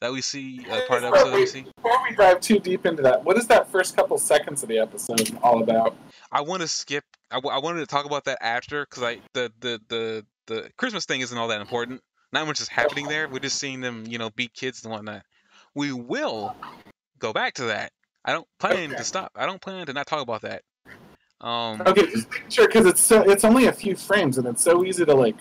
that 0.00 0.12
we 0.12 0.20
see. 0.20 0.66
Uh, 0.68 0.80
part 0.88 1.02
of 1.04 1.12
the 1.12 1.16
episode 1.16 1.30
that 1.30 1.36
we 1.36 1.46
see. 1.46 1.64
Before 1.76 2.02
we 2.08 2.16
dive 2.16 2.40
too 2.40 2.58
deep 2.58 2.84
into 2.84 3.02
that, 3.02 3.24
what 3.24 3.38
is 3.38 3.46
that 3.46 3.70
first 3.70 3.94
couple 3.96 4.18
seconds 4.18 4.62
of 4.64 4.68
the 4.68 4.78
episode 4.78 5.38
all 5.42 5.62
about? 5.62 5.96
I 6.32 6.40
want 6.40 6.62
to 6.62 6.68
skip. 6.68 7.04
I, 7.30 7.36
w- 7.36 7.54
I 7.54 7.60
wanted 7.60 7.80
to 7.80 7.86
talk 7.86 8.04
about 8.06 8.24
that 8.24 8.38
after 8.42 8.84
because 8.84 9.02
I 9.04 9.20
the, 9.34 9.52
the 9.60 9.80
the 9.88 10.26
the 10.48 10.70
Christmas 10.76 11.06
thing 11.06 11.20
isn't 11.20 11.38
all 11.38 11.48
that 11.48 11.60
important. 11.60 12.00
Not 12.32 12.46
much 12.46 12.60
is 12.60 12.68
happening 12.68 13.06
there. 13.08 13.28
We're 13.28 13.38
just 13.38 13.58
seeing 13.58 13.80
them, 13.80 14.04
you 14.08 14.18
know, 14.18 14.30
beat 14.30 14.52
kids 14.54 14.82
and 14.82 14.90
whatnot. 14.92 15.22
We 15.74 15.92
will 15.92 16.56
go 17.18 17.32
back 17.32 17.54
to 17.54 17.64
that. 17.66 17.92
I 18.24 18.32
don't 18.32 18.46
plan 18.58 18.88
Okay. 18.90 18.96
to 18.96 19.04
stop. 19.04 19.30
I 19.36 19.46
don't 19.46 19.60
plan 19.60 19.86
to 19.86 19.92
not 19.92 20.06
talk 20.06 20.22
about 20.22 20.42
that. 20.42 20.62
Um, 21.42 21.82
Okay, 21.86 22.06
just 22.06 22.28
sure 22.48 22.66
because 22.66 22.86
it's 22.86 23.00
so 23.00 23.22
it's 23.22 23.44
only 23.44 23.66
a 23.66 23.72
few 23.72 23.96
frames 23.96 24.38
and 24.38 24.46
it's 24.46 24.62
so 24.62 24.84
easy 24.84 25.04
to 25.04 25.14
like 25.14 25.36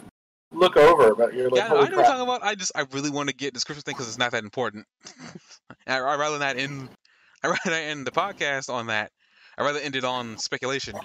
look 0.52 0.76
over, 0.78 1.14
but 1.16 1.34
you're 1.34 1.50
like, 1.50 1.58
yeah, 1.60 1.68
I 1.68 1.90
know 1.90 1.98
what 1.98 2.06
talking 2.06 2.24
about. 2.24 2.44
I 2.44 2.56
just 2.56 2.72
I 2.76 2.86
really 2.92 3.10
want 3.10 3.30
to 3.30 3.36
get 3.36 3.54
description 3.54 3.84
thing 3.84 3.94
because 3.94 4.08
it's 4.08 4.18
not 4.18 4.32
that 4.32 4.44
important. 4.44 4.86
I, 5.88 5.98
I'd 6.00 6.20
rather 6.20 6.40
not 6.40 6.58
end. 6.58 6.90
I'd 7.44 7.48
rather 7.50 7.70
not 7.70 7.74
end 7.74 8.06
the 8.08 8.12
podcast 8.12 8.72
on 8.72 8.88
that. 8.88 9.12
I'd 9.58 9.64
rather 9.64 9.80
end 9.80 9.96
it 9.96 10.04
on 10.04 10.38
speculation. 10.38 10.96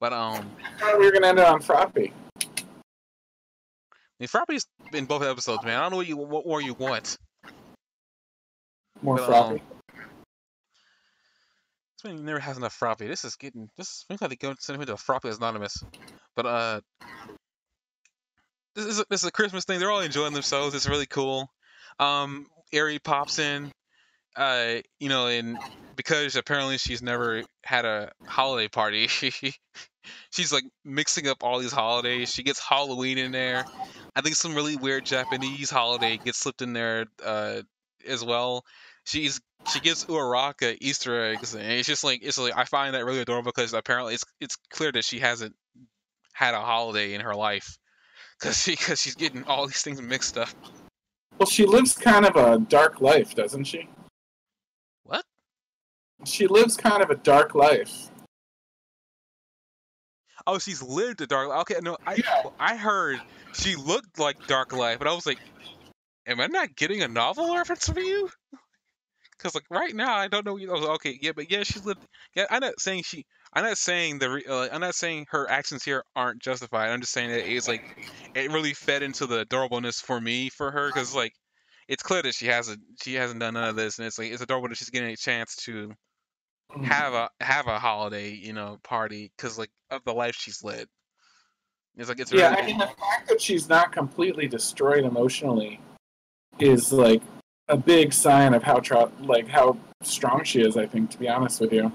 But 0.00 0.12
um, 0.12 0.50
I 0.64 0.80
thought 0.80 0.98
we 0.98 1.06
were 1.06 1.12
gonna 1.12 1.26
end 1.28 1.38
it 1.38 1.46
on 1.46 1.60
Froppy. 1.60 2.12
I 2.40 2.44
mean, 4.20 4.28
Froppy's 4.28 4.66
in 4.92 5.04
both 5.04 5.22
episodes, 5.22 5.64
man. 5.64 5.76
I 5.78 5.82
don't 5.82 5.90
know 5.92 5.96
what 5.98 6.06
you 6.08 6.16
what 6.16 6.46
more 6.46 6.62
you 6.62 6.74
want. 6.74 7.16
More 9.02 9.16
But, 9.16 9.28
Froppy. 9.28 9.60
um, 9.60 9.60
This 11.98 12.12
man 12.12 12.24
never 12.24 12.38
has 12.38 12.56
enough 12.56 12.78
Froppy. 12.78 13.08
This 13.08 13.24
is 13.24 13.34
getting 13.34 13.68
this 13.76 14.04
seems 14.08 14.20
like 14.20 14.30
they 14.30 14.36
go 14.36 14.54
send 14.58 14.76
him 14.76 14.82
into 14.82 14.92
a 14.92 14.96
Froppy 14.96 15.34
anonymous. 15.36 15.82
But 16.36 16.46
uh 16.46 16.80
this 18.76 18.86
is 18.86 19.00
a, 19.00 19.04
this 19.10 19.22
is 19.22 19.28
a 19.28 19.32
Christmas 19.32 19.64
thing. 19.64 19.80
They're 19.80 19.90
all 19.90 20.00
enjoying 20.00 20.32
themselves. 20.32 20.76
It's 20.76 20.88
really 20.88 21.06
cool. 21.06 21.50
Um 21.98 22.46
Eri 22.72 23.00
pops 23.00 23.40
in 23.40 23.72
uh 24.36 24.74
you 25.00 25.08
know 25.08 25.26
and 25.26 25.58
because 25.96 26.36
apparently 26.36 26.78
she's 26.78 27.02
never 27.02 27.42
had 27.64 27.84
a 27.84 28.12
holiday 28.24 28.68
party 28.68 29.08
she's 30.30 30.52
like 30.52 30.64
mixing 30.84 31.26
up 31.26 31.42
all 31.42 31.58
these 31.58 31.72
holidays. 31.72 32.32
She 32.32 32.44
gets 32.44 32.60
Halloween 32.60 33.18
in 33.18 33.32
there. 33.32 33.64
I 34.14 34.20
think 34.20 34.36
some 34.36 34.54
really 34.54 34.76
weird 34.76 35.04
Japanese 35.04 35.68
holiday 35.68 36.16
gets 36.16 36.38
slipped 36.38 36.62
in 36.62 36.74
there 36.74 37.06
uh 37.24 37.62
as 38.06 38.24
well. 38.24 38.64
She's 39.08 39.40
she 39.72 39.80
gives 39.80 40.04
Uraraka 40.04 40.76
Easter 40.82 41.24
eggs, 41.24 41.54
and 41.54 41.64
it's 41.64 41.88
just 41.88 42.04
like 42.04 42.20
it's 42.22 42.36
like 42.36 42.52
I 42.54 42.64
find 42.64 42.94
that 42.94 43.06
really 43.06 43.20
adorable 43.20 43.52
because 43.54 43.72
apparently 43.72 44.14
it's 44.14 44.24
it's 44.38 44.56
clear 44.70 44.92
that 44.92 45.04
she 45.04 45.18
hasn't 45.18 45.54
had 46.34 46.52
a 46.52 46.60
holiday 46.60 47.14
in 47.14 47.22
her 47.22 47.34
life 47.34 47.78
because 48.38 48.62
she 48.62 48.72
because 48.72 49.00
she's 49.00 49.14
getting 49.14 49.44
all 49.44 49.66
these 49.66 49.80
things 49.80 50.02
mixed 50.02 50.36
up. 50.36 50.50
Well, 51.38 51.46
she 51.46 51.64
lives 51.64 51.94
kind 51.94 52.26
of 52.26 52.36
a 52.36 52.58
dark 52.58 53.00
life, 53.00 53.34
doesn't 53.34 53.64
she? 53.64 53.88
What? 55.04 55.24
She 56.26 56.46
lives 56.46 56.76
kind 56.76 57.02
of 57.02 57.08
a 57.08 57.14
dark 57.14 57.54
life. 57.54 58.10
Oh, 60.46 60.58
she's 60.58 60.82
lived 60.82 61.22
a 61.22 61.26
dark. 61.26 61.48
Life. 61.48 61.60
Okay, 61.62 61.80
no, 61.80 61.96
I 62.06 62.16
Yeah. 62.16 62.42
I 62.60 62.76
heard 62.76 63.20
she 63.54 63.74
looked 63.74 64.18
like 64.18 64.46
Dark 64.46 64.72
Life, 64.74 64.98
but 64.98 65.08
I 65.08 65.14
was 65.14 65.26
like, 65.26 65.38
am 66.26 66.40
I 66.40 66.46
not 66.46 66.76
getting 66.76 67.02
a 67.02 67.08
novel 67.08 67.54
reference 67.54 67.86
from 67.88 67.98
you? 67.98 68.28
Because 69.38 69.54
like 69.54 69.64
right 69.70 69.94
now, 69.94 70.16
I 70.16 70.28
don't 70.28 70.44
know. 70.44 70.54
Was 70.54 70.64
like, 70.68 70.90
okay, 70.96 71.18
yeah, 71.20 71.32
but 71.34 71.50
yeah, 71.50 71.62
she's 71.62 71.84
lived. 71.84 72.00
Yeah, 72.34 72.46
I'm 72.50 72.60
not 72.60 72.80
saying 72.80 73.04
she. 73.04 73.24
I'm 73.52 73.64
not 73.64 73.78
saying 73.78 74.18
the. 74.18 74.30
re- 74.30 74.44
Uh, 74.48 74.68
I'm 74.72 74.80
not 74.80 74.94
saying 74.94 75.26
her 75.30 75.48
actions 75.48 75.84
here 75.84 76.02
aren't 76.16 76.42
justified. 76.42 76.90
I'm 76.90 77.00
just 77.00 77.12
saying 77.12 77.30
that 77.30 77.48
it's 77.50 77.68
like 77.68 77.82
it 78.34 78.50
really 78.50 78.74
fed 78.74 79.02
into 79.02 79.26
the 79.26 79.44
adorableness 79.46 80.02
for 80.02 80.20
me 80.20 80.48
for 80.50 80.70
her 80.70 80.88
because 80.88 81.14
like 81.14 81.32
it's 81.86 82.02
clear 82.02 82.20
that 82.22 82.34
she 82.34 82.46
hasn't 82.46 82.80
she 83.02 83.14
hasn't 83.14 83.40
done 83.40 83.54
none 83.54 83.68
of 83.68 83.76
this, 83.76 83.98
and 83.98 84.06
it's 84.06 84.18
like 84.18 84.32
it's 84.32 84.42
adorable 84.42 84.68
that 84.68 84.76
she's 84.76 84.90
getting 84.90 85.10
a 85.10 85.16
chance 85.16 85.56
to 85.64 85.92
Mm. 86.76 86.84
have 86.84 87.14
a 87.14 87.30
have 87.40 87.66
a 87.66 87.78
holiday, 87.78 88.30
you 88.30 88.52
know, 88.52 88.78
party 88.84 89.32
because 89.36 89.56
like 89.56 89.70
of 89.90 90.04
the 90.04 90.12
life 90.12 90.34
she's 90.38 90.62
led. 90.62 90.86
It's 91.96 92.10
like 92.10 92.20
it's 92.20 92.30
Yeah, 92.30 92.50
really 92.50 92.62
I 92.62 92.66
mean 92.66 92.78
the 92.78 92.86
fact 92.88 93.26
that 93.28 93.40
she's 93.40 93.70
not 93.70 93.90
completely 93.90 94.46
destroyed 94.46 95.04
emotionally 95.04 95.80
is 96.58 96.92
like 96.92 97.22
a 97.68 97.76
big 97.76 98.12
sign 98.12 98.54
of 98.54 98.62
how 98.62 98.78
tr- 98.80 99.10
like 99.20 99.48
how 99.48 99.76
strong 100.02 100.44
she 100.44 100.60
is. 100.60 100.76
I 100.76 100.86
think, 100.86 101.10
to 101.10 101.18
be 101.18 101.28
honest 101.28 101.60
with 101.60 101.72
you. 101.72 101.92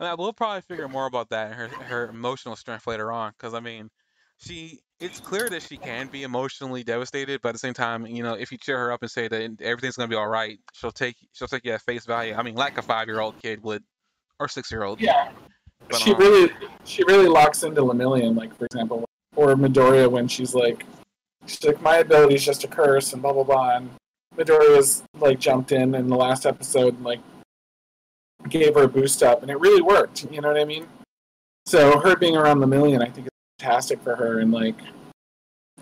I 0.00 0.08
mean, 0.08 0.14
we'll 0.18 0.32
probably 0.32 0.60
figure 0.62 0.88
more 0.88 1.06
about 1.06 1.28
that 1.30 1.52
her 1.52 1.68
her 1.68 2.08
emotional 2.08 2.56
strength 2.56 2.86
later 2.86 3.10
on 3.10 3.32
because 3.36 3.54
I 3.54 3.60
mean, 3.60 3.88
she 4.38 4.80
it's 5.00 5.20
clear 5.20 5.48
that 5.48 5.62
she 5.62 5.76
can 5.76 6.08
be 6.08 6.22
emotionally 6.24 6.82
devastated, 6.82 7.40
but 7.42 7.50
at 7.50 7.52
the 7.52 7.58
same 7.58 7.74
time, 7.74 8.06
you 8.06 8.22
know, 8.22 8.34
if 8.34 8.50
you 8.50 8.58
cheer 8.58 8.78
her 8.78 8.92
up 8.92 9.02
and 9.02 9.10
say 9.10 9.28
that 9.28 9.60
everything's 9.60 9.96
gonna 9.96 10.08
be 10.08 10.16
all 10.16 10.28
right, 10.28 10.58
she'll 10.72 10.92
take 10.92 11.16
she'll 11.32 11.48
take 11.48 11.64
you 11.64 11.72
at 11.72 11.82
face 11.82 12.04
value. 12.06 12.34
I 12.34 12.42
mean, 12.42 12.54
like 12.54 12.78
a 12.78 12.82
five 12.82 13.08
year 13.08 13.20
old 13.20 13.40
kid 13.42 13.62
would, 13.62 13.82
or 14.38 14.48
six 14.48 14.70
year 14.70 14.84
old. 14.84 15.00
Yeah, 15.00 15.30
But, 15.88 15.98
she 15.98 16.12
um, 16.12 16.18
really 16.18 16.52
she 16.84 17.02
really 17.04 17.28
locks 17.28 17.62
into 17.64 17.82
Lemillion, 17.82 18.36
like 18.36 18.56
for 18.56 18.66
example, 18.66 19.04
or 19.36 19.54
Midoriya 19.54 20.10
when 20.10 20.28
she's 20.28 20.54
like, 20.54 20.84
she's 21.48 21.64
like, 21.64 21.80
my 21.82 21.96
ability 21.96 22.34
is 22.34 22.44
just 22.44 22.64
a 22.64 22.68
curse 22.68 23.12
and 23.12 23.22
blah 23.22 23.32
blah 23.32 23.44
blah. 23.44 23.76
And 23.76 23.90
Midoriya's 24.36 25.02
like 25.18 25.40
jumped 25.40 25.72
in 25.72 25.94
in 25.94 26.08
the 26.08 26.16
last 26.16 26.46
episode 26.46 26.94
and 26.94 27.04
like 27.04 27.20
gave 28.48 28.74
her 28.74 28.84
a 28.84 28.88
boost 28.88 29.22
up, 29.22 29.42
and 29.42 29.50
it 29.50 29.58
really 29.58 29.82
worked. 29.82 30.26
You 30.30 30.40
know 30.40 30.48
what 30.48 30.60
I 30.60 30.64
mean? 30.64 30.86
So 31.66 31.98
her 32.00 32.16
being 32.16 32.36
around 32.36 32.58
Lemillion, 32.60 33.02
I 33.02 33.10
think, 33.10 33.26
is 33.26 33.32
fantastic 33.58 34.02
for 34.02 34.14
her, 34.16 34.40
and 34.40 34.52
like. 34.52 34.76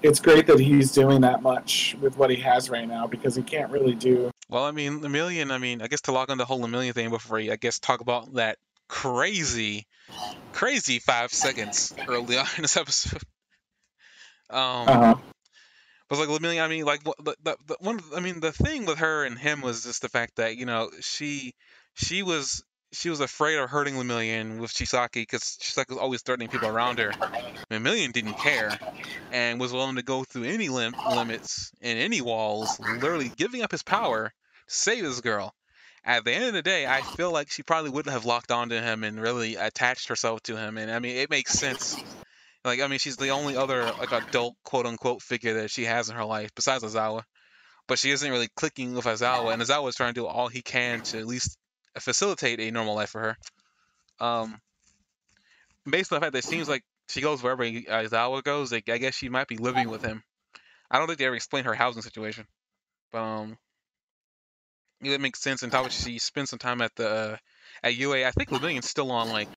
It's 0.03 0.21
great 0.21 0.47
that 0.49 0.61
he's 0.61 0.93
doing 0.93 1.23
that 1.23 1.41
much 1.41 1.97
with 2.03 2.19
what 2.19 2.29
he 2.29 2.37
has 2.37 2.69
right 2.69 2.87
now 2.87 3.07
because 3.07 3.35
he 3.35 3.43
can't 3.43 3.71
really 3.71 3.95
do. 3.95 4.31
Well, 4.51 4.65
I 4.65 4.71
mean, 4.71 5.01
the 5.01 5.09
million. 5.09 5.51
I 5.51 5.57
mean, 5.57 5.81
I 5.81 5.87
guess 5.87 6.03
to 6.03 6.13
log 6.13 6.31
on 6.31 6.37
the 6.37 6.45
whole 6.45 6.65
million 6.69 6.93
thing 6.93 7.09
before 7.09 7.39
I 7.39 7.57
guess 7.57 7.79
talk 7.79 8.03
about 8.03 8.35
that 8.35 8.59
crazy, 8.91 9.87
crazy 10.53 10.99
five 10.99 11.33
seconds 11.33 11.95
early 12.09 12.37
on 12.37 12.47
in 12.57 12.63
this 12.63 12.77
episode. 12.77 13.23
Um, 14.49 14.89
Uh, 14.89 15.15
but 16.09 16.19
like 16.19 16.29
Lemillion, 16.29 16.63
I 16.63 16.69
mean, 16.69 16.85
like 16.85 17.03
the, 17.03 17.37
the, 17.43 17.57
the 17.67 17.77
one. 17.81 18.01
I 18.15 18.21
mean, 18.21 18.41
the 18.41 18.53
thing 18.53 18.87
with 18.87 18.99
her 18.99 19.25
and 19.25 19.39
him 19.39 19.61
was 19.61 19.85
just 19.85 20.03
the 20.03 20.09
fact 20.09 20.37
that 20.37 20.57
you 20.57 20.67
know 20.67 20.91
she 21.01 21.55
she 21.95 22.23
was 22.23 22.63
she 22.93 23.11
was 23.11 23.21
afraid 23.21 23.57
of 23.59 23.69
hurting 23.69 23.95
Lemillion 23.95 24.59
with 24.59 24.73
Chisaki 24.73 25.15
because 25.15 25.43
Chisaki 25.61 25.91
was 25.91 25.99
always 25.99 26.23
threatening 26.23 26.49
people 26.49 26.69
around 26.69 26.99
her. 26.99 27.11
Lemillion 27.71 28.13
didn't 28.13 28.35
care 28.35 28.79
and 29.33 29.61
was 29.61 29.73
willing 29.73 29.97
to 29.97 30.03
go 30.03 30.25
through 30.25 30.45
any 30.45 30.69
lim- 30.69 30.95
limits 31.11 31.73
and 31.81 31.99
any 31.99 32.21
walls, 32.21 32.79
literally 32.81 33.31
giving 33.37 33.63
up 33.63 33.73
his 33.73 33.83
power 33.83 34.33
to 34.69 34.75
save 34.75 35.03
this 35.03 35.21
girl. 35.21 35.55
At 36.05 36.25
the 36.25 36.33
end 36.33 36.45
of 36.45 36.53
the 36.53 36.63
day, 36.63 36.87
I 36.87 37.03
feel 37.03 37.33
like 37.33 37.51
she 37.51 37.65
probably 37.65 37.91
wouldn't 37.91 38.13
have 38.13 38.25
locked 38.25 38.53
onto 38.53 38.77
him 38.77 39.03
and 39.03 39.21
really 39.21 39.57
attached 39.57 40.09
herself 40.09 40.41
to 40.45 40.57
him. 40.57 40.79
And 40.79 40.91
I 40.91 41.01
mean, 41.01 41.17
it 41.17 41.31
makes 41.31 41.53
sense. 41.53 41.97
Like, 42.67 42.81
I 42.81 42.89
mean, 42.89 42.99
she's 42.99 43.17
the 43.17 43.31
only 43.31 43.57
other 43.57 43.95
like 43.97 44.13
adult 44.13 44.57
quote 44.65 44.87
unquote 44.87 45.23
figure 45.23 45.55
that 45.63 45.71
she 45.71 45.85
has 45.85 46.11
in 46.11 46.17
her 46.17 46.25
life 46.25 46.51
besides 46.57 46.83
Aizawa. 46.83 47.23
But 47.87 48.01
she 48.01 48.11
isn't 48.11 48.29
really 48.31 48.49
clicking 48.57 48.95
with 48.95 49.05
Aizawa, 49.05 49.53
and 49.53 49.63
Aizawa 49.63 49.89
is 49.89 49.95
trying 49.95 50.15
to 50.15 50.21
do 50.21 50.27
all 50.27 50.49
he 50.49 50.63
can 50.63 51.03
to 51.03 51.19
at 51.21 51.27
least 51.27 51.57
facilitate 52.01 52.59
a 52.61 52.73
normal 52.73 52.97
life 52.97 53.11
for 53.11 53.21
her. 53.21 53.37
Um, 54.19 54.59
based 55.89 56.13
on 56.13 56.17
the 56.17 56.25
fact 56.25 56.33
that 56.33 56.41
it 56.41 56.45
seems 56.45 56.69
like 56.69 56.83
she 57.09 57.21
goes 57.21 57.43
wherever 57.43 57.63
Aizawa 57.65 58.43
goes, 58.43 58.73
like, 58.73 58.89
I 58.89 58.99
guess 58.99 59.15
she 59.15 59.29
might 59.29 59.47
be 59.47 59.57
living 59.57 59.89
with 59.89 60.03
him. 60.03 60.25
I 60.91 60.99
don't 60.99 61.07
think 61.07 61.21
they 61.21 61.27
ever 61.27 61.37
explain 61.37 61.65
her 61.65 61.75
housing 61.75 62.03
situation, 62.03 62.47
but 63.13 63.19
um, 63.19 63.57
it 65.01 65.21
makes 65.21 65.41
sense. 65.41 65.63
And 65.63 65.73
how 65.73 65.89
she 65.89 66.19
spends 66.19 66.51
some 66.51 66.59
time 66.59 66.81
at 66.81 66.95
the 66.97 67.09
uh, 67.09 67.37
at 67.87 67.97
UA. 67.97 68.27
I 68.27 68.33
think 68.33 68.51
Lemillion's 68.51 68.89
still 68.89 69.13
on 69.13 69.29
like 69.29 69.49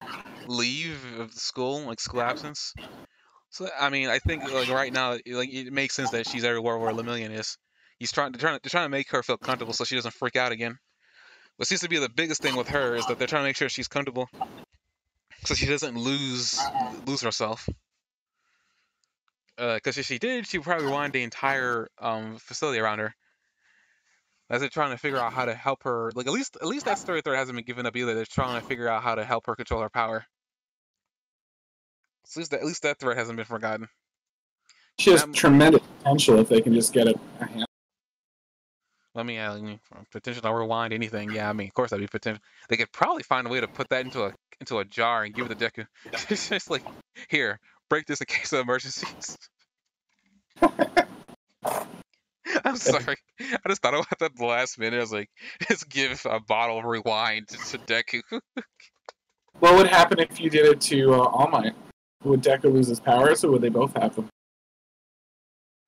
leave 0.47 1.19
of 1.19 1.34
school, 1.34 1.81
like 1.81 1.99
school 1.99 2.22
absence. 2.22 2.73
So 3.49 3.68
I 3.80 3.89
mean, 3.89 4.10
I 4.10 4.19
think 4.19 4.51
like 4.51 4.69
right 4.69 4.93
now, 4.93 5.18
like 5.26 5.51
it 5.51 5.73
makes 5.73 5.95
sense 5.95 6.11
that 6.11 6.27
she's 6.27 6.43
everywhere 6.43 6.77
where 6.77 6.93
Lemillion 6.93 7.31
is. 7.38 7.57
He's 7.97 8.11
trying 8.11 8.34
to 8.34 8.39
trying 8.39 8.60
they're 8.61 8.69
trying 8.69 8.85
to 8.85 8.89
make 8.89 9.10
her 9.10 9.23
feel 9.23 9.38
comfortable 9.38 9.73
so 9.73 9.84
she 9.84 9.95
doesn't 9.95 10.14
freak 10.14 10.35
out 10.35 10.51
again. 10.51 10.77
What 11.57 11.68
seems 11.68 11.81
to 11.81 11.89
be 11.89 11.97
the 11.97 12.07
biggest 12.07 12.41
thing 12.41 12.56
with 12.56 12.69
her 12.69 12.95
is 12.95 13.06
that 13.07 13.18
they're 13.18 13.27
trying 13.27 13.43
to 13.43 13.49
make 13.49 13.57
sure 13.57 13.68
she's 13.68 13.88
comfortable, 13.88 14.30
so 15.43 15.56
she 15.56 15.65
doesn't 15.65 15.97
lose 15.97 16.61
lose 17.06 17.22
herself. 17.22 17.68
Because 19.57 19.97
if 19.97 20.06
she 20.06 20.19
did, 20.19 20.47
she 20.47 20.57
would 20.57 20.65
probably 20.65 20.85
rewind 20.85 21.11
the 21.11 21.23
entire 21.23 21.89
um, 21.99 22.38
facility 22.38 22.80
around 22.80 22.99
her. 22.99 23.14
As 24.49 24.61
they're 24.61 24.69
trying 24.69 24.91
to 24.91 24.97
figure 24.97 25.19
out 25.19 25.31
how 25.31 25.45
to 25.45 25.53
help 25.53 25.84
her, 25.84 26.11
like 26.15 26.26
at 26.26 26.34
least 26.34 26.57
at 26.59 26.67
least 26.67 26.85
that 26.85 26.97
story 26.97 27.21
thread 27.21 27.38
hasn't 27.38 27.55
been 27.55 27.65
given 27.65 27.85
up 27.85 27.95
either. 27.95 28.15
They're 28.15 28.26
trying 28.26 28.59
to 28.59 28.65
figure 28.65 28.88
out 28.88 29.03
how 29.03 29.15
to 29.15 29.23
help 29.23 29.45
her 29.45 29.55
control 29.55 29.81
her 29.81 29.89
power. 29.89 30.26
So 32.26 32.39
at 32.39 32.41
least 32.41 32.51
that, 32.51 32.59
at 32.61 32.65
least 32.65 32.81
that 32.84 32.99
thread 32.99 33.17
hasn't 33.17 33.38
been 33.38 33.45
forgotten. 33.45 33.88
she 34.97 35.11
has 35.11 35.26
tremendous 35.34 35.81
potential 35.99 36.39
if 36.39 36.49
they 36.49 36.61
can 36.61 36.73
just 36.73 36.93
get 36.93 37.07
it. 37.07 37.19
Let 39.15 39.26
me 39.26 39.38
uh, 39.38 39.55
mm, 39.55 39.80
potential 40.11 40.41
to 40.43 40.53
rewind 40.53 40.93
anything. 40.93 41.31
Yeah, 41.31 41.49
I 41.49 41.53
mean, 41.53 41.67
of 41.67 41.73
course 41.73 41.89
that'd 41.89 42.01
be 42.01 42.07
potential. 42.07 42.41
They 42.69 42.77
could 42.77 42.91
probably 42.91 43.23
find 43.23 43.47
a 43.47 43.49
way 43.49 43.59
to 43.59 43.67
put 43.67 43.89
that 43.89 44.05
into 44.05 44.23
a 44.23 44.34
into 44.61 44.77
a 44.80 44.85
jar 44.85 45.23
and 45.23 45.34
give 45.34 45.49
it 45.49 45.57
to 45.57 45.69
Deku. 45.69 45.85
it's 46.30 46.49
just 46.49 46.69
like, 46.69 46.84
here, 47.30 47.59
break 47.89 48.05
this 48.05 48.21
in 48.21 48.26
case 48.26 48.53
of 48.53 48.59
emergencies. 48.59 49.38
I'm 52.73 52.77
sorry. 52.77 53.17
I 53.39 53.67
just 53.67 53.81
thought 53.81 53.95
about 53.95 54.07
that 54.19 54.25
at 54.25 54.35
the 54.35 54.45
last 54.45 54.77
minute. 54.77 54.97
I 54.97 55.01
was 55.01 55.11
like, 55.11 55.29
just 55.67 55.89
give 55.89 56.21
a 56.25 56.39
bottle 56.39 56.79
of 56.79 56.85
rewind 56.85 57.47
to, 57.49 57.57
to 57.57 57.77
Deku. 57.79 58.21
What 59.59 59.75
would 59.75 59.87
happen 59.87 60.19
if 60.19 60.39
you 60.39 60.49
did 60.49 60.65
it 60.67 60.79
to 60.81 61.15
uh, 61.15 61.17
All 61.17 61.49
Might? 61.49 61.73
Would 62.23 62.41
Deku 62.41 62.71
lose 62.71 62.87
his 62.87 63.01
powers, 63.01 63.43
or 63.43 63.51
would 63.51 63.61
they 63.61 63.67
both 63.67 63.93
have 64.01 64.15
them? 64.15 64.29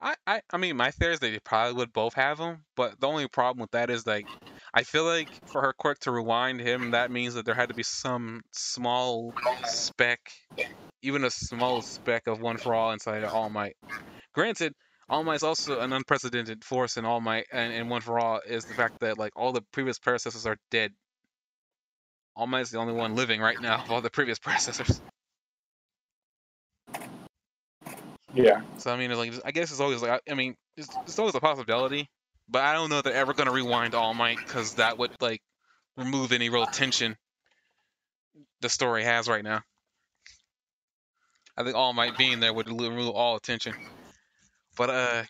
I, 0.01 0.15
I, 0.27 0.41
I 0.51 0.57
mean, 0.57 0.75
my 0.75 0.91
theory 0.91 1.13
is 1.13 1.19
that 1.19 1.31
they 1.31 1.39
probably 1.39 1.75
would 1.75 1.93
both 1.93 2.15
have 2.15 2.39
them, 2.39 2.65
but 2.75 2.99
the 2.99 3.07
only 3.07 3.29
problem 3.29 3.61
with 3.61 3.71
that 3.71 3.89
is 3.89 4.05
like, 4.05 4.25
I 4.73 4.83
feel 4.83 5.05
like 5.05 5.29
for 5.47 5.61
her 5.61 5.73
quirk 5.73 5.99
to 5.99 6.11
rewind 6.11 6.59
him, 6.59 6.91
that 6.91 7.11
means 7.11 7.35
that 7.35 7.45
there 7.45 7.55
had 7.55 7.69
to 7.69 7.75
be 7.75 7.83
some 7.83 8.41
small 8.51 9.33
speck, 9.63 10.19
even 11.01 11.23
a 11.23 11.31
small 11.31 11.81
speck 11.81 12.27
of 12.27 12.41
One 12.41 12.57
for 12.57 12.73
All 12.73 12.91
inside 12.91 13.23
of 13.23 13.33
All 13.33 13.49
Might. 13.49 13.77
Granted, 14.33 14.73
All 15.11 15.25
Might 15.25 15.35
is 15.35 15.43
also 15.43 15.81
an 15.81 15.91
unprecedented 15.91 16.63
force 16.63 16.95
in 16.95 17.03
All 17.03 17.19
Might, 17.19 17.45
and, 17.51 17.73
and 17.73 17.89
One 17.89 17.99
for 17.99 18.17
All 18.17 18.39
is 18.47 18.63
the 18.63 18.73
fact 18.73 19.01
that 19.01 19.17
like 19.17 19.33
all 19.35 19.51
the 19.51 19.61
previous 19.73 19.99
predecessors 19.99 20.45
are 20.45 20.55
dead. 20.71 20.93
All 22.33 22.47
Might 22.47 22.61
is 22.61 22.71
the 22.71 22.77
only 22.77 22.93
one 22.93 23.13
living 23.13 23.41
right 23.41 23.59
now 23.61 23.83
of 23.83 23.91
all 23.91 23.99
the 23.99 24.09
previous 24.09 24.39
predecessors. 24.39 25.01
Yeah. 28.33 28.61
So 28.77 28.93
I 28.93 28.95
mean, 28.95 29.11
it's 29.11 29.19
like 29.19 29.33
I 29.43 29.51
guess 29.51 29.69
it's 29.69 29.81
always 29.81 30.01
like 30.01 30.11
I, 30.11 30.31
I 30.31 30.33
mean, 30.33 30.55
it's, 30.77 30.87
it's 31.05 31.19
always 31.19 31.35
a 31.35 31.41
possibility, 31.41 32.09
but 32.47 32.63
I 32.63 32.73
don't 32.73 32.89
know 32.89 32.99
if 32.99 33.03
they're 33.03 33.13
ever 33.13 33.33
gonna 33.33 33.51
rewind 33.51 33.93
All 33.93 34.13
Might 34.13 34.37
because 34.37 34.75
that 34.75 34.97
would 34.97 35.11
like 35.19 35.41
remove 35.97 36.31
any 36.31 36.47
real 36.47 36.65
tension 36.65 37.17
the 38.61 38.69
story 38.69 39.03
has 39.03 39.27
right 39.27 39.43
now. 39.43 39.61
I 41.57 41.63
think 41.63 41.75
All 41.75 41.91
Might 41.91 42.17
being 42.17 42.39
there 42.39 42.53
would 42.53 42.69
remove 42.69 43.13
all 43.13 43.35
attention. 43.35 43.73
But 44.77 44.89
uh, 44.89 45.23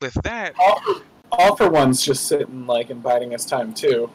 with 0.00 0.14
that, 0.24 0.54
All 0.58 0.80
for, 0.80 1.02
all 1.32 1.56
for 1.56 1.68
One's 1.70 2.02
just 2.02 2.26
sitting 2.26 2.66
like 2.66 2.90
and 2.90 3.02
biding 3.02 3.30
his 3.32 3.44
time 3.44 3.72
too. 3.74 4.10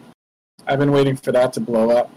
I've 0.67 0.79
been 0.79 0.91
waiting 0.91 1.15
for 1.15 1.31
that 1.31 1.53
to 1.53 1.59
blow 1.59 1.91
up. 1.91 2.11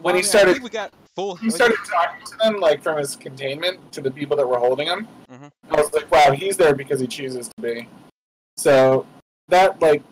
When 0.00 0.14
he 0.14 0.20
mean, 0.20 0.24
I 0.26 0.28
started, 0.28 0.62
we 0.62 0.70
got 0.70 0.92
full. 1.16 1.34
he 1.36 1.50
started 1.50 1.76
talking 1.90 2.24
to 2.26 2.36
them 2.38 2.60
like 2.60 2.82
from 2.82 2.98
his 2.98 3.16
containment 3.16 3.90
to 3.92 4.00
the 4.00 4.10
people 4.10 4.36
that 4.36 4.48
were 4.48 4.58
holding 4.58 4.86
him. 4.86 5.08
Mhm. 5.30 5.50
I 5.70 5.74
was 5.80 5.92
like, 5.92 6.10
wow, 6.10 6.30
he's 6.32 6.56
there 6.56 6.74
because 6.74 7.00
he 7.00 7.06
chooses 7.06 7.48
to 7.48 7.62
be. 7.62 7.88
So 8.56 9.06
that 9.48 9.80
like 9.82 10.02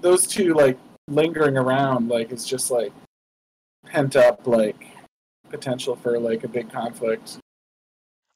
those 0.00 0.26
two 0.26 0.54
like 0.54 0.78
lingering 1.08 1.56
around 1.58 2.08
like 2.08 2.32
is 2.32 2.46
just 2.46 2.70
like 2.70 2.92
pent 3.86 4.16
up 4.16 4.46
like 4.46 4.86
potential 5.50 5.94
for 5.94 6.18
like 6.18 6.44
a 6.44 6.48
big 6.48 6.70
conflict. 6.72 7.38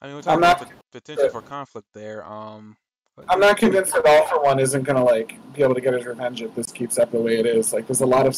I 0.00 0.06
mean, 0.06 0.16
we're 0.16 0.22
talking 0.22 0.40
not- 0.40 0.60
about 0.62 0.72
pot- 0.72 0.82
potential 0.92 1.28
for 1.30 1.42
conflict 1.42 1.88
there. 1.94 2.24
Um, 2.24 2.76
but- 3.16 3.26
I'm 3.28 3.40
not 3.40 3.56
convinced 3.56 3.92
that 3.94 4.06
All 4.06 4.26
for 4.26 4.40
One 4.42 4.58
isn't 4.60 4.82
gonna 4.84 5.04
like 5.04 5.36
be 5.52 5.62
able 5.62 5.74
to 5.74 5.80
get 5.80 5.94
his 5.94 6.06
revenge 6.06 6.42
if 6.42 6.54
this 6.54 6.70
keeps 6.72 6.98
up 6.98 7.10
the 7.10 7.20
way 7.20 7.38
it 7.38 7.46
is. 7.46 7.72
Like, 7.72 7.86
there's 7.86 8.00
a 8.00 8.06
lot 8.06 8.26
of 8.26 8.36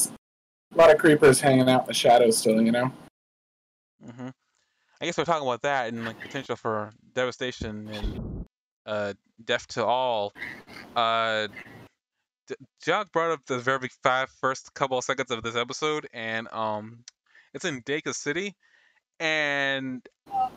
a 0.73 0.77
lot 0.77 0.91
of 0.91 0.99
creepers 0.99 1.41
hanging 1.41 1.69
out 1.69 1.82
in 1.82 1.87
the 1.89 1.95
shadows 1.95 2.39
still, 2.39 2.61
you 2.62 2.73
know. 2.73 2.93
hmm 4.03 4.28
I 5.03 5.07
guess 5.07 5.16
we're 5.19 5.24
talking 5.24 5.47
about 5.47 5.62
that 5.62 5.89
and 5.93 6.05
like 6.05 6.20
potential 6.20 6.57
for 6.57 6.93
devastation 7.15 7.89
and 7.89 8.45
uh, 8.87 9.15
death 9.45 9.66
to 9.69 9.85
all. 9.85 10.32
Uh, 10.95 11.49
D- 12.47 12.55
Jock 12.82 13.11
brought 13.12 13.31
up 13.31 13.41
the 13.47 13.59
very 13.59 13.89
five 14.03 14.28
first 14.41 14.73
couple 14.74 14.99
of 14.99 15.05
seconds 15.05 15.31
of 15.31 15.43
this 15.43 15.57
episode, 15.57 16.07
and 16.12 16.49
um, 16.53 17.03
it's 17.55 17.65
in 17.65 17.81
Deika 17.82 18.15
City. 18.15 18.55
And 19.21 20.01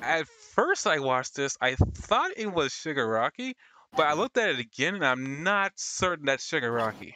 at 0.02 0.26
first, 0.54 0.88
I 0.88 1.00
watched 1.00 1.36
this, 1.36 1.58
I 1.60 1.76
thought 1.76 2.32
it 2.38 2.48
was 2.48 2.72
Shigaraki, 2.72 3.56
but 3.96 4.08
I 4.08 4.14
looked 4.14 4.38
at 4.38 4.50
it 4.50 4.60
again, 4.60 4.96
and 4.96 5.06
I'm 5.06 5.44
not 5.44 5.74
certain 5.76 6.26
that's 6.26 6.50
Shigaraki. 6.50 7.14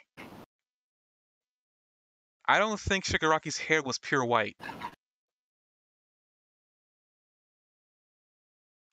I 2.45 2.59
don't 2.59 2.79
think 2.79 3.05
Shigaraki's 3.05 3.57
hair 3.57 3.81
was 3.81 3.97
pure 3.97 4.25
white. 4.25 4.57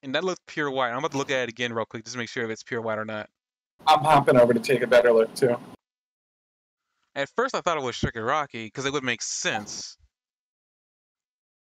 And 0.04 0.14
that 0.14 0.22
looked 0.22 0.46
pure 0.46 0.70
white. 0.70 0.90
I'm 0.90 0.98
about 0.98 1.12
to 1.12 1.18
look 1.18 1.30
at 1.30 1.44
it 1.44 1.48
again 1.48 1.72
real 1.72 1.86
quick 1.86 2.04
just 2.04 2.14
to 2.14 2.18
make 2.18 2.28
sure 2.28 2.44
if 2.44 2.50
it's 2.50 2.62
pure 2.62 2.80
white 2.80 2.98
or 2.98 3.04
not. 3.04 3.28
I'm 3.86 4.00
hopping 4.00 4.36
over 4.36 4.54
to 4.54 4.60
take 4.60 4.82
a 4.82 4.86
better 4.86 5.12
look 5.12 5.34
too. 5.34 5.56
At 7.16 7.30
first, 7.36 7.54
I 7.54 7.60
thought 7.62 7.78
it 7.78 7.82
was 7.82 7.96
Shigaraki 7.96 8.66
because 8.66 8.86
it 8.86 8.92
would 8.92 9.04
make 9.04 9.22
sense. 9.22 9.96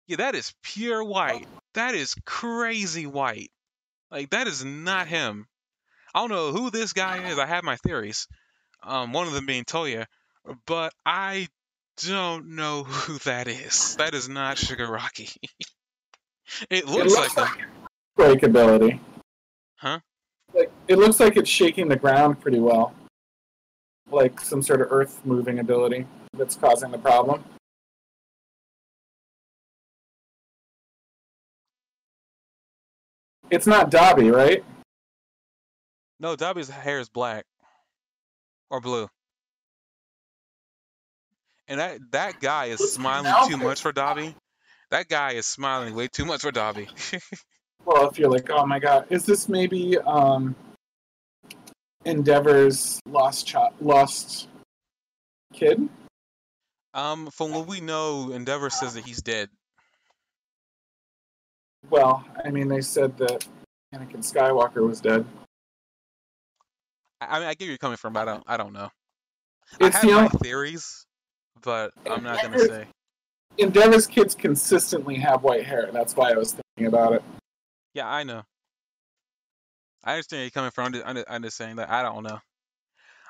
Yeah, 0.06 0.16
that 0.16 0.34
is 0.34 0.52
pure 0.62 1.02
white. 1.02 1.46
That 1.74 1.94
is 1.94 2.14
crazy 2.24 3.06
white. 3.06 3.50
Like 4.10 4.30
that 4.30 4.46
is 4.46 4.64
not 4.64 5.08
him. 5.08 5.46
I 6.14 6.20
don't 6.20 6.30
know 6.30 6.52
who 6.52 6.70
this 6.70 6.92
guy 6.92 7.28
is. 7.28 7.38
I 7.38 7.46
have 7.46 7.64
my 7.64 7.76
theories. 7.76 8.28
Um, 8.82 9.12
one 9.12 9.26
of 9.26 9.32
them 9.32 9.46
being 9.46 9.64
Toya, 9.64 10.06
but 10.66 10.92
I 11.04 11.48
don't 12.04 12.54
know 12.54 12.84
who 12.84 13.18
that 13.20 13.48
is. 13.48 13.96
That 13.96 14.14
is 14.14 14.28
not 14.28 14.56
Shigaraki. 14.56 15.34
it 16.70 16.86
looks, 16.86 17.12
it 17.12 17.18
looks 17.18 17.36
like, 17.36 17.58
like 17.58 17.66
break 18.16 18.42
ability. 18.42 19.00
Huh? 19.76 20.00
Like 20.52 20.70
it 20.86 20.98
looks 20.98 21.18
like 21.18 21.36
it's 21.36 21.50
shaking 21.50 21.88
the 21.88 21.96
ground 21.96 22.40
pretty 22.40 22.60
well. 22.60 22.94
Like 24.10 24.40
some 24.40 24.62
sort 24.62 24.82
of 24.82 24.88
earth 24.90 25.24
moving 25.24 25.58
ability 25.58 26.06
that's 26.34 26.54
causing 26.54 26.90
the 26.90 26.98
problem. 26.98 27.42
It's 33.54 33.68
not 33.68 33.88
Dabi, 33.88 34.34
right? 34.34 34.64
No, 36.18 36.34
Dabi's 36.34 36.68
hair 36.68 36.98
is 36.98 37.08
black 37.08 37.44
or 38.68 38.80
blue. 38.80 39.08
And 41.68 41.78
that 41.78 42.00
that 42.10 42.40
guy 42.40 42.66
is 42.66 42.92
smiling 42.92 43.32
too 43.48 43.56
much 43.56 43.80
for 43.80 43.92
Dabi. 43.92 44.34
That 44.90 45.08
guy 45.08 45.32
is 45.32 45.46
smiling 45.46 45.94
way 45.94 46.08
too 46.08 46.24
much 46.24 46.40
for 46.40 46.50
Dabi. 46.50 46.88
well, 47.84 48.08
if 48.08 48.18
you're 48.18 48.28
like, 48.28 48.50
oh 48.50 48.66
my 48.66 48.80
god, 48.80 49.06
is 49.10 49.24
this 49.24 49.48
maybe 49.48 49.98
um, 49.98 50.56
Endeavor's 52.04 53.00
lost 53.06 53.46
child, 53.46 53.74
lost 53.80 54.48
kid? 55.52 55.88
Um, 56.92 57.30
from 57.30 57.52
what 57.52 57.68
we 57.68 57.80
know, 57.80 58.32
Endeavor 58.32 58.70
says 58.70 58.94
that 58.94 59.04
he's 59.04 59.22
dead. 59.22 59.48
Well, 61.90 62.24
I 62.44 62.50
mean, 62.50 62.68
they 62.68 62.80
said 62.80 63.16
that 63.18 63.46
Anakin 63.94 64.18
Skywalker 64.18 64.86
was 64.86 65.00
dead. 65.00 65.24
I 67.20 67.38
mean, 67.38 67.48
I 67.48 67.54
get 67.54 67.64
where 67.64 67.68
you're 67.70 67.78
coming 67.78 67.96
from, 67.96 68.12
but 68.12 68.20
I 68.28 68.32
don't. 68.32 68.44
I 68.46 68.56
don't 68.56 68.72
know. 68.72 68.90
It's 69.80 69.96
I 69.96 70.00
have 70.06 70.32
my 70.32 70.38
theories, 70.40 71.06
but 71.62 71.92
I'm 72.10 72.22
not 72.22 72.42
gonna 72.42 72.54
Endeavor's- 72.56 72.68
say. 72.68 72.86
Endeavor's 73.58 74.06
kids 74.06 74.34
consistently 74.34 75.14
have 75.16 75.42
white 75.42 75.64
hair. 75.64 75.88
That's 75.92 76.16
why 76.16 76.32
I 76.32 76.34
was 76.34 76.52
thinking 76.54 76.88
about 76.92 77.12
it. 77.12 77.22
Yeah, 77.94 78.08
I 78.08 78.24
know. 78.24 78.42
I 80.02 80.14
understand 80.14 80.38
where 80.38 80.44
you're 80.44 80.50
coming 80.50 80.70
from. 80.72 80.86
I'm 80.86 80.92
just, 80.92 81.06
I'm 81.06 81.14
just- 81.16 81.26
I'm 81.30 81.42
just 81.42 81.56
saying 81.56 81.76
that 81.76 81.88
I 81.90 82.02
don't 82.02 82.24
know. 82.24 82.40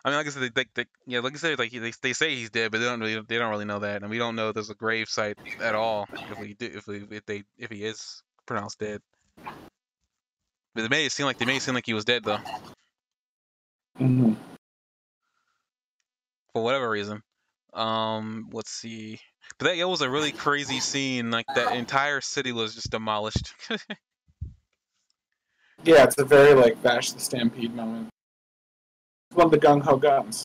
I 0.05 0.10
mean, 0.10 0.16
like 0.18 0.26
I 0.26 0.31
said, 0.31 0.43
they, 0.43 0.48
they, 0.64 0.64
they 0.74 0.85
yeah, 1.06 1.20
like 1.20 1.35
I 1.35 1.36
said, 1.36 1.59
like 1.59 1.70
they, 1.72 1.93
they 2.02 2.12
say 2.12 2.35
he's 2.35 2.51
dead, 2.51 2.70
but 2.72 2.78
they 2.78 2.85
don't 2.85 3.01
really 3.01 3.20
they 3.28 3.39
don't 3.39 3.51
really 3.51 3.64
know 3.64 3.78
that, 3.78 4.02
and 4.02 4.10
we 4.10 4.18
don't 4.18 4.35
know 4.36 4.48
if 4.48 4.55
there's 4.55 4.70
a 4.70 4.74
grave 4.74 5.09
site 5.09 5.39
at 5.60 5.74
all 5.74 6.06
if 6.31 6.39
we 6.39 6.55
do 6.55 6.70
if 6.74 6.86
we 6.86 7.06
if 7.10 7.24
they 7.26 7.44
if 7.59 7.70
he 7.70 7.85
is 7.85 8.22
pronounced 8.46 8.78
dead. 8.78 9.00
But 10.74 10.82
they 10.82 10.88
made 10.88 11.06
it 11.06 11.12
seem 11.12 11.26
like 11.26 11.38
they 11.38 11.44
made 11.44 11.56
it 11.56 11.62
seem 11.62 11.74
like 11.74 11.86
he 11.86 11.94
was 11.94 12.04
dead 12.04 12.24
though, 12.24 12.40
hmm 13.96 14.34
for 16.52 16.62
whatever 16.62 16.88
reason. 16.88 17.20
Um, 17.74 18.48
let's 18.52 18.70
see. 18.70 19.18
But 19.58 19.76
that 19.76 19.88
was 19.88 20.00
a 20.00 20.08
really 20.08 20.32
crazy 20.32 20.80
scene. 20.80 21.30
Like 21.30 21.46
that 21.54 21.74
entire 21.74 22.20
city 22.20 22.52
was 22.52 22.74
just 22.74 22.90
demolished. 22.90 23.52
Yeah, 25.84 26.04
it's 26.04 26.16
a 26.16 26.24
very 26.24 26.54
like 26.54 26.78
Vash 26.78 27.12
the 27.12 27.20
Stampede 27.20 27.74
moment. 27.74 28.08
One 29.34 29.46
of 29.46 29.50
the 29.50 29.58
gung 29.58 29.82
ho 29.82 29.98
guns. 29.98 30.42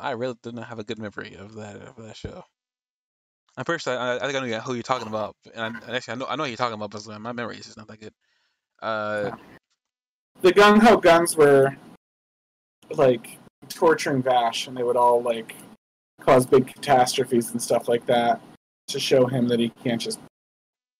I 0.00 0.12
really 0.12 0.34
did 0.42 0.54
not 0.54 0.68
have 0.68 0.78
a 0.78 0.84
good 0.84 0.98
memory 0.98 1.34
of 1.34 1.54
that 1.54 1.76
of 1.76 1.96
that 1.96 2.16
show. 2.16 2.44
Pretty 3.66 3.82
sure 3.82 3.98
I, 3.98 4.16
I 4.16 4.20
think 4.20 4.36
I 4.36 4.46
know 4.46 4.60
who 4.60 4.74
you're 4.74 4.82
talking 4.82 5.08
about, 5.08 5.36
and, 5.54 5.76
I, 5.86 5.96
actually 5.96 6.12
I 6.12 6.14
know 6.16 6.26
I 6.26 6.36
know 6.36 6.44
who 6.44 6.50
you're 6.50 6.56
talking 6.56 6.74
about, 6.74 6.90
but 6.90 7.20
my 7.20 7.32
memory 7.32 7.58
is 7.58 7.66
just 7.66 7.76
not 7.76 7.88
that 7.88 8.00
good. 8.00 8.14
Uh, 8.80 9.32
The 10.40 10.52
gung 10.52 10.80
ho 10.80 10.96
guns 10.96 11.36
were 11.36 11.76
like 12.90 13.38
torturing 13.68 14.22
Vash, 14.22 14.66
and 14.66 14.76
they 14.76 14.82
would 14.82 14.96
all 14.96 15.22
like 15.22 15.54
cause 16.22 16.46
big 16.46 16.66
catastrophes 16.66 17.50
and 17.50 17.62
stuff 17.62 17.88
like 17.88 18.06
that 18.06 18.40
to 18.88 18.98
show 18.98 19.26
him 19.26 19.48
that 19.48 19.60
he 19.60 19.68
can't 19.82 20.00
just 20.00 20.20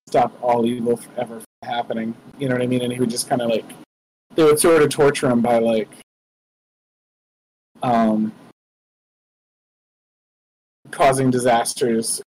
stop 0.08 0.36
all 0.42 0.66
evil 0.66 1.00
ever 1.16 1.40
happening. 1.62 2.14
You 2.38 2.48
know 2.48 2.54
what 2.56 2.62
I 2.62 2.66
mean? 2.66 2.82
And 2.82 2.92
he 2.92 3.00
would 3.00 3.10
just 3.10 3.28
kind 3.28 3.40
of 3.40 3.48
like 3.48 3.64
they 4.34 4.44
would 4.44 4.60
sort 4.60 4.82
of 4.82 4.90
torture 4.90 5.30
him 5.30 5.40
by 5.40 5.58
like 5.58 5.88
um 7.82 8.32
causing 10.90 11.30
disasters, 11.30 12.22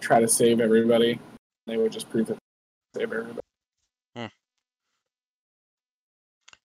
try 0.00 0.20
to 0.20 0.28
save 0.28 0.60
everybody. 0.60 1.20
They 1.66 1.76
would 1.76 1.92
just 1.92 2.08
prove 2.10 2.28
they 2.28 2.36
save 2.94 3.12
everybody. 3.12 3.40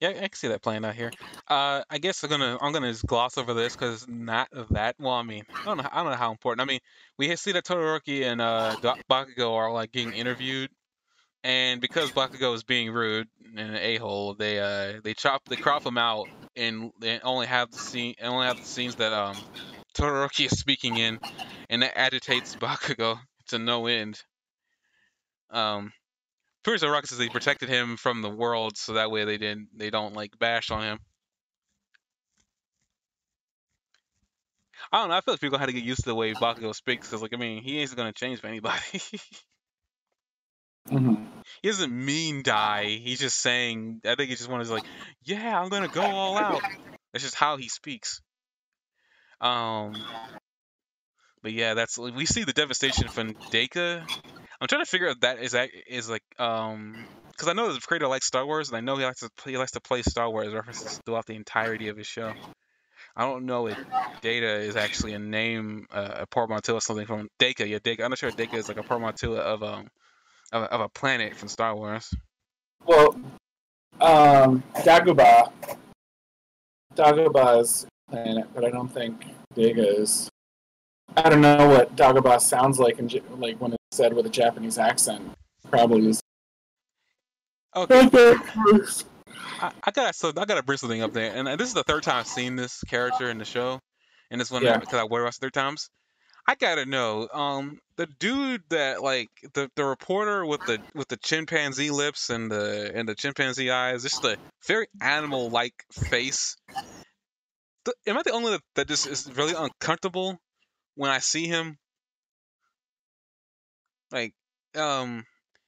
yeah, 0.03 0.09
I 0.09 0.13
can 0.13 0.33
see 0.33 0.49
that 0.49 0.61
playing 0.61 0.83
out 0.83 0.95
here. 0.95 1.11
Uh, 1.47 1.81
I 1.89 1.97
guess 1.97 2.23
I'm 2.23 2.29
gonna 2.29 2.57
I'm 2.61 2.73
gonna 2.73 2.91
just 2.91 3.05
gloss 3.05 3.37
over 3.37 3.53
this 3.53 3.73
because 3.75 4.05
not 4.07 4.49
that. 4.71 4.95
Well, 4.99 5.13
I 5.13 5.23
mean, 5.23 5.43
I 5.65 5.69
don't 5.69 5.77
know. 5.77 5.89
I 5.89 6.03
don't 6.03 6.11
know 6.11 6.17
how 6.17 6.31
important. 6.31 6.61
I 6.61 6.71
mean, 6.71 6.79
we 7.17 7.33
see 7.37 7.53
that 7.53 7.63
Todoroki 7.63 8.23
and 8.23 8.41
uh 8.41 8.75
Ba- 8.81 8.97
Bakugo 9.09 9.53
are 9.53 9.71
like 9.71 9.91
getting 9.93 10.13
interviewed, 10.13 10.69
and 11.43 11.79
because 11.79 12.11
Bakugo 12.11 12.53
is 12.53 12.63
being 12.63 12.91
rude 12.91 13.27
and 13.55 13.59
an 13.71 13.75
a 13.77 13.97
hole, 13.97 14.33
they 14.33 14.59
uh 14.59 14.99
they 15.03 15.13
chop 15.13 15.41
they 15.47 15.55
crop 15.55 15.85
him 15.85 15.97
out 15.97 16.27
and 16.55 16.91
they 16.99 17.19
only 17.21 17.47
have 17.47 17.71
the 17.71 17.79
scene 17.79 18.15
only 18.21 18.45
have 18.45 18.59
the 18.59 18.65
scenes 18.65 18.95
that 18.95 19.13
um 19.13 19.37
Todoroki 19.93 20.45
is 20.51 20.59
speaking 20.59 20.97
in, 20.97 21.19
and 21.69 21.81
that 21.83 21.97
agitates 21.97 22.55
Bakugo 22.61 23.19
to 23.49 23.59
no 23.59 23.87
end. 23.87 24.21
Um, 25.51 25.93
sure 26.65 26.91
Rocket 26.91 27.09
says 27.09 27.17
they 27.17 27.29
protected 27.29 27.69
him 27.69 27.97
from 27.97 28.21
the 28.21 28.29
world, 28.29 28.77
so 28.77 28.93
that 28.93 29.11
way 29.11 29.25
they 29.25 29.37
didn't 29.37 29.69
they 29.77 29.89
don't 29.89 30.13
like 30.15 30.37
bash 30.39 30.71
on 30.71 30.83
him. 30.83 30.99
I 34.91 34.99
don't 34.99 35.09
know. 35.09 35.15
I 35.15 35.21
feel 35.21 35.33
like 35.33 35.41
people 35.41 35.59
had 35.59 35.67
to 35.67 35.73
get 35.73 35.83
used 35.83 36.03
to 36.03 36.09
the 36.09 36.15
way 36.15 36.33
Bakugo 36.35 36.73
speaks, 36.75 37.07
because 37.09 37.21
like 37.21 37.33
I 37.33 37.37
mean, 37.37 37.63
he 37.63 37.79
ain't 37.79 37.95
gonna 37.95 38.13
change 38.13 38.39
for 38.39 38.47
anybody. 38.47 38.79
hmm 40.89 41.13
he 41.61 41.69
doesn't 41.69 41.91
mean 41.93 42.43
die. 42.43 42.87
He's 42.87 43.19
just 43.19 43.39
saying. 43.41 44.01
I 44.05 44.15
think 44.15 44.29
he 44.29 44.35
just 44.35 44.49
wanted 44.49 44.65
to 44.65 44.73
like, 44.73 44.85
yeah, 45.23 45.59
I'm 45.59 45.69
gonna 45.69 45.89
go 45.89 46.03
all 46.05 46.37
out. 46.37 46.63
That's 47.13 47.23
just 47.23 47.35
how 47.35 47.57
he 47.57 47.69
speaks. 47.69 48.21
Um, 49.41 49.95
but 51.41 51.51
yeah, 51.51 51.73
that's 51.73 51.97
we 51.97 52.25
see 52.25 52.43
the 52.43 52.53
devastation 52.53 53.09
from 53.09 53.33
Deika. 53.51 54.07
I'm 54.61 54.67
trying 54.67 54.83
to 54.83 54.89
figure 54.89 55.09
out 55.09 55.21
that 55.21 55.39
is 55.39 55.51
that 55.51 55.69
is 55.87 56.09
like 56.09 56.23
um 56.39 57.05
because 57.31 57.49
I 57.49 57.53
know 57.53 57.73
the 57.73 57.81
creator 57.81 58.07
likes 58.07 58.27
Star 58.27 58.45
Wars 58.45 58.69
and 58.69 58.77
I 58.77 58.81
know 58.81 58.95
he 58.95 59.03
likes 59.03 59.19
to 59.19 59.29
play, 59.37 59.51
he 59.53 59.57
likes 59.57 59.71
to 59.71 59.81
play 59.81 60.03
Star 60.03 60.29
Wars 60.29 60.53
references 60.53 61.01
throughout 61.05 61.25
the 61.25 61.35
entirety 61.35 61.89
of 61.89 61.97
his 61.97 62.07
show. 62.07 62.31
I 63.15 63.23
don't 63.23 63.45
know 63.45 63.67
if 63.67 63.77
Data 64.21 64.55
is 64.55 64.75
actually 64.75 65.13
a 65.13 65.19
name, 65.19 65.85
uh, 65.91 66.19
a 66.21 66.25
portmanteau 66.27 66.75
or 66.75 66.81
something 66.81 67.05
from 67.05 67.29
Deika. 67.39 67.67
Yeah, 67.67 67.79
Deika. 67.79 68.03
I'm 68.03 68.09
not 68.09 68.19
sure 68.19 68.29
if 68.29 68.37
Deka 68.37 68.55
is 68.55 68.67
like 68.67 68.77
a 68.77 68.83
portmanteau 68.83 69.33
of 69.33 69.63
um 69.63 69.87
of, 70.51 70.63
of 70.63 70.81
a 70.81 70.89
planet 70.89 71.35
from 71.35 71.49
Star 71.49 71.75
Wars. 71.75 72.13
Well, 72.85 73.19
um, 73.99 74.63
Dagobah. 74.77 75.51
Dagobah 76.95 77.61
is 77.61 77.85
planet, 78.13 78.45
but 78.53 78.63
I 78.63 78.69
don't 78.69 78.89
think 78.89 79.25
Dega 79.55 80.01
is. 80.01 80.29
I 81.17 81.29
don't 81.29 81.41
know 81.41 81.67
what 81.67 81.95
Dagobah 81.95 82.39
sounds 82.39 82.79
like, 82.79 82.99
in, 82.99 83.09
like 83.37 83.57
when 83.57 83.73
it's 83.73 83.97
said 83.97 84.13
with 84.13 84.25
a 84.25 84.29
Japanese 84.29 84.77
accent. 84.77 85.31
Probably 85.69 86.07
is. 86.09 86.21
Okay. 87.75 88.07
I, 89.59 89.71
I 89.83 89.91
gotta 89.91 90.13
so 90.13 90.31
I 90.37 90.45
gotta 90.45 90.61
bring 90.61 90.77
something 90.77 91.01
up 91.01 91.13
there, 91.13 91.33
and 91.33 91.47
this 91.59 91.67
is 91.67 91.73
the 91.73 91.83
third 91.83 92.03
time 92.03 92.17
I've 92.17 92.27
seen 92.27 92.55
this 92.55 92.83
character 92.83 93.31
in 93.31 93.39
the 93.39 93.45
show, 93.45 93.79
and 94.29 94.39
this 94.39 94.51
one 94.51 94.63
Yeah. 94.63 94.77
because 94.77 94.99
I 94.99 95.25
us 95.25 95.37
three 95.37 95.49
times. 95.49 95.89
I 96.47 96.55
gotta 96.55 96.85
know, 96.85 97.27
um, 97.33 97.79
the 97.95 98.05
dude 98.05 98.61
that 98.69 99.01
like 99.01 99.29
the 99.53 99.71
the 99.75 99.85
reporter 99.85 100.45
with 100.45 100.61
the 100.67 100.79
with 100.93 101.07
the 101.07 101.17
chimpanzee 101.17 101.89
lips 101.89 102.29
and 102.29 102.51
the 102.51 102.91
and 102.93 103.07
the 103.09 103.15
chimpanzee 103.15 103.71
eyes, 103.71 104.03
just 104.03 104.21
the 104.21 104.37
very 104.67 104.87
animal 105.01 105.49
like 105.49 105.73
face. 105.91 106.55
Am 108.07 108.17
I 108.17 108.23
the 108.23 108.31
only 108.31 108.51
that, 108.51 108.61
that 108.75 108.87
just 108.87 109.07
is 109.07 109.29
really 109.35 109.53
uncomfortable 109.53 110.39
when 110.95 111.11
I 111.11 111.19
see 111.19 111.47
him? 111.47 111.77
Like 114.11 114.33
um, 114.75 115.25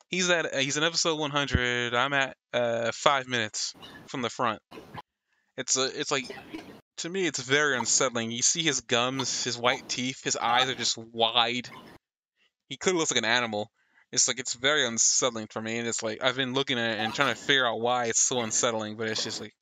he's 0.09 0.29
at 0.29 0.53
he's 0.55 0.77
in 0.77 0.83
episode 0.83 1.19
100. 1.19 1.93
I'm 1.93 2.13
at 2.13 2.37
uh 2.53 2.91
five 2.93 3.27
minutes 3.27 3.73
from 4.07 4.21
the 4.21 4.29
front. 4.29 4.61
It's 5.57 5.77
a 5.77 5.99
it's 5.99 6.11
like 6.11 6.25
to 6.97 7.09
me 7.09 7.25
it's 7.25 7.39
very 7.39 7.77
unsettling. 7.77 8.31
You 8.31 8.41
see 8.41 8.63
his 8.63 8.81
gums, 8.81 9.43
his 9.43 9.57
white 9.57 9.87
teeth, 9.89 10.23
his 10.23 10.35
eyes 10.35 10.69
are 10.69 10.75
just 10.75 10.97
wide. 10.97 11.69
He 12.69 12.77
could 12.77 12.95
look 12.95 13.11
like 13.11 13.17
an 13.17 13.25
animal. 13.25 13.69
It's 14.11 14.27
like 14.27 14.39
it's 14.39 14.53
very 14.53 14.85
unsettling 14.85 15.47
for 15.47 15.61
me, 15.61 15.77
and 15.77 15.87
it's 15.87 16.03
like 16.03 16.23
I've 16.23 16.35
been 16.35 16.53
looking 16.53 16.79
at 16.79 16.91
it 16.91 16.99
and 16.99 17.13
trying 17.13 17.33
to 17.33 17.41
figure 17.41 17.67
out 17.67 17.81
why 17.81 18.05
it's 18.05 18.19
so 18.19 18.41
unsettling, 18.41 18.95
but 18.95 19.09
it's 19.09 19.23
just 19.23 19.41
like 19.41 19.53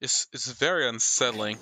it's 0.00 0.26
it's 0.32 0.50
very 0.52 0.88
unsettling. 0.88 1.58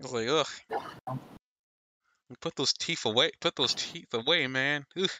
It's 0.00 0.12
like 0.12 0.28
ugh. 0.28 0.46
Put 2.40 2.56
those 2.56 2.72
teeth 2.72 3.04
away. 3.04 3.30
Put 3.40 3.56
those 3.56 3.74
teeth 3.74 4.12
away, 4.14 4.46
man. 4.46 4.84
Ugh. 4.96 5.10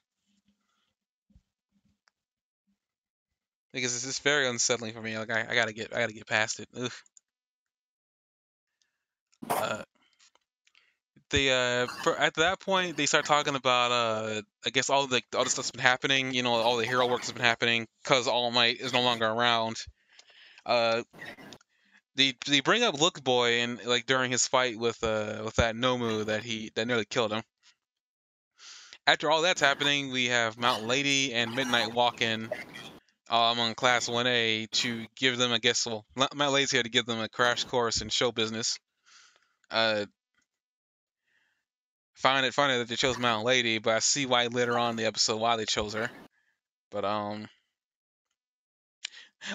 Because 3.73 3.95
it's 3.95 4.05
just 4.05 4.23
very 4.23 4.49
unsettling 4.49 4.93
for 4.93 5.01
me. 5.01 5.17
Like 5.19 5.31
I, 5.31 5.47
I 5.49 5.55
gotta 5.55 5.73
get 5.73 5.95
I 5.95 6.01
gotta 6.01 6.13
get 6.13 6.27
past 6.27 6.61
it. 6.61 6.69
Ugh. 6.77 6.93
Uh, 9.51 9.83
they 11.33 11.51
uh 11.51 11.89
for, 12.05 12.17
at 12.17 12.35
that 12.35 12.61
point 12.61 12.97
they 12.97 13.07
start 13.07 13.25
talking 13.25 13.57
about 13.57 13.91
uh 13.91 14.43
I 14.65 14.71
guess 14.71 14.89
all 14.89 15.09
the 15.09 15.21
all 15.37 15.45
the 15.45 15.51
stuff's 15.51 15.73
been 15.73 15.81
happening. 15.81 16.33
You 16.33 16.45
know, 16.45 16.53
all 16.55 16.77
the 16.77 16.87
hero 16.87 17.09
work 17.09 17.23
has 17.23 17.33
been 17.33 17.43
happening 17.43 17.89
because 18.05 18.29
All 18.29 18.53
Might 18.53 18.79
is 18.79 18.93
no 18.93 19.03
longer 19.03 19.27
around. 19.27 19.77
Uh, 20.65 21.03
they 22.15 22.35
they 22.47 22.61
bring 22.61 22.85
up 22.85 23.01
Look 23.01 23.25
Boy 23.25 23.63
and 23.63 23.85
like 23.85 24.07
during 24.07 24.31
his 24.31 24.47
fight 24.47 24.79
with 24.79 25.03
uh 25.03 25.43
with 25.45 25.57
that 25.57 25.75
Nomu 25.75 26.27
that 26.27 26.45
he 26.45 26.71
that 26.77 26.87
nearly 26.87 27.07
killed 27.07 27.33
him. 27.33 27.43
After 29.05 29.29
all 29.29 29.43
that's 29.43 29.61
happening, 29.61 30.13
we 30.13 30.27
have 30.27 30.57
Mount 30.57 30.85
Lady 30.85 31.35
and 31.35 31.57
Midnight 31.57 31.93
walking 31.93 32.49
um, 33.29 33.59
on 33.59 33.75
Class 33.75 34.09
1A 34.09 34.71
to 34.71 35.07
give 35.17 35.39
them, 35.39 35.53
I 35.53 35.59
guess, 35.59 35.87
well, 35.87 36.05
Mount 36.15 36.53
Lady's 36.53 36.71
here 36.71 36.85
to 36.85 36.89
give 36.89 37.07
them 37.07 37.19
a 37.19 37.29
crash 37.29 37.65
course 37.65 38.01
in 38.01 38.11
show 38.11 38.31
business. 38.31 38.79
Uh, 39.73 40.07
find 42.23 42.47
it 42.47 42.55
funny 42.55 42.79
that 42.79 42.89
they 42.89 42.95
chose 42.95 43.19
Mount 43.19 43.45
Lady, 43.45 43.79
but 43.79 43.95
I 43.95 43.99
see 43.99 44.27
why 44.27 44.47
later 44.47 44.79
on 44.79 44.91
in 44.91 44.97
the 44.97 45.07
episode 45.07 45.39
why 45.39 45.57
they 45.57 45.65
chose 45.65 45.95
her. 45.95 46.09
But 46.91 47.05
um, 47.05 47.49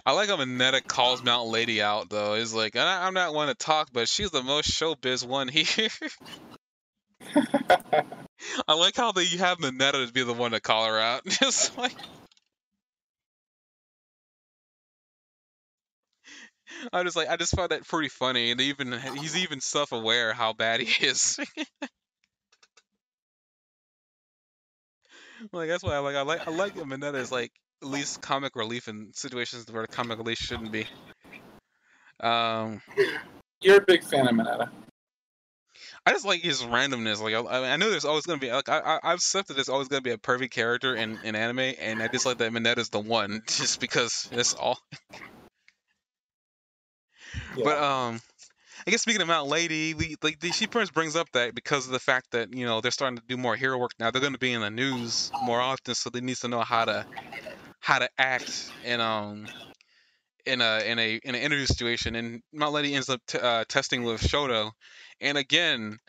I 0.06 0.12
like 0.12 0.28
how 0.28 0.36
Mineta 0.38 0.86
calls 0.86 1.24
Mount 1.24 1.48
Lady 1.48 1.82
out 1.82 2.10
though. 2.10 2.36
He's 2.36 2.54
like, 2.54 2.76
I, 2.76 3.08
am 3.08 3.14
not 3.14 3.34
one 3.34 3.48
to 3.48 3.56
talk, 3.56 3.90
but 3.94 4.10
she's 4.10 4.32
the 4.32 4.44
most 4.44 4.70
showbiz 4.70 5.26
one 5.26 5.48
here. 5.48 5.90
I 8.68 8.74
like 8.74 8.96
how 8.98 9.14
they 9.14 9.26
have 9.38 9.60
Mineta 9.60 10.06
to 10.06 10.12
be 10.12 10.24
the 10.24 10.34
one 10.34 10.52
to 10.52 10.60
call 10.60 10.86
her 10.88 11.00
out. 11.00 11.24
Just 11.28 11.78
like. 11.78 11.96
I 16.92 17.02
just 17.04 17.16
like 17.16 17.30
I 17.30 17.38
just 17.38 17.56
find 17.56 17.70
that 17.70 17.88
pretty 17.88 18.10
funny, 18.10 18.52
and 18.52 18.60
even 18.60 18.92
he's 18.92 19.38
even 19.38 19.62
self-aware 19.62 20.34
how 20.34 20.52
bad 20.54 20.82
he 20.82 21.08
is. 21.08 21.40
like 25.52 25.70
that's 25.70 25.84
why 25.84 25.94
I 25.94 26.00
like 26.00 26.16
I 26.16 26.22
like 26.22 26.48
I 26.48 26.52
like 26.52 26.76
Mineta 26.76 27.16
is 27.16 27.32
like 27.32 27.52
at 27.82 27.90
least 27.90 28.22
comic 28.22 28.56
relief 28.56 28.88
in 28.88 29.12
situations 29.14 29.72
where 29.72 29.86
comic 29.88 30.18
relief 30.18 30.38
shouldn't 30.38 30.72
be. 30.72 30.88
Um, 32.20 32.82
you're 33.62 33.78
a 33.78 33.86
big 33.86 34.04
fan 34.04 34.28
of 34.28 34.34
Mineta. 34.34 34.70
I 36.06 36.12
just 36.12 36.26
like 36.26 36.42
his 36.42 36.62
randomness. 36.64 37.22
Like 37.22 37.34
I, 37.34 37.74
I 37.74 37.76
know 37.76 37.90
there's 37.90 38.06
always 38.06 38.26
gonna 38.26 38.40
be 38.40 38.52
like 38.52 38.70
I, 38.70 38.80
I 38.80 39.00
I've 39.04 39.18
accepted 39.18 39.58
there's 39.58 39.70
always 39.70 39.88
gonna 39.88 40.02
be 40.02 40.12
a 40.12 40.18
perfect 40.18 40.54
character 40.54 40.96
in, 40.96 41.20
in 41.24 41.36
anime, 41.36 41.74
and 41.80 42.02
I 42.02 42.08
just 42.08 42.26
like 42.26 42.38
that 42.40 42.52
Mineta's 42.52 42.90
the 42.90 43.00
one, 43.00 43.42
just 43.48 43.80
because 43.80 44.30
it's 44.32 44.54
all. 44.54 44.80
yeah. 47.56 47.64
But 47.64 47.78
um, 47.78 48.22
I 48.88 48.90
guess 48.90 49.02
speaking 49.02 49.22
of 49.22 49.28
Mount 49.28 49.50
Lady, 49.50 49.94
we 49.94 50.16
like 50.24 50.40
the, 50.40 50.50
she 50.54 50.66
first 50.66 50.94
brings 50.94 51.18
up 51.18 51.30
that 51.34 51.54
because 51.54 51.86
of 51.88 51.92
the 51.92 52.00
fact 52.00 52.32
that 52.32 52.54
you 52.54 52.66
know 52.66 52.80
they're 52.80 52.90
starting 52.90 53.18
to 53.18 53.24
do 53.28 53.36
more 53.36 53.58
hero 53.58 53.78
work 53.78 53.92
now, 54.00 54.12
they're 54.12 54.22
going 54.22 54.32
to 54.32 54.40
be 54.40 54.54
in 54.54 54.62
the 54.62 54.70
news 54.70 55.30
more 55.44 55.60
often, 55.60 55.94
so 55.94 56.10
they 56.10 56.22
need 56.22 56.38
to 56.38 56.48
know 56.48 56.62
how 56.62 56.86
to 56.86 57.06
how 57.82 58.00
to 58.00 58.08
act 58.18 58.72
in 58.86 59.02
um 59.02 59.46
in 60.46 60.62
a 60.62 60.90
in 60.90 61.00
a 61.00 61.20
in 61.22 61.36
an 61.36 61.42
interview 61.42 61.66
situation, 61.66 62.16
and 62.16 62.42
Mount 62.54 62.72
Lady 62.72 62.96
ends 62.96 63.10
up 63.10 63.20
t- 63.28 63.38
uh, 63.38 63.66
testing 63.68 64.04
with 64.04 64.22
Shoto, 64.22 64.72
and 65.20 65.38
again. 65.38 66.00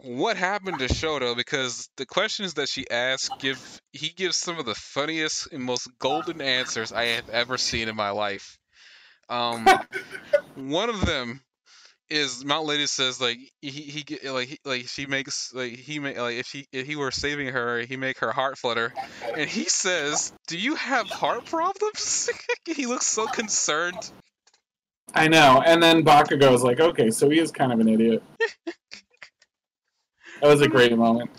What 0.00 0.36
happened 0.36 0.78
to 0.78 0.86
Shoto? 0.86 1.36
Because 1.36 1.88
the 1.96 2.06
questions 2.06 2.54
that 2.54 2.68
she 2.68 2.88
asks 2.88 3.30
give 3.40 3.80
he 3.92 4.10
gives 4.10 4.36
some 4.36 4.56
of 4.56 4.64
the 4.64 4.76
funniest 4.76 5.48
and 5.50 5.60
most 5.60 5.88
golden 5.98 6.40
answers 6.40 6.92
I 6.92 7.06
have 7.06 7.28
ever 7.30 7.58
seen 7.58 7.88
in 7.88 7.96
my 7.96 8.10
life. 8.10 8.58
Um, 9.28 9.66
one 10.54 10.88
of 10.88 11.04
them 11.04 11.40
is 12.10 12.44
Mount 12.44 12.66
Lady 12.66 12.86
says 12.86 13.20
like 13.20 13.38
he 13.60 13.70
he 13.70 14.28
like 14.28 14.48
he, 14.48 14.58
like 14.64 14.88
she 14.88 15.06
makes 15.06 15.52
like 15.52 15.76
he 15.76 15.98
make 15.98 16.18
like 16.18 16.36
if 16.36 16.48
he 16.48 16.66
if 16.72 16.86
he 16.86 16.96
were 16.96 17.10
saving 17.10 17.48
her 17.48 17.80
he 17.80 17.96
make 17.96 18.18
her 18.18 18.32
heart 18.32 18.58
flutter, 18.58 18.92
and 19.36 19.48
he 19.48 19.64
says, 19.64 20.32
"Do 20.46 20.58
you 20.58 20.74
have 20.74 21.08
heart 21.08 21.44
problems?" 21.46 22.30
he 22.64 22.86
looks 22.86 23.06
so 23.06 23.26
concerned. 23.26 24.10
I 25.14 25.28
know, 25.28 25.62
and 25.64 25.82
then 25.82 26.04
Bakugo 26.04 26.52
is 26.52 26.62
like, 26.62 26.80
"Okay, 26.80 27.10
so 27.10 27.28
he 27.28 27.38
is 27.38 27.50
kind 27.50 27.72
of 27.72 27.80
an 27.80 27.88
idiot." 27.88 28.22
that 30.40 30.48
was 30.48 30.60
a 30.60 30.68
great 30.68 30.96
moment. 30.96 31.30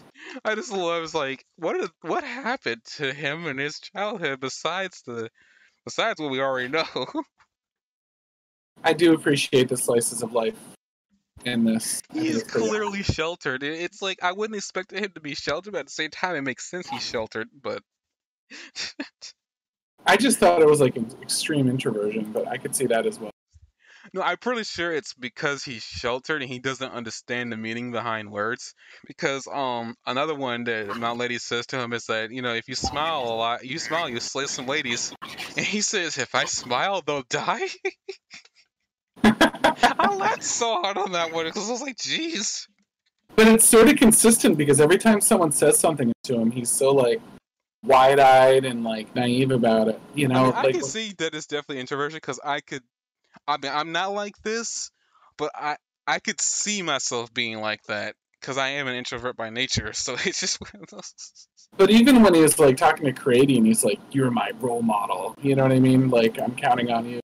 I 0.45 0.55
just 0.55 0.71
love 0.71 1.13
like 1.13 1.43
what 1.57 1.75
is, 1.75 1.89
what 2.01 2.23
happened 2.23 2.81
to 2.97 3.13
him 3.13 3.47
in 3.47 3.57
his 3.57 3.79
childhood 3.79 4.39
besides 4.39 5.01
the 5.05 5.29
besides 5.85 6.19
what 6.19 6.31
we 6.31 6.41
already 6.41 6.69
know. 6.69 6.85
I 8.83 8.93
do 8.93 9.13
appreciate 9.13 9.69
the 9.69 9.77
slices 9.77 10.23
of 10.23 10.33
life 10.33 10.55
in 11.45 11.65
this. 11.65 12.01
He's 12.13 12.43
clearly 12.43 13.03
sheltered. 13.03 13.63
It's 13.63 14.01
like 14.01 14.19
I 14.23 14.31
wouldn't 14.31 14.57
expect 14.57 14.91
him 14.91 15.11
to 15.13 15.21
be 15.21 15.35
sheltered, 15.35 15.73
but 15.73 15.79
at 15.79 15.85
the 15.87 15.91
same 15.91 16.09
time, 16.09 16.35
it 16.35 16.41
makes 16.41 16.69
sense 16.69 16.87
he's 16.87 17.03
sheltered. 17.03 17.49
But 17.61 17.81
I 20.05 20.17
just 20.17 20.39
thought 20.39 20.61
it 20.61 20.67
was 20.67 20.81
like 20.81 20.95
an 20.95 21.09
extreme 21.21 21.69
introversion, 21.69 22.31
but 22.31 22.47
I 22.47 22.57
could 22.57 22.75
see 22.75 22.87
that 22.87 23.05
as 23.05 23.19
well. 23.19 23.31
No, 24.13 24.21
I'm 24.21 24.37
pretty 24.37 24.63
sure 24.63 24.91
it's 24.91 25.13
because 25.13 25.63
he's 25.63 25.83
sheltered 25.83 26.41
and 26.41 26.49
he 26.49 26.57
doesn't 26.57 26.91
understand 26.91 27.51
the 27.51 27.57
meaning 27.57 27.91
behind 27.91 28.31
words. 28.31 28.73
Because 29.05 29.47
um, 29.47 29.95
another 30.05 30.33
one 30.33 30.63
that 30.63 30.97
Mount 30.97 31.19
Lady 31.19 31.37
says 31.37 31.67
to 31.67 31.79
him 31.79 31.93
is 31.93 32.05
that 32.05 32.31
you 32.31 32.41
know 32.41 32.53
if 32.53 32.67
you 32.67 32.75
smile 32.75 33.23
a 33.23 33.35
lot, 33.35 33.65
you 33.65 33.77
smile, 33.77 34.09
you 34.09 34.19
slay 34.19 34.47
some 34.47 34.65
ladies, 34.65 35.13
and 35.55 35.65
he 35.65 35.81
says 35.81 36.17
if 36.17 36.33
I 36.33 36.45
smile, 36.45 37.03
they'll 37.05 37.23
die. 37.29 37.67
I 39.23 40.15
laughed 40.15 40.43
so 40.43 40.81
hard 40.81 40.97
on 40.97 41.11
that 41.13 41.33
one 41.33 41.45
because 41.45 41.67
I 41.67 41.71
was 41.71 41.81
like, 41.81 41.97
"Jeez." 41.97 42.67
But 43.35 43.47
it's 43.47 43.65
sort 43.65 43.87
of 43.87 43.95
consistent 43.95 44.57
because 44.57 44.81
every 44.81 44.97
time 44.97 45.21
someone 45.21 45.51
says 45.51 45.79
something 45.79 46.11
to 46.23 46.35
him, 46.35 46.51
he's 46.51 46.69
so 46.69 46.93
like 46.93 47.21
wide-eyed 47.83 48.65
and 48.65 48.83
like 48.83 49.15
naive 49.15 49.51
about 49.51 49.87
it. 49.87 49.99
You 50.13 50.27
know, 50.27 50.35
I, 50.35 50.43
mean, 50.43 50.53
I 50.53 50.61
like, 50.63 50.73
can 50.73 50.83
see 50.83 51.13
that 51.19 51.33
it's 51.33 51.47
definitely 51.47 51.79
introversion 51.79 52.17
because 52.17 52.39
I 52.43 52.61
could. 52.61 52.83
I 53.47 53.57
mean, 53.61 53.71
I'm 53.73 53.91
not 53.91 54.11
like 54.11 54.35
this, 54.43 54.91
but 55.37 55.51
I 55.55 55.77
I 56.07 56.19
could 56.19 56.41
see 56.41 56.81
myself 56.81 57.33
being 57.33 57.59
like 57.59 57.83
that 57.87 58.15
because 58.39 58.57
I 58.57 58.69
am 58.69 58.87
an 58.87 58.95
introvert 58.95 59.35
by 59.37 59.49
nature. 59.49 59.93
So 59.93 60.13
it's 60.25 60.39
just 60.39 60.59
one 60.61 60.81
of 60.81 60.89
those. 60.89 61.13
But 61.77 61.91
even 61.91 62.23
when 62.23 62.33
he 62.33 62.41
was 62.41 62.57
like 62.59 62.77
talking 62.77 63.05
to 63.05 63.13
Creati 63.13 63.57
and 63.57 63.65
he's 63.65 63.83
like, 63.83 63.99
"You're 64.11 64.31
my 64.31 64.51
role 64.59 64.81
model," 64.81 65.35
you 65.41 65.55
know 65.55 65.63
what 65.63 65.71
I 65.71 65.79
mean? 65.79 66.09
Like 66.09 66.39
I'm 66.41 66.55
counting 66.55 66.91
on 66.91 67.07
you. 67.07 67.19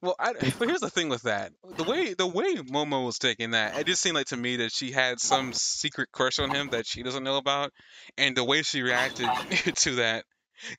Well, 0.00 0.14
I, 0.18 0.32
but 0.58 0.68
here's 0.68 0.80
the 0.80 0.90
thing 0.90 1.08
with 1.08 1.22
that: 1.22 1.52
the 1.76 1.84
way 1.84 2.14
the 2.14 2.26
way 2.26 2.56
Momo 2.56 3.04
was 3.04 3.18
taking 3.18 3.52
that, 3.52 3.78
it 3.78 3.86
just 3.86 4.02
seemed 4.02 4.14
like 4.14 4.28
to 4.28 4.36
me 4.36 4.56
that 4.56 4.72
she 4.72 4.92
had 4.92 5.20
some 5.20 5.52
secret 5.52 6.10
crush 6.12 6.38
on 6.38 6.50
him 6.50 6.70
that 6.70 6.86
she 6.86 7.02
doesn't 7.02 7.24
know 7.24 7.36
about, 7.36 7.72
and 8.16 8.36
the 8.36 8.44
way 8.44 8.62
she 8.62 8.82
reacted 8.82 9.28
to 9.76 9.96
that. 9.96 10.24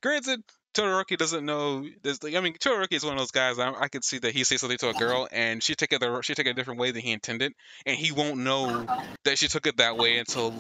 Granted, 0.01 0.41
Todoroki 0.73 1.17
doesn't 1.17 1.45
know. 1.45 1.85
This, 2.03 2.19
I 2.23 2.39
mean, 2.41 2.53
Todoroki 2.53 2.93
is 2.93 3.03
one 3.03 3.13
of 3.13 3.19
those 3.19 3.31
guys. 3.31 3.59
I, 3.59 3.71
I 3.71 3.87
could 3.87 4.03
see 4.03 4.19
that 4.19 4.33
he 4.33 4.43
says 4.43 4.61
something 4.61 4.77
to 4.79 4.89
a 4.89 4.93
girl, 4.93 5.27
and 5.31 5.63
she 5.63 5.75
took 5.75 5.91
it 5.91 5.99
the, 5.99 6.21
she 6.21 6.35
took 6.35 6.45
it 6.45 6.51
a 6.51 6.53
different 6.53 6.79
way 6.79 6.91
than 6.91 7.01
he 7.01 7.11
intended, 7.11 7.53
and 7.85 7.97
he 7.97 8.11
won't 8.11 8.37
know 8.37 8.85
that 9.25 9.37
she 9.37 9.47
took 9.47 9.67
it 9.67 9.77
that 9.77 9.97
way 9.97 10.17
until 10.17 10.53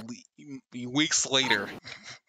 weeks 0.73 1.25
later 1.29 1.69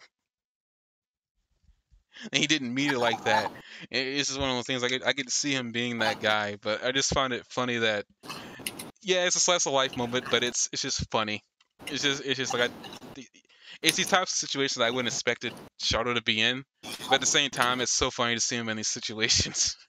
and 2.33 2.35
he 2.41 2.47
didn't 2.47 2.73
mean 2.73 2.91
it 2.93 2.99
like 2.99 3.25
that. 3.25 3.51
It's 3.91 4.29
just 4.29 4.41
one 4.41 4.51
of 4.51 4.57
those 4.57 4.67
things. 4.67 4.83
I 4.85 4.89
get 4.89 5.07
I 5.07 5.13
get 5.13 5.27
to 5.27 5.33
see 5.33 5.53
him 5.53 5.73
being 5.73 5.99
that 5.99 6.21
guy, 6.21 6.57
but 6.61 6.85
I 6.85 6.93
just 6.93 7.13
find 7.15 7.33
it 7.33 7.45
funny 7.49 7.79
that 7.79 8.05
yeah, 9.03 9.25
it's 9.27 9.37
a 9.37 9.41
slice 9.41 9.67
of 9.67 9.73
life 9.73 9.97
moment, 9.97 10.27
but 10.31 10.43
it's 10.45 10.69
it's 10.73 10.83
just 10.83 11.11
funny. 11.11 11.43
It's 11.87 12.03
just 12.03 12.25
it's 12.25 12.39
just 12.39 12.53
like 12.55 12.71
I, 12.71 13.25
it's 13.83 13.97
these 13.97 14.09
types 14.09 14.33
of 14.33 14.49
situations 14.49 14.83
I 14.83 14.91
wouldn't 14.91 15.13
expect 15.13 15.45
it 15.45 15.55
Shoto 15.83 16.15
to 16.15 16.23
be 16.23 16.41
in, 16.41 16.65
but 16.83 17.15
at 17.15 17.21
the 17.21 17.27
same 17.27 17.51
time, 17.51 17.81
it's 17.81 17.93
so 17.93 18.11
funny 18.11 18.35
to 18.35 18.41
see 18.41 18.57
him 18.57 18.69
in 18.69 18.77
these 18.77 18.89
situations. 18.89 19.77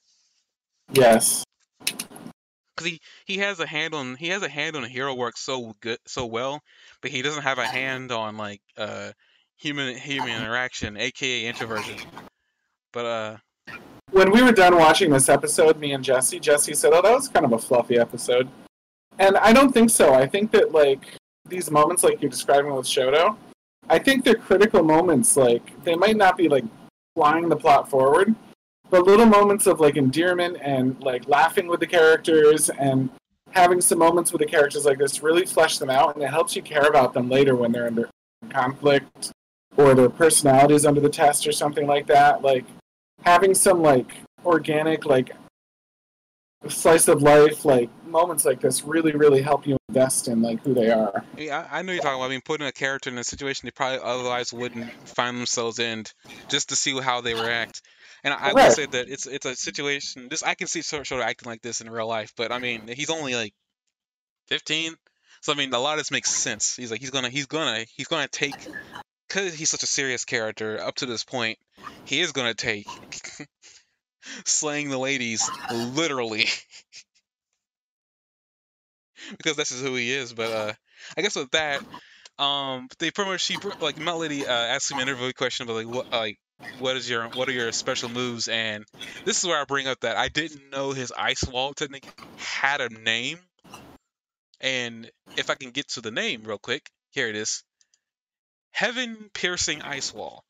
Yes. 0.94 1.45
because 1.80 2.91
he 2.91 2.99
he 3.26 3.38
has 3.38 3.62
a 3.62 3.66
hand 3.66 3.94
on 3.94 4.16
he 4.18 4.28
has 4.28 4.44
a 4.44 4.49
hand 4.49 4.76
on 4.76 4.84
hero 4.84 5.14
work 5.16 5.38
so 5.38 5.74
good 5.80 5.99
so 6.06 6.26
well, 6.26 6.62
but 7.02 7.12
he 7.12 7.22
doesn't 7.22 7.44
have 7.44 7.60
a 7.60 7.66
hand 7.66 8.12
on 8.12 8.36
like 8.36 8.62
uh 8.76 9.12
human 9.61 9.95
human 9.95 10.29
interaction, 10.29 10.97
aka 10.97 11.45
introversion. 11.45 11.95
But 12.91 13.05
uh, 13.05 13.38
when 14.09 14.31
we 14.31 14.41
were 14.41 14.51
done 14.51 14.75
watching 14.75 15.11
this 15.11 15.29
episode, 15.29 15.79
me 15.79 15.93
and 15.93 16.03
Jesse, 16.03 16.39
Jesse 16.39 16.73
said, 16.73 16.91
"Oh, 16.93 17.01
that 17.01 17.13
was 17.13 17.29
kind 17.29 17.45
of 17.45 17.53
a 17.53 17.59
fluffy 17.59 17.97
episode," 17.97 18.49
and 19.19 19.38
I 19.38 19.53
don't 19.53 19.71
think 19.71 19.89
so. 19.89 20.13
I 20.13 20.27
think 20.27 20.51
that 20.51 20.71
like 20.71 21.15
these 21.47 21.69
moments, 21.69 22.03
like 22.03 22.21
you're 22.21 22.31
describing 22.31 22.73
with 22.73 22.85
Shoto, 22.85 23.38
I 23.88 23.99
think 23.99 24.25
they're 24.25 24.35
critical 24.35 24.83
moments. 24.83 25.38
Like 25.38 25.83
they 25.83 25.95
might 25.95 26.17
not 26.17 26.38
be 26.38 26.49
like 26.49 26.65
flying 27.15 27.47
the 27.47 27.55
plot 27.55 27.89
forward, 27.89 28.33
but 28.89 29.05
little 29.05 29.27
moments 29.27 29.67
of 29.67 29.79
like 29.79 29.95
endearment 29.95 30.57
and 30.61 31.01
like 31.03 31.27
laughing 31.27 31.67
with 31.67 31.79
the 31.79 31.88
characters 31.88 32.69
and 32.71 33.09
having 33.51 33.81
some 33.81 33.99
moments 33.99 34.31
with 34.31 34.39
the 34.39 34.45
characters 34.45 34.85
like 34.85 34.97
this 34.97 35.21
really 35.21 35.45
flesh 35.45 35.77
them 35.77 35.91
out, 35.91 36.15
and 36.15 36.23
it 36.23 36.29
helps 36.31 36.55
you 36.55 36.63
care 36.63 36.88
about 36.88 37.13
them 37.13 37.29
later 37.29 37.55
when 37.55 37.71
they're 37.71 37.88
under 37.88 38.09
conflict 38.49 39.31
or 39.77 39.95
their 39.95 40.10
personalities 40.10 40.85
under 40.85 41.02
the 41.02 41.10
test 41.10 41.48
or 41.48 41.52
something 41.52 41.88
like 41.88 42.07
that. 42.07 42.41
Like 42.41 42.65
having 43.23 43.53
some 43.53 43.81
like 43.81 44.15
organic 44.45 45.06
like 45.06 45.31
slice 46.68 47.07
of 47.07 47.23
life 47.23 47.65
like 47.65 47.89
moments 48.06 48.45
like 48.45 48.61
this 48.61 48.84
really 48.84 49.14
really 49.14 49.41
help 49.41 49.65
you 49.65 49.77
invest 49.89 50.27
in 50.27 50.41
like 50.41 50.61
who 50.64 50.73
they 50.73 50.91
are. 50.91 51.23
Yeah 51.38 51.68
i 51.72 51.81
know 51.81 51.91
you're 51.91 52.02
talking 52.02 52.19
about. 52.19 52.26
I 52.26 52.30
mean 52.30 52.41
putting 52.41 52.68
a 52.68 52.72
character 52.72 53.10
in 53.10 53.18
a 53.18 53.23
situation 53.23 53.65
they 53.65 53.72
probably 53.72 53.99
otherwise 54.03 54.53
wouldn't 54.53 54.91
find 55.07 55.38
themselves 55.38 55.80
in 55.80 56.03
just 56.49 56.69
to 56.69 56.76
see 56.76 56.99
how 56.99 57.22
they 57.22 57.34
react. 57.34 57.81
And 58.23 58.34
i, 58.34 58.49
I 58.49 58.53
will 58.53 58.72
say 58.72 58.85
that 58.85 59.10
it's 59.10 59.26
it's 59.26 59.45
a 59.45 59.56
situation 59.56 60.27
this 60.30 60.43
i 60.43 60.53
can 60.53 60.68
see 60.68 60.81
sort 60.84 61.10
of 61.11 61.19
acting 61.19 61.49
like 61.49 61.61
this 61.61 61.81
in 61.81 61.89
real 61.89 62.07
life 62.07 62.34
but 62.38 62.52
i 62.52 62.60
mean 62.60 62.88
he's 62.88 63.10
only 63.10 63.34
like 63.34 63.53
15 64.49 64.93
so 65.41 65.53
i 65.53 65.56
mean 65.56 65.73
a 65.73 65.80
lot 65.80 65.93
of 65.93 65.99
this 65.99 66.11
makes 66.11 66.30
sense. 66.30 66.76
He's 66.76 66.91
like 66.91 66.99
he's 66.99 67.10
gonna 67.10 67.30
he's 67.30 67.48
gonna 67.48 67.85
he's 67.95 68.07
gonna 68.07 68.27
take 68.27 68.56
because 69.32 69.53
he's 69.53 69.70
such 69.70 69.84
a 69.84 69.88
serious 69.88 70.26
character 70.26 70.80
up 70.82 70.95
to 70.95 71.06
this 71.06 71.24
point 71.24 71.58
he 72.06 72.20
is 72.20 72.32
gonna 72.32 72.53
take 72.53 72.88
slaying 74.45 74.90
the 74.90 74.98
ladies 74.98 75.49
literally 75.72 76.45
because 79.38 79.56
this 79.56 79.72
is 79.72 79.82
who 79.82 79.95
he 79.95 80.12
is. 80.12 80.34
But 80.34 80.52
uh, 80.52 80.74
I 81.18 81.22
guess 81.22 81.36
with 81.36 81.52
that, 81.52 81.82
um, 82.40 82.88
they 82.99 83.12
pretty 83.12 83.32
much 83.32 83.41
she 83.41 83.58
like 83.80 83.99
Mount 83.99 84.20
Lady 84.20 84.45
uh, 84.45 84.52
asked 84.52 84.91
him 84.91 84.98
an 84.98 85.08
interview 85.08 85.32
question 85.34 85.66
about 85.66 85.86
like 85.86 85.88
what 85.88 86.12
like 86.12 86.38
what 86.80 86.95
is 86.95 87.10
your 87.10 87.28
what 87.30 87.49
are 87.49 87.53
your 87.53 87.72
special 87.72 88.10
moves 88.10 88.48
and 88.48 88.86
this 89.26 89.40
is 89.40 89.48
where 89.48 89.60
I 89.60 89.66
bring 89.66 89.88
up 89.88 89.99
that 90.02 90.18
I 90.18 90.28
didn't 90.28 90.70
know 90.72 90.91
his 90.91 91.12
ice 91.12 91.44
wall 91.44 91.74
technique 91.74 92.08
had 92.38 92.82
a 92.82 92.90
name. 92.90 93.40
And 94.60 95.10
if 95.38 95.49
I 95.49 95.56
can 95.56 95.72
get 95.72 95.88
to 95.90 96.02
the 96.02 96.12
name 96.12 96.44
real 96.44 96.60
quick, 96.60 96.88
here 97.10 97.28
it 97.28 97.36
is. 97.36 97.64
Heaven 98.72 99.30
piercing 99.34 99.81
ice 99.81 100.14
wall. 100.14 100.43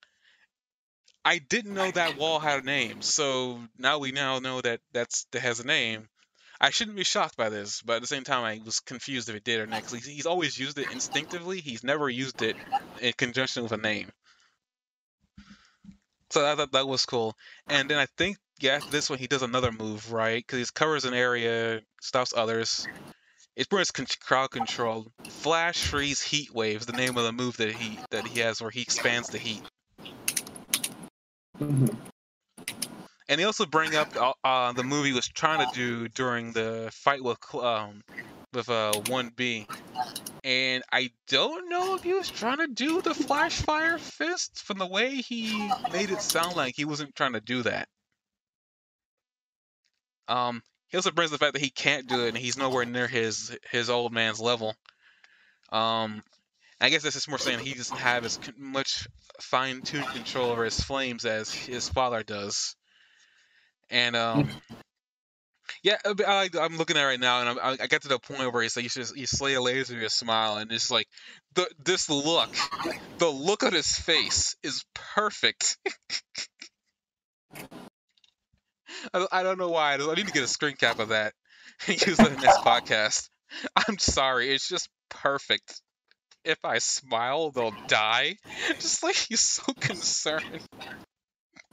I 1.23 1.37
didn't 1.37 1.73
know 1.73 1.91
that 1.91 2.17
wall 2.17 2.39
had 2.39 2.63
a 2.63 2.65
name, 2.65 3.01
so 3.01 3.61
now 3.77 3.99
we 3.99 4.11
now 4.11 4.39
know 4.39 4.61
that 4.61 4.79
that's 4.91 5.25
that 5.31 5.41
has 5.41 5.59
a 5.59 5.67
name. 5.67 6.07
I 6.59 6.69
shouldn't 6.69 6.97
be 6.97 7.03
shocked 7.03 7.37
by 7.37 7.49
this, 7.49 7.81
but 7.81 7.97
at 7.97 8.01
the 8.01 8.07
same 8.07 8.23
time, 8.23 8.43
I 8.43 8.61
was 8.63 8.79
confused 8.79 9.29
if 9.29 9.35
it 9.35 9.43
did 9.43 9.59
or 9.59 9.65
not. 9.65 9.81
Cause 9.83 10.05
he's, 10.05 10.27
always 10.27 10.57
used 10.59 10.77
it 10.77 10.91
instinctively. 10.91 11.59
He's 11.59 11.83
never 11.83 12.07
used 12.07 12.43
it 12.43 12.55
in 12.99 13.13
conjunction 13.13 13.63
with 13.63 13.71
a 13.71 13.77
name. 13.77 14.11
So 16.29 16.45
I 16.45 16.55
thought 16.55 16.71
that 16.71 16.87
was 16.87 17.05
cool. 17.05 17.35
And 17.67 17.89
then 17.89 17.97
I 17.97 18.05
think 18.17 18.37
yeah, 18.61 18.79
this 18.91 19.09
one 19.09 19.19
he 19.19 19.27
does 19.27 19.41
another 19.41 19.71
move, 19.71 20.11
right? 20.13 20.37
Because 20.37 20.59
he 20.59 20.65
covers 20.73 21.05
an 21.05 21.13
area, 21.13 21.81
stops 21.99 22.33
others. 22.35 22.87
It's 23.55 23.71
much 23.71 24.19
crowd 24.19 24.51
control. 24.51 25.11
Flash 25.27 25.85
freeze 25.87 26.21
heat 26.21 26.53
waves, 26.53 26.85
the 26.85 26.93
name 26.93 27.17
of 27.17 27.23
the 27.23 27.31
move 27.31 27.57
that 27.57 27.73
he 27.73 27.99
that 28.11 28.25
he 28.25 28.39
has, 28.39 28.61
where 28.61 28.71
he 28.71 28.81
expands 28.81 29.29
the 29.29 29.37
heat. 29.37 29.61
Mm-hmm. 31.59 31.87
And 33.27 33.39
they 33.39 33.45
also 33.45 33.65
bring 33.65 33.95
up 33.95 34.15
uh, 34.15 34.33
uh, 34.43 34.73
the 34.73 34.83
movie 34.83 35.09
he 35.09 35.15
was 35.15 35.27
trying 35.27 35.65
to 35.65 35.73
do 35.73 36.07
during 36.09 36.51
the 36.51 36.89
fight 36.93 37.23
with 37.23 37.37
um, 37.55 38.01
with 38.53 38.69
uh, 38.69 38.91
1B. 38.93 39.67
And 40.43 40.83
I 40.91 41.11
don't 41.27 41.69
know 41.69 41.95
if 41.95 42.03
he 42.03 42.13
was 42.13 42.29
trying 42.29 42.57
to 42.57 42.67
do 42.67 43.01
the 43.01 43.13
flash 43.13 43.61
fire 43.61 43.97
fist 43.97 44.63
from 44.63 44.79
the 44.79 44.87
way 44.87 45.15
he 45.15 45.71
made 45.93 46.09
it 46.09 46.21
sound 46.21 46.55
like 46.55 46.73
he 46.75 46.85
wasn't 46.85 47.15
trying 47.15 47.33
to 47.33 47.41
do 47.41 47.63
that. 47.63 47.87
Um, 50.27 50.61
he 50.91 50.97
also 50.97 51.11
brings 51.11 51.31
the 51.31 51.37
fact 51.37 51.53
that 51.53 51.61
he 51.61 51.69
can't 51.69 52.07
do 52.07 52.25
it 52.25 52.29
and 52.29 52.37
he's 52.37 52.57
nowhere 52.57 52.85
near 52.85 53.07
his 53.07 53.57
his 53.71 53.89
old 53.89 54.11
man's 54.11 54.41
level. 54.41 54.75
Um, 55.71 56.21
I 56.81 56.89
guess 56.89 57.01
this 57.01 57.15
is 57.15 57.27
more 57.27 57.37
saying 57.37 57.59
he 57.59 57.73
doesn't 57.73 57.97
have 57.97 58.25
as 58.25 58.39
much 58.57 59.07
fine-tuned 59.39 60.07
control 60.07 60.51
over 60.51 60.65
his 60.65 60.79
flames 60.79 61.25
as 61.25 61.53
his 61.53 61.87
father 61.87 62.23
does. 62.23 62.75
And 63.89 64.15
um, 64.15 64.49
yeah, 65.83 65.97
I, 66.05 66.49
am 66.53 66.77
looking 66.77 66.97
at 66.97 67.03
it 67.03 67.05
right 67.05 67.19
now, 67.19 67.41
and 67.41 67.59
I, 67.59 67.83
I 67.83 67.87
get 67.87 68.01
to 68.01 68.07
the 68.09 68.19
point 68.19 68.51
where 68.51 68.63
he's 68.63 68.75
like, 68.75 68.83
you 68.83 68.89
should 68.89 69.11
you 69.15 69.27
slay 69.27 69.53
a 69.53 69.61
laser 69.61 69.95
with 69.95 70.03
a 70.03 70.09
smile, 70.09 70.57
and 70.57 70.71
it's 70.71 70.91
like 70.91 71.07
the 71.53 71.69
this 71.83 72.09
look, 72.09 72.49
the 73.17 73.29
look 73.29 73.63
on 73.63 73.73
his 73.73 73.95
face 73.95 74.55
is 74.61 74.83
perfect. 74.93 75.77
I, 79.13 79.25
I 79.31 79.43
don't 79.43 79.57
know 79.57 79.69
why. 79.69 79.93
I 79.93 79.97
need 80.15 80.27
to 80.27 80.33
get 80.33 80.43
a 80.43 80.47
screen 80.47 80.75
cap 80.75 80.99
of 80.99 81.09
that 81.09 81.33
and 81.87 82.01
use 82.07 82.19
it 82.19 82.31
in 82.31 82.39
this 82.39 82.57
podcast. 82.65 83.29
I'm 83.87 83.97
sorry, 83.97 84.53
it's 84.53 84.67
just 84.67 84.89
perfect 85.09 85.81
if 86.43 86.63
I 86.63 86.79
smile, 86.79 87.51
they'll 87.51 87.75
die. 87.87 88.37
Just 88.75 89.03
like 89.03 89.15
he's 89.15 89.41
so 89.41 89.73
concerned. 89.79 90.61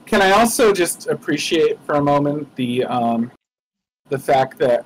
Can 0.07 0.23
I 0.23 0.33
also 0.33 0.73
just 0.73 1.07
appreciate 1.09 1.81
for 1.85 1.95
a 1.95 2.03
moment 2.03 2.55
the 2.57 2.85
um, 2.85 3.33
the 4.09 4.19
fact 4.19 4.59
that 4.59 4.85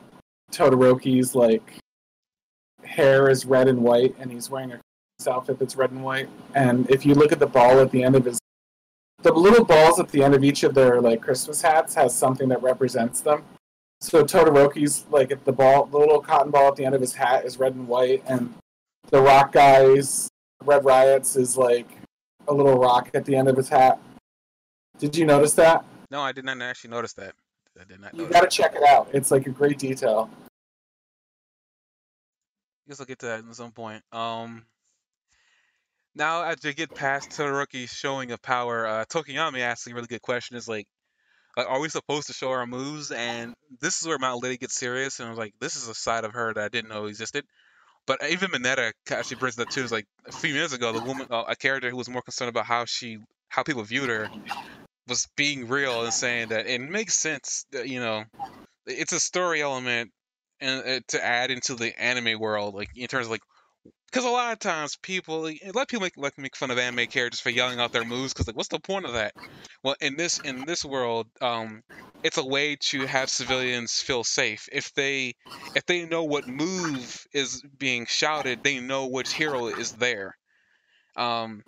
Todoroki's 0.51 1.35
like 1.35 1.79
hair 2.83 3.29
is 3.29 3.45
red 3.45 3.69
and 3.69 3.81
white, 3.81 4.15
and 4.19 4.31
he's 4.31 4.51
wearing 4.51 4.73
a 4.73 4.81
outfit 5.29 5.57
that's 5.59 5.77
red 5.77 5.93
and 5.93 6.03
white. 6.03 6.29
And 6.55 6.91
if 6.91 7.07
you 7.07 7.15
look 7.15 7.31
at 7.31 7.39
the 7.39 7.47
ball 7.47 7.79
at 7.79 7.93
the 7.93 8.03
end 8.03 8.17
of 8.17 8.25
his, 8.25 8.41
the 9.23 9.33
little 9.33 9.65
balls 9.65 10.01
at 10.01 10.09
the 10.09 10.23
end 10.23 10.35
of 10.35 10.45
each 10.45 10.63
of 10.63 10.75
their 10.75 11.01
like 11.01 11.21
Christmas 11.21 11.63
hats 11.63 11.95
has 11.95 12.17
something 12.17 12.49
that 12.49 12.63
represents 12.63 13.21
them. 13.21 13.45
So 14.01 14.25
Todoroki's 14.25 15.07
like 15.11 15.45
the 15.45 15.53
ball, 15.53 15.87
the 15.87 15.99
little 15.99 16.21
cotton 16.21 16.51
ball 16.51 16.69
at 16.69 16.77
the 16.77 16.85
end 16.85 16.95
of 16.95 17.01
his 17.01 17.15
hat 17.15 17.45
is 17.45 17.59
red 17.59 17.75
and 17.75 17.87
white, 17.87 18.23
and 18.27 18.53
the 19.11 19.21
rock 19.21 19.53
guys, 19.53 20.29
Red 20.65 20.85
Riots 20.85 21.37
is 21.37 21.57
like 21.57 21.87
a 22.49 22.53
little 22.53 22.79
rock 22.79 23.11
at 23.15 23.25
the 23.25 23.37
end 23.37 23.49
of 23.49 23.57
his 23.57 23.69
hat. 23.69 24.01
Did 24.99 25.17
you 25.17 25.25
notice 25.25 25.55
that? 25.55 25.85
No, 26.11 26.21
I 26.21 26.33
did 26.33 26.45
not 26.45 26.61
actually 26.61 26.91
notice 26.91 27.13
that. 27.15 27.35
I 27.81 27.85
did 27.85 28.01
not. 28.01 28.15
You 28.15 28.27
got 28.27 28.43
to 28.43 28.49
check 28.49 28.75
it 28.75 28.83
out. 28.83 29.09
It's 29.13 29.31
like 29.31 29.47
a 29.47 29.51
great 29.51 29.79
detail. 29.79 30.29
I 32.85 32.91
guess 32.91 33.01
I'll 33.01 33.07
get 33.07 33.21
to 33.21 33.27
that 33.27 33.45
at 33.49 33.55
some 33.55 33.71
point. 33.71 34.03
Um, 34.13 34.67
now 36.15 36.43
as 36.43 36.65
you 36.65 36.73
get 36.75 36.95
past 36.95 37.31
Todoroki's 37.31 37.91
showing 37.91 38.33
of 38.33 38.43
power, 38.43 38.87
uh, 38.87 39.05
Tokoyami 39.07 39.61
asks 39.61 39.87
a 39.87 39.95
really 39.95 40.07
good 40.07 40.23
question: 40.23 40.57
Is 40.57 40.69
like, 40.69 40.87
are 41.57 41.81
we 41.81 41.89
supposed 41.89 42.29
to 42.29 42.33
show 42.33 42.51
our 42.51 42.67
moves? 42.67 43.11
And 43.11 43.55
this 43.81 44.01
is 44.01 44.09
where 44.09 44.19
Mount 44.19 44.43
Lady 44.43 44.57
gets 44.57 44.75
serious, 44.75 45.21
and 45.21 45.27
I 45.27 45.31
was 45.31 45.39
like, 45.39 45.55
this 45.61 45.77
is 45.77 45.89
a 45.89 45.95
side 45.95 46.25
of 46.25 46.33
her 46.33 46.55
that 46.55 46.65
I 46.65 46.69
didn't 46.69 46.91
know 46.91 47.07
existed. 47.07 47.45
But 48.07 48.21
even 48.29 48.51
Mineta 48.51 48.93
actually 49.11 49.37
brings 49.37 49.57
that 49.57 49.71
too. 49.71 49.83
Is 49.85 49.93
like 49.93 50.07
a 50.27 50.33
few 50.33 50.55
minutes 50.55 50.73
ago, 50.73 50.93
the 50.93 51.07
woman, 51.07 51.27
uh, 51.31 51.45
a 51.49 51.57
character 51.57 51.89
who 51.91 51.97
was 51.97 52.09
more 52.09 52.23
concerned 52.23 52.49
about 52.49 52.67
how 52.67 52.85
she, 52.85 53.19
how 53.49 53.63
people 53.63 53.83
viewed 53.85 54.09
her, 54.09 54.29
was 55.09 55.29
being 55.37 55.69
real 55.69 56.03
and 56.03 56.13
saying 56.13 56.49
that 56.49 56.67
it 56.67 56.81
makes 56.81 57.15
sense. 57.15 57.65
That, 57.73 57.89
you 57.89 58.01
know, 58.01 58.25
it's 58.87 59.13
a 59.13 59.21
story 59.21 59.63
element 59.63 60.11
and 60.61 60.87
uh, 60.87 61.01
to 61.09 61.25
add 61.25 61.51
into 61.51 61.75
the 61.75 62.01
anime 62.01 62.41
world, 62.41 62.75
like 62.75 62.91
in 62.97 63.07
terms 63.07 63.27
of 63.27 63.31
like 63.31 63.43
because 64.13 64.27
a 64.27 64.31
lot 64.31 64.53
of 64.53 64.59
times 64.59 64.97
people, 64.97 65.47
a 65.47 65.73
lot 65.75 65.83
of 65.83 65.89
people 65.89 66.03
make 66.03 66.17
like 66.19 66.37
make 66.37 66.55
fun 66.55 66.71
of 66.71 66.79
anime 66.79 67.07
characters 67.07 67.41
for 67.41 67.49
yelling 67.49 67.81
out 67.81 67.93
their 67.93 68.05
moves. 68.05 68.35
Because 68.35 68.47
like, 68.47 68.57
what's 68.57 68.69
the 68.69 68.79
point 68.79 69.07
of 69.07 69.15
that? 69.15 69.33
Well, 69.83 69.97
in 70.01 70.17
this 70.17 70.39
in 70.41 70.67
this 70.67 70.85
world, 70.85 71.29
um, 71.41 71.83
it's 72.23 72.37
a 72.37 72.45
way 72.45 72.77
to 72.77 73.07
have 73.07 73.31
civilians 73.31 74.01
feel 74.01 74.23
safe. 74.23 74.69
If 74.71 74.93
they 74.95 75.35
if 75.75 75.87
they 75.87 76.05
know 76.05 76.25
what 76.25 76.47
move 76.47 77.27
is 77.33 77.63
being 77.79 78.05
shouted, 78.07 78.63
they 78.63 78.81
know 78.81 79.07
which 79.07 79.33
hero 79.33 79.67
is 79.69 79.93
there. 79.93 80.37
Um, 81.17 81.63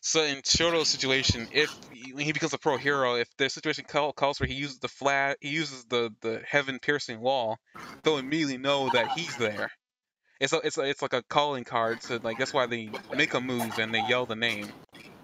so 0.00 0.22
in 0.22 0.36
Shoto's 0.36 0.88
situation, 0.88 1.48
if 1.52 1.70
when 2.14 2.24
he 2.24 2.32
becomes 2.32 2.54
a 2.54 2.58
pro 2.58 2.78
hero, 2.78 3.16
if 3.16 3.28
the 3.36 3.50
situation 3.50 3.84
calls 3.84 4.38
for 4.38 4.46
he 4.46 4.54
uses 4.54 4.78
the 4.78 4.88
flat, 4.88 5.36
he 5.40 5.50
uses 5.50 5.84
the 5.84 6.10
the 6.22 6.42
heaven 6.48 6.78
piercing 6.80 7.20
wall, 7.20 7.58
they'll 8.02 8.16
immediately 8.16 8.56
know 8.56 8.88
that 8.88 9.12
he's 9.18 9.36
there 9.36 9.70
it's 10.40 10.52
a, 10.52 10.58
it's 10.64 10.78
a, 10.78 10.82
it's 10.82 11.02
like 11.02 11.12
a 11.14 11.22
calling 11.24 11.64
card. 11.64 12.02
So 12.02 12.18
like 12.22 12.38
that's 12.38 12.54
why 12.54 12.66
they 12.66 12.96
make 13.12 13.34
a 13.34 13.40
move 13.40 13.78
and 13.78 13.94
they 13.94 14.00
yell 14.00 14.26
the 14.26 14.36
name. 14.36 14.74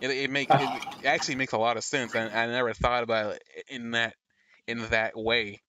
It 0.01 0.11
it 0.11 0.31
make 0.31 0.51
it 0.59 0.85
actually 1.05 1.37
makes 1.37 1.53
a 1.53 1.59
lot 1.59 1.77
of 1.77 1.85
sense, 1.85 2.15
and 2.15 2.33
I 2.33 2.47
never 2.47 2.75
thought 2.75 3.03
about 3.05 3.35
it 3.37 3.43
in 3.69 3.93
that 3.93 4.15
in 4.67 4.81
that 4.91 5.17
way. 5.17 5.63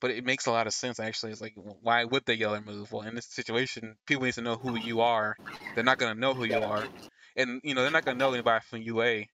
but 0.00 0.10
it 0.10 0.24
makes 0.24 0.46
a 0.46 0.50
lot 0.52 0.66
of 0.66 0.74
sense 0.74 1.00
actually. 1.00 1.32
It's 1.32 1.40
like 1.40 1.54
why 1.56 2.04
would 2.04 2.24
they 2.26 2.34
yell 2.34 2.54
and 2.54 2.66
move? 2.66 2.92
Well, 2.92 3.02
in 3.06 3.14
this 3.14 3.26
situation, 3.26 3.96
people 4.06 4.24
need 4.24 4.34
to 4.34 4.42
know 4.42 4.56
who 4.56 4.76
you 4.76 5.00
are. 5.00 5.38
They're 5.74 5.84
not 5.84 5.98
gonna 5.98 6.14
know 6.20 6.34
who 6.34 6.44
you 6.44 6.62
are, 6.62 6.90
and 7.36 7.60
you 7.64 7.74
know 7.74 7.82
they're 7.82 7.90
not 7.90 8.04
gonna 8.04 8.18
know 8.18 8.32
anybody 8.32 8.64
from 8.68 8.82
UA, 8.82 9.28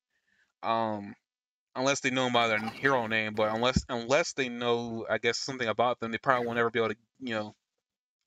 um, 0.63 1.15
unless 1.77 2.01
they 2.01 2.11
know 2.11 2.25
them 2.25 2.33
by 2.35 2.49
their 2.49 2.61
hero 2.71 3.07
name. 3.09 3.35
But 3.35 3.55
unless 3.55 3.85
unless 3.89 4.33
they 4.35 4.49
know, 4.49 5.07
I 5.11 5.19
guess 5.19 5.39
something 5.39 5.69
about 5.69 6.01
them, 6.01 6.13
they 6.13 6.19
probably 6.19 6.47
won't 6.47 6.59
ever 6.59 6.71
be 6.71 6.81
able 6.81 6.91
to 6.91 6.97
you 7.21 7.35
know 7.35 7.55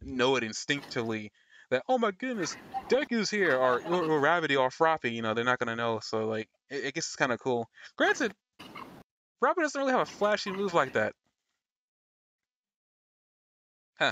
know 0.01 0.35
it 0.35 0.43
instinctively 0.43 1.31
that 1.72 1.84
oh 1.88 1.97
my 1.97 2.11
goodness, 2.11 2.55
Deku's 2.89 3.30
here 3.30 3.55
or, 3.55 3.81
or, 3.81 4.03
or 4.03 4.22
Uravity 4.22 4.59
or 4.59 4.69
Froppy. 4.69 5.11
You 5.13 5.22
know 5.22 5.34
they're 5.34 5.43
not 5.43 5.59
gonna 5.59 5.76
know. 5.76 5.99
So 6.01 6.27
like 6.27 6.47
it, 6.69 6.88
I 6.88 6.91
guess 6.91 7.05
it's 7.05 7.15
kind 7.15 7.31
of 7.31 7.39
cool. 7.39 7.67
Granted, 7.97 8.34
Robin 9.41 9.63
doesn't 9.63 9.80
really 9.80 9.93
have 9.93 10.01
a 10.01 10.05
flashy 10.05 10.51
move 10.51 10.73
like 10.73 10.93
that. 10.93 11.13
Huh. 13.99 14.11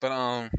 But 0.00 0.12
um 0.12 0.50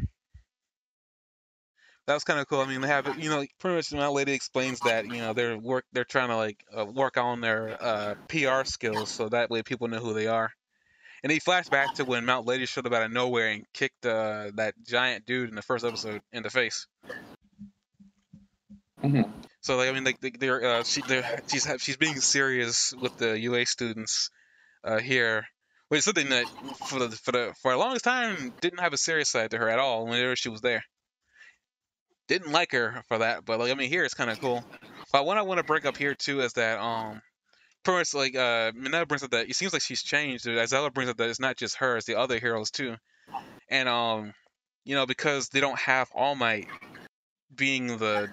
that 2.06 2.14
was 2.14 2.24
kind 2.24 2.40
of 2.40 2.48
cool. 2.48 2.60
I 2.60 2.68
mean, 2.68 2.82
they 2.82 2.88
have 2.88 3.22
you 3.22 3.30
know 3.30 3.45
pretty 3.60 3.78
much 3.78 3.94
my 3.94 4.08
lady 4.08 4.34
explains 4.34 4.80
that 4.82 5.06
you 5.06 5.20
know 5.20 5.34
they're 5.34 5.58
work 5.58 5.86
they're 5.94 6.04
trying 6.04 6.30
to 6.30 6.36
like 6.36 6.64
uh, 6.76 6.86
work 6.86 7.18
on 7.18 7.41
their 7.41 7.78
uh, 7.82 8.16
PR 8.28 8.66
skills 8.66 9.10
so 9.10 9.30
that 9.30 9.50
way 9.50 9.64
people 9.64 9.88
know 9.88 10.00
who 10.00 10.14
they 10.14 10.28
are. 10.28 10.52
And 11.24 11.32
he 11.32 11.40
flashed 11.40 11.72
back 11.72 11.95
to 11.95 12.06
when 12.06 12.26
Mount 12.26 12.45
Lady 12.45 12.66
showed 12.66 12.86
up 12.86 12.94
out 12.94 13.04
of 13.04 13.12
nowhere 13.12 13.50
and 13.50 13.66
kicked 13.74 14.06
uh, 14.06 14.52
that 14.56 14.76
giant 14.86 15.26
dude 15.26 15.50
in 15.50 15.56
the 15.56 15.62
first 15.62 15.86
episode 15.86 16.22
in 16.34 16.44
the 16.44 16.50
face. 16.50 16.86
Mm-hmm. 19.02 19.32
So 19.62 19.78
like 19.78 19.90
I 19.90 19.91
mean 19.94 20.04
like 20.04 20.20
they're 20.40 20.64
uh, 20.64 20.84
she 20.84 21.02
they're, 21.02 21.41
she's 21.48 21.68
she's 21.80 21.98
being 21.98 22.20
serious 22.20 22.94
with 23.00 23.18
the 23.18 23.40
UA 23.40 23.66
students 23.66 24.30
uh, 24.84 25.00
here, 25.00 25.45
which 25.88 26.00
is 26.00 26.06
something 26.06 26.30
that 26.30 26.45
for 26.88 27.00
the 27.00 27.10
for 27.12 27.32
the 27.32 27.54
for 27.62 27.72
a 27.72 27.78
long 27.78 27.98
time 27.98 28.54
didn't 28.60 28.80
have 28.80 28.94
a 28.94 28.98
serious 28.98 29.30
side 29.30 29.52
to 29.52 29.58
her 29.58 29.70
at 29.70 29.80
all 29.80 30.06
whenever 30.06 30.36
she 30.36 30.50
was 30.50 30.62
there. 30.62 30.84
Didn't 32.28 32.52
like 32.52 32.72
her 32.74 33.04
for 33.08 33.20
that, 33.20 33.45
but 33.45 33.60
like 33.60 33.72
I 33.72 33.76
mean 33.76 33.90
here 33.90 34.04
it's 34.04 34.14
kind 34.14 34.30
of 34.30 34.40
cool. 34.40 34.64
But 35.14 35.26
what 35.26 35.38
I 35.38 35.44
want 35.44 35.60
to 35.60 35.66
bring 35.66 35.86
up 35.86 35.95
here 35.95 36.16
too 36.16 36.41
is 36.41 36.54
that 36.54 36.80
um 36.80 37.22
pretty 37.84 38.00
much 38.00 38.14
like 38.14 38.36
uh 38.36 38.72
Mineta 38.72 39.08
brings 39.08 39.24
up 39.24 39.32
that 39.32 39.50
it 39.50 39.56
seems 39.56 39.74
like 39.74 39.82
she's 39.82 40.04
changed. 40.04 40.46
Azella 40.46 40.94
brings 40.94 41.10
up 41.10 41.18
that 41.18 41.30
it's 41.30 41.40
not 41.40 41.58
just 41.58 41.78
her, 41.78 41.98
it's 41.98 42.06
the 42.06 42.18
other 42.20 42.40
heroes 42.40 42.72
too. 42.72 42.96
And 43.70 43.90
um 43.90 44.34
you 44.86 44.96
know 44.96 45.06
because 45.06 45.50
they 45.50 45.60
don't 45.62 45.80
have 45.80 46.10
All 46.16 46.36
Might 46.36 46.68
being 47.56 47.88
the 47.98 48.28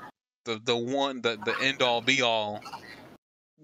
the 0.44 0.60
the 0.62 0.76
one 0.76 1.20
the 1.20 1.38
the 1.42 1.60
end 1.60 1.82
all 1.82 2.00
be 2.00 2.22
all 2.22 2.60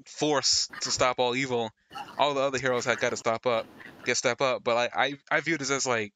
force 0.06 0.68
to 0.82 0.90
stop 0.90 1.18
all 1.18 1.34
evil. 1.34 1.70
All 2.18 2.34
the 2.34 2.40
other 2.40 2.58
heroes 2.58 2.84
had 2.84 2.98
got 2.98 3.10
to 3.10 3.16
stop 3.16 3.46
up, 3.46 3.66
get 4.04 4.16
step 4.16 4.40
up. 4.40 4.64
But 4.64 4.90
I 4.94 5.04
I, 5.04 5.14
I 5.30 5.40
view 5.40 5.58
this 5.58 5.70
as 5.70 5.86
like 5.86 6.12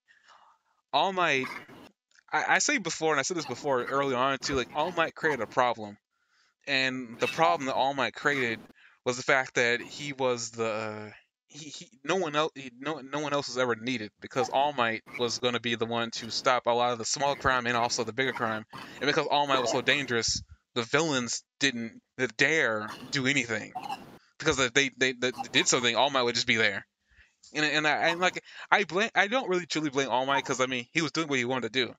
All 0.93 1.13
Might. 1.13 1.47
I, 2.33 2.45
I 2.57 2.59
say 2.59 2.79
before, 2.79 3.13
and 3.13 3.19
I 3.21 3.23
said 3.23 3.37
this 3.37 3.47
before 3.47 3.85
early 3.85 4.15
on 4.15 4.39
too. 4.39 4.55
Like 4.55 4.69
All 4.75 4.93
Might 4.97 5.15
created 5.15 5.43
a 5.43 5.47
problem, 5.47 5.97
and 6.67 7.19
the 7.21 7.29
problem 7.29 7.67
that 7.67 7.75
All 7.75 7.95
Might 7.95 8.15
created 8.15 8.61
was 9.05 9.17
the 9.17 9.23
fact 9.23 9.55
that 9.55 9.81
he 9.81 10.13
was 10.13 10.51
the 10.53 10.67
uh, 10.71 11.11
he, 11.49 11.69
he 11.71 11.91
no 12.05 12.17
one 12.17 12.37
else 12.37 12.53
no 12.79 13.01
no 13.01 13.21
one 13.21 13.33
else 13.33 13.49
was 13.49 13.59
ever 13.59 13.77
needed 13.77 14.11
because 14.21 14.49
All 14.49 14.73
Might 14.73 15.03
was 15.17 15.39
going 15.39 15.55
to 15.55 15.61
be 15.61 15.75
the 15.75 15.87
one 15.87 16.11
to 16.13 16.31
stop 16.31 16.67
a 16.67 16.71
lot 16.71 16.93
of 16.93 16.99
the 16.99 17.05
small 17.05 17.37
crime 17.37 17.67
and 17.67 17.77
also 17.77 18.05
the 18.05 18.13
bigger 18.13 18.33
crime, 18.33 18.65
and 19.01 19.09
because 19.09 19.27
All 19.27 19.47
Might 19.47 19.61
was 19.61 19.71
so 19.71 19.83
dangerous, 19.83 20.43
the 20.75 20.83
villains 20.83 21.43
didn't 21.59 22.01
dare 22.37 22.95
do 23.11 23.27
anything 23.27 23.73
because 24.39 24.59
if 24.59 24.73
they, 24.75 24.91
they 24.97 25.13
they 25.13 25.33
did 25.53 25.69
something, 25.69 25.97
All 25.97 26.11
Might 26.11 26.23
would 26.23 26.35
just 26.35 26.47
be 26.47 26.57
there. 26.57 26.87
And 27.55 27.65
and 27.65 27.87
I 27.87 28.09
and 28.11 28.21
like 28.21 28.43
I 28.71 28.85
blame 28.85 29.11
I 29.15 29.29
don't 29.29 29.49
really 29.49 29.67
truly 29.67 29.91
blame 29.91 30.11
All 30.11 30.27
Might 30.27 30.45
because 30.45 30.61
I 30.61 30.67
mean 30.67 30.87
he 30.93 31.03
was 31.03 31.13
doing 31.13 31.29
what 31.29 31.39
he 31.39 31.45
wanted 31.45 31.73
to 31.73 31.87
do. 31.87 31.95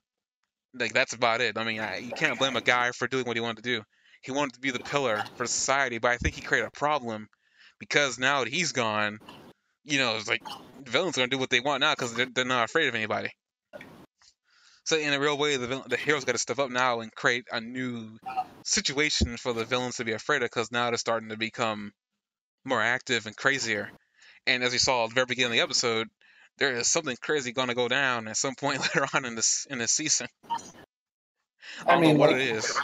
Like 0.74 0.92
that's 0.94 1.14
about 1.14 1.40
it. 1.40 1.58
I 1.58 1.64
mean 1.64 1.80
I, 1.80 1.98
you 1.98 2.12
can't 2.14 2.38
blame 2.38 2.56
a 2.56 2.62
guy 2.62 2.90
for 2.92 3.08
doing 3.08 3.26
what 3.26 3.36
he 3.36 3.40
wanted 3.40 3.62
to 3.64 3.78
do. 3.78 3.82
He 4.22 4.32
wanted 4.32 4.54
to 4.54 4.60
be 4.60 4.70
the 4.70 4.78
pillar 4.78 5.22
for 5.36 5.46
society, 5.46 5.98
but 5.98 6.12
I 6.12 6.16
think 6.16 6.34
he 6.34 6.40
created 6.40 6.68
a 6.68 6.78
problem 6.78 7.28
because 7.78 8.18
now 8.18 8.44
that 8.44 8.52
he's 8.52 8.72
gone, 8.72 9.18
you 9.84 9.98
know, 9.98 10.16
it's 10.16 10.28
like 10.28 10.42
the 10.84 10.90
villains 10.90 11.16
are 11.18 11.22
gonna 11.22 11.30
do 11.30 11.38
what 11.38 11.50
they 11.50 11.60
want 11.60 11.80
now 11.80 11.92
because 11.92 12.14
they're, 12.14 12.28
they're 12.32 12.44
not 12.44 12.64
afraid 12.64 12.88
of 12.88 12.94
anybody. 12.94 13.30
So 14.84 14.96
in 14.96 15.12
a 15.12 15.20
real 15.20 15.38
way, 15.38 15.56
the 15.56 15.66
villain, 15.66 15.84
the 15.88 15.96
heroes 15.96 16.24
got 16.24 16.32
to 16.32 16.38
step 16.38 16.58
up 16.58 16.70
now 16.70 17.00
and 17.00 17.14
create 17.14 17.46
a 17.52 17.60
new 17.60 18.18
situation 18.64 19.36
for 19.36 19.52
the 19.52 19.64
villains 19.64 19.96
to 19.96 20.04
be 20.04 20.12
afraid 20.12 20.42
of 20.42 20.50
because 20.50 20.72
now 20.72 20.90
they're 20.90 20.96
starting 20.96 21.28
to 21.28 21.36
become 21.36 21.92
more 22.64 22.82
active 22.82 23.26
and 23.26 23.36
crazier. 23.36 23.90
And 24.46 24.64
as 24.64 24.72
we 24.72 24.78
saw 24.78 25.04
at 25.04 25.10
the 25.10 25.14
very 25.14 25.26
beginning 25.26 25.52
of 25.52 25.56
the 25.56 25.62
episode, 25.62 26.08
there 26.58 26.74
is 26.74 26.88
something 26.88 27.16
crazy 27.20 27.52
going 27.52 27.68
to 27.68 27.74
go 27.74 27.88
down 27.88 28.26
at 28.26 28.36
some 28.36 28.56
point 28.56 28.80
later 28.94 29.06
on 29.14 29.24
in 29.24 29.36
this 29.36 29.66
in 29.70 29.78
this 29.78 29.92
season. 29.92 30.26
I, 31.86 31.94
I 31.94 32.00
mean, 32.00 32.18
what 32.18 32.32
like... 32.32 32.40
it 32.40 32.48
is, 32.48 32.76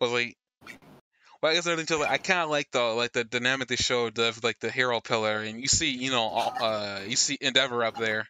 but 0.00 0.10
like, 0.10 0.36
well, 1.42 1.52
I 1.52 1.54
guess 1.54 1.66
until 1.66 2.02
I 2.02 2.18
kind 2.18 2.40
of 2.40 2.50
like 2.50 2.70
the 2.72 2.80
like 2.80 3.12
the 3.12 3.24
dynamic 3.24 3.68
they 3.68 3.76
showed 3.76 4.18
of 4.18 4.42
like 4.42 4.58
the 4.58 4.70
hero 4.70 5.00
pillar, 5.00 5.42
and 5.42 5.60
you 5.60 5.68
see, 5.68 5.90
you 5.90 6.10
know, 6.10 6.28
uh, 6.28 7.00
you 7.06 7.16
see 7.16 7.38
Endeavor 7.40 7.84
up 7.84 7.96
there, 7.96 8.26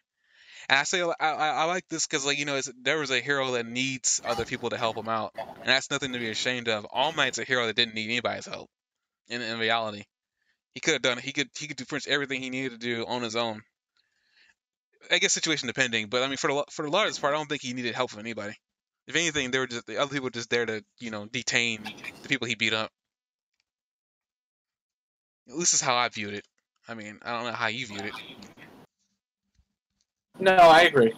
and 0.69 0.79
I 0.79 0.83
say 0.83 1.01
I, 1.01 1.13
I, 1.19 1.49
I 1.49 1.63
like 1.65 1.87
this 1.89 2.05
because 2.05 2.25
like 2.25 2.37
you 2.37 2.45
know 2.45 2.59
there 2.83 2.99
was 2.99 3.11
a 3.11 3.19
hero 3.19 3.51
that 3.53 3.65
needs 3.65 4.21
other 4.23 4.45
people 4.45 4.69
to 4.69 4.77
help 4.77 4.97
him 4.97 5.09
out, 5.09 5.31
and 5.37 5.67
that's 5.67 5.89
nothing 5.89 6.13
to 6.13 6.19
be 6.19 6.29
ashamed 6.29 6.67
of. 6.67 6.85
All 6.91 7.13
Might's 7.13 7.39
a 7.39 7.43
hero 7.43 7.65
that 7.65 7.75
didn't 7.75 7.95
need 7.95 8.05
anybody's 8.05 8.45
help. 8.45 8.69
In 9.29 9.41
in 9.41 9.59
reality, 9.59 10.03
he 10.73 10.81
could 10.81 10.93
have 10.93 11.01
done. 11.01 11.17
He 11.17 11.31
could 11.31 11.49
he 11.57 11.67
could 11.67 11.77
do 11.77 11.85
pretty 11.85 12.07
much 12.07 12.13
everything 12.13 12.41
he 12.41 12.49
needed 12.49 12.71
to 12.71 12.77
do 12.77 13.05
on 13.05 13.23
his 13.23 13.35
own. 13.35 13.61
I 15.09 15.17
guess 15.19 15.33
situation 15.33 15.67
depending, 15.67 16.07
but 16.07 16.21
I 16.21 16.27
mean 16.27 16.37
for 16.37 16.53
the 16.53 16.63
for 16.69 16.85
the 16.85 16.91
largest 16.91 17.21
part, 17.21 17.33
I 17.33 17.37
don't 17.37 17.47
think 17.47 17.61
he 17.61 17.73
needed 17.73 17.95
help 17.95 18.11
from 18.11 18.19
anybody. 18.19 18.55
If 19.07 19.15
anything, 19.15 19.51
they 19.51 19.59
were 19.59 19.67
just 19.67 19.87
the 19.87 19.97
other 19.97 20.11
people 20.11 20.25
were 20.25 20.31
just 20.31 20.49
there 20.49 20.65
to 20.65 20.83
you 20.99 21.11
know 21.11 21.25
detain 21.25 21.83
the 22.21 22.29
people 22.29 22.47
he 22.47 22.55
beat 22.55 22.73
up. 22.73 22.91
At 25.49 25.55
least 25.55 25.73
is 25.73 25.81
how 25.81 25.95
I 25.95 26.07
viewed 26.09 26.33
it. 26.33 26.45
I 26.87 26.93
mean, 26.93 27.19
I 27.23 27.31
don't 27.31 27.45
know 27.45 27.51
how 27.51 27.67
you 27.67 27.87
viewed 27.87 28.05
it. 28.05 28.13
No, 30.39 30.53
I 30.53 30.81
agree. 30.81 31.13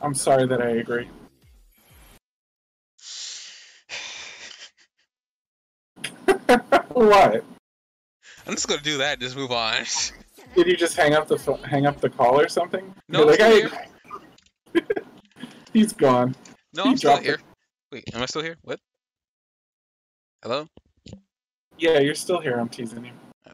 I'm 0.00 0.14
sorry 0.14 0.46
that 0.46 0.62
I 0.62 0.70
agree. 0.70 1.08
what? 6.88 7.44
I'm 8.46 8.54
just 8.54 8.68
gonna 8.68 8.80
do 8.80 8.98
that. 8.98 9.20
Just 9.20 9.36
move 9.36 9.50
on. 9.50 9.84
Did 10.54 10.66
you 10.66 10.76
just 10.76 10.96
hang 10.96 11.14
up 11.14 11.28
the 11.28 11.36
hang 11.64 11.86
up 11.86 12.00
the 12.00 12.08
call 12.08 12.40
or 12.40 12.48
something? 12.48 12.94
No, 13.08 13.24
like, 13.24 13.40
I... 13.40 13.68
he's 15.72 15.92
gone. 15.92 16.34
No, 16.74 16.84
he 16.84 16.90
I'm 16.90 16.96
still 16.96 17.16
here. 17.18 17.34
It. 17.34 17.40
Wait, 17.92 18.04
am 18.14 18.22
I 18.22 18.26
still 18.26 18.42
here? 18.42 18.56
What? 18.62 18.78
Hello? 20.42 20.66
Yeah, 21.78 22.00
you're 22.00 22.14
still 22.14 22.40
here. 22.40 22.58
I'm 22.58 22.68
teasing 22.68 23.04
you. 23.04 23.12
Oh, 23.48 23.52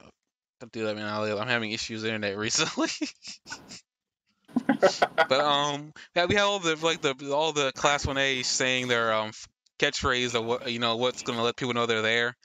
don't 0.60 0.72
do 0.72 0.84
that, 0.86 0.96
man. 0.96 1.06
I'm 1.06 1.48
having 1.48 1.72
issues 1.72 2.02
with 2.02 2.10
internet 2.10 2.36
recently. 2.36 2.88
but 5.28 5.40
um, 5.40 5.92
yeah, 6.14 6.26
we 6.26 6.34
have 6.34 6.46
all 6.46 6.58
the 6.58 6.76
like 6.76 7.00
the 7.00 7.14
all 7.32 7.52
the 7.52 7.72
class 7.72 8.06
one 8.06 8.18
A 8.18 8.42
saying 8.42 8.88
their 8.88 9.12
um 9.12 9.32
catchphrase 9.78 10.34
of 10.34 10.44
what 10.44 10.70
you 10.70 10.78
know 10.78 10.96
what's 10.96 11.22
gonna 11.22 11.42
let 11.42 11.56
people 11.56 11.74
know 11.74 11.86
they're 11.86 12.02
there. 12.02 12.36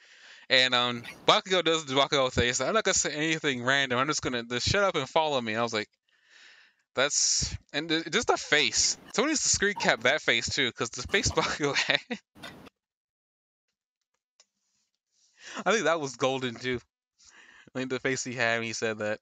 And 0.49 0.73
um, 0.73 1.03
Bakugo 1.27 1.63
does 1.63 1.85
the 1.85 1.93
Bakugo 1.93 2.31
thing. 2.31 2.53
So 2.53 2.65
I'm 2.65 2.73
not 2.73 2.83
gonna 2.83 2.95
say 2.95 3.13
anything 3.13 3.63
random. 3.63 3.99
I'm 3.99 4.07
just 4.07 4.21
gonna 4.21 4.43
just 4.43 4.67
shut 4.67 4.83
up 4.83 4.95
and 4.95 5.07
follow 5.07 5.39
me. 5.39 5.55
I 5.55 5.61
was 5.61 5.73
like, 5.73 5.87
that's 6.95 7.55
and 7.73 7.89
just 8.11 8.27
the 8.27 8.37
face. 8.37 8.97
Someone 9.13 9.31
needs 9.31 9.43
to 9.43 9.49
screen 9.49 9.75
cap 9.75 10.01
that 10.01 10.21
face 10.21 10.49
too, 10.49 10.67
because 10.69 10.89
the 10.89 11.03
face 11.03 11.29
Bakugo 11.35 11.75
had. 11.75 11.99
I 15.65 15.71
think 15.71 15.85
that 15.85 15.99
was 15.99 16.15
golden 16.15 16.55
too. 16.55 16.79
I 17.75 17.79
think 17.79 17.89
the 17.89 17.99
face 17.99 18.23
he 18.23 18.33
had 18.33 18.59
when 18.59 18.67
he 18.67 18.73
said 18.73 18.99
that. 18.99 19.19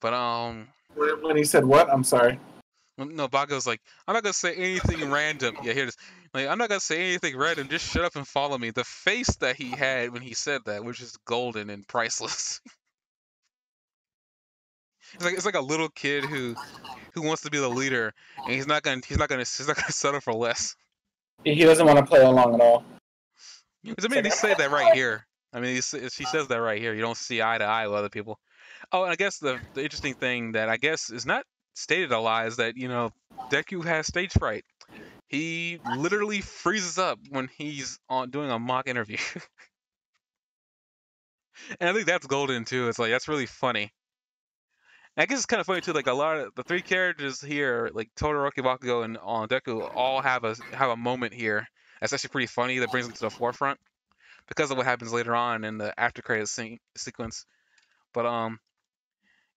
But 0.00 0.14
um, 0.14 0.68
when 0.94 1.36
he 1.36 1.44
said 1.44 1.64
what? 1.64 1.92
I'm 1.92 2.04
sorry. 2.04 2.38
No, 2.98 3.28
Bakugo's 3.28 3.66
like, 3.66 3.80
I'm 4.06 4.14
not 4.14 4.22
gonna 4.22 4.34
say 4.34 4.54
anything 4.54 5.10
random. 5.10 5.56
Yeah, 5.62 5.72
here 5.72 5.84
it 5.84 5.88
is. 5.88 5.96
Like, 6.34 6.48
I'm 6.48 6.58
not 6.58 6.68
gonna 6.68 6.80
say 6.80 7.08
anything 7.08 7.36
random. 7.36 7.68
Just 7.68 7.90
shut 7.90 8.04
up 8.04 8.16
and 8.16 8.28
follow 8.28 8.58
me. 8.58 8.70
The 8.70 8.84
face 8.84 9.36
that 9.36 9.56
he 9.56 9.70
had 9.70 10.12
when 10.12 10.22
he 10.22 10.34
said 10.34 10.60
that, 10.66 10.84
which 10.84 11.00
is 11.00 11.16
golden 11.24 11.70
and 11.70 11.86
priceless. 11.86 12.60
it's 15.14 15.24
like 15.24 15.34
it's 15.34 15.44
like 15.44 15.56
a 15.56 15.60
little 15.60 15.88
kid 15.88 16.24
who 16.24 16.54
who 17.14 17.22
wants 17.22 17.42
to 17.42 17.50
be 17.50 17.58
the 17.58 17.68
leader, 17.68 18.12
and 18.44 18.54
he's 18.54 18.66
not 18.66 18.82
gonna 18.82 19.00
he's 19.06 19.18
not 19.18 19.28
gonna 19.28 19.40
he's 19.56 19.66
not 19.66 19.76
gonna 19.76 19.92
settle 19.92 20.20
for 20.20 20.32
less. 20.32 20.76
He 21.44 21.64
doesn't 21.64 21.86
want 21.86 21.98
to 21.98 22.04
play 22.04 22.22
along 22.22 22.54
at 22.54 22.60
all. 22.60 22.84
I 23.86 24.08
mean, 24.08 24.24
he 24.24 24.30
said 24.30 24.58
that 24.58 24.70
right 24.70 24.92
here. 24.92 25.26
I 25.52 25.60
mean, 25.60 25.70
he, 25.70 25.76
he 25.76 25.80
says 26.26 26.48
that 26.48 26.60
right 26.60 26.80
here. 26.80 26.94
You 26.94 27.00
don't 27.00 27.16
see 27.16 27.42
eye 27.42 27.58
to 27.58 27.64
eye 27.64 27.86
with 27.86 27.96
other 27.96 28.10
people. 28.10 28.38
Oh, 28.92 29.04
and 29.04 29.12
I 29.12 29.16
guess 29.16 29.38
the 29.38 29.58
the 29.74 29.82
interesting 29.82 30.14
thing 30.14 30.52
that 30.52 30.68
I 30.68 30.76
guess 30.76 31.10
is 31.10 31.26
not 31.26 31.44
stated 31.74 32.12
a 32.12 32.20
lot 32.20 32.46
is 32.46 32.56
that 32.56 32.76
you 32.76 32.88
know 32.88 33.10
Deku 33.50 33.84
has 33.84 34.06
stage 34.06 34.32
fright. 34.32 34.64
He 35.28 35.78
literally 35.96 36.40
freezes 36.40 36.98
up 36.98 37.18
when 37.30 37.48
he's 37.56 37.98
on 38.08 38.30
doing 38.30 38.50
a 38.50 38.58
mock 38.58 38.88
interview. 38.88 39.18
and 41.80 41.88
I 41.88 41.92
think 41.92 42.06
that's 42.06 42.26
golden 42.26 42.64
too. 42.64 42.88
It's 42.88 42.98
like 42.98 43.10
that's 43.10 43.28
really 43.28 43.46
funny. 43.46 43.92
I 45.20 45.26
guess 45.26 45.38
it's 45.38 45.46
kind 45.46 45.60
of 45.60 45.66
funny 45.66 45.82
too. 45.82 45.92
Like 45.92 46.06
a 46.06 46.14
lot 46.14 46.38
of 46.38 46.54
the 46.54 46.62
three 46.62 46.80
characters 46.80 47.42
here, 47.42 47.90
like 47.92 48.08
Todoroki, 48.16 48.64
Bakugo, 48.64 49.04
and 49.04 49.18
on 49.18 49.48
Deku, 49.48 49.90
all 49.94 50.22
have 50.22 50.44
a 50.44 50.56
have 50.72 50.88
a 50.88 50.96
moment 50.96 51.34
here 51.34 51.68
that's 52.00 52.14
actually 52.14 52.30
pretty 52.30 52.46
funny 52.46 52.78
that 52.78 52.90
brings 52.90 53.06
them 53.06 53.14
to 53.14 53.20
the 53.20 53.30
forefront 53.30 53.78
because 54.48 54.70
of 54.70 54.78
what 54.78 54.86
happens 54.86 55.12
later 55.12 55.34
on 55.34 55.64
in 55.64 55.76
the 55.76 55.98
after 56.00 56.22
credits 56.22 56.58
sequence. 56.96 57.44
But 58.14 58.24
um, 58.24 58.60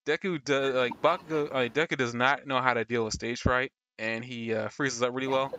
Deku 0.04 0.44
does 0.44 0.74
like 0.74 1.00
Bakugo, 1.00 1.48
uh, 1.50 1.68
Deku 1.70 1.96
does 1.96 2.12
not 2.12 2.46
know 2.46 2.60
how 2.60 2.74
to 2.74 2.84
deal 2.84 3.06
with 3.06 3.14
stage 3.14 3.40
fright, 3.40 3.72
and 3.98 4.22
he 4.22 4.52
uh, 4.52 4.68
freezes 4.68 5.02
up 5.02 5.14
really 5.14 5.28
well. 5.28 5.50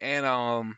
And 0.00 0.24
um, 0.26 0.76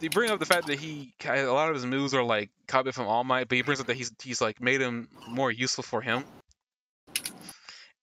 they 0.00 0.08
bring 0.08 0.30
up 0.30 0.38
the 0.40 0.46
fact 0.46 0.68
that 0.68 0.78
he 0.78 1.12
a 1.26 1.42
lot 1.44 1.68
of 1.68 1.74
his 1.74 1.84
moves 1.84 2.14
are 2.14 2.24
like 2.24 2.50
copied 2.66 2.94
from 2.94 3.08
All 3.08 3.24
Might, 3.24 3.46
but 3.46 3.56
he 3.56 3.62
brings 3.62 3.78
up 3.78 3.88
that 3.88 3.96
he's 3.96 4.10
he's 4.22 4.40
like 4.40 4.58
made 4.58 4.80
him 4.80 5.08
more 5.28 5.50
useful 5.50 5.84
for 5.84 6.00
him. 6.00 6.24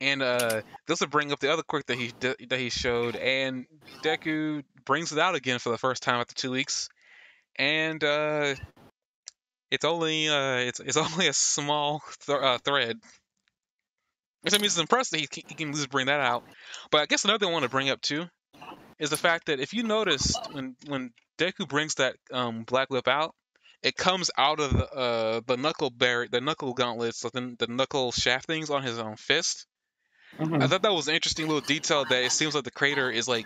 And 0.01 0.21
uh, 0.21 0.61
this 0.87 0.99
will 0.99 1.07
bring 1.07 1.31
up 1.31 1.39
the 1.39 1.51
other 1.51 1.63
quirk 1.63 1.85
that 1.87 1.97
he 1.97 2.11
that 2.19 2.59
he 2.59 2.69
showed, 2.69 3.15
and 3.15 3.65
Deku 4.03 4.63
brings 4.85 5.11
it 5.11 5.19
out 5.19 5.35
again 5.35 5.59
for 5.59 5.69
the 5.69 5.77
first 5.77 6.03
time 6.03 6.19
after 6.19 6.35
two 6.35 6.51
weeks, 6.51 6.89
and 7.57 8.03
uh, 8.03 8.55
it's 9.71 9.85
only 9.85 10.27
uh, 10.27 10.57
it's 10.57 10.79
it's 10.79 10.97
only 10.97 11.27
a 11.27 11.33
small 11.33 12.01
th- 12.25 12.39
uh, 12.41 12.57
thread. 12.59 12.97
Which 14.41 14.53
I 14.53 14.57
mean, 14.57 14.65
it's 14.65 14.77
impressive 14.77 15.11
that 15.11 15.21
he 15.21 15.27
can, 15.27 15.43
he 15.47 15.55
can 15.55 15.73
just 15.73 15.89
bring 15.89 16.05
that 16.05 16.19
out. 16.19 16.43
But 16.91 17.01
I 17.01 17.05
guess 17.07 17.23
another 17.23 17.39
thing 17.39 17.49
I 17.49 17.53
want 17.53 17.63
to 17.63 17.69
bring 17.69 17.89
up 17.89 18.01
too 18.01 18.25
is 18.99 19.09
the 19.09 19.17
fact 19.17 19.47
that 19.47 19.59
if 19.59 19.73
you 19.73 19.83
noticed 19.83 20.39
when 20.51 20.75
when 20.87 21.11
Deku 21.37 21.67
brings 21.67 21.95
that 21.95 22.15
um, 22.31 22.63
Black 22.63 22.89
Whip 22.89 23.07
out, 23.07 23.33
it 23.81 23.95
comes 23.95 24.31
out 24.37 24.59
of 24.59 24.71
the 24.71 24.93
uh, 24.93 25.41
the 25.45 25.57
knuckle 25.57 25.89
bar- 25.89 26.27
the 26.31 26.41
knuckle 26.41 26.73
gauntlets, 26.73 27.21
the, 27.21 27.55
the 27.57 27.67
knuckle 27.67 28.11
shaft 28.11 28.45
things 28.45 28.69
on 28.69 28.83
his 28.83 28.99
own 28.99 29.15
fist. 29.15 29.65
Mm-hmm. 30.39 30.61
I 30.61 30.67
thought 30.67 30.81
that 30.81 30.93
was 30.93 31.07
an 31.07 31.15
interesting 31.15 31.47
little 31.47 31.61
detail 31.61 32.05
that 32.05 32.23
it 32.23 32.31
seems 32.31 32.55
like 32.55 32.63
the 32.63 32.71
creator 32.71 33.09
is 33.09 33.27
like 33.27 33.45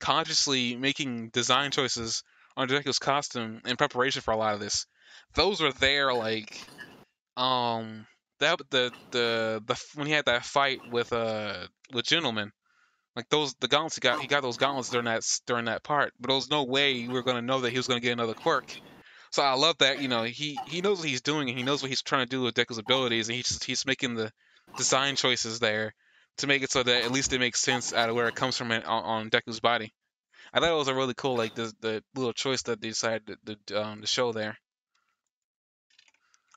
consciously 0.00 0.76
making 0.76 1.28
design 1.28 1.70
choices 1.70 2.22
on 2.56 2.68
Deku's 2.68 2.98
costume 2.98 3.60
in 3.66 3.76
preparation 3.76 4.22
for 4.22 4.32
a 4.32 4.36
lot 4.36 4.54
of 4.54 4.60
this. 4.60 4.86
Those 5.34 5.60
were 5.60 5.72
there 5.72 6.14
like 6.14 6.66
um 7.36 8.06
that 8.40 8.58
the 8.70 8.92
the 9.10 9.62
the 9.66 9.84
when 9.96 10.06
he 10.06 10.12
had 10.12 10.26
that 10.26 10.44
fight 10.44 10.78
with 10.90 11.12
uh 11.12 11.66
with 11.92 12.06
gentleman 12.06 12.52
like 13.16 13.28
those, 13.28 13.54
the 13.60 13.68
gauntlets 13.68 13.94
he 13.94 14.00
got, 14.00 14.20
he 14.20 14.26
got 14.26 14.42
those 14.42 14.56
gauntlets 14.56 14.88
during 14.88 15.04
that 15.04 15.22
during 15.46 15.66
that 15.66 15.84
part. 15.84 16.12
But 16.18 16.28
there 16.28 16.36
was 16.36 16.50
no 16.50 16.64
way 16.64 16.94
we 16.94 17.08
were 17.08 17.22
gonna 17.22 17.42
know 17.42 17.60
that 17.60 17.70
he 17.70 17.76
was 17.76 17.86
gonna 17.86 18.00
get 18.00 18.12
another 18.12 18.34
quirk. 18.34 18.76
So 19.30 19.42
I 19.42 19.54
love 19.54 19.78
that 19.78 20.00
you 20.00 20.08
know 20.08 20.24
he 20.24 20.58
he 20.66 20.80
knows 20.80 20.98
what 20.98 21.08
he's 21.08 21.20
doing 21.20 21.48
and 21.48 21.56
he 21.56 21.64
knows 21.64 21.82
what 21.82 21.90
he's 21.90 22.02
trying 22.02 22.26
to 22.26 22.30
do 22.30 22.42
with 22.42 22.54
Deku's 22.54 22.78
abilities 22.78 23.28
and 23.28 23.36
he's 23.36 23.62
he's 23.62 23.86
making 23.86 24.14
the 24.14 24.32
design 24.76 25.14
choices 25.16 25.60
there 25.60 25.94
to 26.38 26.46
make 26.46 26.62
it 26.62 26.70
so 26.70 26.82
that 26.82 27.04
at 27.04 27.12
least 27.12 27.32
it 27.32 27.38
makes 27.38 27.60
sense 27.60 27.92
out 27.92 28.08
of 28.08 28.14
where 28.14 28.28
it 28.28 28.34
comes 28.34 28.56
from 28.56 28.72
on, 28.72 28.82
on 28.84 29.30
Deku's 29.30 29.60
body. 29.60 29.92
I 30.52 30.60
thought 30.60 30.70
it 30.70 30.76
was 30.76 30.88
a 30.88 30.94
really 30.94 31.14
cool 31.14 31.36
like 31.36 31.54
the 31.54 31.72
the 31.80 32.02
little 32.14 32.32
choice 32.32 32.62
that 32.62 32.80
they 32.80 32.88
decided 32.88 33.36
to, 33.46 33.56
to, 33.66 33.84
um, 33.84 34.00
to 34.00 34.06
show 34.06 34.32
there. 34.32 34.56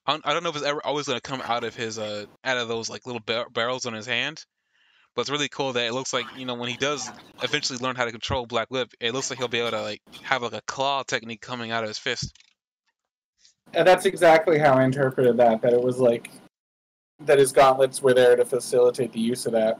I 0.05 0.33
don't 0.33 0.43
know 0.43 0.49
if 0.49 0.55
it's 0.55 0.65
ever 0.65 0.79
always 0.85 1.07
gonna 1.07 1.19
come 1.19 1.41
out 1.43 1.65
of 1.65 1.75
his 1.75 1.99
uh 1.99 2.25
out 2.43 2.57
of 2.57 2.67
those 2.67 2.89
like 2.89 3.05
little 3.05 3.21
bar- 3.21 3.49
barrels 3.49 3.85
on 3.85 3.93
his 3.93 4.05
hand, 4.05 4.43
but 5.15 5.21
it's 5.21 5.29
really 5.29 5.49
cool 5.49 5.73
that 5.73 5.85
it 5.85 5.93
looks 5.93 6.13
like 6.13 6.25
you 6.37 6.45
know 6.45 6.53
when 6.53 6.69
he 6.69 6.77
does 6.77 7.11
eventually 7.41 7.79
learn 7.79 7.95
how 7.95 8.05
to 8.05 8.11
control 8.11 8.45
Black 8.45 8.69
Whip, 8.69 8.89
it 8.99 9.13
looks 9.13 9.29
like 9.29 9.39
he'll 9.39 9.47
be 9.47 9.59
able 9.59 9.71
to 9.71 9.81
like 9.81 10.01
have 10.23 10.43
like 10.43 10.53
a 10.53 10.61
claw 10.61 11.03
technique 11.03 11.41
coming 11.41 11.71
out 11.71 11.83
of 11.83 11.89
his 11.89 11.97
fist. 11.97 12.33
And 13.73 13.85
that's 13.85 14.05
exactly 14.05 14.59
how 14.59 14.75
I 14.75 14.85
interpreted 14.85 15.37
that. 15.37 15.61
That 15.61 15.73
it 15.73 15.81
was 15.81 15.99
like 15.99 16.31
that 17.19 17.39
his 17.39 17.51
gauntlets 17.51 18.01
were 18.01 18.13
there 18.13 18.35
to 18.35 18.45
facilitate 18.45 19.11
the 19.11 19.19
use 19.19 19.45
of 19.45 19.53
that. 19.53 19.79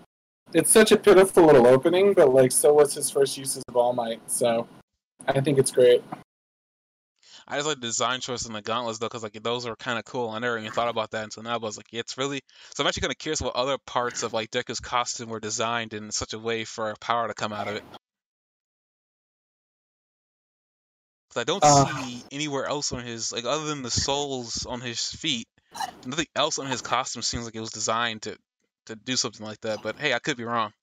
It's 0.53 0.71
such 0.71 0.91
a 0.91 0.97
pitiful 0.97 1.45
little 1.45 1.67
opening, 1.67 2.13
but 2.13 2.33
like 2.33 2.51
so 2.51 2.73
was 2.73 2.93
his 2.93 3.09
first 3.09 3.37
uses 3.37 3.63
of 3.67 3.75
All 3.75 3.93
Might. 3.93 4.21
So 4.29 4.67
I 5.27 5.41
think 5.41 5.57
it's 5.57 5.71
great. 5.71 6.03
I 7.49 7.55
just 7.55 7.67
like 7.67 7.79
the 7.79 7.87
design 7.87 8.19
choice 8.19 8.45
in 8.45 8.53
the 8.53 8.61
gauntlets 8.61 8.99
though, 8.99 9.07
because 9.07 9.23
like 9.23 9.41
those 9.41 9.65
are 9.65 9.75
kind 9.75 9.97
of 9.97 10.05
cool. 10.05 10.29
I 10.29 10.39
never 10.39 10.57
even 10.57 10.71
thought 10.71 10.89
about 10.89 11.11
that 11.11 11.23
until 11.23 11.43
now. 11.43 11.57
But 11.59 11.65
I 11.65 11.69
was 11.69 11.77
like, 11.77 11.87
yeah, 11.91 12.01
it's 12.01 12.17
really. 12.17 12.41
So 12.75 12.83
I'm 12.83 12.87
actually 12.87 13.01
kind 13.01 13.11
of 13.11 13.17
curious 13.17 13.41
what 13.41 13.55
other 13.55 13.77
parts 13.85 14.23
of 14.23 14.33
like 14.33 14.51
Deku's 14.51 14.79
costume 14.79 15.29
were 15.29 15.39
designed 15.39 15.93
in 15.93 16.11
such 16.11 16.33
a 16.33 16.39
way 16.39 16.65
for 16.65 16.93
power 16.99 17.27
to 17.27 17.33
come 17.33 17.53
out 17.53 17.67
of 17.69 17.75
it. 17.75 17.83
Because 21.29 21.41
I 21.41 21.43
don't 21.45 21.63
uh, 21.63 21.85
see 21.85 22.23
anywhere 22.31 22.65
else 22.65 22.91
on 22.91 23.03
his 23.03 23.31
like 23.31 23.45
other 23.45 23.65
than 23.65 23.81
the 23.81 23.91
soles 23.91 24.65
on 24.65 24.81
his 24.81 24.99
feet. 24.99 25.47
Nothing 26.05 26.27
else 26.35 26.59
on 26.59 26.67
his 26.67 26.81
costume 26.81 27.21
seems 27.21 27.45
like 27.45 27.55
it 27.55 27.59
was 27.59 27.71
designed 27.71 28.23
to 28.23 28.37
to 28.87 28.95
do 28.95 29.15
something 29.15 29.45
like 29.45 29.61
that. 29.61 29.79
But 29.83 29.97
hey, 29.97 30.13
I 30.13 30.19
could 30.19 30.37
be 30.37 30.43
wrong. 30.43 30.73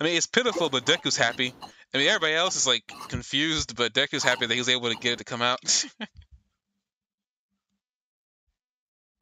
I 0.00 0.04
mean, 0.04 0.16
it's 0.16 0.26
pitiful, 0.26 0.68
but 0.68 0.84
Deku's 0.84 1.16
happy. 1.16 1.54
I 1.94 1.98
mean, 1.98 2.08
everybody 2.08 2.34
else 2.34 2.56
is 2.56 2.66
like 2.66 2.84
confused, 3.08 3.76
but 3.76 3.92
Deku's 3.92 4.22
happy 4.22 4.46
that 4.46 4.52
he 4.52 4.60
was 4.60 4.68
able 4.68 4.90
to 4.90 4.96
get 4.96 5.14
it 5.14 5.18
to 5.18 5.24
come 5.24 5.42
out. 5.42 5.84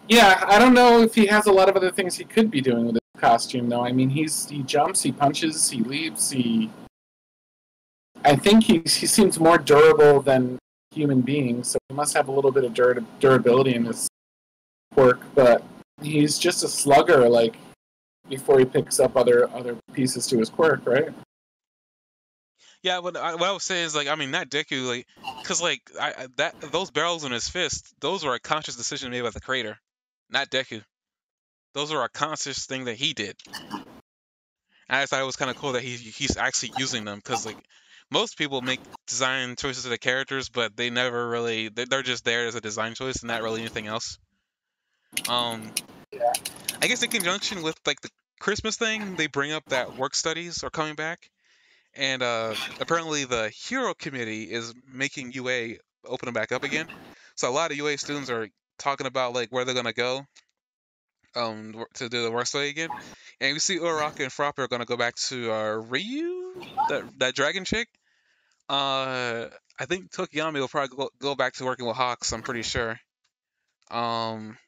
yeah, 0.08 0.44
I 0.46 0.58
don't 0.58 0.74
know 0.74 1.02
if 1.02 1.14
he 1.14 1.26
has 1.26 1.46
a 1.46 1.52
lot 1.52 1.68
of 1.68 1.76
other 1.76 1.92
things 1.92 2.16
he 2.16 2.24
could 2.24 2.50
be 2.50 2.60
doing 2.60 2.86
with 2.86 2.94
his 2.94 3.20
costume, 3.20 3.68
though. 3.68 3.84
I 3.84 3.92
mean, 3.92 4.10
he's 4.10 4.48
he 4.48 4.62
jumps, 4.62 5.02
he 5.02 5.12
punches, 5.12 5.70
he 5.70 5.82
leaps, 5.82 6.30
he. 6.30 6.70
I 8.24 8.34
think 8.34 8.64
he 8.64 8.78
he 8.78 9.06
seems 9.06 9.38
more 9.38 9.58
durable 9.58 10.20
than 10.20 10.58
human 10.96 11.20
beings, 11.20 11.68
so 11.68 11.78
he 11.88 11.94
must 11.94 12.14
have 12.14 12.28
a 12.28 12.32
little 12.32 12.50
bit 12.50 12.64
of 12.64 12.74
dur- 12.74 13.04
durability 13.20 13.74
in 13.74 13.84
his 13.84 14.08
work. 14.94 15.20
But 15.34 15.62
he's 16.02 16.38
just 16.38 16.64
a 16.64 16.68
slugger, 16.68 17.28
like 17.28 17.56
before 18.28 18.58
he 18.58 18.64
picks 18.64 18.98
up 18.98 19.16
other 19.16 19.48
other 19.54 19.76
pieces 19.92 20.26
to 20.28 20.38
his 20.38 20.48
quirk, 20.48 20.86
right? 20.86 21.08
Yeah, 22.82 23.00
what 23.00 23.16
I, 23.16 23.34
what 23.34 23.48
I 23.48 23.52
was 23.52 23.64
saying 23.64 23.84
is 23.86 23.96
like, 23.96 24.08
I 24.08 24.14
mean, 24.14 24.30
not 24.30 24.48
Deku, 24.48 24.86
like, 24.86 25.06
cause 25.44 25.60
like 25.60 25.80
I, 26.00 26.28
that 26.36 26.60
those 26.60 26.90
barrels 26.90 27.24
in 27.24 27.32
his 27.32 27.48
fist, 27.48 27.92
those 28.00 28.24
were 28.24 28.34
a 28.34 28.40
conscious 28.40 28.76
decision 28.76 29.10
made 29.10 29.22
by 29.22 29.30
the 29.30 29.40
creator, 29.40 29.78
not 30.30 30.50
Deku. 30.50 30.82
Those 31.74 31.92
were 31.92 32.04
a 32.04 32.08
conscious 32.08 32.64
thing 32.66 32.84
that 32.84 32.96
he 32.96 33.12
did. 33.12 33.36
And 34.88 35.00
I 35.00 35.06
thought 35.06 35.20
it 35.20 35.26
was 35.26 35.36
kind 35.36 35.50
of 35.50 35.56
cool 35.56 35.72
that 35.72 35.82
he 35.82 35.96
he's 35.96 36.36
actually 36.36 36.72
using 36.78 37.04
them, 37.04 37.20
cause 37.20 37.44
like 37.44 37.58
most 38.10 38.38
people 38.38 38.60
make 38.60 38.80
design 39.06 39.56
choices 39.56 39.84
to 39.84 39.88
the 39.88 39.98
characters, 39.98 40.48
but 40.48 40.76
they 40.76 40.90
never 40.90 41.28
really 41.28 41.68
they're 41.68 42.02
just 42.02 42.24
there 42.24 42.46
as 42.46 42.54
a 42.54 42.60
design 42.60 42.94
choice 42.94 43.22
and 43.22 43.28
not 43.28 43.42
really 43.42 43.60
anything 43.60 43.86
else. 43.86 44.18
Um, 45.28 45.70
yeah. 46.12 46.32
I 46.82 46.86
guess 46.86 47.02
in 47.02 47.10
conjunction 47.10 47.62
with 47.62 47.78
like 47.86 48.00
the 48.00 48.10
Christmas 48.40 48.76
thing, 48.76 49.16
they 49.16 49.26
bring 49.26 49.52
up 49.52 49.64
that 49.66 49.96
work 49.96 50.14
studies 50.14 50.62
are 50.62 50.70
coming 50.70 50.94
back, 50.94 51.30
and 51.94 52.22
uh, 52.22 52.54
apparently 52.80 53.24
the 53.24 53.50
Hero 53.50 53.94
Committee 53.94 54.44
is 54.44 54.74
making 54.92 55.32
UA 55.32 55.76
open 56.04 56.26
them 56.26 56.34
back 56.34 56.52
up 56.52 56.64
again. 56.64 56.86
So 57.34 57.48
a 57.48 57.52
lot 57.52 57.70
of 57.70 57.76
UA 57.76 57.98
students 57.98 58.30
are 58.30 58.48
talking 58.78 59.06
about 59.06 59.34
like 59.34 59.50
where 59.50 59.64
they're 59.64 59.74
gonna 59.74 59.92
go 59.92 60.26
um 61.36 61.84
to 61.94 62.08
do 62.08 62.22
the 62.22 62.30
work 62.30 62.46
study 62.46 62.68
again. 62.68 62.90
And 63.40 63.52
we 63.52 63.58
see 63.58 63.78
Uraraka 63.78 64.20
and 64.20 64.32
Froppy 64.32 64.58
are 64.58 64.68
gonna 64.68 64.84
go 64.84 64.96
back 64.96 65.14
to 65.28 65.52
uh, 65.52 65.74
Ryu, 65.74 66.54
that 66.88 67.04
that 67.18 67.34
dragon 67.34 67.64
chick. 67.64 67.88
Uh, 68.68 69.46
I 69.78 69.84
think 69.86 70.10
Tokoyami 70.10 70.54
will 70.54 70.68
probably 70.68 70.96
go, 70.96 71.10
go 71.20 71.34
back 71.34 71.52
to 71.54 71.64
working 71.64 71.86
with 71.86 71.96
Hawks. 71.96 72.32
I'm 72.32 72.42
pretty 72.42 72.62
sure. 72.62 72.98
Um, 73.90 74.58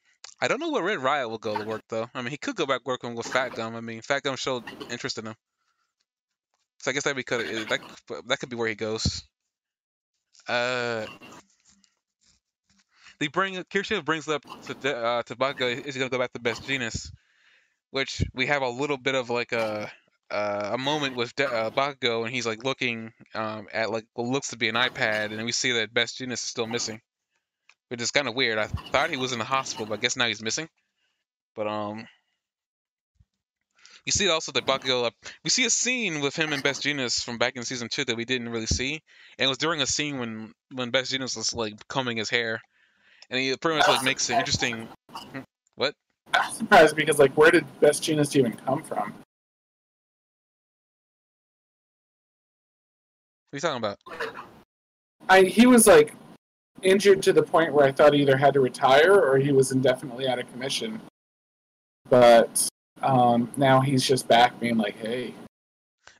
I 0.41 0.47
don't 0.47 0.59
know 0.59 0.69
where 0.69 0.83
Red 0.83 0.99
Riot 0.99 1.29
will 1.29 1.37
go 1.37 1.57
to 1.57 1.65
work 1.65 1.83
though. 1.89 2.09
I 2.13 2.21
mean, 2.21 2.31
he 2.31 2.37
could 2.37 2.55
go 2.55 2.65
back 2.65 2.81
working 2.85 3.15
with 3.15 3.27
Fat 3.27 3.55
Gum. 3.55 3.75
I 3.75 3.81
mean, 3.81 4.01
Fat 4.01 4.23
Gum 4.23 4.37
showed 4.37 4.63
interest 4.89 5.17
in 5.17 5.27
him, 5.27 5.35
so 6.77 6.91
I 6.91 6.93
guess 6.93 7.03
that 7.03 7.25
could 7.25 7.67
that 7.67 7.79
that 8.27 8.39
could 8.39 8.49
be 8.49 8.55
where 8.55 8.69
he 8.69 8.75
goes. 8.75 9.23
Uh, 10.47 11.05
they 13.19 13.27
bring 13.27 13.55
Kirishima 13.55 14.03
brings 14.03 14.27
up 14.27 14.43
to 14.63 14.97
uh, 14.97 15.23
to 15.23 15.35
Bakugo 15.35 15.85
is 15.85 15.97
gonna 15.97 16.09
go 16.09 16.19
back 16.19 16.33
to 16.33 16.39
Best 16.39 16.63
Jeanist, 16.63 17.11
which 17.91 18.23
we 18.33 18.47
have 18.47 18.61
a 18.61 18.69
little 18.69 18.97
bit 18.97 19.15
of 19.15 19.29
like 19.29 19.51
a 19.51 19.91
uh, 20.31 20.69
a 20.73 20.77
moment 20.77 21.15
with 21.15 21.35
De- 21.35 21.51
uh, 21.51 21.71
Bakugo 21.71 22.23
and 22.25 22.33
he's 22.33 22.45
like 22.45 22.63
looking 22.63 23.11
um, 23.33 23.67
at 23.73 23.89
like 23.89 24.05
what 24.13 24.27
looks 24.27 24.49
to 24.49 24.57
be 24.57 24.69
an 24.69 24.75
iPad 24.75 25.31
and 25.31 25.43
we 25.43 25.51
see 25.51 25.71
that 25.73 25.93
Best 25.93 26.19
Jeanist 26.19 26.33
is 26.33 26.41
still 26.41 26.67
missing 26.67 27.01
which 27.89 28.01
is 28.01 28.11
kind 28.11 28.27
of 28.27 28.35
weird. 28.35 28.57
I 28.57 28.67
thought 28.67 29.09
he 29.09 29.17
was 29.17 29.33
in 29.33 29.39
the 29.39 29.45
hospital, 29.45 29.87
but 29.87 29.95
I 29.95 30.01
guess 30.01 30.15
now 30.15 30.27
he's 30.27 30.41
missing. 30.41 30.69
But 31.55 31.67
um, 31.67 32.07
you 34.05 34.11
see 34.11 34.29
also 34.29 34.51
that 34.53 34.65
Bakugo. 34.65 35.07
Uh, 35.07 35.11
we 35.43 35.49
see 35.49 35.65
a 35.65 35.69
scene 35.69 36.21
with 36.21 36.35
him 36.35 36.53
and 36.53 36.63
Best 36.63 36.83
Jeanist 36.83 37.23
from 37.23 37.37
back 37.37 37.55
in 37.55 37.63
season 37.63 37.89
two 37.89 38.05
that 38.05 38.15
we 38.15 38.25
didn't 38.25 38.49
really 38.49 38.67
see, 38.67 39.01
and 39.37 39.45
it 39.45 39.49
was 39.49 39.57
during 39.57 39.81
a 39.81 39.87
scene 39.87 40.19
when 40.19 40.53
when 40.73 40.91
Best 40.91 41.11
Jeanist 41.11 41.35
was 41.35 41.53
like 41.53 41.73
combing 41.87 42.17
his 42.17 42.29
hair, 42.29 42.61
and 43.29 43.39
he 43.39 43.55
pretty 43.57 43.79
much 43.79 43.87
like 43.87 44.03
makes 44.03 44.29
an 44.29 44.39
interesting. 44.39 44.87
What? 45.75 45.93
I'm 46.33 46.51
surprised 46.51 46.95
because 46.95 47.19
like 47.19 47.35
where 47.37 47.51
did 47.51 47.65
Best 47.79 48.03
Jeanist 48.03 48.35
even 48.35 48.53
come 48.53 48.83
from? 48.83 49.13
What 53.51 53.53
are 53.53 53.57
you 53.57 53.59
talking 53.59 53.77
about? 53.77 53.97
I 55.27 55.43
he 55.43 55.65
was 55.65 55.87
like 55.87 56.13
injured 56.81 57.21
to 57.23 57.33
the 57.33 57.43
point 57.43 57.73
where 57.73 57.85
I 57.85 57.91
thought 57.91 58.13
he 58.13 58.21
either 58.21 58.37
had 58.37 58.53
to 58.53 58.59
retire 58.59 59.13
or 59.13 59.37
he 59.37 59.51
was 59.51 59.71
indefinitely 59.71 60.27
out 60.27 60.39
of 60.39 60.49
commission. 60.51 60.99
but 62.09 62.67
um, 63.01 63.51
now 63.55 63.79
he's 63.79 64.05
just 64.05 64.27
back 64.27 64.59
being 64.59 64.77
like, 64.77 64.95
hey. 64.97 65.33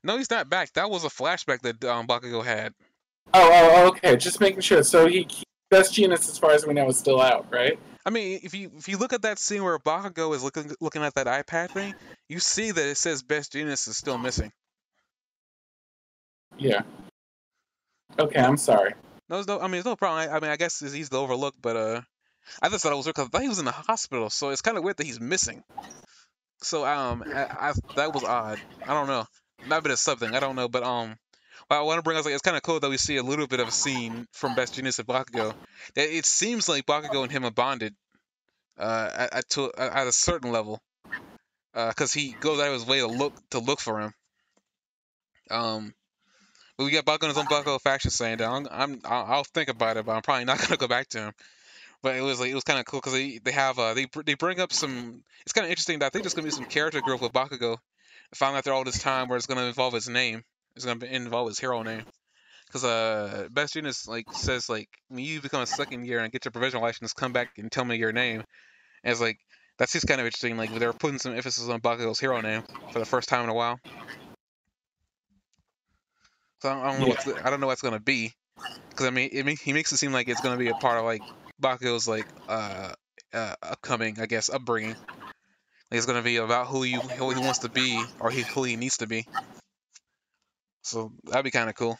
No, 0.04 0.18
he's 0.18 0.30
not 0.30 0.50
back. 0.50 0.72
That 0.74 0.90
was 0.90 1.04
a 1.04 1.10
flashback 1.10 1.60
that 1.62 1.84
um, 1.84 2.08
Bakugo 2.08 2.44
had. 2.44 2.74
Oh, 3.34 3.50
oh, 3.52 3.72
oh, 3.74 3.88
okay. 3.88 4.16
Just 4.16 4.40
making 4.40 4.62
sure. 4.62 4.84
So 4.84 5.08
he, 5.08 5.28
Best 5.70 5.94
Jeanist, 5.94 6.30
as 6.30 6.38
far 6.38 6.52
as 6.52 6.66
we 6.66 6.74
know, 6.74 6.88
is 6.88 6.98
still 6.98 7.22
out, 7.22 7.46
right? 7.52 7.80
I 8.06 8.10
mean, 8.10 8.40
if 8.44 8.56
you 8.56 8.72
if 8.78 8.88
you 8.88 8.98
look 8.98 9.14
at 9.14 9.22
that 9.22 9.38
scene 9.38 9.64
where 9.64 9.78
Bakugo 9.78 10.34
is 10.34 10.44
looking 10.44 10.72
looking 10.80 11.04
at 11.04 11.14
that 11.16 11.28
iPad 11.28 11.72
thing, 11.72 11.94
you 12.28 12.40
see 12.40 12.72
that 12.72 12.88
it 12.88 12.96
says 12.96 13.22
Best 13.22 13.54
Jeanist 13.54 13.88
is 13.88 13.98
still 13.98 14.18
missing. 14.18 14.52
Yeah. 16.58 16.82
Okay, 18.18 18.40
I'm 18.40 18.58
sorry. 18.58 18.94
No, 19.30 19.44
no. 19.48 19.60
I 19.60 19.64
mean, 19.64 19.74
there's 19.74 19.86
no 19.86 19.96
problem. 19.96 20.28
I, 20.28 20.36
I 20.36 20.40
mean, 20.40 20.50
I 20.50 20.56
guess 20.56 20.82
it's 20.82 20.96
easy 20.96 21.10
to 21.10 21.18
overlook, 21.18 21.54
but 21.62 21.76
uh, 21.76 22.02
I 22.62 22.70
just 22.70 22.84
thought 22.84 22.94
it 22.94 22.96
was 22.96 23.06
weird 23.06 23.16
because 23.16 23.28
I 23.28 23.30
thought 23.30 23.42
he 23.44 23.50
was 23.50 23.60
in 23.60 23.66
the 23.66 23.72
hospital, 23.72 24.30
so 24.30 24.50
it's 24.50 24.62
kind 24.62 24.78
of 24.78 24.84
weird 24.84 24.98
that 24.98 25.06
he's 25.06 25.20
missing. 25.20 25.64
So 26.62 26.86
um, 26.86 27.24
I, 27.28 27.44
I 27.44 27.74
that 27.96 28.14
was 28.14 28.24
odd. 28.24 28.60
I 28.86 28.94
don't 28.94 29.08
know. 29.08 29.26
Might 29.68 29.84
be 29.84 29.96
something. 29.96 30.34
I 30.34 30.40
don't 30.40 30.56
know, 30.56 30.68
but 30.68 30.84
um, 30.84 31.16
I 31.70 31.82
want 31.82 32.00
to 32.00 32.02
bring 32.02 32.18
up 32.18 32.26
like 32.26 32.34
it's 32.34 32.42
kind 32.42 32.58
of 32.58 32.64
cool 32.64 32.80
that 32.80 32.90
we 32.90 32.98
see 32.98 33.18
a 33.18 33.24
little 33.24 33.48
bit 33.48 33.60
of 33.60 33.68
a 33.68 33.72
scene 33.72 34.28
from 34.32 34.56
Best 34.56 34.76
Jeanist 34.76 35.00
and 35.00 35.08
Bakugo. 35.08 35.54
That 35.96 36.10
it 36.10 36.26
seems 36.26 36.68
like 36.68 36.86
Bakugo 36.86 37.24
and 37.24 37.32
him 37.32 37.46
are 37.46 37.52
bonded, 37.52 37.94
uh, 38.78 39.28
at, 39.32 39.50
to 39.50 39.72
at 39.78 40.08
a 40.08 40.12
certain 40.12 40.52
level, 40.52 40.82
uh, 41.76 41.90
because 41.90 42.12
he 42.12 42.36
goes 42.40 42.60
out 42.60 42.68
of 42.68 42.74
his 42.74 42.86
way 42.86 43.00
to 43.00 43.08
look 43.08 43.34
to 43.52 43.60
look 43.60 43.80
for 43.80 44.00
him. 44.02 44.14
Um, 45.52 45.94
but 46.78 46.86
we 46.86 46.92
got 46.92 47.06
Bakugo 47.06 47.24
in 47.24 47.30
his 47.30 47.38
own 47.38 47.46
Bakugo 47.46 47.80
faction 47.80 48.10
saying 48.10 48.38
that 48.38 48.50
I'm, 48.50 48.68
I'm 48.72 49.02
I'll, 49.06 49.44
think 49.44 49.70
about 49.70 49.98
it, 49.98 50.06
but 50.06 50.14
I'm 50.14 50.22
probably 50.24 50.46
not 50.52 50.60
gonna 50.60 50.78
go 50.78 50.88
back 50.88 51.10
to 51.10 51.20
him 51.20 51.34
but 52.02 52.16
it 52.16 52.22
was 52.22 52.40
like 52.40 52.50
it 52.50 52.56
was 52.56 52.64
kind 52.64 52.80
of 52.80 52.86
cool 52.86 53.00
because 53.00 53.14
they 53.14 53.40
they 53.40 53.52
have 53.52 53.78
uh 53.78 53.94
they 53.94 54.08
they 54.26 54.36
bring 54.36 54.60
up 54.60 54.72
some. 54.72 55.24
It's 55.42 55.54
kind 55.54 55.66
of 55.66 55.70
interesting 55.70 56.00
that 56.00 56.06
I 56.06 56.10
think 56.10 56.24
there's 56.24 56.34
gonna 56.34 56.46
be 56.48 56.52
some 56.52 56.66
character 56.66 57.02
growth 57.02 57.22
with 57.22 57.34
Bakugo. 57.34 57.78
Finally, 58.34 58.60
after 58.60 58.72
all 58.72 58.84
this 58.84 59.02
time, 59.02 59.28
where 59.28 59.38
it's 59.38 59.48
gonna 59.48 59.66
involve 59.66 59.94
his 59.94 60.08
name, 60.08 60.44
it's 60.80 60.86
gonna 60.86 61.06
involve 61.06 61.48
his 61.48 61.60
hero 61.60 61.84
name. 61.84 62.04
Because 62.68 62.84
uh, 62.84 63.48
Best 63.52 63.76
Jeanist 63.76 64.08
like 64.08 64.32
says 64.32 64.70
like 64.70 64.88
when 65.10 65.24
you 65.24 65.42
become 65.42 65.62
a 65.62 65.68
second 65.68 66.06
year 66.06 66.20
and 66.20 66.32
get 66.32 66.46
your 66.46 66.52
provisional 66.52 66.84
license, 66.84 67.14
come 67.14 67.34
back 67.34 67.50
and 67.58 67.72
tell 67.72 67.84
me 67.84 67.98
your 67.98 68.14
name. 68.14 68.44
And 69.04 69.12
it's 69.12 69.20
like 69.20 69.40
that's 69.78 69.92
just 69.92 70.08
kind 70.08 70.22
of 70.22 70.28
interesting. 70.28 70.56
Like 70.56 70.74
they're 70.74 70.94
putting 70.94 71.20
some 71.20 71.34
emphasis 71.36 71.68
on 71.68 71.82
Bakugo's 71.82 72.20
hero 72.20 72.40
name 72.42 72.64
for 72.92 73.00
the 73.00 73.06
first 73.06 73.28
time 73.28 73.44
in 73.44 73.50
a 73.50 73.54
while. 73.54 73.80
So 76.62 76.70
I 76.70 76.74
don't, 76.74 76.84
I 76.84 76.92
don't 76.92 77.00
know 77.00 77.08
yeah. 77.08 77.14
what's 77.14 77.46
I 77.46 77.50
don't 77.50 77.60
know 77.60 77.68
what's 77.68 77.82
gonna 77.82 78.00
be. 78.00 78.34
Because 78.90 79.08
I 79.08 79.10
mean, 79.10 79.30
it, 79.34 79.60
he 79.60 79.74
makes 79.74 79.92
it 79.92 79.98
seem 79.98 80.14
like 80.14 80.30
it's 80.30 80.42
gonna 80.42 80.58
be 80.58 80.70
a 80.70 80.76
part 80.76 80.98
of 80.98 81.06
like 81.06 81.24
Bakugo's 81.62 82.08
like 82.08 82.28
uh, 82.48 82.94
uh 83.34 83.56
upcoming, 83.64 84.20
I 84.22 84.28
guess, 84.28 84.50
upbringing. 84.50 84.96
Like 85.92 85.98
it's 85.98 86.06
gonna 86.06 86.22
be 86.22 86.38
about 86.38 86.68
who 86.68 86.84
you 86.84 87.00
who 87.00 87.32
he 87.32 87.40
wants 87.40 87.60
to 87.60 87.70
be 87.70 88.02
or 88.20 88.30
he, 88.30 88.44
who 88.44 88.64
he 88.64 88.76
needs 88.76 88.98
to 88.98 89.08
be. 89.08 89.26
So 90.82 91.12
that'd 91.26 91.44
be 91.44 91.52
kind 91.52 91.70
of 91.70 91.76
cool. 91.76 91.98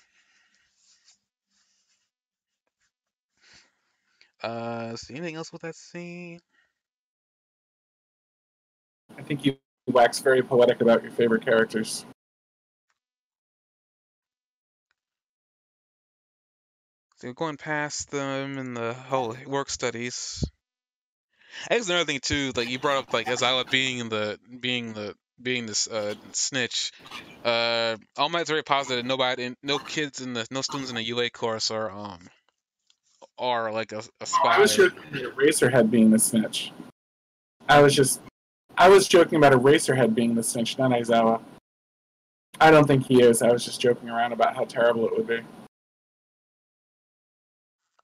Uh, 4.42 4.96
see 4.96 5.16
anything 5.16 5.36
else 5.36 5.52
with 5.52 5.64
that 5.64 5.76
scene? 5.76 6.40
I 9.18 9.22
think 9.22 9.46
you 9.46 9.58
wax 9.88 10.20
very 10.20 10.42
poetic 10.42 10.82
about 10.82 11.04
your 11.04 11.12
favorite 11.12 11.44
characters. 11.44 12.06
So 17.18 17.34
going 17.34 17.58
past 17.58 18.12
them 18.12 18.58
in 18.58 18.74
the 18.74 18.94
whole 18.94 19.36
work 19.46 19.70
studies. 19.70 20.42
I 21.70 21.76
guess 21.76 21.90
another 21.90 22.06
thing 22.06 22.20
too, 22.22 22.54
like 22.56 22.70
you 22.70 22.80
brought 22.80 22.98
up 22.98 23.14
like 23.14 23.28
Aizawa 23.28 23.70
being 23.70 24.08
the 24.08 24.40
being 24.62 24.94
the 24.94 25.16
being 25.42 25.66
this 25.66 25.88
uh, 25.88 26.16
snitch. 26.34 26.92
Uh, 27.44 27.98
All 28.18 28.30
Might's 28.30 28.50
very 28.50 28.64
positive. 28.64 29.06
Nobody, 29.06 29.56
no 29.64 29.80
kids 29.80 30.22
in 30.22 30.34
the, 30.34 30.46
no 30.52 30.62
students 30.62 30.90
in 30.90 30.96
the 30.96 31.04
UA 31.04 31.30
course 31.32 31.72
are 31.72 31.90
um 31.92 32.20
are 33.38 33.72
like 33.72 33.92
a, 33.94 34.04
a 34.20 34.26
spy. 34.26 34.56
I 34.56 34.60
was 34.60 34.76
joking 34.76 35.00
about 35.10 35.36
Eraserhead 35.36 35.90
being 35.90 36.12
the 36.12 36.20
snitch. 36.20 36.72
I 37.70 37.82
was 37.82 37.96
just, 37.96 38.20
I 38.78 38.90
was 38.90 39.08
joking 39.08 39.38
about 39.38 39.54
Eraserhead 39.54 40.14
being 40.14 40.36
the 40.36 40.44
snitch, 40.44 40.78
not 40.78 40.92
Aizawa. 40.92 41.42
I 42.60 42.72
don't 42.72 42.86
think 42.86 43.06
he 43.06 43.22
is. 43.22 43.42
I 43.42 43.52
was 43.52 43.64
just 43.64 43.80
joking 43.80 44.10
around 44.10 44.34
about 44.34 44.56
how 44.56 44.66
terrible 44.66 45.06
it 45.06 45.16
would 45.16 45.28
be. 45.28 45.40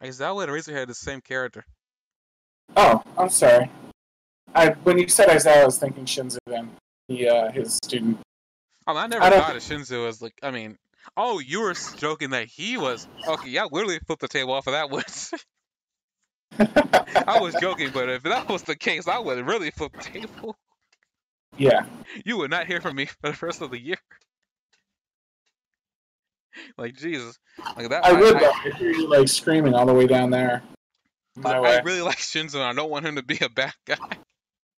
Aizawa 0.02 0.44
and 0.44 0.52
Eraserhead 0.52 0.84
are 0.84 0.86
the 0.86 0.94
same 0.94 1.20
character. 1.20 1.66
Oh, 2.78 3.02
I'm 3.18 3.30
sorry. 3.30 3.70
I 4.54 4.70
when 4.84 4.98
you 4.98 5.08
said 5.08 5.28
Aizawa, 5.28 5.58
I 5.58 5.66
was 5.66 5.78
thinking 5.78 6.06
Shinso 6.06 6.38
then, 6.46 6.72
uh, 7.10 7.52
his 7.52 7.76
student. 7.76 8.20
Oh, 8.88 8.96
I 8.96 9.08
never 9.08 9.24
I 9.24 9.30
thought 9.32 9.56
of 9.56 9.62
Shinso 9.64 10.08
as 10.08 10.22
like. 10.22 10.36
I 10.42 10.52
mean, 10.52 10.78
oh, 11.18 11.40
you 11.40 11.62
were 11.62 11.74
joking 11.98 12.32
that 12.32 12.48
he 12.48 12.78
was 12.78 13.08
okay. 13.28 13.50
Yeah, 13.50 13.66
literally 13.72 14.00
flipped 14.00 14.22
the 14.22 14.28
table 14.28 14.54
off 14.54 14.68
of 14.68 14.74
that 14.74 14.90
one. 14.90 15.04
I 17.28 17.40
was 17.40 17.56
joking, 17.60 17.92
but 17.94 18.10
if 18.10 18.24
that 18.24 18.50
was 18.50 18.64
the 18.64 18.76
case, 18.76 19.08
I 19.08 19.20
would 19.20 19.46
really 19.46 19.72
flip 19.72 19.94
the 19.94 20.04
table. 20.04 20.56
Yeah. 21.58 21.86
You 22.24 22.38
would 22.38 22.52
not 22.52 22.68
hear 22.68 22.82
from 22.82 22.96
me 22.96 23.06
for 23.06 23.32
the 23.32 23.38
rest 23.42 23.62
of 23.62 23.72
the 23.72 23.80
year. 23.80 23.98
like 26.78 26.96
Jesus, 26.96 27.38
like 27.76 27.90
that. 27.90 28.06
I, 28.06 28.14
would. 28.14 28.36
I, 28.36 28.52
I 28.66 28.70
hear 28.78 28.92
you 28.92 29.10
like 29.10 29.28
screaming 29.28 29.74
all 29.74 29.86
the 29.86 29.94
way 29.94 30.08
down 30.08 30.30
there. 30.30 30.64
My 31.36 31.58
I 31.58 31.82
really 31.82 32.02
like 32.02 32.18
Shinso. 32.18 32.62
I 32.62 32.74
don't 32.74 32.90
want 32.90 33.06
him 33.06 33.16
to 33.16 33.24
be 33.24 33.38
a 33.42 33.50
bad 33.50 33.74
guy. 33.86 34.18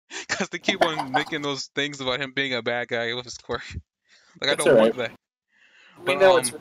Cause 0.30 0.50
they 0.50 0.60
keep 0.60 0.84
on 0.84 1.12
making 1.12 1.42
those 1.42 1.66
things 1.76 2.00
about 2.02 2.22
him 2.22 2.32
being 2.34 2.54
a 2.54 2.62
bad 2.62 2.88
guy 2.88 3.14
with 3.14 3.26
his 3.26 3.38
quirk. 3.38 3.64
Like 4.42 4.52
I 4.52 4.56
don't 4.56 4.78
want 4.78 4.98
that. 4.98 5.12
But, 5.98 6.08
we 6.08 6.16
know 6.16 6.34
um, 6.34 6.40
it's. 6.40 6.52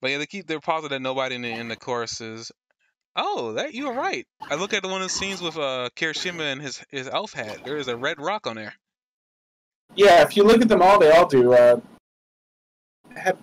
But 0.00 0.10
yeah, 0.10 0.18
they 0.18 0.26
keep 0.26 0.46
they're 0.46 0.60
positive 0.60 0.90
that 0.90 1.02
nobody 1.02 1.34
in 1.34 1.42
the 1.42 1.50
in 1.50 1.68
the 1.68 1.76
chorus 1.76 2.20
is. 2.20 2.52
Oh, 3.16 3.52
that 3.52 3.74
you 3.74 3.88
are 3.88 3.94
right. 3.94 4.26
I 4.42 4.56
look 4.56 4.74
at 4.74 4.82
the 4.82 4.88
one 4.88 5.00
of 5.00 5.06
the 5.06 5.14
scenes 5.14 5.40
with 5.40 5.56
uh 5.56 5.88
Kirishima 5.96 6.52
and 6.52 6.60
his 6.60 6.84
his 6.90 7.08
elf 7.08 7.32
hat. 7.32 7.64
There 7.64 7.76
is 7.76 7.88
a 7.88 7.96
red 7.96 8.20
rock 8.20 8.46
on 8.46 8.56
there. 8.56 8.74
Yeah, 9.94 10.22
if 10.22 10.36
you 10.36 10.42
look 10.42 10.60
at 10.60 10.68
them 10.68 10.82
all, 10.82 10.98
they 10.98 11.10
all 11.10 11.26
do. 11.26 11.52
Uh, 11.52 11.80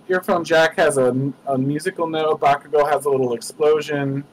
Earphone 0.08 0.44
Jack 0.44 0.76
has 0.76 0.98
a, 0.98 1.32
a 1.46 1.56
musical 1.56 2.06
note. 2.06 2.40
Bakugo 2.40 2.88
has 2.90 3.06
a 3.06 3.10
little 3.10 3.32
explosion. 3.32 4.24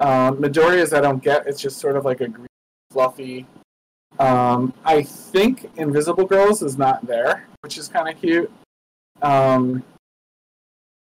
Um, 0.00 0.38
Midoriya's 0.38 0.92
I 0.92 1.00
don't 1.00 1.22
get. 1.22 1.46
It's 1.46 1.60
just 1.60 1.78
sort 1.78 1.96
of 1.96 2.04
like 2.04 2.20
a 2.20 2.28
green, 2.28 2.46
fluffy. 2.90 3.46
Um, 4.18 4.74
I 4.84 5.02
think 5.02 5.70
Invisible 5.76 6.26
Girls 6.26 6.62
is 6.62 6.76
not 6.76 7.06
there, 7.06 7.46
which 7.60 7.78
is 7.78 7.88
kind 7.88 8.08
of 8.08 8.20
cute. 8.20 8.50
Um, 9.22 9.84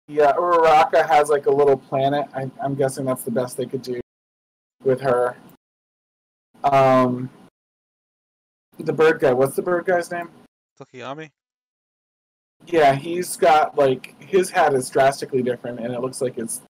yeah, 0.08 0.32
Uraraka 0.32 1.06
has 1.06 1.28
like 1.28 1.46
a 1.46 1.50
little 1.50 1.76
planet. 1.76 2.26
I, 2.34 2.50
am 2.64 2.74
guessing 2.74 3.04
that's 3.04 3.24
the 3.24 3.30
best 3.30 3.56
they 3.56 3.66
could 3.66 3.82
do 3.82 4.00
with 4.82 5.00
her. 5.00 5.36
Um, 6.64 7.30
the 8.78 8.92
bird 8.92 9.20
guy. 9.20 9.32
What's 9.32 9.54
the 9.54 9.62
bird 9.62 9.84
guy's 9.84 10.10
name? 10.10 10.30
Tokoyami. 10.80 11.30
Yeah, 12.66 12.94
he's 12.94 13.36
got 13.36 13.78
like 13.78 14.20
his 14.20 14.50
hat 14.50 14.74
is 14.74 14.90
drastically 14.90 15.42
different, 15.42 15.78
and 15.78 15.94
it 15.94 16.00
looks 16.00 16.20
like 16.20 16.38
it's 16.38 16.62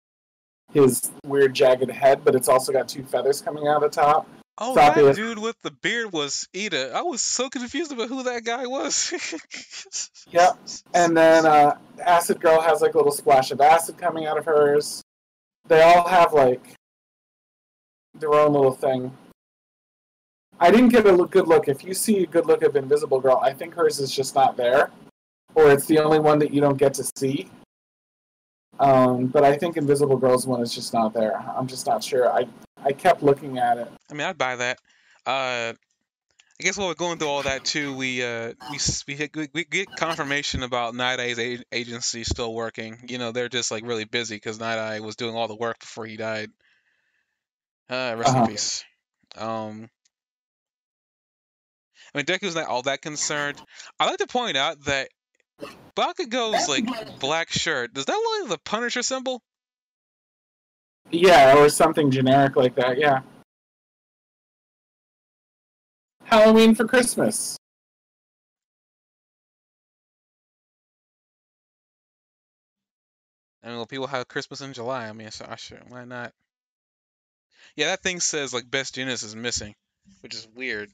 his 0.72 1.10
weird 1.24 1.54
jagged 1.54 1.90
head, 1.90 2.24
but 2.24 2.34
it's 2.34 2.48
also 2.48 2.72
got 2.72 2.88
two 2.88 3.04
feathers 3.04 3.40
coming 3.40 3.68
out 3.68 3.82
of 3.82 3.90
the 3.90 4.00
top. 4.00 4.28
Oh, 4.60 4.74
that 4.74 5.14
dude 5.14 5.38
with 5.38 5.56
the 5.62 5.70
beard 5.70 6.12
was 6.12 6.48
Iida. 6.52 6.92
I 6.92 7.02
was 7.02 7.22
so 7.22 7.48
confused 7.48 7.92
about 7.92 8.08
who 8.08 8.24
that 8.24 8.44
guy 8.44 8.66
was. 8.66 9.12
yep. 10.30 10.58
And 10.94 11.16
then 11.16 11.46
uh, 11.46 11.78
Acid 12.04 12.40
Girl 12.40 12.60
has 12.60 12.82
like 12.82 12.94
a 12.94 12.96
little 12.96 13.12
splash 13.12 13.52
of 13.52 13.60
acid 13.60 13.98
coming 13.98 14.26
out 14.26 14.36
of 14.36 14.44
hers. 14.44 15.00
They 15.68 15.80
all 15.80 16.08
have 16.08 16.32
like 16.32 16.74
their 18.18 18.34
own 18.34 18.52
little 18.52 18.72
thing. 18.72 19.16
I 20.58 20.72
didn't 20.72 20.88
get 20.88 21.06
a 21.06 21.12
good 21.12 21.46
look. 21.46 21.68
If 21.68 21.84
you 21.84 21.94
see 21.94 22.24
a 22.24 22.26
good 22.26 22.46
look 22.46 22.62
of 22.62 22.74
Invisible 22.74 23.20
Girl, 23.20 23.38
I 23.40 23.52
think 23.52 23.74
hers 23.74 24.00
is 24.00 24.10
just 24.10 24.34
not 24.34 24.56
there 24.56 24.90
or 25.58 25.72
it's 25.72 25.86
the 25.86 25.98
only 25.98 26.20
one 26.20 26.38
that 26.38 26.52
you 26.52 26.60
don't 26.60 26.76
get 26.76 26.94
to 26.94 27.04
see. 27.16 27.48
Um, 28.80 29.26
but 29.26 29.44
I 29.44 29.56
think 29.56 29.76
Invisible 29.76 30.16
Girls 30.16 30.46
one 30.46 30.62
is 30.62 30.74
just 30.74 30.92
not 30.92 31.12
there. 31.12 31.36
I'm 31.56 31.66
just 31.66 31.86
not 31.86 32.02
sure. 32.02 32.30
I 32.32 32.46
I 32.84 32.92
kept 32.92 33.22
looking 33.22 33.58
at 33.58 33.78
it. 33.78 33.88
I 34.10 34.14
mean, 34.14 34.26
I'd 34.26 34.38
buy 34.38 34.56
that. 34.56 34.78
Uh, 35.26 35.72
I 36.60 36.64
guess 36.64 36.76
while 36.76 36.88
we're 36.88 36.94
going 36.94 37.18
through 37.18 37.28
all 37.28 37.42
that 37.44 37.64
too, 37.64 37.94
we 37.94 38.22
uh 38.22 38.52
we 38.70 38.78
we, 39.34 39.48
we 39.54 39.64
get 39.64 39.88
confirmation 39.96 40.64
about 40.64 40.94
Night 40.94 41.20
Eye's 41.20 41.62
agency 41.70 42.24
still 42.24 42.52
working. 42.52 42.98
You 43.08 43.18
know, 43.18 43.30
they're 43.30 43.48
just 43.48 43.70
like 43.70 43.84
really 43.84 44.04
busy 44.04 44.36
because 44.36 44.58
Night 44.58 44.78
Eye 44.78 45.00
was 45.00 45.14
doing 45.14 45.36
all 45.36 45.46
the 45.46 45.54
work 45.54 45.78
before 45.78 46.06
he 46.06 46.16
died. 46.16 46.50
Uh, 47.88 48.14
rest 48.18 48.30
uh-huh. 48.30 48.42
in 48.42 48.48
peace. 48.48 48.84
Um, 49.36 49.88
I 52.12 52.18
mean, 52.18 52.26
Deku's 52.26 52.54
not 52.54 52.66
all 52.66 52.82
that 52.82 53.02
concerned. 53.02 53.60
I'd 54.00 54.06
like 54.06 54.18
to 54.18 54.26
point 54.26 54.56
out 54.56 54.84
that 54.84 55.10
Bakugo's 55.98 56.68
like 56.68 57.18
black 57.18 57.50
shirt. 57.50 57.92
Does 57.92 58.04
that 58.04 58.12
look 58.12 58.42
like 58.42 58.50
the 58.50 58.58
Punisher 58.64 59.02
symbol? 59.02 59.42
Yeah, 61.10 61.56
or 61.56 61.68
something 61.68 62.12
generic 62.12 62.54
like 62.54 62.76
that. 62.76 62.98
Yeah. 62.98 63.22
Halloween 66.22 66.76
for 66.76 66.86
Christmas. 66.86 67.56
I 73.64 73.68
mean, 73.68 73.76
well, 73.76 73.86
people 73.86 74.06
have 74.06 74.28
Christmas 74.28 74.60
in 74.60 74.74
July. 74.74 75.08
I 75.08 75.12
mean, 75.12 75.32
so 75.32 75.46
I 75.48 75.56
sure 75.56 75.80
why 75.88 76.04
not? 76.04 76.32
Yeah, 77.74 77.86
that 77.86 78.02
thing 78.02 78.20
says 78.20 78.54
like 78.54 78.70
Best 78.70 78.94
Jeanist 78.94 79.24
is 79.24 79.34
missing, 79.34 79.74
which 80.20 80.34
is 80.34 80.46
weird. 80.54 80.90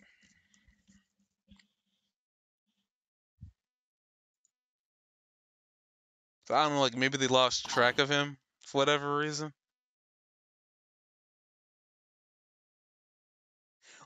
I 6.55 6.65
don't 6.65 6.75
know, 6.75 6.81
like 6.81 6.97
maybe 6.97 7.19
they 7.19 7.27
lost 7.27 7.69
track 7.69 7.99
of 7.99 8.09
him 8.09 8.37
for 8.67 8.79
whatever 8.79 9.17
reason. 9.19 9.53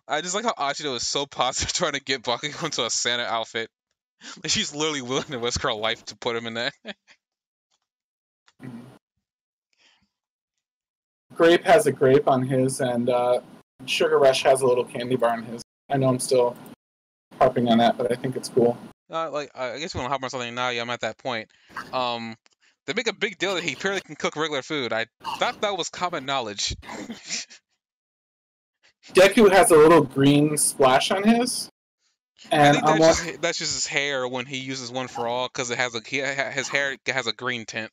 I 0.08 0.22
just 0.22 0.34
like 0.34 0.44
how 0.44 0.54
Ashido 0.54 0.96
is 0.96 1.06
so 1.06 1.26
positive 1.30 1.72
trying 1.72 1.92
to 1.92 2.00
get 2.00 2.22
Bakugo 2.22 2.64
into 2.64 2.84
a 2.84 2.90
Santa 2.90 3.24
outfit. 3.24 3.68
Like 4.42 4.50
she's 4.50 4.74
literally 4.74 5.00
willing 5.00 5.26
to 5.26 5.38
risk 5.38 5.62
her 5.62 5.72
life 5.72 6.04
to 6.06 6.16
put 6.16 6.34
him 6.34 6.48
in 6.48 6.54
that. 6.54 6.72
Grape 11.36 11.62
has 11.62 11.86
a 11.86 11.92
grape 11.92 12.26
on 12.26 12.42
his, 12.42 12.80
and 12.80 13.08
uh, 13.10 13.40
Sugar 13.86 14.18
Rush 14.18 14.42
has 14.42 14.62
a 14.62 14.66
little 14.66 14.84
candy 14.84 15.14
bar 15.14 15.30
on 15.30 15.44
his. 15.44 15.62
I 15.88 15.98
know 15.98 16.08
I'm 16.08 16.18
still 16.18 16.56
harping 17.38 17.68
on 17.68 17.78
that, 17.78 17.96
but 17.96 18.10
I 18.10 18.16
think 18.16 18.34
it's 18.34 18.48
cool. 18.48 18.76
Uh, 19.10 19.30
like 19.30 19.50
I 19.54 19.78
guess 19.78 19.94
we 19.94 20.00
want 20.00 20.08
to 20.08 20.12
hop 20.12 20.22
on 20.22 20.30
something 20.30 20.54
now. 20.54 20.68
Yeah, 20.68 20.82
I'm 20.82 20.90
at 20.90 21.00
that 21.00 21.18
point. 21.18 21.48
Um, 21.92 22.36
they 22.86 22.92
make 22.94 23.08
a 23.08 23.14
big 23.14 23.38
deal 23.38 23.54
that 23.54 23.64
he 23.64 23.72
apparently 23.72 24.02
can 24.02 24.16
cook 24.16 24.36
regular 24.36 24.62
food. 24.62 24.92
I 24.92 25.06
thought 25.38 25.60
that 25.62 25.76
was 25.76 25.88
common 25.88 26.26
knowledge. 26.26 26.76
Deku 29.12 29.50
has 29.50 29.70
a 29.70 29.76
little 29.76 30.02
green 30.02 30.58
splash 30.58 31.10
on 31.10 31.22
his, 31.22 31.70
and 32.50 32.76
I'm 32.78 32.98
that's 32.98 33.24
just, 33.24 33.42
that's 33.42 33.58
just 33.58 33.74
his 33.74 33.86
hair 33.86 34.28
when 34.28 34.44
he 34.44 34.58
uses 34.58 34.90
one 34.90 35.08
for 35.08 35.26
all 35.26 35.48
because 35.48 35.70
it 35.70 35.78
has 35.78 35.94
a 35.94 36.00
he, 36.04 36.18
his 36.18 36.68
hair 36.68 36.96
has 37.06 37.26
a 37.26 37.32
green 37.32 37.64
tint. 37.64 37.90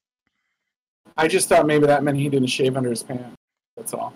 I 1.15 1.29
just 1.29 1.47
thought 1.47 1.65
maybe 1.65 1.87
that 1.87 2.03
meant 2.03 2.17
he 2.17 2.27
didn't 2.27 2.47
shave 2.47 2.75
under 2.75 2.89
his 2.89 3.03
pants. 3.03 3.35
That's 3.77 3.93
all. 3.93 4.13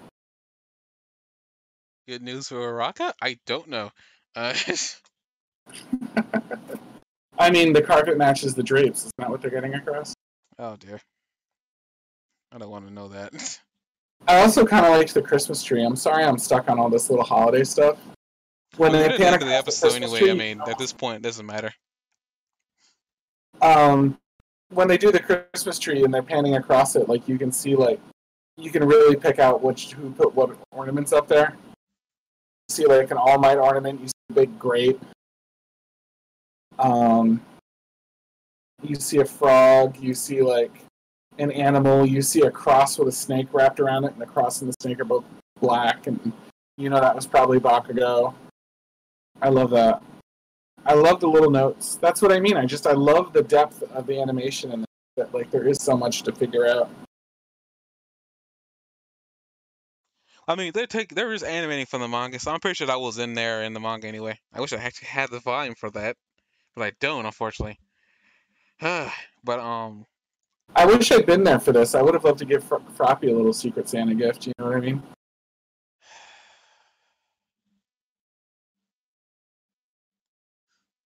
Good 2.08 2.22
news 2.22 2.48
for 2.48 2.56
Araka? 2.56 3.14
I 3.22 3.38
don't 3.46 3.68
know. 3.68 3.92
Uh, 4.36 4.54
I 7.40 7.50
mean, 7.50 7.74
the 7.74 7.82
carpet 7.82 8.18
matches 8.18 8.54
the 8.54 8.64
drapes. 8.64 9.00
Isn't 9.00 9.14
that 9.18 9.30
what 9.30 9.42
they're 9.42 9.50
getting 9.52 9.74
across? 9.74 10.14
oh 10.60 10.76
dear. 10.76 11.00
I 12.52 12.58
don't 12.58 12.70
want 12.70 12.88
to 12.88 12.94
know 12.94 13.08
that. 13.10 13.32
I 14.28 14.42
also 14.42 14.66
kind 14.66 14.86
of 14.86 14.92
liked 14.92 15.14
the 15.14 15.22
Christmas 15.22 15.64
tree. 15.64 15.84
I'm 15.84 15.96
sorry 15.96 16.24
I'm 16.26 16.38
stuck 16.38 16.70
on 16.70 16.78
all 16.80 16.90
this 16.90 17.10
little 17.10 17.24
holiday 17.24 17.64
stuff. 17.64 17.98
When 18.76 18.92
Well, 18.92 19.02
they 19.02 19.08
we're 19.08 19.18
the 19.18 19.24
pan 19.24 19.32
the 19.32 19.36
across 19.38 19.50
the 19.50 19.56
episode 19.56 19.88
Christmas 19.92 20.14
anyway. 20.14 20.32
I 20.32 20.34
mean, 20.34 20.62
at 20.68 20.78
this 20.78 20.92
point, 20.92 21.18
it 21.18 21.22
doesn't 21.22 21.46
matter. 21.46 21.72
um, 23.62 24.18
when 24.72 24.88
they 24.88 24.98
do 24.98 25.12
the 25.12 25.20
Christmas 25.20 25.80
tree 25.80 26.04
and 26.04 26.14
they're 26.14 26.22
panning 26.24 26.56
across 26.56 26.96
it, 26.96 27.08
like 27.10 27.28
you 27.28 27.38
can 27.38 27.52
see, 27.52 27.76
like 27.76 28.00
you 28.58 28.70
can 28.72 28.84
really 28.86 29.16
pick 29.16 29.40
out 29.40 29.62
which 29.64 29.94
who 29.94 30.12
put 30.12 30.34
what 30.36 30.56
ornaments 30.72 31.14
up 31.14 31.28
there. 31.28 31.56
You 32.68 32.76
see, 32.76 32.86
like 32.86 33.10
an 33.12 33.18
All 33.18 33.38
Might 33.40 33.58
ornament. 33.58 34.02
You 34.02 34.08
see 34.08 34.14
a 34.30 34.34
big 34.34 34.60
grape. 34.60 35.02
Um, 36.80 37.42
you 38.82 38.96
see 38.96 39.20
a 39.20 39.26
frog. 39.26 39.98
You 40.00 40.14
see 40.14 40.42
like 40.42 40.72
an 41.38 41.52
animal. 41.52 42.06
You 42.06 42.22
see 42.22 42.42
a 42.42 42.52
cross 42.52 42.98
with 42.98 43.08
a 43.08 43.12
snake 43.12 43.48
wrapped 43.52 43.80
around 43.80 44.06
it, 44.06 44.14
and 44.14 44.22
the 44.22 44.26
cross 44.26 44.62
and 44.62 44.70
the 44.70 44.76
snake 44.82 45.00
are 45.00 45.06
both 45.06 45.26
black, 45.60 46.08
and 46.08 46.32
you 46.78 46.90
know 46.90 47.00
that 47.00 47.16
was 47.16 47.28
probably 47.28 47.60
Bakugo. 47.60 48.34
I 49.42 49.50
love 49.50 49.70
that. 49.72 50.02
I 50.86 50.94
love 50.94 51.20
the 51.20 51.28
little 51.28 51.52
notes. 51.52 51.96
That's 51.96 52.22
what 52.22 52.32
I 52.32 52.40
mean. 52.40 52.58
I 52.58 52.66
just 52.66 52.88
I 52.88 52.94
love 52.94 53.34
the 53.34 53.44
depth 53.44 53.84
of 53.84 54.08
the 54.08 54.22
animation 54.22 54.72
and 54.72 54.86
that 55.18 55.34
like 55.34 55.52
there 55.52 55.68
is 55.68 55.78
so 55.78 55.96
much 55.96 56.24
to 56.24 56.32
figure 56.32 56.68
out. 56.68 56.90
I 60.48 60.56
mean, 60.56 60.72
they 60.74 60.88
take 60.88 61.14
there 61.14 61.32
is 61.32 61.44
animating 61.44 61.86
from 61.86 62.02
the 62.02 62.08
manga, 62.08 62.40
so 62.40 62.52
I'm 62.52 62.60
pretty 62.60 62.76
sure 62.76 62.88
that 62.88 63.00
was 63.00 63.20
in 63.20 63.36
there 63.36 63.62
in 63.62 63.74
the 63.74 63.80
manga 63.80 64.08
anyway. 64.08 64.40
I 64.54 64.62
wish 64.62 64.74
I 64.74 64.78
actually 64.78 65.10
had 65.10 65.30
the 65.30 65.40
volume 65.42 65.76
for 65.76 65.92
that, 65.92 66.16
but 66.76 66.84
I 66.84 66.92
don't, 67.00 67.26
unfortunately. 67.26 67.80
but 68.82 69.60
um, 69.60 70.06
I 70.76 70.86
wish 70.86 71.12
I'd 71.12 71.26
been 71.26 71.44
there 71.44 71.60
for 71.60 71.72
this. 71.72 71.96
I 71.96 72.02
would 72.02 72.14
have 72.14 72.24
loved 72.24 72.40
to 72.40 72.46
give 72.46 72.64
Fr- 72.64 72.76
Froppy 72.96 73.32
a 73.32 73.36
little 73.36 73.54
Secret 73.54 73.90
Santa 73.90 74.16
gift. 74.16 74.48
You 74.48 74.54
know 74.58 74.66
what 74.66 74.78
I 74.78 74.80
mean? 74.80 75.04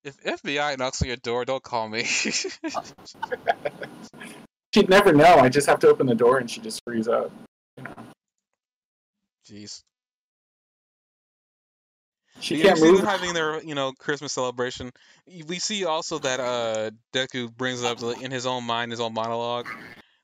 if 0.04 0.22
FBI 0.24 0.78
knocks 0.78 1.02
on 1.02 1.08
your 1.08 1.18
door, 1.18 1.46
don't 1.46 1.64
call 1.64 1.88
me. 1.90 2.04
She'd 4.74 4.90
never 4.90 5.14
know. 5.14 5.38
I 5.38 5.50
just 5.50 5.68
have 5.68 5.80
to 5.80 5.88
open 5.88 6.08
the 6.08 6.16
door 6.16 6.40
and 6.40 6.50
she 6.50 6.60
just 6.62 6.82
frees 6.84 7.08
up. 7.08 7.32
You 7.78 7.84
know, 7.84 7.94
Jeez. 9.50 9.84
She 12.44 12.56
you 12.58 12.64
can't 12.64 12.80
move. 12.80 12.98
them 12.98 13.06
having 13.06 13.34
their, 13.34 13.64
you 13.64 13.74
know, 13.74 13.94
Christmas 13.94 14.34
celebration. 14.34 14.92
We 15.48 15.60
see 15.60 15.86
also 15.86 16.20
that 16.20 16.40
uh 16.40 16.92
Deku 17.14 17.56
brings 17.56 17.84
up 17.84 18.02
in 18.22 18.32
his 18.32 18.46
own 18.46 18.66
mind, 18.66 18.92
his 18.92 19.00
own 19.00 19.14
monologue, 19.14 19.68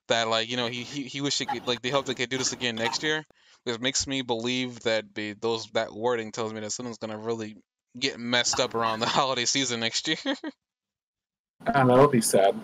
that 0.10 0.28
like 0.28 0.50
you 0.50 0.58
know 0.58 0.68
he 0.68 0.84
he, 0.84 1.04
he 1.04 1.22
wish 1.22 1.38
he 1.38 1.46
could 1.46 1.66
like 1.66 1.82
they 1.82 1.90
hope 1.90 2.06
they 2.06 2.14
could 2.14 2.30
do 2.30 2.38
this 2.38 2.54
again 2.54 2.76
next 2.76 3.04
year, 3.04 3.26
which 3.64 3.80
makes 3.80 4.06
me 4.06 4.22
believe 4.22 4.82
that 4.82 5.14
be 5.14 5.34
those 5.34 5.68
that 5.72 5.94
wording 5.94 6.32
tells 6.32 6.54
me 6.54 6.60
that 6.60 6.72
something's 6.72 6.98
gonna 6.98 7.18
really 7.18 7.56
get 7.98 8.20
messed 8.20 8.60
up 8.60 8.76
around 8.76 9.00
the 9.00 9.06
holiday 9.08 9.46
season 9.46 9.80
next 9.80 10.08
year. 10.08 10.18
and 10.26 11.74
don't 11.74 11.88
know. 11.88 11.96
It'll 11.96 12.08
be 12.08 12.22
sad, 12.22 12.60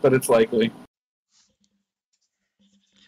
but 0.00 0.14
it's 0.14 0.28
likely. 0.28 0.72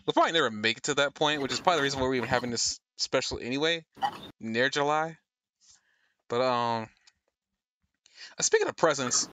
we'll 0.06 0.12
probably 0.12 0.32
never 0.32 0.50
make 0.50 0.78
it 0.78 0.82
to 0.84 0.94
that 0.94 1.14
point, 1.14 1.40
which 1.40 1.52
is 1.52 1.60
probably 1.60 1.78
the 1.78 1.82
reason 1.84 2.00
why 2.00 2.08
we're 2.08 2.14
even 2.16 2.28
having 2.28 2.50
this 2.50 2.80
special 2.96 3.38
anyway, 3.40 3.84
near 4.40 4.68
July. 4.68 5.16
But 6.34 6.40
um, 6.42 6.88
uh, 8.36 8.42
speaking 8.42 8.66
of 8.66 8.76
presents, 8.76 9.28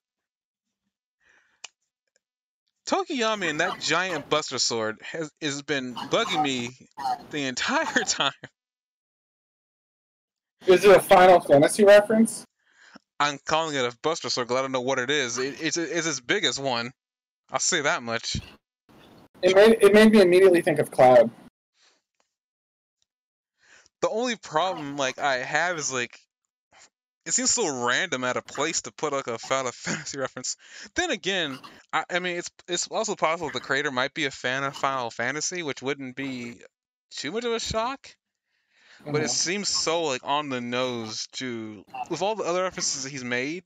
Tokoyami 2.88 3.50
and 3.50 3.60
that 3.60 3.82
giant 3.82 4.30
Buster 4.30 4.60
Sword 4.60 4.98
has 5.02 5.32
has 5.42 5.64
been 5.64 5.96
bugging 5.96 6.44
me 6.44 6.70
the 7.32 7.46
entire 7.46 8.04
time. 8.08 8.32
Is 10.68 10.86
it 10.86 10.96
a 10.96 11.00
Final 11.00 11.40
Fantasy 11.40 11.84
reference? 11.86 12.46
I'm 13.20 13.40
calling 13.48 13.74
it 13.76 13.84
a 13.84 13.98
Buster 14.04 14.30
Sword 14.30 14.50
'cause 14.50 14.58
I 14.58 14.62
don't 14.62 14.72
know 14.72 14.82
what 14.82 15.00
it 15.00 15.10
is. 15.10 15.40
It, 15.40 15.60
it's 15.60 15.78
it's 15.78 16.06
as 16.06 16.22
big 16.22 16.46
as 16.46 16.60
one. 16.60 16.92
I'll 17.52 17.58
say 17.58 17.82
that 17.82 18.04
much. 18.04 18.40
It 19.42 19.56
made 19.56 19.80
it 19.82 19.92
made 19.92 20.12
me 20.12 20.22
immediately 20.22 20.62
think 20.62 20.78
of 20.78 20.92
Cloud. 20.92 21.32
The 24.02 24.10
only 24.10 24.36
problem 24.36 24.98
like 24.98 25.18
I 25.18 25.38
have 25.38 25.80
is 25.80 25.92
like 25.92 26.20
it 27.26 27.34
seems 27.34 27.52
so 27.52 27.86
random 27.86 28.24
at 28.24 28.38
a 28.38 28.42
place 28.42 28.82
to 28.84 28.92
put 28.92 29.14
like 29.14 29.28
a 29.28 29.38
Final 29.38 29.72
Fantasy 29.74 30.18
reference. 30.18 30.58
Then 30.96 31.12
again, 31.12 31.60
I, 31.94 32.04
I 32.10 32.20
mean 32.20 32.38
it's 32.38 32.50
it's 32.68 32.88
also 32.88 33.16
possible 33.16 33.50
the 33.52 33.60
creator 33.60 33.92
might 33.92 34.14
be 34.14 34.26
a 34.26 34.32
fan 34.32 34.64
of 34.64 34.76
Final 34.76 35.12
Fantasy, 35.12 35.64
which 35.64 35.82
wouldn't 35.82 36.16
be 36.16 36.62
too 37.12 37.32
much 37.32 37.46
of 37.46 37.54
a 37.54 37.60
shock. 37.60 38.10
But 39.04 39.16
it 39.16 39.26
mm-hmm. 39.26 39.28
seems 39.28 39.70
so 39.70 40.04
like 40.04 40.22
on 40.24 40.50
the 40.50 40.62
nose 40.62 41.28
to 41.34 41.84
with 42.10 42.22
all 42.22 42.36
the 42.36 42.44
other 42.44 42.64
references 42.64 43.04
that 43.04 43.10
he's 43.10 43.24
made. 43.24 43.64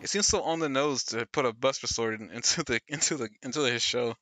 It 0.00 0.08
seems 0.08 0.26
so 0.26 0.42
on 0.42 0.60
the 0.60 0.68
nose 0.68 1.04
to 1.04 1.26
put 1.26 1.44
a 1.44 1.52
Buster 1.52 1.86
Sword 1.86 2.20
into 2.20 2.62
the 2.64 2.80
into 2.88 3.16
the 3.16 3.28
into 3.42 3.60
his 3.60 3.82
show. 3.82 4.14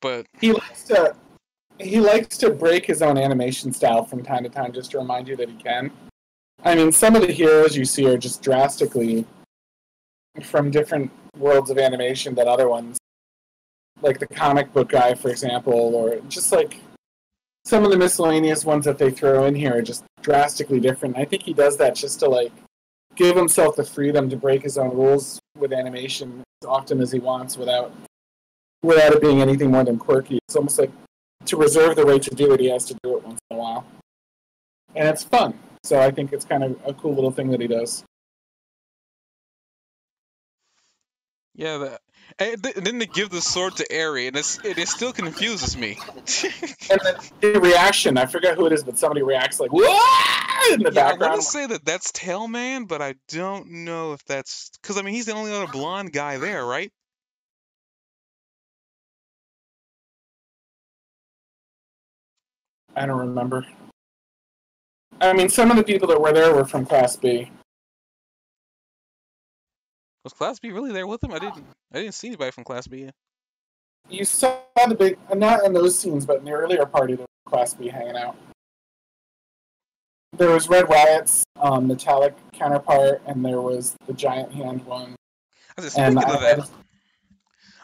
But 0.00 0.26
he 0.40 0.52
likes 0.52 0.84
to 0.84 1.14
he 1.78 2.00
likes 2.00 2.38
to 2.38 2.50
break 2.50 2.86
his 2.86 3.02
own 3.02 3.18
animation 3.18 3.72
style 3.72 4.04
from 4.04 4.22
time 4.22 4.44
to 4.44 4.48
time 4.48 4.72
just 4.72 4.92
to 4.92 4.98
remind 4.98 5.28
you 5.28 5.36
that 5.36 5.48
he 5.48 5.56
can. 5.56 5.90
I 6.64 6.74
mean, 6.74 6.92
some 6.92 7.16
of 7.16 7.22
the 7.22 7.32
heroes 7.32 7.76
you 7.76 7.84
see 7.84 8.06
are 8.06 8.18
just 8.18 8.42
drastically 8.42 9.24
from 10.42 10.70
different 10.70 11.10
worlds 11.36 11.70
of 11.70 11.78
animation 11.78 12.34
than 12.34 12.48
other 12.48 12.68
ones. 12.68 12.98
Like 14.02 14.18
the 14.18 14.26
comic 14.26 14.72
book 14.72 14.90
guy, 14.90 15.14
for 15.14 15.30
example, 15.30 15.94
or 15.94 16.20
just 16.28 16.52
like 16.52 16.80
some 17.64 17.84
of 17.84 17.90
the 17.90 17.96
miscellaneous 17.96 18.64
ones 18.64 18.84
that 18.84 18.98
they 18.98 19.10
throw 19.10 19.44
in 19.44 19.54
here 19.54 19.76
are 19.76 19.82
just 19.82 20.04
drastically 20.22 20.80
different. 20.80 21.16
I 21.16 21.24
think 21.24 21.42
he 21.42 21.52
does 21.52 21.76
that 21.78 21.94
just 21.94 22.20
to 22.20 22.28
like 22.28 22.52
give 23.16 23.36
himself 23.36 23.76
the 23.76 23.84
freedom 23.84 24.30
to 24.30 24.36
break 24.36 24.62
his 24.62 24.78
own 24.78 24.94
rules 24.96 25.40
with 25.58 25.72
animation 25.72 26.42
as 26.62 26.68
often 26.68 27.00
as 27.00 27.12
he 27.12 27.18
wants 27.18 27.56
without 27.56 27.92
without 28.82 29.12
it 29.12 29.20
being 29.20 29.42
anything 29.42 29.70
more 29.70 29.84
than 29.84 29.98
quirky. 29.98 30.38
It's 30.46 30.56
almost 30.56 30.78
like 30.78 30.90
to 31.46 31.56
reserve 31.56 31.96
the 31.96 32.04
right 32.04 32.22
to 32.22 32.34
do 32.34 32.52
it, 32.52 32.60
he 32.60 32.70
has 32.70 32.84
to 32.86 32.94
do 33.02 33.16
it 33.16 33.24
once 33.24 33.38
in 33.50 33.56
a 33.56 33.60
while. 33.60 33.86
And 34.94 35.08
it's 35.08 35.24
fun. 35.24 35.58
So 35.84 36.00
I 36.00 36.10
think 36.10 36.32
it's 36.32 36.44
kind 36.44 36.64
of 36.64 36.80
a 36.86 36.94
cool 36.94 37.14
little 37.14 37.30
thing 37.32 37.50
that 37.50 37.60
he 37.60 37.68
does. 37.68 38.04
Yeah, 41.54 41.78
the, 41.78 42.00
And, 42.38 42.62
th- 42.62 42.76
and 42.76 42.86
then 42.86 42.98
they 42.98 43.06
give 43.06 43.30
the 43.30 43.40
sword 43.42 43.76
to 43.76 43.92
Eri, 43.92 44.28
and 44.28 44.36
it's, 44.36 44.58
it, 44.64 44.78
it 44.78 44.88
still 44.88 45.12
confuses 45.12 45.76
me. 45.76 45.98
And 46.90 47.00
then 47.04 47.14
the 47.54 47.60
reaction, 47.60 48.18
I 48.18 48.26
forget 48.26 48.56
who 48.56 48.66
it 48.66 48.72
is, 48.72 48.84
but 48.84 48.98
somebody 48.98 49.22
reacts 49.22 49.60
like, 49.60 49.72
"What?" 49.72 50.72
in 50.72 50.82
the 50.82 50.90
yeah, 50.90 51.06
I 51.08 51.12
background. 51.12 51.20
want 51.30 51.34
to 51.36 51.42
say 51.42 51.66
that 51.66 51.84
that's 51.84 52.12
Tailman, 52.12 52.88
but 52.88 53.02
I 53.02 53.14
don't 53.28 53.70
know 53.84 54.12
if 54.14 54.24
that's 54.26 54.70
because 54.82 54.98
I 54.98 55.02
mean 55.02 55.14
he's 55.14 55.26
the 55.26 55.34
only 55.34 55.52
other 55.52 55.66
blonde 55.66 56.12
guy 56.12 56.38
there, 56.38 56.64
right? 56.64 56.92
I 62.96 63.06
don't 63.06 63.18
remember. 63.18 63.66
I 65.20 65.32
mean, 65.34 65.48
some 65.48 65.70
of 65.70 65.76
the 65.76 65.84
people 65.84 66.08
that 66.08 66.20
were 66.20 66.32
there 66.32 66.54
were 66.54 66.64
from 66.64 66.86
Class 66.86 67.16
B. 67.16 67.50
Was 70.24 70.32
Class 70.32 70.58
B 70.58 70.70
really 70.70 70.92
there 70.92 71.06
with 71.06 71.20
them? 71.20 71.32
I 71.32 71.38
didn't. 71.38 71.64
I 71.92 72.00
didn't 72.00 72.14
see 72.14 72.28
anybody 72.28 72.50
from 72.50 72.64
Class 72.64 72.86
B. 72.86 73.10
You 74.08 74.24
saw 74.24 74.58
the 74.88 74.94
big, 74.94 75.18
not 75.34 75.64
in 75.64 75.72
those 75.72 75.98
scenes, 75.98 76.26
but 76.26 76.38
in 76.38 76.44
the 76.44 76.52
earlier 76.52 76.84
party, 76.86 77.14
there 77.14 77.26
was 77.26 77.50
Class 77.50 77.74
B 77.74 77.88
hanging 77.88 78.16
out. 78.16 78.36
There 80.36 80.50
was 80.50 80.68
Red 80.68 80.88
Riot's 80.88 81.44
um, 81.60 81.86
metallic 81.86 82.34
counterpart, 82.52 83.22
and 83.26 83.44
there 83.44 83.60
was 83.60 83.96
the 84.06 84.12
giant 84.12 84.52
hand 84.52 84.84
one. 84.84 85.14
I 85.76 85.82
was 85.82 85.96
And 85.96 86.18
speaking 86.18 86.34
of 86.34 86.42
I, 86.42 86.54
that. 86.54 86.70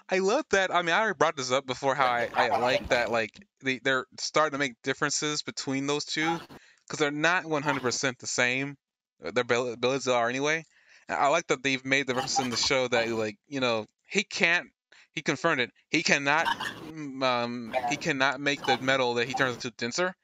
I 0.09 0.19
love 0.19 0.45
that. 0.51 0.75
I 0.75 0.83
mean, 0.83 0.95
I 0.95 1.01
already 1.01 1.17
brought 1.19 1.37
this 1.37 1.51
up 1.51 1.67
before. 1.67 1.95
How 1.95 2.07
I, 2.07 2.29
I 2.35 2.59
like 2.59 2.89
that. 2.89 3.11
Like 3.11 3.31
they 3.63 3.79
they're 3.79 4.07
starting 4.19 4.53
to 4.53 4.59
make 4.59 4.75
differences 4.85 5.43
between 5.43 5.87
those 5.87 6.05
two 6.05 6.39
because 6.87 6.99
they're 7.01 7.11
not 7.11 7.45
100% 7.47 8.19
the 8.19 8.27
same. 8.27 8.77
uh, 9.25 9.31
Their 9.33 9.45
abilities 9.45 10.09
are 10.09 10.29
anyway. 10.29 10.65
I 11.09 11.29
like 11.29 11.47
that 11.49 11.63
they've 11.63 11.85
made 11.85 12.07
the 12.07 12.15
reference 12.15 12.39
in 12.41 12.51
the 12.51 12.57
show 12.57 12.89
that 12.89 13.09
like 13.11 13.37
you 13.49 13.61
know 13.61 13.87
he 14.09 14.25
can't. 14.25 14.69
He 15.13 15.23
confirmed 15.23 15.61
it. 15.61 15.71
He 15.91 16.03
cannot. 16.03 16.49
mm, 16.83 17.23
Um, 17.23 17.77
he 17.87 17.99
cannot 17.99 18.41
make 18.41 18.65
the 18.65 18.79
metal 18.79 19.15
that 19.15 19.29
he 19.29 19.35
turns 19.35 19.55
into 19.55 19.71
denser, 19.73 20.15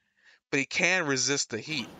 but 0.50 0.60
he 0.60 0.66
can 0.66 1.06
resist 1.06 1.50
the 1.50 1.60
heat. 1.60 1.90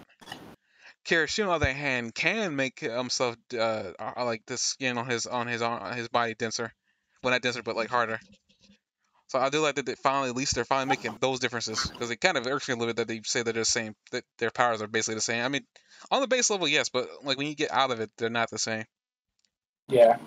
Kirishima, 1.05 1.45
on 1.45 1.61
the 1.61 1.67
other 1.67 1.73
hand, 1.75 2.15
can 2.15 2.57
make 2.57 2.81
himself 2.81 3.37
uh, 3.55 3.93
uh, 3.99 4.25
like 4.25 4.45
the 4.47 4.59
skin 4.59 4.99
on 4.99 5.09
his 5.09 5.27
on 5.27 5.47
his 5.47 5.63
on 5.63 5.97
his 5.97 6.09
body 6.09 6.35
denser. 6.35 6.73
Well, 7.23 7.33
not 7.33 7.43
denser, 7.43 7.63
but 7.63 7.77
like 7.77 7.89
harder. 7.91 8.21
So 9.33 9.39
I 9.39 9.49
do 9.49 9.61
like 9.61 9.77
that 9.77 9.87
they 9.87 9.95
finally, 9.95 10.29
at 10.29 10.37
least 10.37 10.55
they're 10.55 10.67
finally 10.67 10.89
making 10.89 11.17
those 11.19 11.41
differences 11.41 11.89
because 11.91 12.11
it 12.11 12.21
kind 12.21 12.37
of 12.37 12.47
irks 12.47 12.69
me 12.69 12.75
a 12.75 12.77
little 12.77 12.93
bit 12.93 12.97
that 12.97 13.09
they 13.09 13.23
say 13.25 13.39
that 13.39 13.55
they're 13.55 13.63
the 13.63 13.65
same, 13.65 13.95
that 14.11 14.25
their 14.39 14.51
powers 14.51 14.83
are 14.83 14.87
basically 14.87 15.15
the 15.15 15.23
same. 15.23 15.43
I 15.43 15.49
mean, 15.49 15.65
on 16.11 16.21
the 16.21 16.27
base 16.27 16.51
level, 16.51 16.69
yes, 16.69 16.91
but 16.91 17.09
like 17.25 17.39
when 17.39 17.47
you 17.47 17.55
get 17.55 17.73
out 17.73 17.91
of 17.91 18.01
it, 18.01 18.11
they're 18.19 18.29
not 18.29 18.51
the 18.51 18.59
same. 18.59 18.85
yeah, 19.89 20.19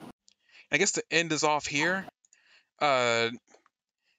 I 0.72 0.78
guess 0.78 0.94
to 0.94 1.04
end 1.12 1.30
this 1.30 1.44
off 1.44 1.68
here, 1.68 2.04
uh, 2.82 3.30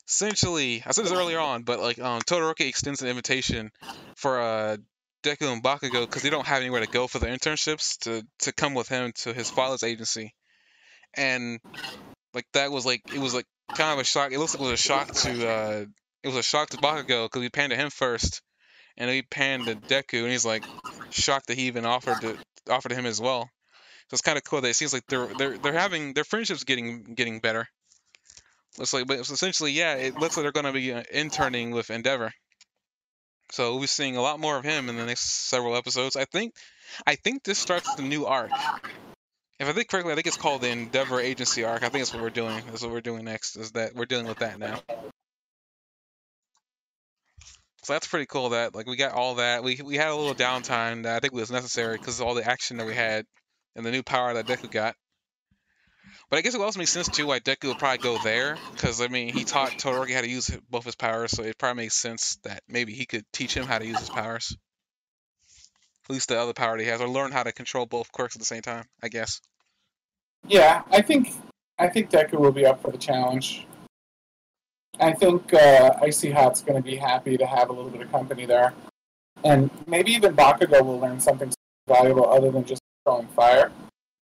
essentially, 0.06 0.84
I 0.86 0.92
said 0.92 1.06
this 1.06 1.12
earlier 1.12 1.40
on, 1.40 1.64
but 1.64 1.80
like 1.80 1.98
um, 1.98 2.20
Todoroki 2.20 2.68
extends 2.68 3.02
an 3.02 3.08
invitation 3.08 3.72
for 4.14 4.40
uh, 4.40 4.76
Deku 5.24 5.52
and 5.52 5.64
Bakugo 5.64 6.02
because 6.02 6.22
they 6.22 6.30
don't 6.30 6.46
have 6.46 6.60
anywhere 6.60 6.82
to 6.82 6.86
go 6.86 7.08
for 7.08 7.18
their 7.18 7.36
internships 7.36 7.98
to 8.02 8.24
to 8.38 8.52
come 8.52 8.74
with 8.74 8.88
him 8.88 9.10
to 9.16 9.32
his 9.32 9.50
father's 9.50 9.82
agency, 9.82 10.32
and 11.14 11.58
like 12.34 12.46
that 12.52 12.70
was 12.70 12.86
like 12.86 13.02
it 13.12 13.18
was 13.18 13.34
like 13.34 13.46
kind 13.74 13.92
of 13.92 13.98
a 13.98 14.04
shock. 14.04 14.32
It 14.32 14.38
looks 14.38 14.54
like 14.54 14.60
it 14.60 14.70
was 14.70 14.72
a 14.72 14.82
shock 14.82 15.12
to 15.12 15.48
uh, 15.48 15.84
it 16.22 16.28
was 16.28 16.36
a 16.36 16.42
shock 16.42 16.70
to 16.70 16.76
Bakugo 16.78 17.26
because 17.26 17.40
we 17.40 17.48
panned 17.48 17.70
to 17.70 17.76
him 17.76 17.90
first, 17.90 18.42
and 18.96 19.10
we 19.10 19.22
panned 19.22 19.66
to 19.66 19.76
Deku, 19.76 20.22
and 20.22 20.30
he's 20.30 20.44
like 20.44 20.64
shocked 21.10 21.48
that 21.48 21.58
he 21.58 21.66
even 21.66 21.86
offered 21.86 22.20
to 22.20 22.36
offered 22.70 22.90
to 22.90 22.94
him 22.94 23.06
as 23.06 23.20
well. 23.20 23.50
So 24.08 24.14
it's 24.14 24.22
kind 24.22 24.38
of 24.38 24.44
cool 24.44 24.60
that 24.60 24.68
it 24.68 24.76
seems 24.76 24.92
like 24.92 25.06
they're 25.08 25.28
they're 25.38 25.58
they're 25.58 25.72
having 25.72 26.14
their 26.14 26.24
friendships 26.24 26.64
getting 26.64 27.02
getting 27.14 27.40
better. 27.40 27.68
Looks 28.78 28.92
like, 28.92 29.06
but 29.06 29.18
essentially, 29.18 29.72
yeah, 29.72 29.94
it 29.94 30.18
looks 30.18 30.36
like 30.36 30.44
they're 30.44 30.52
going 30.52 30.66
to 30.66 30.72
be 30.72 30.92
uh, 30.92 31.02
interning 31.10 31.70
with 31.70 31.90
Endeavor. 31.90 32.32
So 33.52 33.72
we'll 33.72 33.82
be 33.82 33.86
seeing 33.86 34.16
a 34.16 34.22
lot 34.22 34.40
more 34.40 34.56
of 34.56 34.64
him 34.64 34.88
in 34.88 34.96
the 34.96 35.06
next 35.06 35.48
several 35.48 35.76
episodes. 35.76 36.16
I 36.16 36.24
think, 36.24 36.54
I 37.06 37.14
think 37.14 37.42
this 37.42 37.58
starts 37.58 37.94
the 37.94 38.02
new 38.02 38.26
arc. 38.26 38.50
If 39.58 39.68
I 39.68 39.72
think 39.72 39.88
correctly, 39.88 40.12
I 40.12 40.14
think 40.16 40.26
it's 40.26 40.36
called 40.36 40.60
the 40.60 40.68
Endeavor 40.68 41.18
Agency 41.18 41.64
arc. 41.64 41.82
I 41.82 41.88
think 41.88 42.04
that's 42.04 42.12
what 42.12 42.22
we're 42.22 42.30
doing. 42.30 42.62
That's 42.66 42.82
what 42.82 42.90
we're 42.90 43.00
doing 43.00 43.24
next. 43.24 43.56
Is 43.56 43.72
that 43.72 43.94
we're 43.94 44.04
dealing 44.04 44.26
with 44.26 44.40
that 44.40 44.58
now. 44.58 44.82
So 47.84 47.92
that's 47.92 48.08
pretty 48.08 48.26
cool. 48.26 48.50
That 48.50 48.74
like 48.74 48.86
we 48.86 48.96
got 48.96 49.12
all 49.12 49.36
that. 49.36 49.62
We 49.62 49.80
we 49.82 49.96
had 49.96 50.08
a 50.08 50.14
little 50.14 50.34
downtime 50.34 51.04
that 51.04 51.16
I 51.16 51.20
think 51.20 51.32
was 51.32 51.50
necessary 51.50 51.96
because 51.96 52.20
all 52.20 52.34
the 52.34 52.44
action 52.44 52.78
that 52.78 52.86
we 52.86 52.94
had 52.94 53.24
and 53.76 53.86
the 53.86 53.92
new 53.92 54.02
power 54.02 54.34
that 54.34 54.46
Deku 54.46 54.70
got. 54.70 54.94
But 56.28 56.38
I 56.38 56.42
guess 56.42 56.54
it 56.54 56.60
also 56.60 56.80
makes 56.80 56.90
sense 56.90 57.08
too 57.08 57.26
why 57.28 57.38
Deku 57.38 57.68
would 57.68 57.78
probably 57.78 57.98
go 57.98 58.18
there 58.18 58.58
because 58.72 59.00
I 59.00 59.06
mean 59.06 59.32
he 59.32 59.44
taught 59.44 59.70
Todoroki 59.70 60.14
how 60.14 60.20
to 60.20 60.28
use 60.28 60.50
both 60.68 60.84
his 60.84 60.96
powers, 60.96 61.30
so 61.30 61.44
it 61.44 61.56
probably 61.56 61.84
makes 61.84 61.94
sense 61.94 62.38
that 62.42 62.62
maybe 62.68 62.92
he 62.92 63.06
could 63.06 63.24
teach 63.32 63.54
him 63.54 63.66
how 63.66 63.78
to 63.78 63.86
use 63.86 64.00
his 64.00 64.10
powers. 64.10 64.56
At 66.08 66.12
least 66.12 66.28
the 66.28 66.38
other 66.38 66.52
power 66.52 66.76
he 66.78 66.86
has, 66.86 67.00
or 67.00 67.08
learn 67.08 67.32
how 67.32 67.42
to 67.42 67.52
control 67.52 67.84
both 67.86 68.12
quirks 68.12 68.36
at 68.36 68.40
the 68.40 68.46
same 68.46 68.62
time. 68.62 68.84
I 69.02 69.08
guess. 69.08 69.40
yeah. 70.46 70.82
I 70.90 71.02
think 71.02 71.34
I 71.78 71.88
think 71.88 72.10
Deku 72.10 72.34
will 72.34 72.52
be 72.52 72.64
up 72.64 72.80
for 72.80 72.90
the 72.90 72.98
challenge. 72.98 73.66
I 74.98 75.12
think 75.12 75.52
uh, 75.52 75.94
Icy 76.00 76.30
Hot's 76.30 76.62
going 76.62 76.82
to 76.82 76.82
be 76.82 76.96
happy 76.96 77.36
to 77.36 77.44
have 77.44 77.68
a 77.68 77.72
little 77.72 77.90
bit 77.90 78.02
of 78.02 78.10
company 78.10 78.46
there, 78.46 78.72
and 79.44 79.68
maybe 79.86 80.12
even 80.12 80.34
Bakugo 80.34 80.84
will 80.84 80.98
learn 80.98 81.20
something 81.20 81.52
valuable 81.86 82.30
other 82.30 82.50
than 82.50 82.64
just 82.64 82.80
throwing 83.04 83.26
fire. 83.28 83.70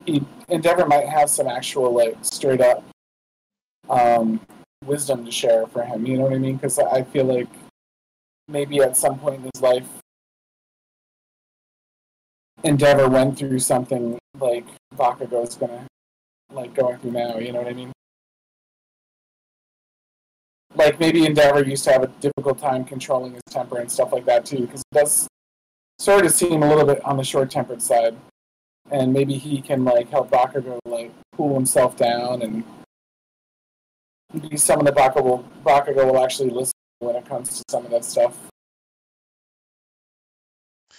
He 0.05 0.23
Endeavor 0.49 0.85
might 0.85 1.07
have 1.07 1.29
some 1.29 1.47
actual 1.47 1.91
like 1.93 2.15
straight 2.21 2.61
up 2.61 2.83
um, 3.89 4.39
wisdom 4.85 5.25
to 5.25 5.31
share 5.31 5.67
for 5.67 5.83
him. 5.83 6.05
You 6.05 6.17
know 6.17 6.23
what 6.23 6.33
I 6.33 6.37
mean? 6.39 6.55
Because 6.55 6.79
I 6.79 7.03
feel 7.03 7.25
like 7.25 7.47
maybe 8.47 8.79
at 8.79 8.97
some 8.97 9.19
point 9.19 9.37
in 9.37 9.49
his 9.53 9.61
life, 9.61 9.87
Endeavor 12.63 13.07
went 13.07 13.37
through 13.37 13.59
something 13.59 14.17
like 14.39 14.65
Bakugo's 14.95 15.55
gonna 15.55 15.85
like 16.51 16.73
going 16.73 16.97
through 16.97 17.11
now. 17.11 17.37
You 17.37 17.51
know 17.51 17.59
what 17.59 17.67
I 17.67 17.73
mean? 17.73 17.91
Like 20.75 20.99
maybe 20.99 21.25
Endeavor 21.25 21.63
used 21.63 21.83
to 21.85 21.91
have 21.91 22.03
a 22.03 22.07
difficult 22.19 22.59
time 22.59 22.83
controlling 22.83 23.33
his 23.33 23.43
temper 23.49 23.79
and 23.79 23.91
stuff 23.91 24.11
like 24.11 24.25
that 24.25 24.45
too, 24.45 24.61
because 24.61 24.81
it 24.81 24.95
does 24.95 25.27
sort 25.99 26.25
of 26.25 26.31
seem 26.31 26.63
a 26.63 26.69
little 26.69 26.85
bit 26.85 27.03
on 27.03 27.17
the 27.17 27.23
short-tempered 27.23 27.81
side. 27.81 28.15
And 28.91 29.11
maybe 29.11 29.33
he 29.33 29.61
can 29.61 29.83
like 29.83 30.09
help 30.09 30.29
Bakugo 30.29 30.79
like 30.85 31.11
cool 31.35 31.53
himself 31.53 31.97
down 31.97 32.41
and 32.41 32.63
be 34.49 34.57
someone 34.57 34.85
that 34.85 34.95
Bakugo, 34.95 35.43
Bakugo 35.63 36.05
will 36.05 36.23
actually 36.23 36.49
listen 36.49 36.73
when 36.99 37.15
it 37.15 37.25
comes 37.25 37.57
to 37.57 37.63
some 37.69 37.85
of 37.85 37.91
that 37.91 38.05
stuff. 38.05 38.35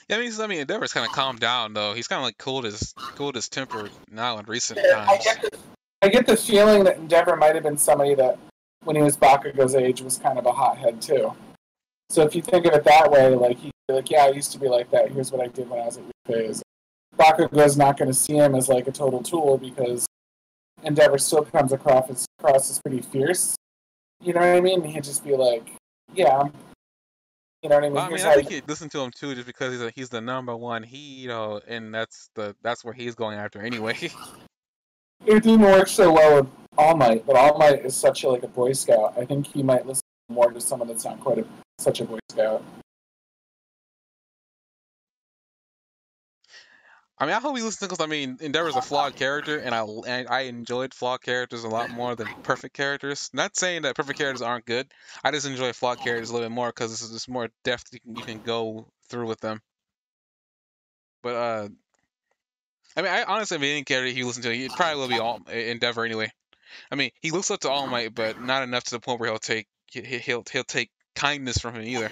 Yeah, 0.09 0.16
I 0.16 0.20
mean, 0.20 0.32
I 0.40 0.47
mean, 0.47 0.60
Endeavor's 0.60 0.93
kind 0.93 1.06
of 1.06 1.12
calmed 1.12 1.40
down 1.40 1.74
though. 1.74 1.93
He's 1.93 2.09
kind 2.09 2.18
of 2.18 2.24
like 2.24 2.39
cooled 2.39 2.64
his 2.64 2.94
cooled 2.97 3.35
his 3.35 3.48
temper 3.48 3.90
now 4.10 4.39
in 4.39 4.47
recent 4.47 4.78
I 4.78 5.05
times. 5.05 5.24
get 5.24 5.43
the, 5.43 5.59
I 6.02 6.09
get 6.09 6.26
the 6.26 6.36
feeling 6.36 6.85
that 6.85 6.97
Endeavor 6.97 7.36
might 7.36 7.55
have 7.55 7.64
been 7.64 7.76
somebody 7.76 8.14
that, 8.14 8.39
when 8.85 8.97
he 8.97 9.02
was 9.02 9.16
Bakugo's 9.16 9.74
age, 9.74 10.01
was 10.01 10.16
kind 10.16 10.39
of 10.39 10.47
a 10.47 10.52
hothead 10.52 11.02
too. 11.02 11.35
So 12.09 12.22
if 12.22 12.35
you 12.35 12.40
think 12.40 12.64
of 12.64 12.72
it 12.72 12.85
that 12.85 13.10
way, 13.10 13.35
like 13.35 13.59
he'd 13.59 13.72
be 13.86 13.94
like, 13.94 14.10
"Yeah, 14.10 14.24
I 14.24 14.30
used 14.30 14.52
to 14.52 14.59
be 14.59 14.68
like 14.68 14.90
that. 14.93 15.10
Here's 15.10 15.30
what 15.30 15.43
I 15.43 15.48
did 15.48 15.68
when 15.68 15.80
I 15.80 15.85
was 15.85 15.98
at 15.98 16.05
your 16.05 16.12
phase." 16.39 16.62
Bakugo's 17.18 17.76
not 17.76 17.98
going 17.98 18.09
to 18.09 18.14
see 18.14 18.35
him 18.36 18.55
as 18.55 18.68
like 18.68 18.86
a 18.89 18.93
total 18.93 19.22
tool 19.22 19.59
because 19.59 20.06
Endeavor 20.85 21.18
still 21.18 21.44
comes 21.44 21.72
across 21.72 22.09
as, 22.09 22.24
across 22.39 22.70
as 22.70 22.80
pretty 22.80 23.02
fierce. 23.02 23.56
You 24.22 24.32
know 24.32 24.40
what 24.40 24.56
I 24.56 24.60
mean? 24.60 24.82
He'd 24.85 25.05
just 25.05 25.22
be 25.22 25.36
like, 25.36 25.68
"Yeah, 26.14 26.39
I'm, 26.39 26.52
you 27.62 27.68
know 27.68 27.76
what 27.76 27.85
I 27.85 27.89
mean?" 27.89 27.94
Well, 27.94 28.05
I 28.05 28.09
mean, 28.09 28.26
I 28.26 28.35
think 28.35 28.51
you- 28.51 28.56
you 28.56 28.62
listen 28.66 28.89
to 28.90 29.01
him 29.01 29.10
too, 29.10 29.35
just 29.35 29.47
because 29.47 29.72
he's 29.72 29.82
a, 29.82 29.90
he's 29.90 30.09
the 30.09 30.20
number 30.20 30.56
one. 30.56 30.82
He, 30.82 30.98
you 30.98 31.28
know, 31.28 31.60
and 31.66 31.94
that's 31.94 32.30
the 32.35 32.55
that's 32.62 32.85
where 32.85 32.94
he's 32.94 33.14
going 33.14 33.39
after 33.39 33.60
anyway. 33.60 33.97
it 35.26 35.43
didn't 35.43 35.60
work 35.60 35.89
so 35.89 36.12
well 36.12 36.43
with 36.43 36.47
All 36.76 36.97
Might, 36.97 37.26
but 37.26 37.36
All 37.36 37.59
Might 37.59 37.85
is 37.85 37.97
such 37.97 38.24
a, 38.24 38.28
like 38.28 38.43
a 38.43 38.48
Boy 38.48 38.72
Scout. 38.72 39.14
I 39.16 39.24
think 39.24 39.47
he 39.47 39.62
might 39.62 39.86
listen 39.86 40.02
more 40.28 40.51
to 40.52 40.60
someone 40.60 40.89
that's 40.89 41.05
not 41.05 41.20
quite 41.20 41.39
a, 41.39 41.44
such 41.78 42.01
a 42.01 42.05
Boy 42.05 42.18
Scout. 42.30 42.62
I 47.20 47.26
mean, 47.26 47.34
I 47.34 47.40
hope 47.40 47.56
he 47.56 47.62
listens 47.62 47.88
because 47.88 48.04
I 48.04 48.08
mean, 48.08 48.38
Endeavor's 48.40 48.76
a 48.76 48.82
flawed 48.82 49.16
character, 49.16 49.58
and 49.58 49.74
I 49.74 49.84
and 50.06 50.28
I 50.28 50.42
enjoyed 50.42 50.94
flawed 50.94 51.20
characters 51.20 51.64
a 51.64 51.68
lot 51.68 51.90
more 51.90 52.14
than 52.14 52.28
perfect 52.44 52.74
characters. 52.74 53.28
Not 53.32 53.56
saying 53.56 53.82
that 53.82 53.96
perfect 53.96 54.18
characters 54.18 54.42
aren't 54.42 54.66
good. 54.66 54.86
I 55.24 55.32
just 55.32 55.46
enjoy 55.46 55.72
flawed 55.72 55.98
characters 55.98 56.30
a 56.30 56.34
little 56.34 56.48
bit 56.48 56.54
more 56.54 56.68
because 56.68 56.92
this 56.92 57.02
is 57.02 57.10
just 57.10 57.28
more 57.28 57.48
depth 57.64 57.86
you 57.92 58.00
can, 58.00 58.14
you 58.14 58.22
can 58.22 58.38
go 58.38 58.86
through 59.08 59.26
with 59.26 59.40
them. 59.40 59.60
But 61.22 61.34
uh, 61.34 61.68
I 62.96 63.02
mean, 63.02 63.10
I 63.10 63.24
honestly, 63.24 63.56
if 63.56 63.62
any 63.62 63.82
character 63.82 64.12
he 64.12 64.22
listens 64.22 64.46
to, 64.46 64.52
it 64.54 64.72
probably 64.76 65.00
will 65.00 65.08
be 65.08 65.18
all 65.18 65.40
Endeavor 65.50 66.04
anyway. 66.04 66.30
I 66.90 66.94
mean, 66.94 67.10
he 67.20 67.32
looks 67.32 67.50
up 67.50 67.60
to 67.60 67.70
All 67.70 67.86
Might, 67.86 68.14
but 68.14 68.40
not 68.40 68.62
enough 68.62 68.84
to 68.84 68.90
the 68.92 69.00
point 69.00 69.20
where 69.20 69.30
he'll 69.30 69.38
take 69.38 69.66
he'll 69.90 70.44
he'll 70.50 70.64
take 70.64 70.90
kindness 71.14 71.58
from 71.58 71.74
him 71.74 71.82
either. 71.82 72.10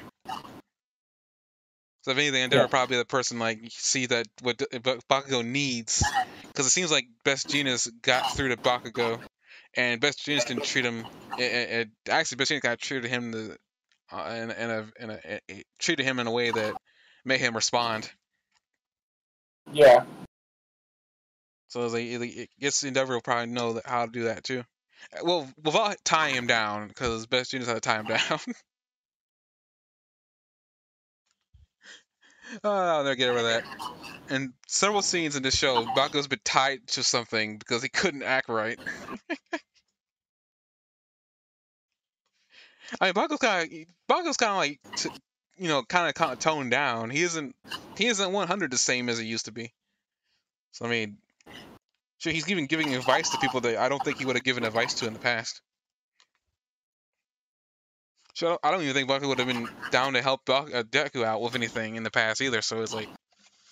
So 2.07 2.13
if 2.13 2.19
anything, 2.19 2.45
Endeavor 2.45 2.63
Yeah. 2.63 2.69
probably 2.69 2.99
the 2.99 3.05
person 3.05 3.41
like 3.41 3.59
see 3.69 4.07
that 4.07 4.29
what 4.43 4.59
Bakugo 4.59 5.45
needs, 5.45 6.05
because 6.53 6.65
it 6.65 6.71
seems 6.71 6.93
like 6.93 7.09
Best 7.25 7.49
Jeanist 7.49 7.91
got 8.01 8.25
through 8.37 8.51
to 8.51 8.57
Bakugo, 8.57 9.21
and 9.75 10.01
Best 10.01 10.21
Jeanist 10.21 10.47
didn't 10.47 10.63
treat 10.63 10.85
him. 10.85 11.05
It, 11.37 11.43
it, 11.43 11.89
actually, 12.09 12.37
Best 12.37 12.53
Jeanist 12.53 12.63
kind 12.63 12.75
of 12.75 12.79
treated 12.79 13.11
him 13.11 13.33
the, 13.33 13.59
uh, 14.13 14.37
in, 14.41 14.51
in 14.53 14.71
a, 14.71 14.87
in 15.01 15.11
a, 15.11 15.41
it 15.49 15.67
treated 15.81 16.05
him 16.05 16.21
in 16.21 16.29
a 16.29 16.31
way 16.31 16.53
that 16.53 16.77
made 17.25 17.41
him 17.41 17.57
respond. 17.57 18.09
Yeah. 19.73 20.05
So 21.67 21.81
it 21.81 21.83
was 21.83 21.93
like, 21.93 22.07
I 22.07 22.47
guess 22.61 22.85
Endeavor 22.85 23.15
will 23.15 23.21
probably 23.21 23.53
know 23.53 23.81
how 23.85 24.07
to 24.07 24.13
do 24.13 24.25
that 24.27 24.45
too. 24.45 24.63
Well, 25.25 25.53
without 25.65 25.97
tying 26.05 26.37
him 26.37 26.47
down, 26.47 26.87
because 26.87 27.27
Best 27.27 27.53
Jeanist 27.53 27.67
had 27.67 27.75
to 27.75 27.81
tie 27.81 27.99
him 27.99 28.07
down. 28.07 28.39
oh, 32.65 32.71
I'll 32.71 33.05
never 33.05 33.15
get 33.15 33.31
over 33.31 33.43
that. 33.43 33.65
And 34.29 34.53
several 34.67 35.03
scenes 35.03 35.37
in 35.37 35.43
this 35.43 35.57
show, 35.57 35.85
Bakugo's 35.85 36.27
been 36.27 36.41
tied 36.45 36.87
to 36.89 37.03
something 37.03 37.59
because 37.59 37.83
he 37.83 37.89
couldn't 37.89 38.23
act 38.23 38.49
right. 38.49 38.79
I 43.01 43.07
mean, 43.07 43.15
Bakugo's 43.15 43.39
kind 43.39 43.73
of 43.73 43.79
Bakugo's 44.09 44.37
kind 44.37 44.53
of 44.53 44.57
like, 44.59 44.81
t- 44.97 45.11
you 45.57 45.69
know, 45.69 45.83
kind 45.83 46.09
of 46.09 46.15
kind 46.15 46.33
of 46.33 46.39
toned 46.39 46.71
down. 46.71 47.11
He 47.11 47.23
isn't 47.23 47.55
he 47.97 48.07
isn't 48.07 48.33
100 48.33 48.71
the 48.71 48.79
same 48.79 49.09
as 49.09 49.19
he 49.19 49.27
used 49.27 49.47
to 49.47 49.53
be. 49.53 49.73
So 50.73 50.87
I 50.87 50.89
mean, 50.89 51.19
sure, 52.19 52.33
he's 52.33 52.49
even 52.51 52.67
giving 52.67 52.95
advice 52.95 53.31
to 53.31 53.39
people 53.39 53.61
that 53.63 53.79
I 53.79 53.89
don't 53.89 54.03
think 54.05 54.19
he 54.19 54.25
would 54.25 54.37
have 54.37 54.45
given 54.45 54.65
advice 54.65 54.95
to 54.95 55.07
in 55.07 55.13
the 55.13 55.19
past. 55.19 55.61
So 58.37 58.59
I 58.63 58.71
don't 58.71 58.83
even 58.83 58.93
think 58.93 59.09
Bakugo 59.09 59.29
would 59.29 59.39
have 59.39 59.49
been 59.49 59.67
down 59.91 60.13
to 60.13 60.21
help 60.21 60.51
uh, 60.51 60.67
Deku 60.67 61.25
out 61.25 61.41
with 61.41 61.55
anything 61.55 61.97
in 61.97 62.03
the 62.03 62.11
past 62.11 62.43
either. 62.43 62.61
So 62.61 62.83
it's 62.83 62.93
like 62.93 63.09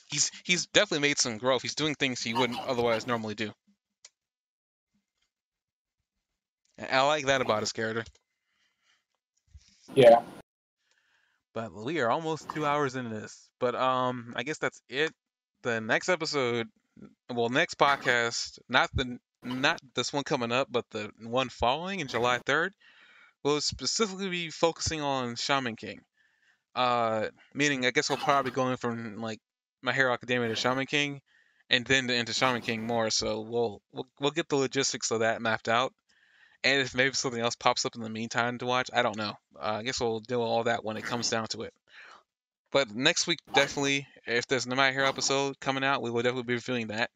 he's 0.07 0.31
he's 0.43 0.65
definitely 0.69 1.07
made 1.07 1.19
some 1.19 1.36
growth. 1.36 1.61
He's 1.61 1.74
doing 1.74 1.95
things 1.95 2.23
he 2.23 2.32
wouldn't 2.32 2.59
otherwise 2.61 3.07
normally 3.07 3.35
do. 3.35 3.53
And 6.78 6.89
I 6.91 7.03
like 7.03 7.27
that 7.27 7.43
about 7.43 7.61
his 7.61 7.73
character. 7.73 8.05
Yeah. 9.95 10.23
But 11.53 11.74
we 11.74 12.01
are 12.01 12.11
almost 12.11 12.49
two 12.49 12.65
hours 12.65 12.97
into 12.97 13.11
this. 13.11 13.51
But 13.61 13.74
um, 13.74 14.32
I 14.35 14.45
guess 14.45 14.57
that's 14.57 14.81
it. 14.89 15.12
The 15.62 15.82
next 15.82 16.09
episode, 16.09 16.69
well, 17.31 17.51
next 17.51 17.77
podcast, 17.77 18.59
not 18.70 18.89
the 18.95 19.19
not 19.43 19.78
this 19.95 20.11
one 20.11 20.24
coming 20.24 20.53
up, 20.53 20.69
but 20.70 20.86
the 20.91 21.11
one 21.23 21.51
following 21.51 22.01
in 22.01 22.09
July 22.09 22.39
third, 22.39 22.73
will 23.45 23.61
specifically 23.61 24.29
be 24.29 24.51
focusing 24.51 25.03
on 25.03 25.37
Shaman 25.37 25.77
King. 25.77 26.01
Uh, 26.75 27.29
meaning 27.55 27.87
I 27.87 27.91
guess 27.91 28.09
we'll 28.09 28.19
probably 28.19 28.51
be 28.51 28.55
going 28.55 28.77
from 28.77 29.19
like 29.19 29.39
My 29.83 29.93
Hero 29.93 30.12
Academia 30.12 30.49
to 30.49 30.57
Shaman 30.57 30.87
King, 30.87 31.21
and 31.71 31.85
then 31.85 32.11
into 32.11 32.33
Shaman 32.33 32.62
King 32.62 32.87
more. 32.87 33.11
So 33.11 33.43
we'll 33.43 33.81
we'll 33.93 34.09
we'll 34.19 34.31
get 34.33 34.49
the 34.49 34.57
logistics 34.57 35.11
of 35.11 35.21
that 35.21 35.41
mapped 35.43 35.69
out. 35.69 35.93
And 36.65 36.81
if 36.81 36.95
maybe 36.95 37.15
something 37.15 37.41
else 37.41 37.57
pops 37.57 37.85
up 37.85 37.95
in 37.95 38.01
the 38.01 38.09
meantime 38.09 38.57
to 38.59 38.66
watch, 38.66 38.89
I 38.93 39.03
don't 39.03 39.19
know. 39.19 39.35
Uh, 39.55 39.77
I 39.79 39.83
guess 39.83 40.01
we'll 40.01 40.21
deal 40.21 40.41
with 40.41 40.49
all 40.49 40.65
that 40.65 40.83
when 40.83 40.97
it 40.97 41.05
comes 41.05 41.29
down 41.29 41.47
to 41.49 41.62
it. 41.62 41.75
But 42.73 42.91
next 42.91 43.27
week, 43.27 43.39
definitely, 43.53 44.09
if 44.27 44.47
there's 44.47 44.66
no 44.66 44.75
My 44.75 44.91
Hero 44.91 45.07
episode 45.07 45.61
coming 45.61 45.85
out, 45.85 46.03
we 46.03 46.11
will 46.11 46.23
definitely 46.23 46.45
be 46.45 46.55
reviewing 46.55 46.87
that. 46.89 47.11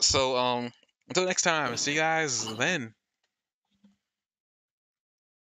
So, 0.00 0.36
um, 0.36 0.72
until 1.08 1.24
next 1.24 1.42
time, 1.42 1.76
see 1.76 1.94
you 1.94 1.98
guys 1.98 2.46
then. 2.56 2.94